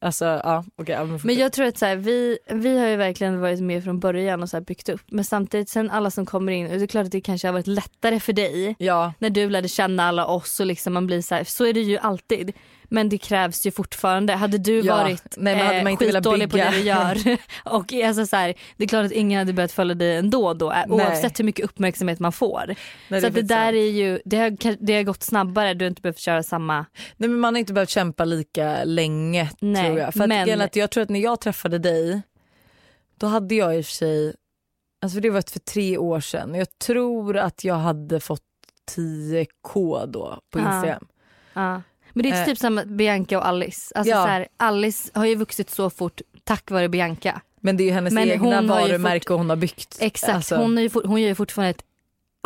alltså 0.01 0.25
ja 0.25 0.65
okej. 0.77 0.95
ja, 0.95 1.05
men 1.05 1.21
Men 1.25 1.35
jag 1.35 1.53
tror 1.53 1.67
att 1.67 1.79
så 1.79 1.87
här, 1.87 1.97
vi, 1.97 2.39
vi 2.49 2.79
har 2.79 2.87
ju 2.87 2.97
verkligen 2.97 3.41
varit 3.41 3.61
med 3.61 3.85
från 3.85 4.01
början 4.01 4.43
och 4.43 4.49
så 4.49 4.61
byggt 4.61 4.89
upp. 4.89 5.03
Men 5.07 5.25
samtidigt 5.25 5.69
sen 5.69 5.91
alla 5.91 6.11
som 6.11 6.27
kommer 6.27 6.53
in, 6.53 6.67
och 6.67 6.79
det 6.79 6.85
är 6.85 6.87
klart 6.87 7.07
att 7.07 7.13
det 7.13 7.21
kanske 7.21 7.49
har 7.49 7.53
varit 7.53 7.67
lättare 7.67 8.21
för 8.21 8.33
dig 8.33 8.77
ja, 8.79 9.13
när 9.19 9.31
du 9.31 9.51
lärde 9.51 9.69
känna 9.69 10.03
alla 10.05 10.27
oss 10.27 10.61
och 10.61 10.67
liksom 10.67 10.93
man 10.93 11.07
blir 11.07 11.23
så 11.23 11.35
här, 11.35 11.45
så 11.45 11.67
är 11.67 11.73
det 11.73 11.81
ju 11.81 11.99
alltid. 11.99 12.53
Men 12.93 13.09
det 13.09 13.18
krävs 13.18 13.66
ju 13.66 13.70
fortfarande. 13.70 14.32
Hade 14.32 14.59
du 14.59 14.80
Ja, 14.80 14.97
varit 14.97 15.22
nej, 15.36 15.57
men 15.57 15.66
hade 15.66 15.78
eh, 15.78 15.82
man 15.84 15.93
inte 15.93 16.07
velat 16.07 16.24
skitdålig 16.24 16.51
på 16.51 16.57
det 16.57 16.70
du 16.70 16.80
gör 16.80 17.18
och 17.64 17.93
alltså 17.93 18.26
så 18.26 18.36
här, 18.36 18.55
det 18.76 18.84
är 18.84 18.88
klart 18.88 19.07
att 19.07 19.12
ingen 19.12 19.38
hade 19.38 19.53
börjat 19.53 19.72
följa 19.72 19.95
dig 19.95 20.16
ändå 20.16 20.55
då 20.55 20.72
eh, 20.72 20.76
Nej. 20.76 20.86
oavsett 21.07 21.38
hur 21.38 21.45
mycket 21.45 21.64
uppmärksamhet 21.64 22.18
man 22.18 22.32
får. 22.32 22.62
nej, 22.66 22.76
så 23.09 23.14
det 23.14 23.20
faktiskt 23.22 23.49
där 23.49 23.57
sant. 23.64 23.74
är 23.74 23.91
ju, 23.91 24.20
det 24.24 24.36
har, 24.36 24.76
det 24.86 24.95
har 24.97 25.03
gått 25.03 25.22
snabbare, 25.22 25.74
du 25.74 25.84
har 25.84 25.91
inte 25.91 26.03
behövt 26.03 26.18
köra 26.18 26.43
samma. 26.43 26.86
Nej 27.16 27.28
men 27.28 27.38
man 27.38 27.55
har 27.55 27.59
inte 27.59 27.72
behövt 27.72 27.91
kämpa 27.91 28.24
lika 28.24 28.84
länge 28.84 29.51
Nej, 29.61 29.84
tror 29.86 29.99
jag. 29.99 30.12
För 30.14 30.26
men- 30.26 30.61
att 30.61 30.76
jag 30.76 30.91
tror 30.91 31.03
att 31.03 31.09
när 31.11 31.20
jag 31.20 31.41
träffade 31.41 31.78
dig, 31.78 32.22
då 33.18 33.26
hade 33.26 33.55
jag 33.55 33.76
i 33.76 33.80
och 33.80 33.84
för 33.86 33.93
sig, 33.93 34.34
alltså 35.03 35.20
det 35.20 35.30
var 35.30 35.51
för 35.51 35.59
tre 35.61 35.99
år 35.99 36.20
sedan, 36.20 36.55
jag 36.55 36.78
tror 36.78 37.36
att 37.36 37.64
jag 37.64 37.74
hade 37.74 38.20
fått 38.20 38.43
10k 38.97 40.07
då 40.07 40.41
på. 40.51 40.59
Instagram. 40.59 41.07
Ja. 41.55 41.82
Men 42.13 42.23
det 42.23 42.31
är 42.31 42.41
Eh. 42.41 42.47
typ 42.47 42.59
som 42.59 42.83
Bianca 42.87 43.39
och 43.39 43.47
Alice. 43.47 43.93
Alltså 43.95 44.11
Ja. 44.11 44.23
så 44.23 44.29
här, 44.29 44.49
Alice 44.57 45.11
har 45.15 45.27
ju 45.27 45.35
vuxit 45.35 45.71
så 45.71 45.91
fort 45.91 46.21
tack 46.45 46.71
vare 46.71 46.89
Bianca. 46.89 47.41
Men 47.61 47.77
det 47.77 47.83
är 47.83 47.87
ju 47.87 47.93
hennes 47.93 48.13
Men 48.13 48.31
egna 48.31 48.63
varumärke 48.63 49.33
hon 49.33 49.51
har 49.51 49.57
byggt. 49.57 49.99
Exakt, 50.01 50.35
Alltså, 50.35 50.57
hon, 50.57 50.79
är 50.79 50.83
ju, 50.83 50.91
fort- 50.91 51.07
hon 51.07 51.21
gör 51.23 51.29
ju 51.29 51.35
fortfarande 51.35 51.71
ett 51.71 51.85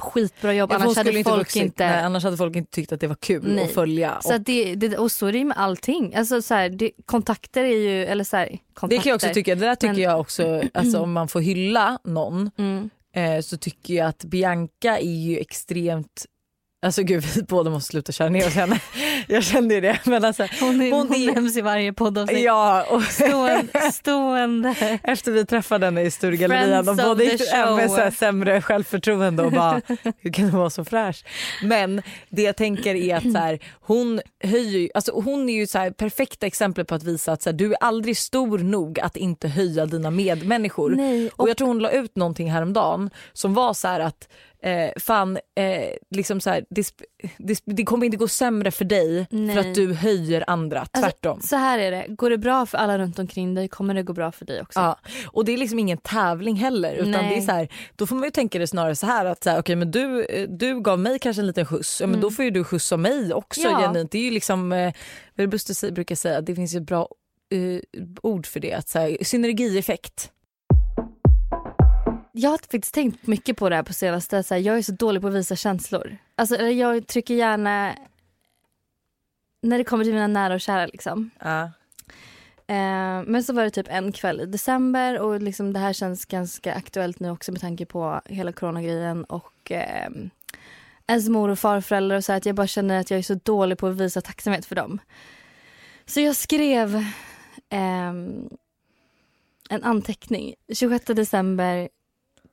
skitbra 0.03 0.55
jobb 0.55 0.73
ja, 0.73 0.77
annars 0.77 0.97
hade 0.97 1.19
inte 1.19 1.31
folk 1.31 1.41
vuxit, 1.41 1.63
inte... 1.63 1.87
nej, 1.87 2.03
annars 2.03 2.25
hade 2.25 2.37
folk 2.37 2.57
inte 2.57 2.71
tyckt 2.73 2.93
att 2.93 3.01
det 3.01 3.07
var 3.07 3.15
kul 3.15 3.55
Nej. 3.55 3.65
att 3.65 3.71
följa. 3.75 4.19
Så 4.21 4.29
Och 4.29 4.35
att 4.35 4.47
det, 4.47 4.75
det, 4.75 4.99
och 4.99 5.13
så 5.13 5.27
är 5.27 5.33
det 5.33 5.39
ju 5.39 5.45
med 5.45 5.57
allting. 5.59 6.15
Alltså 6.15 6.43
så 6.43 6.55
här, 6.55 6.69
det, 6.69 6.91
kontakter 7.07 7.65
är 7.65 7.77
ju, 7.77 8.05
eller 8.05 8.25
så 8.25 8.37
här, 8.37 8.47
kontakter. 8.75 8.89
det 8.89 9.03
kan 9.03 9.11
jag 9.11 9.15
också 9.17 9.29
tycka, 9.35 9.55
det 9.55 9.67
där 9.67 9.75
tycker 9.75 9.93
Men- 9.95 10.03
jag 10.03 10.21
också, 10.21 10.63
alltså 10.75 11.01
om 11.01 11.13
man 11.13 11.29
får 11.29 11.41
hylla 11.41 11.99
någon 12.05 12.51
Mm. 12.59 12.91
eh, 13.17 13.41
så 13.43 13.57
tycker 13.57 13.95
jag 13.95 14.07
att 14.09 14.25
Bianca 14.25 14.99
är 14.99 15.17
ju 15.27 15.39
extremt 15.39 16.27
Alltså 16.85 17.03
gud 17.03 17.25
vi 17.35 17.43
båda 17.43 17.71
måste 17.71 17.91
sluta 17.91 18.13
köra 18.13 18.29
ner 18.29 18.47
oss 18.47 18.55
henne. 18.55 18.81
Jag 19.29 19.45
kände 19.45 19.75
ju 19.75 19.81
det. 19.81 19.99
Men 20.05 20.25
alltså, 20.25 20.47
Hon, 20.61 20.83
är, 20.83 20.93
Hon 20.93 21.09
hon, 21.09 21.27
nämns 21.35 21.57
i 21.57 21.61
varje 21.61 21.93
poddavsnitt. 21.93 22.45
ja, 22.45 22.85
och 22.91 23.03
Stående, 23.03 23.93
stående. 23.93 24.99
efter 25.03 25.33
vi 25.33 25.47
träffade 25.47 25.87
henne 25.87 26.03
i 26.03 26.11
Sturegallerian 26.11 26.89
och 26.89 26.97
båda 26.97 27.25
gick 27.25 27.53
hem 27.53 27.77
med 27.77 27.91
så 27.91 28.11
sämre 28.11 28.63
självförtroende 28.63 29.43
och 29.43 29.53
bara 29.53 29.81
hur 30.21 30.33
kan 30.33 30.45
du 30.45 30.51
vara 30.51 30.71
så 30.71 30.85
fräsch? 30.85 31.25
Men 31.63 32.03
det 32.29 32.43
jag 32.43 32.57
tänker 32.57 32.95
är 32.95 33.17
att 33.17 33.33
så 33.33 33.39
här, 33.39 33.59
hon 33.81 34.21
höjer 34.43 34.91
alltså 34.95 35.13
hon 35.13 35.49
är 35.49 35.55
ju 35.55 35.67
så 35.67 35.79
här 35.79 35.91
perfekta 35.91 36.47
exempel 36.47 36.85
på 36.85 36.95
att 36.95 37.03
visa 37.03 37.33
att 37.33 37.43
så 37.43 37.51
här, 37.51 37.57
du 37.57 37.73
är 37.73 37.79
aldrig 37.81 38.17
stor 38.17 38.59
nog 38.59 39.01
att 39.01 39.17
inte 39.17 39.49
höja 39.49 39.87
dina 39.87 40.11
medmänniskor. 40.11 40.91
Nej, 40.91 41.31
Och 41.37 41.49
jag 41.49 41.57
tror 41.57 41.69
hon 41.69 41.79
la 41.79 41.91
ut 41.91 42.17
någonting 42.17 42.51
häromdagen 42.51 43.11
som 43.33 43.55
var 43.55 43.75
så 43.75 43.89
här 43.89 44.01
att 44.01 44.29
eh, 44.65 44.91
fan, 44.97 45.39
eh, 45.55 45.91
liksom 46.11 46.41
så 46.41 46.51
här, 46.51 46.65
det, 46.71 46.87
det, 47.39 47.63
det 47.65 47.85
kommer 47.85 48.07
inte 48.07 48.17
gå 48.17 48.29
sämre 48.29 48.71
för 48.71 48.85
dig 48.85 49.27
Nej. 49.31 49.55
för 49.55 49.61
att 49.61 49.75
du 49.75 49.95
höjer 49.95 50.45
andra, 50.47 50.87
tvärtom. 50.87 51.33
Alltså, 51.33 51.49
så 51.49 51.57
här 51.57 51.79
är 51.79 51.91
det, 51.91 52.07
går 52.09 52.31
det 52.31 52.39
bra 52.39 52.67
för 52.67 52.79
alla 52.79 52.99
runt 52.99 53.19
omkring 53.19 53.55
dig 53.55 53.69
kommer 53.69 53.95
det 53.95 54.03
gå 54.03 54.13
bra 54.13 54.33
för 54.33 54.45
dig 54.45 54.63
också. 54.63 54.81
Ja, 54.81 54.99
och 55.27 55.45
det 55.45 55.53
är 55.53 55.57
liksom 55.57 55.79
ingen 55.79 55.99
tävling 55.99 56.57
heller 56.57 56.95
utan 56.95 57.11
Nej. 57.11 57.31
det 57.31 57.37
är 57.37 57.41
så 57.41 57.53
här, 57.53 57.69
då 57.97 58.07
får 58.07 58.17
man 58.17 58.25
ju 58.25 58.31
tänka 58.31 58.59
det 58.59 58.67
snarare 58.67 58.97
så 58.97 59.07
här 59.07 59.25
att 59.25 59.45
så 59.45 59.51
här, 59.51 59.59
okay, 59.59 59.77
men 59.77 59.91
du, 59.91 60.25
eh, 60.25 60.49
du 60.49 60.81
gav 60.81 60.99
mig 60.99 61.19
kanske 61.19 61.43
en 61.43 61.47
liten 61.47 61.67
skjuts, 61.67 62.01
ja, 62.01 62.07
men 62.07 62.21
då 62.21 62.31
får 62.31 62.45
ju 62.45 62.51
du 62.51 62.65
skjutsa 62.65 62.97
mig 62.97 63.35
också 63.35 63.61
Mm. 63.61 63.73
Ja. 63.73 63.81
genuint. 63.87 64.11
Det 64.11 64.19
är 64.19 64.23
ju 64.23 64.31
liksom, 64.31 64.73
eh, 64.73 64.93
vad 65.35 65.49
Buster 65.49 65.93
brukar 65.93 66.15
säga, 66.15 66.41
det 66.41 66.55
finns 66.55 66.75
ju 66.75 66.79
ett 66.79 66.87
bra 66.87 67.09
eh, 67.53 67.81
ord 68.23 68.47
för 68.47 68.61
det, 68.61 68.73
att 68.73 68.89
så 68.89 68.99
här, 68.99 69.17
synergieffekt. 69.25 70.31
Jag 72.37 72.51
har 72.51 72.59
faktiskt 72.59 72.95
tänkt 72.95 73.27
mycket 73.27 73.57
på 73.57 73.69
det 73.69 73.77
här 73.77 73.83
på 73.83 73.93
senaste. 73.93 74.43
Så 74.43 74.55
här, 74.55 74.61
jag 74.61 74.79
är 74.79 74.83
så 74.83 74.93
dålig 74.93 75.23
på 75.23 75.29
att 75.29 75.35
visa 75.35 75.57
känslor. 75.57 76.17
Alltså, 76.35 76.57
jag 76.57 77.07
trycker 77.07 77.35
gärna 77.35 77.95
när 79.63 79.79
det 79.79 79.85
kommer 79.85 80.05
till 80.05 80.13
mina 80.13 80.27
nära 80.27 80.55
och 80.55 80.61
kära. 80.61 80.87
Liksom. 80.87 81.31
Ja. 81.39 81.63
Eh, 82.67 83.23
men 83.27 83.45
så 83.45 83.53
var 83.53 83.65
det 83.65 83.71
typ 83.71 83.87
en 83.91 84.13
kväll 84.13 84.41
i 84.41 84.47
december 84.47 85.19
och 85.19 85.43
liksom 85.43 85.73
det 85.73 85.79
här 85.79 85.93
känns 85.93 86.25
ganska 86.25 86.75
aktuellt 86.75 87.21
nu 87.21 87.31
också 87.31 87.53
med 87.53 87.61
tanke 87.61 87.87
på 87.87 88.21
hela 88.25 88.53
coronagrejen 88.53 89.25
och 89.25 89.71
eh, 89.71 90.11
ens 91.07 91.29
mor 91.29 91.49
och 91.49 91.59
farföräldrar 91.59 92.17
och 92.17 92.25
så 92.25 92.33
här, 92.33 92.37
att 92.37 92.47
jag 92.47 92.55
bara 92.55 92.67
känner 92.67 93.01
att 93.01 93.11
jag 93.11 93.19
är 93.19 93.23
så 93.23 93.35
dålig 93.35 93.79
på 93.79 93.87
att 93.87 93.97
visa 93.97 94.21
tacksamhet 94.21 94.67
för 94.67 94.75
dem. 94.75 94.99
Så 96.07 96.21
jag 96.21 96.37
skrev 96.37 97.05
ehm, 97.69 98.49
en 99.71 99.85
anteckning 99.85 100.55
26 100.73 101.05
december 101.05 101.89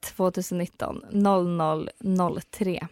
2019 0.02 1.02
00.03. 1.12 2.88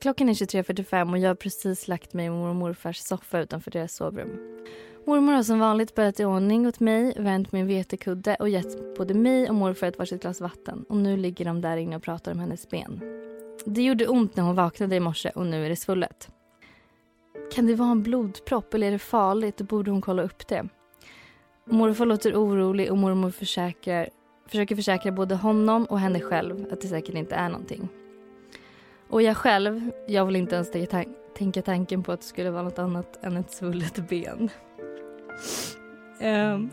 Klockan 0.00 0.28
är 0.28 0.32
23.45 0.32 1.10
och 1.10 1.18
jag 1.18 1.30
har 1.30 1.34
precis 1.34 1.88
lagt 1.88 2.12
mig 2.12 2.26
i 2.26 2.30
mormor 2.30 2.48
och 2.48 2.56
morfars 2.56 2.98
soffa 2.98 3.40
utanför 3.40 3.70
deras 3.70 3.94
sovrum. 3.94 4.38
Mormor 5.06 5.32
har 5.32 5.42
som 5.42 5.58
vanligt 5.58 5.94
börjat 5.94 6.20
i 6.20 6.24
ordning 6.24 6.66
åt 6.66 6.80
mig, 6.80 7.14
vänt 7.16 7.52
min 7.52 7.66
vetekudde 7.66 8.34
och 8.34 8.48
gett 8.48 8.96
både 8.98 9.14
mig 9.14 9.48
och 9.48 9.54
morfar 9.54 9.86
ett 9.86 9.98
varsitt 9.98 10.22
glas 10.22 10.40
vatten. 10.40 10.84
Och 10.88 10.96
nu 10.96 11.16
ligger 11.16 11.44
de 11.44 11.60
där 11.60 11.76
inne 11.76 11.96
och 11.96 12.02
pratar 12.02 12.32
om 12.32 12.38
hennes 12.38 12.70
ben. 12.70 13.00
Det 13.66 13.82
gjorde 13.82 14.06
ont 14.06 14.36
när 14.36 14.44
hon 14.44 14.56
vaknade 14.56 14.96
i 14.96 15.00
morse 15.00 15.30
och 15.30 15.46
nu 15.46 15.64
är 15.64 15.68
det 15.68 15.76
svullet. 15.76 16.28
Kan 17.52 17.66
det 17.66 17.74
vara 17.74 17.90
en 17.90 18.02
blodpropp 18.02 18.74
eller 18.74 18.86
är 18.86 18.90
det 18.90 18.98
farligt? 18.98 19.56
Då 19.56 19.64
borde 19.64 19.90
hon 19.90 20.00
kolla 20.00 20.22
upp 20.22 20.48
det. 20.48 20.68
Morfar 21.64 22.06
låter 22.06 22.34
orolig 22.34 22.90
och 22.90 22.98
mormor 22.98 23.30
försäkrar, 23.30 24.08
försöker 24.46 24.76
försäkra 24.76 25.12
både 25.12 25.34
honom 25.34 25.84
och 25.84 26.00
henne 26.00 26.20
själv 26.20 26.66
att 26.72 26.80
det 26.80 26.88
säkert 26.88 27.14
inte 27.14 27.34
är 27.34 27.48
någonting. 27.48 27.88
Och 29.08 29.22
jag 29.22 29.36
själv, 29.36 29.90
jag 30.08 30.26
vill 30.26 30.36
inte 30.36 30.54
ens 30.54 30.70
tänka, 31.36 31.62
tanken 31.62 32.02
på 32.02 32.12
att 32.12 32.20
det 32.20 32.26
skulle 32.26 32.50
vara 32.50 32.62
något 32.62 32.78
annat 32.78 33.24
än 33.24 33.36
ett 33.36 33.50
svullet 33.50 34.08
ben. 34.08 34.50
Um, 36.22 36.70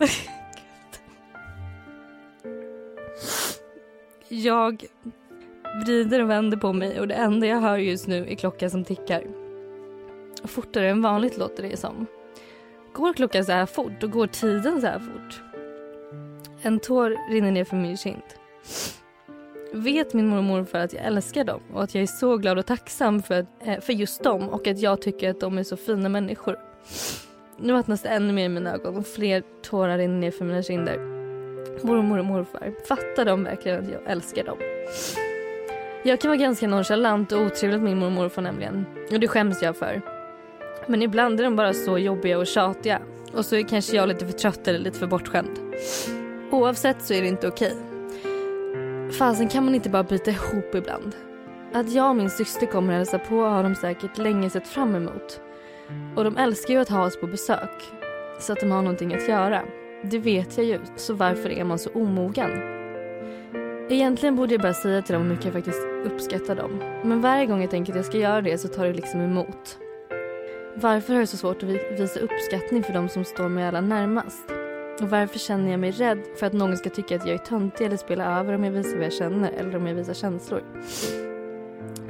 jag 4.28 4.84
vrider 5.84 6.22
och 6.22 6.30
vänder 6.30 6.56
på 6.56 6.72
mig 6.72 7.00
och 7.00 7.08
det 7.08 7.14
enda 7.14 7.46
jag 7.46 7.60
hör 7.60 7.78
just 7.78 8.06
nu 8.06 8.26
är 8.28 8.34
klockan 8.34 8.70
som 8.70 8.84
tickar. 8.84 9.24
Fortare 10.44 10.90
än 10.90 11.02
vanligt 11.02 11.38
låter 11.38 11.62
det 11.62 11.76
som. 11.76 12.06
Går 12.92 13.12
klockan 13.12 13.44
så 13.44 13.52
här 13.52 13.66
fort 13.66 14.02
och 14.02 14.10
går 14.10 14.26
tiden 14.26 14.80
så 14.80 14.86
här 14.86 14.98
fort? 14.98 15.43
En 16.66 16.80
tår 16.80 17.30
rinner 17.30 17.50
ner 17.50 17.64
för 17.64 17.76
min 17.76 17.96
kind. 17.96 18.22
Vet 19.72 20.14
min 20.14 20.26
mormor 20.26 20.38
och 20.38 20.44
morfar 20.44 20.78
att 20.78 20.92
jag 20.92 21.04
älskar 21.04 21.44
dem 21.44 21.60
och 21.72 21.82
att 21.82 21.94
jag 21.94 22.02
är 22.02 22.06
så 22.06 22.36
glad 22.36 22.58
och 22.58 22.66
tacksam 22.66 23.22
för, 23.22 23.34
att, 23.34 23.84
för 23.84 23.92
just 23.92 24.22
dem 24.22 24.48
och 24.48 24.66
att 24.66 24.78
jag 24.78 25.02
tycker 25.02 25.30
att 25.30 25.40
de 25.40 25.58
är 25.58 25.62
så 25.62 25.76
fina 25.76 26.08
människor. 26.08 26.58
Nu 27.58 27.72
vattnas 27.72 28.02
det 28.02 28.08
ännu 28.08 28.32
mer 28.32 28.44
i 28.44 28.48
mina 28.48 28.74
ögon 28.74 28.96
och 28.96 29.06
fler 29.06 29.42
tårar 29.62 29.98
rinner 29.98 30.18
ner 30.18 30.30
för 30.30 30.44
mina 30.44 30.62
kinder. 30.62 30.98
Mormor 31.86 32.18
och 32.18 32.24
morfar, 32.24 32.74
fattar 32.88 33.24
de 33.24 33.44
verkligen 33.44 33.84
att 33.84 33.90
jag 33.90 34.00
älskar 34.06 34.44
dem? 34.44 34.58
Jag 36.04 36.20
kan 36.20 36.28
vara 36.28 36.38
ganska 36.38 36.68
nonchalant 36.68 37.32
och 37.32 37.40
otrevlig 37.40 37.80
mot 37.80 37.84
min 37.84 37.98
mormor 37.98 38.16
och 38.16 38.22
morfar 38.22 38.42
nämligen. 38.42 38.86
Och 39.12 39.20
det 39.20 39.28
skäms 39.28 39.62
jag 39.62 39.76
för. 39.76 40.02
Men 40.86 41.02
ibland 41.02 41.40
är 41.40 41.44
de 41.44 41.56
bara 41.56 41.72
så 41.72 41.98
jobbiga 41.98 42.38
och 42.38 42.46
tjatiga. 42.46 43.00
Och 43.32 43.46
så 43.46 43.56
är 43.56 43.62
kanske 43.62 43.96
jag 43.96 44.08
lite 44.08 44.26
för 44.26 44.32
trött 44.32 44.68
eller 44.68 44.78
lite 44.78 44.98
för 44.98 45.06
bortskämd. 45.06 45.58
Oavsett 46.54 47.02
så 47.02 47.14
är 47.14 47.22
det 47.22 47.28
inte 47.28 47.48
okej. 47.48 47.76
Fasen 49.18 49.48
kan 49.48 49.64
man 49.64 49.74
inte 49.74 49.90
bara 49.90 50.02
byta 50.02 50.30
ihop 50.30 50.74
ibland? 50.74 51.16
Att 51.72 51.92
jag 51.92 52.08
och 52.08 52.16
min 52.16 52.30
syster 52.30 52.66
kommer 52.66 52.92
att 52.92 52.98
hälsa 52.98 53.18
på 53.18 53.34
har 53.34 53.62
de 53.62 53.74
säkert 53.74 54.18
länge 54.18 54.50
sett 54.50 54.68
fram 54.68 54.94
emot. 54.94 55.40
Och 56.16 56.24
de 56.24 56.36
älskar 56.36 56.74
ju 56.74 56.80
att 56.80 56.88
ha 56.88 57.06
oss 57.06 57.20
på 57.20 57.26
besök. 57.26 57.82
Så 58.40 58.52
att 58.52 58.60
de 58.60 58.70
har 58.70 58.82
någonting 58.82 59.14
att 59.14 59.28
göra. 59.28 59.62
Det 60.02 60.18
vet 60.18 60.56
jag 60.56 60.66
ju, 60.66 60.78
så 60.96 61.14
varför 61.14 61.50
är 61.50 61.64
man 61.64 61.78
så 61.78 61.90
omogen? 61.90 62.50
Egentligen 63.90 64.36
borde 64.36 64.54
jag 64.54 64.62
bara 64.62 64.74
säga 64.74 65.02
till 65.02 65.12
dem 65.12 65.22
hur 65.22 65.30
mycket 65.30 65.44
jag 65.44 65.54
faktiskt 65.54 65.86
uppskattar 66.04 66.56
dem. 66.56 66.78
Men 67.04 67.20
varje 67.20 67.46
gång 67.46 67.60
jag 67.60 67.70
tänker 67.70 67.92
att 67.92 67.96
jag 67.96 68.06
ska 68.06 68.18
göra 68.18 68.40
det 68.40 68.58
så 68.58 68.68
tar 68.68 68.86
det 68.86 68.92
liksom 68.92 69.20
emot. 69.20 69.78
Varför 70.74 71.12
har 71.12 71.20
jag 71.20 71.28
så 71.28 71.36
svårt 71.36 71.62
att 71.62 71.68
visa 72.00 72.20
uppskattning 72.20 72.82
för 72.82 72.92
de 72.92 73.08
som 73.08 73.24
står 73.24 73.48
mig 73.48 73.64
allra 73.64 73.80
närmast? 73.80 74.53
Och 75.00 75.10
varför 75.10 75.38
känner 75.38 75.70
jag 75.70 75.80
mig 75.80 75.90
rädd 75.90 76.18
för 76.36 76.46
att 76.46 76.52
någon 76.52 76.76
ska 76.76 76.90
tycka 76.90 77.16
att 77.16 77.26
jag 77.26 77.34
är 77.34 77.38
töntig 77.38 77.84
eller 77.84 77.96
spela 77.96 78.40
över 78.40 78.54
om 78.54 78.64
jag 78.64 78.72
visar 78.72 78.96
vad 78.96 79.04
jag 79.04 79.12
känner 79.12 79.52
eller 79.52 79.76
om 79.76 79.86
jag 79.86 79.94
visar 79.94 80.14
känslor? 80.14 80.62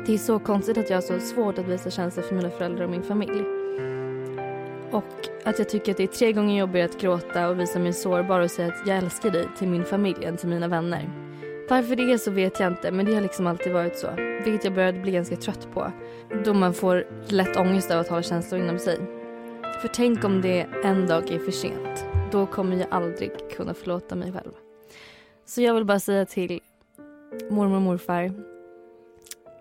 Det 0.06 0.14
är 0.14 0.18
så 0.18 0.38
konstigt 0.38 0.78
att 0.78 0.90
jag 0.90 0.96
har 0.96 1.02
så 1.02 1.20
svårt 1.20 1.58
att 1.58 1.68
visa 1.68 1.90
känslor 1.90 2.24
för 2.24 2.34
mina 2.34 2.50
föräldrar 2.50 2.84
och 2.84 2.90
min 2.90 3.02
familj. 3.02 3.44
Och 4.90 5.28
att 5.44 5.58
jag 5.58 5.68
tycker 5.68 5.92
att 5.92 5.96
det 5.96 6.02
är 6.02 6.06
tre 6.06 6.32
gånger 6.32 6.58
jobbigare 6.58 6.88
att 6.90 7.00
gråta 7.00 7.48
och 7.48 7.60
visa 7.60 7.78
mig 7.78 7.92
sårbar 7.92 8.40
och 8.40 8.50
säga 8.50 8.68
att 8.68 8.86
jag 8.86 8.96
älskar 8.98 9.30
dig 9.30 9.48
till 9.58 9.68
min 9.68 9.84
familj 9.84 10.24
än 10.24 10.36
till 10.36 10.48
mina 10.48 10.68
vänner. 10.68 11.10
Varför 11.68 11.96
det 11.96 12.12
är 12.12 12.18
så 12.18 12.30
vet 12.30 12.60
jag 12.60 12.72
inte 12.72 12.90
men 12.90 13.06
det 13.06 13.14
har 13.14 13.20
liksom 13.20 13.46
alltid 13.46 13.72
varit 13.72 13.98
så. 13.98 14.08
Vilket 14.44 14.64
jag 14.64 14.74
började 14.74 14.98
bli 14.98 15.12
ganska 15.12 15.36
trött 15.36 15.68
på. 15.74 15.92
Då 16.44 16.54
man 16.54 16.74
får 16.74 17.06
lätt 17.28 17.56
ångest 17.56 17.90
av 17.90 18.00
att 18.00 18.08
ha 18.08 18.22
känslor 18.22 18.60
inom 18.60 18.78
sig. 18.78 18.98
För 19.80 19.88
tänk 19.88 20.24
om 20.24 20.40
det 20.40 20.66
en 20.84 21.06
dag 21.06 21.30
är 21.30 21.38
för 21.38 21.52
sent. 21.52 22.13
Då 22.34 22.46
kommer 22.46 22.76
jag 22.76 22.86
aldrig 22.90 23.50
kunna 23.50 23.74
förlåta 23.74 24.14
mig 24.14 24.32
själv. 24.32 24.52
Så 25.44 25.62
jag 25.62 25.74
vill 25.74 25.84
bara 25.84 26.00
säga 26.00 26.26
till 26.26 26.60
mormor 27.50 27.76
och 27.76 27.82
morfar, 27.82 28.32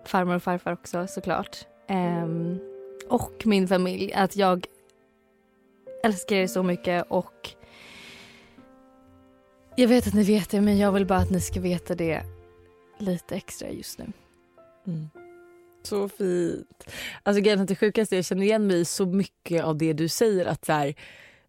farmor 0.04 0.36
och 0.36 0.42
farfar 0.42 0.72
också 0.72 1.06
såklart. 1.06 1.66
ehm, 1.86 2.58
och 3.08 3.42
min 3.44 3.68
familj 3.68 4.12
att 4.12 4.36
jag 4.36 4.66
älskar 6.04 6.36
er 6.36 6.46
så 6.46 6.62
mycket 6.62 7.06
och 7.08 7.50
jag 9.76 9.88
vet 9.88 10.06
att 10.06 10.14
ni 10.14 10.24
vet 10.24 10.50
det 10.50 10.60
men 10.60 10.78
jag 10.78 10.92
vill 10.92 11.06
bara 11.06 11.18
att 11.18 11.30
ni 11.30 11.40
ska 11.40 11.60
veta 11.60 11.94
det 11.94 12.22
lite 12.98 13.36
extra 13.36 13.70
just 13.70 13.98
nu. 13.98 14.12
Mm. 14.86 15.08
Så 15.82 16.08
fint. 16.08 16.84
Alltså 17.22 17.42
grejen 17.42 17.58
är 17.58 17.62
att 17.62 17.68
det 17.68 17.76
sjukaste, 17.76 18.16
jag 18.16 18.24
känner 18.24 18.42
igen 18.42 18.66
mig 18.66 18.80
i 18.80 18.84
så 18.84 19.06
mycket 19.06 19.64
av 19.64 19.76
det 19.78 19.92
du 19.92 20.08
säger 20.08 20.46
att 20.46 20.64
så 20.64 20.72
här, 20.72 20.94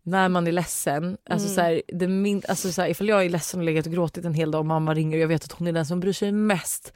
när 0.06 0.30
man 0.30 0.48
är 0.48 0.52
ledsen, 0.52 1.18
alltså 1.30 1.48
Mm. 1.48 1.56
så 1.56 1.62
här, 1.62 1.82
det 1.88 2.08
min, 2.08 2.42
alltså 2.50 2.72
så 2.72 2.82
här, 2.82 2.90
ifall 2.90 3.08
jag 3.08 3.26
är 3.26 3.30
ledsen 3.30 3.60
och 3.60 3.66
legat 3.66 3.86
och 3.86 3.92
gråtit 3.92 4.26
en 4.26 4.34
hel 4.34 4.52
dag 4.52 4.60
och 4.60 4.66
mamma 4.66 4.94
ringer 4.94 5.18
och 5.18 5.24
jag 5.24 5.28
vet 5.28 5.44
att 5.46 5.52
hon 5.52 5.68
är 5.68 5.72
den 5.72 5.86
som 5.86 6.00
bryr 6.00 6.14
sig 6.14 6.32
mest 6.32 6.94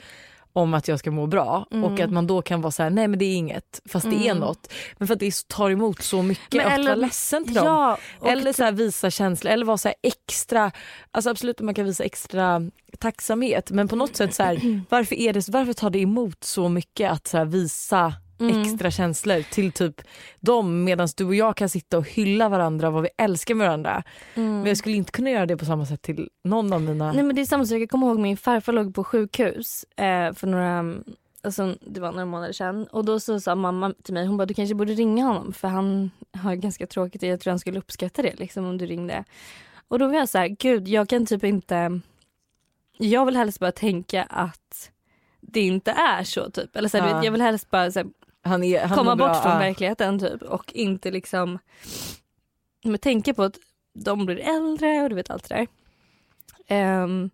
om 0.53 0.73
att 0.73 0.87
jag 0.87 0.99
ska 0.99 1.11
må 1.11 1.27
bra 1.27 1.67
Mm. 1.71 1.83
och 1.83 1.99
att 1.99 2.11
man 2.11 2.27
då 2.27 2.41
kan 2.41 2.61
vara 2.61 2.71
så 2.71 2.83
här: 2.83 2.89
nej 2.89 3.07
men 3.07 3.19
det 3.19 3.25
är 3.25 3.35
inget 3.35 3.81
fast 3.89 4.05
det 4.09 4.15
är 4.15 4.31
Mm. 4.31 4.37
något. 4.37 4.73
Men 4.97 5.07
för 5.07 5.13
att 5.13 5.19
det 5.19 5.47
tar 5.47 5.69
emot 5.69 6.01
så 6.01 6.21
mycket 6.21 6.53
Men 6.53 6.67
att 6.67 6.73
eller- 6.73 6.83
vara 6.89 6.95
ledsen 6.95 7.45
till 7.45 7.53
dem. 7.53 7.65
Ja, 7.65 7.97
och 8.19 8.29
Eller 8.29 8.53
så 8.53 8.63
här, 8.63 8.71
visa 8.71 9.11
känslor 9.11 9.53
eller 9.53 9.65
vara 9.65 9.77
så 9.77 9.87
här 9.87 9.95
extra, 10.03 10.71
alltså 11.11 11.29
absolut 11.29 11.55
att 11.59 11.65
man 11.65 11.73
kan 11.73 11.85
visa 11.85 12.03
extra 12.03 12.61
tacksamhet 12.99 13.71
men 13.71 13.87
på 13.87 13.95
något 13.95 14.15
sätt 14.15 14.33
så 14.35 14.43
varför, 14.89 15.15
är 15.15 15.33
det, 15.33 15.49
varför 15.49 15.73
tar 15.73 15.89
det 15.89 15.99
emot 15.99 16.43
så 16.43 16.69
mycket 16.69 17.11
att 17.11 17.27
så 17.27 17.43
visa 17.45 18.13
Mm. 18.39 18.61
extra 18.61 18.91
känslor 18.91 19.41
till 19.51 19.71
typ 19.71 20.01
dem 20.39 20.83
medan 20.83 21.07
du 21.17 21.25
och 21.25 21.35
jag 21.35 21.55
kan 21.57 21.69
sitta 21.69 21.97
och 21.97 22.09
hylla 22.09 22.49
varandra 22.49 22.89
vad 22.89 23.03
vi 23.03 23.09
älskar 23.17 23.55
med 23.55 23.67
varandra. 23.67 24.03
Mm. 24.35 24.57
Men 24.57 24.65
jag 24.65 24.77
skulle 24.77 24.95
inte 24.95 25.11
kunna 25.11 25.29
göra 25.29 25.45
det 25.45 25.57
på 25.57 25.65
samma 25.65 25.85
sätt 25.85 26.01
till 26.01 26.29
någon 26.43 26.73
av 26.73 26.81
mina... 26.81 27.11
Nej 27.11 27.23
men 27.23 27.35
det 27.35 27.41
är 27.41 27.45
samma 27.45 27.65
sak, 27.65 27.77
jag 27.77 27.89
kommer 27.89 28.07
ihåg 28.07 28.19
min 28.19 28.37
farfar 28.37 28.73
låg 28.73 28.95
på 28.95 29.03
sjukhus 29.03 29.85
eh, 29.95 30.33
för 30.33 30.47
några, 30.47 30.95
alltså, 31.41 31.75
det 31.81 31.99
var 31.99 32.11
några 32.11 32.25
månader 32.25 32.53
sedan 32.53 32.87
och 32.91 33.05
då 33.05 33.19
så 33.19 33.39
sa 33.39 33.55
mamma 33.55 33.93
till 34.03 34.13
mig, 34.13 34.25
hon 34.25 34.37
bara 34.37 34.45
du 34.45 34.53
kanske 34.53 34.75
borde 34.75 34.93
ringa 34.93 35.25
honom 35.25 35.53
för 35.53 35.67
han 35.67 36.11
har 36.33 36.55
ganska 36.55 36.87
tråkigt 36.87 37.23
och 37.23 37.29
jag 37.29 37.39
tror 37.39 37.51
han 37.51 37.59
skulle 37.59 37.79
uppskatta 37.79 38.21
det 38.21 38.39
liksom 38.39 38.65
om 38.65 38.77
du 38.77 38.85
ringde. 38.85 39.23
Och 39.87 39.99
då 39.99 40.07
var 40.07 40.13
jag 40.13 40.29
så 40.29 40.37
här, 40.37 40.47
gud 40.47 40.87
jag 40.87 41.09
kan 41.09 41.25
typ 41.25 41.43
inte, 41.43 41.99
jag 42.97 43.25
vill 43.25 43.35
helst 43.35 43.59
bara 43.59 43.71
tänka 43.71 44.23
att 44.23 44.91
det 45.41 45.61
inte 45.61 45.91
är 45.91 46.23
så 46.23 46.49
typ. 46.51 46.75
Eller 46.75 46.89
så 46.89 46.97
här, 46.97 47.07
Ja. 47.09 47.15
vet, 47.15 47.25
jag 47.25 47.31
vill 47.31 47.41
helst 47.41 47.69
bara 47.69 47.91
så 47.91 47.99
här, 47.99 48.07
han 48.41 48.63
är, 48.63 48.85
han 48.85 48.97
komma 48.97 49.15
bra, 49.15 49.27
bort 49.27 49.41
från 49.41 49.51
ja. 49.51 49.59
verkligheten 49.59 50.19
typ 50.19 50.41
och 50.41 50.73
inte 50.73 51.11
liksom 51.11 51.59
men 52.83 52.99
tänka 52.99 53.33
på 53.33 53.43
att 53.43 53.55
de 53.93 54.25
blir 54.25 54.39
äldre 54.39 55.03
och 55.03 55.09
du 55.09 55.15
vet 55.15 55.29
allt 55.29 55.49
det 55.49 55.55
där. 55.55 55.67
Ehm, 56.67 57.29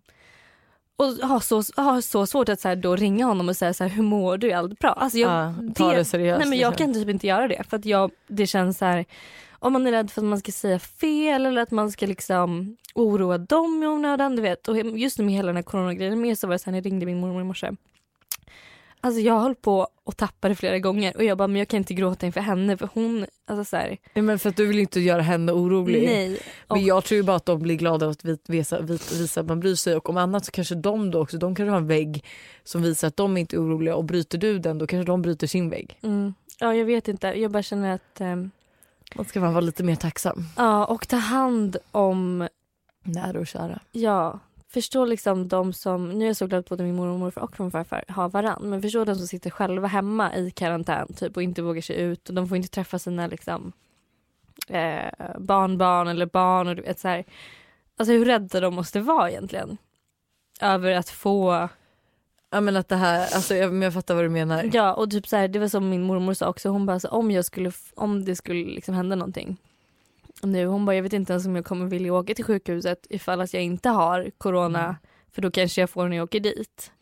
och 0.96 1.06
ha 1.06 1.40
så, 1.40 1.62
ha 1.76 2.02
så 2.02 2.26
svårt 2.26 2.48
att 2.48 2.60
så 2.60 2.68
här, 2.68 2.76
då 2.76 2.96
ringa 2.96 3.26
honom 3.26 3.48
och 3.48 3.56
säga 3.56 3.74
så 3.74 3.84
här, 3.84 3.90
hur 3.90 4.02
mår 4.02 4.38
du? 4.38 4.50
Är 4.50 4.56
allt 4.56 4.78
bra? 4.78 4.90
Alltså 4.90 5.18
jag, 5.18 5.30
Ja, 5.30 5.54
ta 5.74 5.92
det 5.94 6.04
seriöst. 6.04 6.38
nej 6.38 6.48
men 6.48 6.58
jag 6.58 6.70
liksom. 6.70 6.86
kan 6.86 6.94
typ 6.94 7.08
inte 7.08 7.26
göra 7.26 7.48
det 7.48 7.62
för 7.68 7.76
att 7.76 7.84
jag, 7.84 8.10
det 8.26 8.46
känns 8.46 8.78
så 8.78 8.84
här 8.84 9.04
om 9.58 9.72
man 9.72 9.86
är 9.86 9.90
rädd 9.90 10.10
för 10.10 10.20
att 10.20 10.26
man 10.26 10.38
ska 10.38 10.52
säga 10.52 10.78
fel 10.78 11.46
eller 11.46 11.62
att 11.62 11.70
man 11.70 11.90
ska 11.92 12.06
liksom 12.06 12.76
oroa 12.94 13.38
dem 13.38 13.82
i 13.82 13.86
onödan. 13.86 14.36
Du 14.36 14.42
vet. 14.42 14.68
Och 14.68 14.78
just 14.78 15.18
nu 15.18 15.24
med 15.24 15.34
hela 15.34 15.46
den 15.46 15.56
här 15.56 15.62
coronagrejen 15.62 16.20
med 16.20 16.38
så 16.38 16.46
var 16.46 16.54
det 16.54 16.58
så 16.58 16.64
här 16.64 16.72
när 16.72 16.78
jag 16.78 16.86
ringde 16.86 17.06
min 17.06 17.20
mormor 17.20 17.40
i 17.40 17.44
morse. 17.44 17.70
Alltså 19.06 19.20
jag 19.20 19.40
höll 19.40 19.54
på 19.54 19.88
att 20.06 20.16
tappa 20.16 20.48
det 20.48 20.54
flera 20.54 20.78
gånger 20.78 21.16
och 21.16 21.24
jag 21.24 21.38
bara 21.38 21.48
men 21.48 21.58
jag 21.58 21.68
kan 21.68 21.78
inte 21.78 21.94
gråta 21.94 22.26
inför 22.26 22.40
henne 22.40 22.76
för 22.76 22.88
hon, 22.94 23.26
alltså 23.46 23.64
så 23.64 23.76
här, 23.76 23.96
Nej, 24.14 24.22
men 24.22 24.38
för 24.38 24.48
att 24.48 24.56
du 24.56 24.66
vill 24.66 24.78
inte 24.78 25.00
göra 25.00 25.22
henne 25.22 25.52
orolig. 25.52 26.04
nej. 26.04 26.38
Och, 26.66 26.76
Men 26.76 26.84
jag 26.86 27.04
tror 27.04 27.16
ju 27.16 27.22
bara 27.22 27.36
att 27.36 27.46
de 27.46 27.58
blir 27.62 27.74
glada 27.76 28.08
att 28.08 28.24
vi- 28.24 28.38
visa, 28.48 28.80
visa, 28.80 29.40
att 29.40 29.46
man 29.46 29.60
bryr 29.60 29.74
sig 29.74 29.96
och 29.96 30.10
om 30.10 30.16
annat 30.16 30.44
så 30.44 30.50
kanske 30.52 30.74
de 30.74 31.10
då 31.10 31.20
också, 31.22 31.38
de 31.38 31.54
kanske 31.54 31.70
har 31.70 31.78
en 31.78 31.86
vägg 31.86 32.24
som 32.64 32.82
visar 32.82 33.08
att 33.08 33.16
de 33.16 33.36
inte 33.36 33.56
är 33.56 33.60
oroliga 33.60 33.96
och 33.96 34.04
bryter 34.04 34.38
du 34.38 34.58
den 34.58 34.78
då 34.78 34.86
kanske 34.86 35.06
de 35.12 35.22
bryter 35.22 35.46
sin 35.46 35.70
vägg. 35.70 35.98
mm, 36.02 36.34
ja 36.60 36.74
jag 36.74 36.84
vet 36.84 37.08
inte, 37.08 37.26
jag 37.26 37.50
bara 37.50 37.62
känner 37.62 37.94
att 37.94 38.20
ehm, 38.20 38.50
Man 39.14 39.24
ska 39.24 39.40
vara 39.40 39.60
lite 39.60 39.82
mer 39.84 39.96
tacksam. 39.96 40.44
ja 40.56 40.84
och 40.84 41.08
ta 41.08 41.16
hand 41.16 41.76
om, 41.92 42.48
Nära 43.04 43.38
och 43.40 43.46
kära. 43.46 43.80
ja 43.92 44.40
förstå 44.76 45.04
liksom 45.04 45.48
de 45.48 45.72
som, 45.72 46.08
nu 46.08 46.24
är 46.24 46.28
jag 46.28 46.36
så 46.36 46.46
glad 46.46 46.64
både 46.64 46.84
min 46.84 46.96
mormor 46.96 47.12
och 47.12 47.18
morfar 47.18 47.42
och 47.42 47.60
min 47.60 47.70
farfar 47.70 48.04
har 48.08 48.28
varann 48.28 48.62
men 48.62 48.82
förstå 48.82 49.04
de 49.04 49.16
som 49.16 49.26
sitter 49.26 49.50
själva 49.50 49.88
hemma 49.88 50.36
i 50.36 50.50
karantän 50.50 51.12
typ 51.12 51.36
och 51.36 51.42
inte 51.42 51.62
vågar 51.62 51.82
sig 51.82 51.96
ut 51.96 52.28
och 52.28 52.34
de 52.34 52.48
får 52.48 52.56
inte 52.56 52.68
träffa 52.68 52.98
sina 52.98 53.26
liksom 53.26 53.72
eh, 54.68 55.38
barnbarn 55.38 56.08
eller 56.08 56.26
barn 56.26 56.68
och 56.68 56.76
du 56.76 56.82
vet 56.82 56.98
så 56.98 57.08
här. 57.08 57.24
Alltså 57.96 58.12
hur 58.12 58.24
rädda 58.24 58.60
de 58.60 58.74
måste 58.74 59.00
vara 59.00 59.30
egentligen. 59.30 59.76
Över 60.60 60.90
att 60.92 61.10
få 61.10 61.68
Ja 62.50 62.60
men 62.60 62.76
att 62.76 62.88
det 62.88 62.96
här, 62.96 63.34
alltså 63.34 63.54
jag, 63.54 63.82
jag 63.82 63.94
fattar 63.94 64.14
vad 64.14 64.24
du 64.24 64.28
menar. 64.28 64.70
Ja 64.72 64.94
och 64.94 65.10
typ 65.10 65.26
så 65.28 65.36
här, 65.36 65.48
det 65.48 65.58
var 65.58 65.68
som 65.68 65.88
min 65.88 66.02
mormor 66.02 66.34
sa 66.34 66.48
också, 66.48 66.68
hon 66.68 66.86
bara 66.86 67.00
så, 67.00 67.08
om 67.08 67.30
jag 67.30 67.44
skulle, 67.44 67.72
om 67.94 68.24
det 68.24 68.36
skulle 68.36 68.64
liksom 68.64 68.94
hända 68.94 69.16
någonting 69.16 69.56
nu, 70.42 70.66
hon 70.66 70.84
bara 70.84 70.96
jag 70.96 71.02
vet 71.02 71.12
inte 71.12 71.32
ens 71.32 71.46
om 71.46 71.56
jag 71.56 71.64
kommer 71.64 71.86
vilja 71.86 72.12
åka 72.14 72.34
till 72.34 72.44
sjukhuset 72.44 73.06
ifall 73.10 73.40
att 73.40 73.54
jag 73.54 73.62
inte 73.62 73.88
har 73.88 74.30
corona 74.38 74.84
Mm. 74.84 74.96
för 75.32 75.42
då 75.42 75.50
kanske 75.50 75.80
jag 75.80 75.90
får 75.90 76.08
när 76.08 76.16
jag 76.16 76.24
åker 76.24 76.40
dit. 76.40 76.92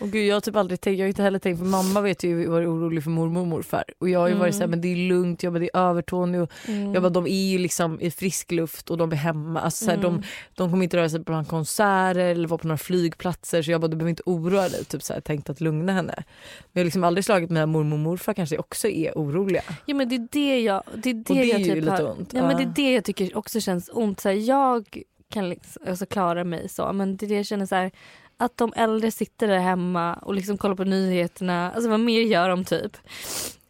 Och 0.00 0.10
gud, 0.10 0.26
jag 0.26 0.36
har 0.36 0.40
typ 0.40 0.56
aldrig 0.56 0.80
tänkt, 0.80 0.98
jag 0.98 1.04
har 1.04 1.08
inte 1.08 1.22
heller 1.22 1.38
tänkt 1.38 1.58
för 1.58 1.64
mamma 1.64 2.00
vet 2.00 2.24
ju 2.24 2.46
varit 2.46 2.68
orolig 2.68 3.02
för 3.02 3.10
mormor 3.10 3.40
och 3.40 3.46
morfar 3.46 3.84
och 3.98 4.08
jag 4.08 4.20
har 4.20 4.28
ju 4.28 4.34
varit 4.34 4.42
Mm. 4.42 4.52
såhär 4.52 4.66
men 4.68 4.80
det 4.80 4.88
är 4.88 4.96
lugnt, 5.08 5.42
jag 5.42 5.52
bara, 5.52 5.58
det 5.58 5.70
är 5.74 5.80
Övertorneå 5.90 6.42
och 6.42 6.50
Mm. 6.68 6.94
jag 6.94 7.02
bara, 7.02 7.10
de 7.10 7.26
är 7.26 7.50
ju 7.50 7.58
liksom 7.58 8.00
i 8.00 8.10
frisk 8.10 8.50
luft 8.52 8.90
och 8.90 8.98
de 8.98 9.12
är 9.12 9.16
hemma. 9.16 9.60
Alltså, 9.60 9.84
såhär, 9.84 9.98
Mm. 9.98 10.12
de, 10.12 10.22
de 10.54 10.70
kommer 10.70 10.84
inte 10.84 10.96
röra 10.96 11.08
sig 11.08 11.24
på 11.24 11.32
några 11.32 11.44
konserter 11.44 12.20
eller 12.20 12.48
vara 12.48 12.58
på 12.58 12.66
några 12.66 12.78
flygplatser 12.78 13.62
så 13.62 13.70
jag 13.70 13.80
bara 13.80 13.88
du 13.88 13.96
behöver 13.96 14.10
inte 14.10 14.22
oroa 14.26 14.68
dig. 14.68 14.84
Typ 14.84 15.02
såhär, 15.02 15.20
tänkt 15.20 15.50
att 15.50 15.60
lugna 15.60 15.92
henne. 15.92 16.14
Men 16.16 16.24
jag 16.72 16.80
har 16.80 16.84
liksom 16.84 17.04
aldrig 17.04 17.24
slagit 17.24 17.50
mig 17.50 17.62
att 17.62 17.68
mormor 17.68 17.92
och 17.96 18.00
morfar 18.00 18.34
kanske 18.34 18.58
också 18.58 18.88
är 18.88 19.12
oroliga. 19.14 19.62
Ja 19.86 19.94
men 19.94 20.08
det 20.08 20.14
är 20.14 20.28
det 20.30 20.60
jag, 20.60 20.82
det 20.94 21.10
är 21.10 21.14
det, 21.14 21.34
det 21.34 21.44
jag 21.44 21.64
typ 21.64 21.74
lite 21.74 21.90
har, 21.90 22.10
ont. 22.10 22.32
Ja 22.32 22.46
men 22.46 22.56
det 22.56 22.62
är 22.62 22.72
det 22.86 22.92
jag 22.94 23.04
tycker 23.04 23.36
också 23.36 23.60
känns 23.60 23.90
ont. 23.92 24.20
Så 24.20 24.28
här, 24.28 24.36
jag 24.36 25.02
kan 25.30 25.48
liksom, 25.48 25.82
alltså 25.88 26.06
klara 26.06 26.44
mig 26.44 26.68
så 26.68 26.92
men 26.92 27.16
det 27.16 27.26
är 27.26 27.28
det 27.28 27.34
jag 27.36 27.46
känner 27.46 27.66
så 27.66 27.74
här, 27.74 27.90
att 28.36 28.56
de 28.56 28.72
äldre 28.76 29.10
sitter 29.10 29.48
där 29.48 29.58
hemma 29.58 30.14
och 30.14 30.34
liksom 30.34 30.58
kollar 30.58 30.74
på 30.74 30.84
nyheterna. 30.84 31.72
Alltså 31.72 31.90
vad 31.90 32.00
mer 32.00 32.20
gör 32.20 32.48
de 32.48 32.64
typ? 32.64 32.96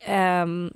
Ehm, 0.01 0.73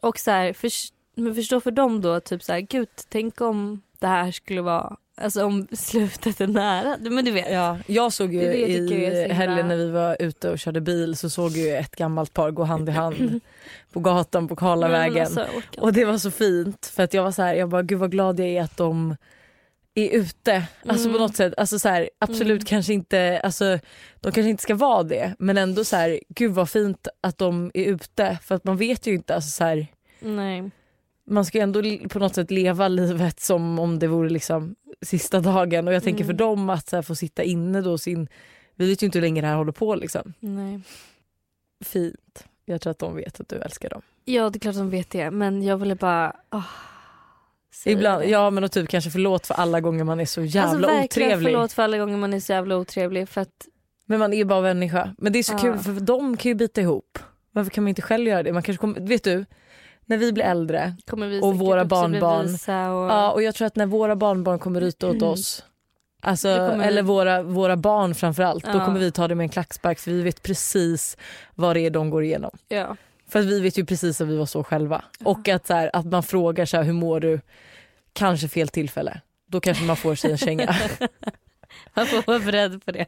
och 0.00 0.18
så 0.18 0.30
här, 0.30 0.52
för, 0.52 0.70
men 1.14 1.34
förstå 1.34 1.60
för 1.60 1.70
dem 1.70 2.00
då, 2.00 2.20
typ 2.20 2.42
så 2.42 2.52
här, 2.52 2.60
gud 2.60 2.88
tänk 3.08 3.40
om 3.40 3.82
det 3.98 4.06
här 4.06 4.30
skulle 4.32 4.60
vara, 4.60 4.96
alltså 5.16 5.44
om 5.44 5.66
slutet 5.72 6.40
är 6.40 6.46
nära. 6.46 6.96
Men 7.10 7.24
du 7.24 7.30
vet. 7.30 7.52
Ja, 7.52 7.78
jag 7.86 8.12
såg 8.12 8.34
ju 8.34 8.40
Det 8.40 8.56
jag 8.56 9.30
i 9.30 9.32
helgen 9.32 9.68
när 9.68 9.76
vi 9.76 9.90
var 9.90 10.16
ute 10.20 10.50
och 10.50 10.58
körde 10.58 10.80
bil 10.80 11.16
så 11.16 11.30
såg 11.30 11.50
ju 11.50 11.76
ett 11.76 11.96
gammalt 11.96 12.32
par 12.32 12.50
gå 12.50 12.64
hand 12.64 12.88
i 12.88 12.92
hand 12.92 13.40
på 13.92 14.00
gatan 14.00 14.48
på 14.48 14.56
Karlavägen. 14.56 15.26
Alltså, 15.26 15.46
jag. 15.72 15.84
Och 15.84 15.92
det 15.92 16.04
var 16.04 16.18
så 16.18 16.30
fint 16.30 16.86
för 16.86 17.02
att 17.02 17.14
jag 17.14 17.22
var 17.22 17.32
så 17.32 17.42
här, 17.42 17.54
jag 17.54 17.68
bara 17.68 17.82
gud 17.82 17.98
vad 17.98 18.10
glad 18.10 18.40
jag 18.40 18.48
är 18.48 18.62
att 18.62 18.76
de 18.76 19.16
är 20.00 20.10
ute. 20.10 20.64
Alltså 20.86 21.08
Mm. 21.08 21.18
på 21.18 21.26
något 21.26 21.36
sätt, 21.36 21.54
alltså 21.56 21.78
så 21.78 21.88
här, 21.88 22.10
absolut 22.18 22.50
Mm. 22.60 22.64
kanske 22.64 22.92
inte, 22.92 23.40
alltså 23.44 23.78
de 24.20 24.32
kanske 24.32 24.50
inte 24.50 24.62
ska 24.62 24.74
vara 24.74 25.02
det 25.02 25.34
men 25.38 25.58
ändå 25.58 25.84
så 25.84 25.96
här, 25.96 26.20
gud 26.28 26.52
vad 26.52 26.70
fint 26.70 27.08
att 27.20 27.38
de 27.38 27.70
är 27.74 27.84
ute 27.84 28.38
för 28.42 28.54
att 28.54 28.64
man 28.64 28.76
vet 28.76 29.06
ju 29.06 29.14
inte, 29.14 29.34
alltså 29.34 29.50
så 29.50 29.64
här, 29.64 29.86
Nej. 30.20 30.70
man 31.26 31.44
ska 31.44 31.58
ju 31.58 31.62
ändå 31.62 31.82
på 32.08 32.18
något 32.18 32.34
sätt 32.34 32.50
leva 32.50 32.88
livet 32.88 33.40
som 33.40 33.78
om 33.78 33.98
det 33.98 34.06
vore 34.06 34.28
liksom 34.30 34.76
sista 35.02 35.40
dagen 35.40 35.88
och 35.88 35.94
jag 35.94 36.02
tänker 36.02 36.24
Mm. 36.24 36.36
för 36.36 36.44
dem 36.44 36.70
att 36.70 36.88
så 36.88 36.96
här, 36.96 37.02
få 37.02 37.14
sitta 37.14 37.42
inne 37.42 37.80
då 37.80 37.98
sin, 37.98 38.28
vi 38.74 38.88
vet 38.90 39.02
ju 39.02 39.06
inte 39.06 39.18
hur 39.18 39.22
länge 39.22 39.40
det 39.40 39.46
här 39.46 39.56
håller 39.56 39.72
på 39.72 39.94
liksom. 39.94 40.32
Nej. 40.40 40.80
Fint. 41.84 42.44
Jag 42.64 42.80
tror 42.80 42.90
att 42.90 42.98
de 42.98 43.16
vet 43.16 43.40
att 43.40 43.48
du 43.48 43.56
älskar 43.56 43.90
dem. 43.90 44.02
Ja 44.24 44.50
det 44.50 44.56
är 44.56 44.60
klart 44.60 44.74
de 44.74 44.90
vet 44.90 45.10
det 45.10 45.30
men 45.30 45.62
jag 45.62 45.76
ville 45.76 45.94
bara 45.94 46.30
säga 46.50 46.64
Ibland, 47.84 48.24
ja 48.24 48.50
men 48.50 48.64
och 48.64 48.72
typ 48.72 48.88
kanske 48.88 49.10
förlåt 49.10 49.46
för 49.46 49.54
alla 49.54 49.80
gånger 49.80 50.04
man 50.04 50.20
är 50.20 50.24
så 50.24 50.42
jävla 50.42 50.70
alltså, 50.70 50.86
verkligen 50.86 51.28
otrevlig. 51.30 51.52
förlåt 51.54 51.72
för 51.72 51.82
alla 51.82 51.98
gånger 51.98 52.16
man 52.16 52.34
är 52.34 52.40
så 52.40 52.52
jävla 52.52 52.76
otrevlig 52.76 53.28
för 53.28 53.40
att 53.40 53.66
Men 54.06 54.18
man 54.18 54.32
är 54.32 54.36
ju 54.36 54.44
bara 54.44 54.60
människa. 54.60 55.14
Men 55.18 55.32
det 55.32 55.38
är 55.38 55.42
så 55.42 55.52
Ja. 55.52 55.58
kul 55.58 55.78
för 55.78 55.92
de 55.92 56.36
kan 56.36 56.48
ju 56.50 56.54
bita 56.54 56.80
ihop. 56.80 57.18
Varför 57.52 57.70
kan 57.70 57.84
man 57.84 57.88
inte 57.88 58.02
själv 58.02 58.26
göra 58.28 58.42
det? 58.42 58.52
Man 58.52 58.62
kanske 58.62 58.80
kommer, 58.80 59.00
vet 59.00 59.24
du, 59.24 59.44
när 60.04 60.16
vi 60.16 60.32
blir 60.32 60.44
äldre 60.44 60.96
vi 61.16 61.40
Och 61.42 61.58
våra 61.58 61.84
barnbarn. 61.84 62.46
och, 62.46 63.10
Ja, 63.10 63.30
och 63.32 63.42
jag 63.42 63.54
tror 63.54 63.66
att 63.66 63.76
när 63.76 63.86
våra 63.86 64.16
barnbarn 64.16 64.58
kommer 64.58 64.80
ryta 64.80 65.08
åt 65.10 65.22
oss, 65.22 65.64
alltså, 66.22 66.48
eller 66.48 67.02
våra, 67.02 67.42
våra 67.42 67.76
barn 67.76 68.14
framförallt, 68.14 68.64
då 68.64 68.78
Ja. 68.78 68.84
kommer 68.84 69.00
vi 69.00 69.10
ta 69.12 69.28
det 69.28 69.34
med 69.34 69.44
en 69.44 69.48
klackspark 69.48 69.98
för 69.98 70.10
vi 70.10 70.22
vet 70.22 70.42
precis 70.42 71.16
vad 71.54 71.76
det 71.76 71.80
är 71.80 71.90
de 71.90 72.10
går 72.10 72.24
igenom. 72.24 72.50
ja. 72.68 72.96
För 73.28 73.38
att 73.40 73.46
vi 73.46 73.60
vet 73.60 73.78
ju 73.78 73.84
precis 73.84 74.20
att 74.20 74.28
vi 74.28 74.36
var 74.36 74.46
så 74.46 74.64
själva. 74.64 75.04
Och 75.24 75.48
att, 75.48 75.66
så 75.66 75.74
här, 75.74 75.90
att 75.92 76.06
man 76.06 76.22
frågar 76.22 76.66
så 76.66 76.76
här, 76.76 76.84
hur 76.84 76.92
mår 76.92 77.20
du? 77.20 77.40
Kanske 78.12 78.48
fel 78.48 78.68
tillfälle. 78.68 79.20
Då 79.46 79.60
kanske 79.60 79.84
man 79.84 79.96
får 79.96 80.14
sig 80.14 80.30
en 80.30 80.38
känga. 80.38 80.74
Man 81.94 82.06
får 82.06 82.22
vara 82.26 82.38
beredd 82.38 82.84
på 82.84 82.92
det. 82.92 83.06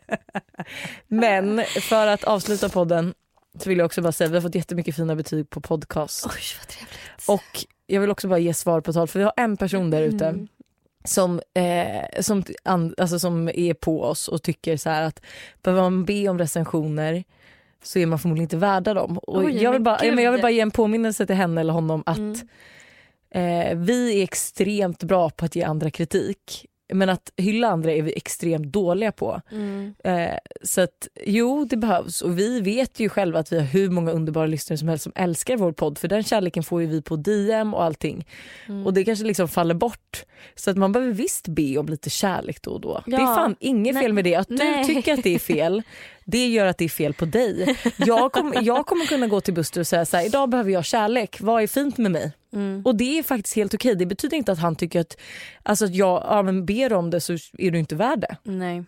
Men 1.06 1.62
för 1.64 2.06
att 2.06 2.24
avsluta 2.24 2.68
podden 2.68 3.14
så 3.58 3.68
vill 3.68 3.78
jag 3.78 3.86
också 3.86 4.02
bara 4.02 4.12
säga 4.12 4.28
vi 4.30 4.36
har 4.36 4.42
fått 4.42 4.54
jättemycket 4.54 4.96
fina 4.96 5.16
betyg 5.16 5.50
på 5.50 5.60
podcast. 5.60 6.26
Oj 6.26 6.32
vad 6.58 6.68
trevligt. 6.68 7.28
Och 7.28 7.64
jag 7.86 8.00
vill 8.00 8.10
också 8.10 8.28
bara 8.28 8.38
ge 8.38 8.54
svar 8.54 8.80
på 8.80 8.92
tal 8.92 9.08
för 9.08 9.18
vi 9.18 9.24
har 9.24 9.32
en 9.36 9.56
person 9.56 9.90
där 9.90 10.02
ute 10.02 10.26
Mm. 10.26 10.48
som, 11.04 11.40
eh, 11.54 12.20
som, 12.22 12.44
an, 12.64 12.94
alltså 12.98 13.18
som 13.18 13.48
är 13.48 13.74
på 13.74 14.02
oss 14.02 14.28
och 14.28 14.42
tycker 14.42 14.76
så 14.76 14.90
här 14.90 15.02
att 15.02 15.20
behöver 15.62 15.82
man 15.82 16.04
be 16.04 16.28
om 16.28 16.38
recensioner 16.38 17.24
så 17.82 17.98
är 17.98 18.06
man 18.06 18.18
förmodligen 18.18 18.44
inte 18.44 18.56
värda 18.56 18.94
dem. 18.94 19.18
Och 19.18 19.38
Oj, 19.38 19.62
jag, 19.62 19.72
vill 19.72 19.82
bara, 19.82 20.04
ja, 20.04 20.14
men 20.14 20.24
jag 20.24 20.32
vill 20.32 20.40
bara 20.42 20.50
ge 20.52 20.60
en 20.60 20.70
påminnelse 20.70 21.26
till 21.26 21.36
henne 21.36 21.60
eller 21.60 21.72
honom 21.72 22.02
att 22.06 22.18
Mm. 22.18 22.38
eh, 23.70 23.76
vi 23.78 24.18
är 24.18 24.22
extremt 24.24 25.02
bra 25.02 25.30
på 25.30 25.44
att 25.44 25.56
ge 25.56 25.62
andra 25.62 25.90
kritik 25.90 26.66
men 26.92 27.08
att 27.08 27.32
hylla 27.36 27.68
andra 27.68 27.92
är 27.92 28.02
vi 28.02 28.12
extremt 28.16 28.66
dåliga 28.72 29.12
på. 29.12 29.40
Mm. 29.50 29.94
Eh, 30.04 30.34
så 30.62 30.80
att 30.80 31.08
jo, 31.26 31.64
det 31.64 31.76
behövs 31.76 32.22
och 32.22 32.38
vi 32.38 32.60
vet 32.60 33.00
ju 33.00 33.08
själva 33.08 33.38
att 33.38 33.52
vi 33.52 33.56
har 33.58 33.64
hur 33.66 33.90
många 33.90 34.10
underbara 34.12 34.46
lyssnare 34.46 34.78
som 34.78 34.88
helst 34.88 35.02
som 35.04 35.12
älskar 35.16 35.56
vår 35.56 35.72
podd 35.72 35.98
för 35.98 36.08
den 36.08 36.22
kärleken 36.24 36.62
får 36.62 36.80
ju 36.80 36.86
vi 36.86 37.02
på 37.02 37.16
DM 37.16 37.74
och 37.74 37.84
allting 37.84 38.26
Mm. 38.68 38.86
och 38.86 38.94
det 38.94 39.04
kanske 39.04 39.24
liksom 39.24 39.48
faller 39.48 39.74
bort. 39.74 40.24
Så 40.54 40.70
att 40.70 40.76
man 40.76 40.92
behöver 40.92 41.12
visst 41.12 41.48
be 41.48 41.78
om 41.78 41.86
lite 41.86 42.10
kärlek 42.10 42.62
då 42.62 42.70
och 42.70 42.80
då. 42.80 43.02
Det 43.06 43.16
är 43.16 43.20
Ja. 43.20 43.26
fan 43.34 43.56
inget 43.60 43.94
Nej. 43.94 44.02
fel 44.02 44.12
med 44.12 44.24
det. 44.24 44.34
Att 44.34 44.48
Nej. 44.50 44.78
du 44.86 44.94
tycker 44.94 45.14
att 45.14 45.22
det 45.22 45.34
är 45.34 45.38
fel, 45.38 45.82
det 46.30 46.48
gör 46.48 46.66
att 46.66 46.78
det 46.78 46.84
är 46.84 46.88
fel 46.88 47.14
på 47.14 47.24
dig. 47.24 47.76
Jag, 47.96 48.32
kom, 48.32 48.54
jag 48.62 48.86
kommer 48.86 49.06
kunna 49.06 49.26
gå 49.26 49.40
till 49.40 49.54
Buster 49.54 49.80
och 49.80 49.86
säga 49.86 50.04
så 50.04 50.16
här, 50.16 50.26
idag 50.26 50.48
behöver 50.48 50.70
jag 50.70 50.84
kärlek, 50.84 51.40
vad 51.40 51.62
är 51.62 51.66
fint 51.66 51.98
med 51.98 52.10
mig? 52.10 52.32
Mm. 52.52 52.82
Och 52.84 52.96
det 52.96 53.18
är 53.18 53.22
faktiskt 53.22 53.56
helt 53.56 53.74
okej. 53.74 53.94
Det 53.94 54.06
betyder 54.06 54.36
inte 54.36 54.52
att 54.52 54.58
han 54.58 54.76
tycker 54.76 55.00
att, 55.00 55.16
alltså 55.62 55.84
att 55.84 55.94
jag 55.94 56.24
ja, 56.28 56.42
men 56.42 56.66
ber 56.66 56.92
om 56.92 57.10
det 57.10 57.20
så 57.20 57.32
är 57.32 57.70
du 57.70 57.78
inte 57.78 57.94
värd 57.94 58.20
det. 58.20 58.36
Nej. 58.42 58.84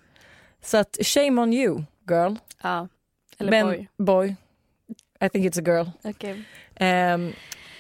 Så 0.63 0.77
att 0.77 0.99
shame 1.03 1.43
on 1.43 1.53
you 1.53 1.83
girl. 2.11 2.35
Ja. 2.63 2.89
Eller 3.39 3.51
men, 3.51 3.67
boy. 3.67 3.89
boy. 3.99 4.37
I 5.21 5.29
think 5.29 5.47
it's 5.55 5.61
a 5.61 5.63
girl. 5.67 6.11
Okej. 6.11 6.43
Ehm, 6.77 7.33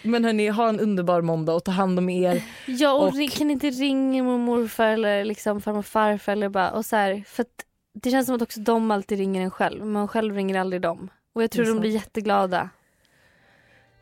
men 0.02 0.24
hörni, 0.24 0.48
ha 0.48 0.68
en 0.68 0.80
underbar 0.80 1.22
måndag 1.22 1.52
och 1.54 1.64
ta 1.64 1.70
hand 1.70 1.98
om 1.98 2.08
er. 2.08 2.42
Ja 2.66 2.92
och, 2.92 3.08
Och- 3.08 3.30
kan 3.32 3.50
inte 3.50 3.70
ringa 3.70 4.22
mormor 4.22 4.38
morfar 4.38 4.86
eller 4.86 5.24
liksom 5.24 5.60
farmor 5.60 5.82
farfar 5.82 6.32
eller 6.32 6.48
bara 6.48 6.70
och 6.70 6.86
så 6.86 6.96
här, 6.96 7.24
för 7.26 7.42
att 7.42 7.66
det 7.92 8.10
känns 8.10 8.26
som 8.26 8.34
att 8.36 8.42
också 8.42 8.60
de 8.60 8.90
alltid 8.90 9.18
ringer 9.18 9.42
en 9.42 9.50
själv 9.50 9.80
men 9.80 9.92
man 9.92 10.08
själv 10.08 10.34
ringer 10.34 10.60
aldrig 10.60 10.82
dem. 10.82 11.10
Och 11.34 11.42
jag 11.42 11.50
tror 11.50 11.64
de 11.64 11.80
blir 11.80 11.90
jätteglada. 11.90 12.70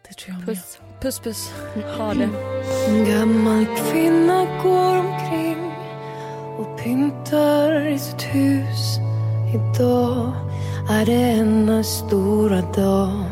Det 0.08 0.14
tror 0.14 0.36
jag 0.36 0.38
med. 0.38 0.46
Puss. 0.46 0.78
Puss 1.00 1.20
puss. 1.20 1.52
Ha 1.98 2.14
det. 2.14 2.28
En 2.88 3.04
gammal 3.04 3.66
kvinna 3.66 4.62
går 4.62 4.96
omkring 4.96 5.72
och 6.58 6.78
pyntar 6.78 7.86
i 7.86 7.98
sitt 7.98 8.22
hus. 8.22 8.98
Idag 9.54 10.32
är 10.90 11.06
det 11.06 11.12
hennes 11.12 11.98
stora 11.98 12.60
dag. 12.60 13.24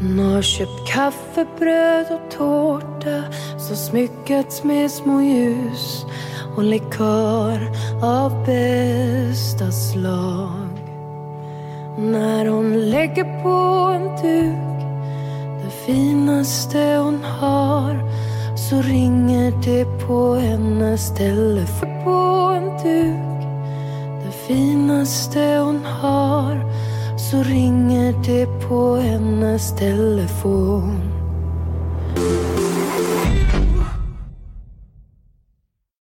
Hon 0.00 0.18
har 0.18 0.42
köpt 0.42 0.88
kaffe, 0.88 1.46
bröd 1.58 2.06
och 2.10 2.30
tårta 2.30 3.24
som 3.58 3.76
smyckats 3.76 4.64
med 4.64 4.90
små 4.90 5.22
ljus 5.22 6.04
och 6.56 6.64
likör 6.64 7.70
av 8.02 8.44
bästa 8.46 9.70
slag. 9.70 10.70
När 11.98 12.46
hon 12.46 12.90
lägger 12.90 13.42
på 13.42 13.48
en 13.92 14.08
duk 14.22 14.70
det 15.62 15.70
finaste 15.86 16.96
hon 17.04 17.24
har 17.24 18.10
så 18.56 18.82
ringer 18.82 19.52
det 19.64 19.84
på 20.06 20.34
hennes 20.34 21.14
telefon 21.14 21.90
på 22.04 22.10
en 22.56 22.64
duk 22.64 23.42
det 24.24 24.32
finaste 24.46 25.60
hon 25.64 25.84
har 25.84 26.64
så 27.18 27.42
ringer 27.42 28.14
det 28.26 28.46
på 28.68 28.96
hennes 28.96 29.76
telefon 29.76 31.00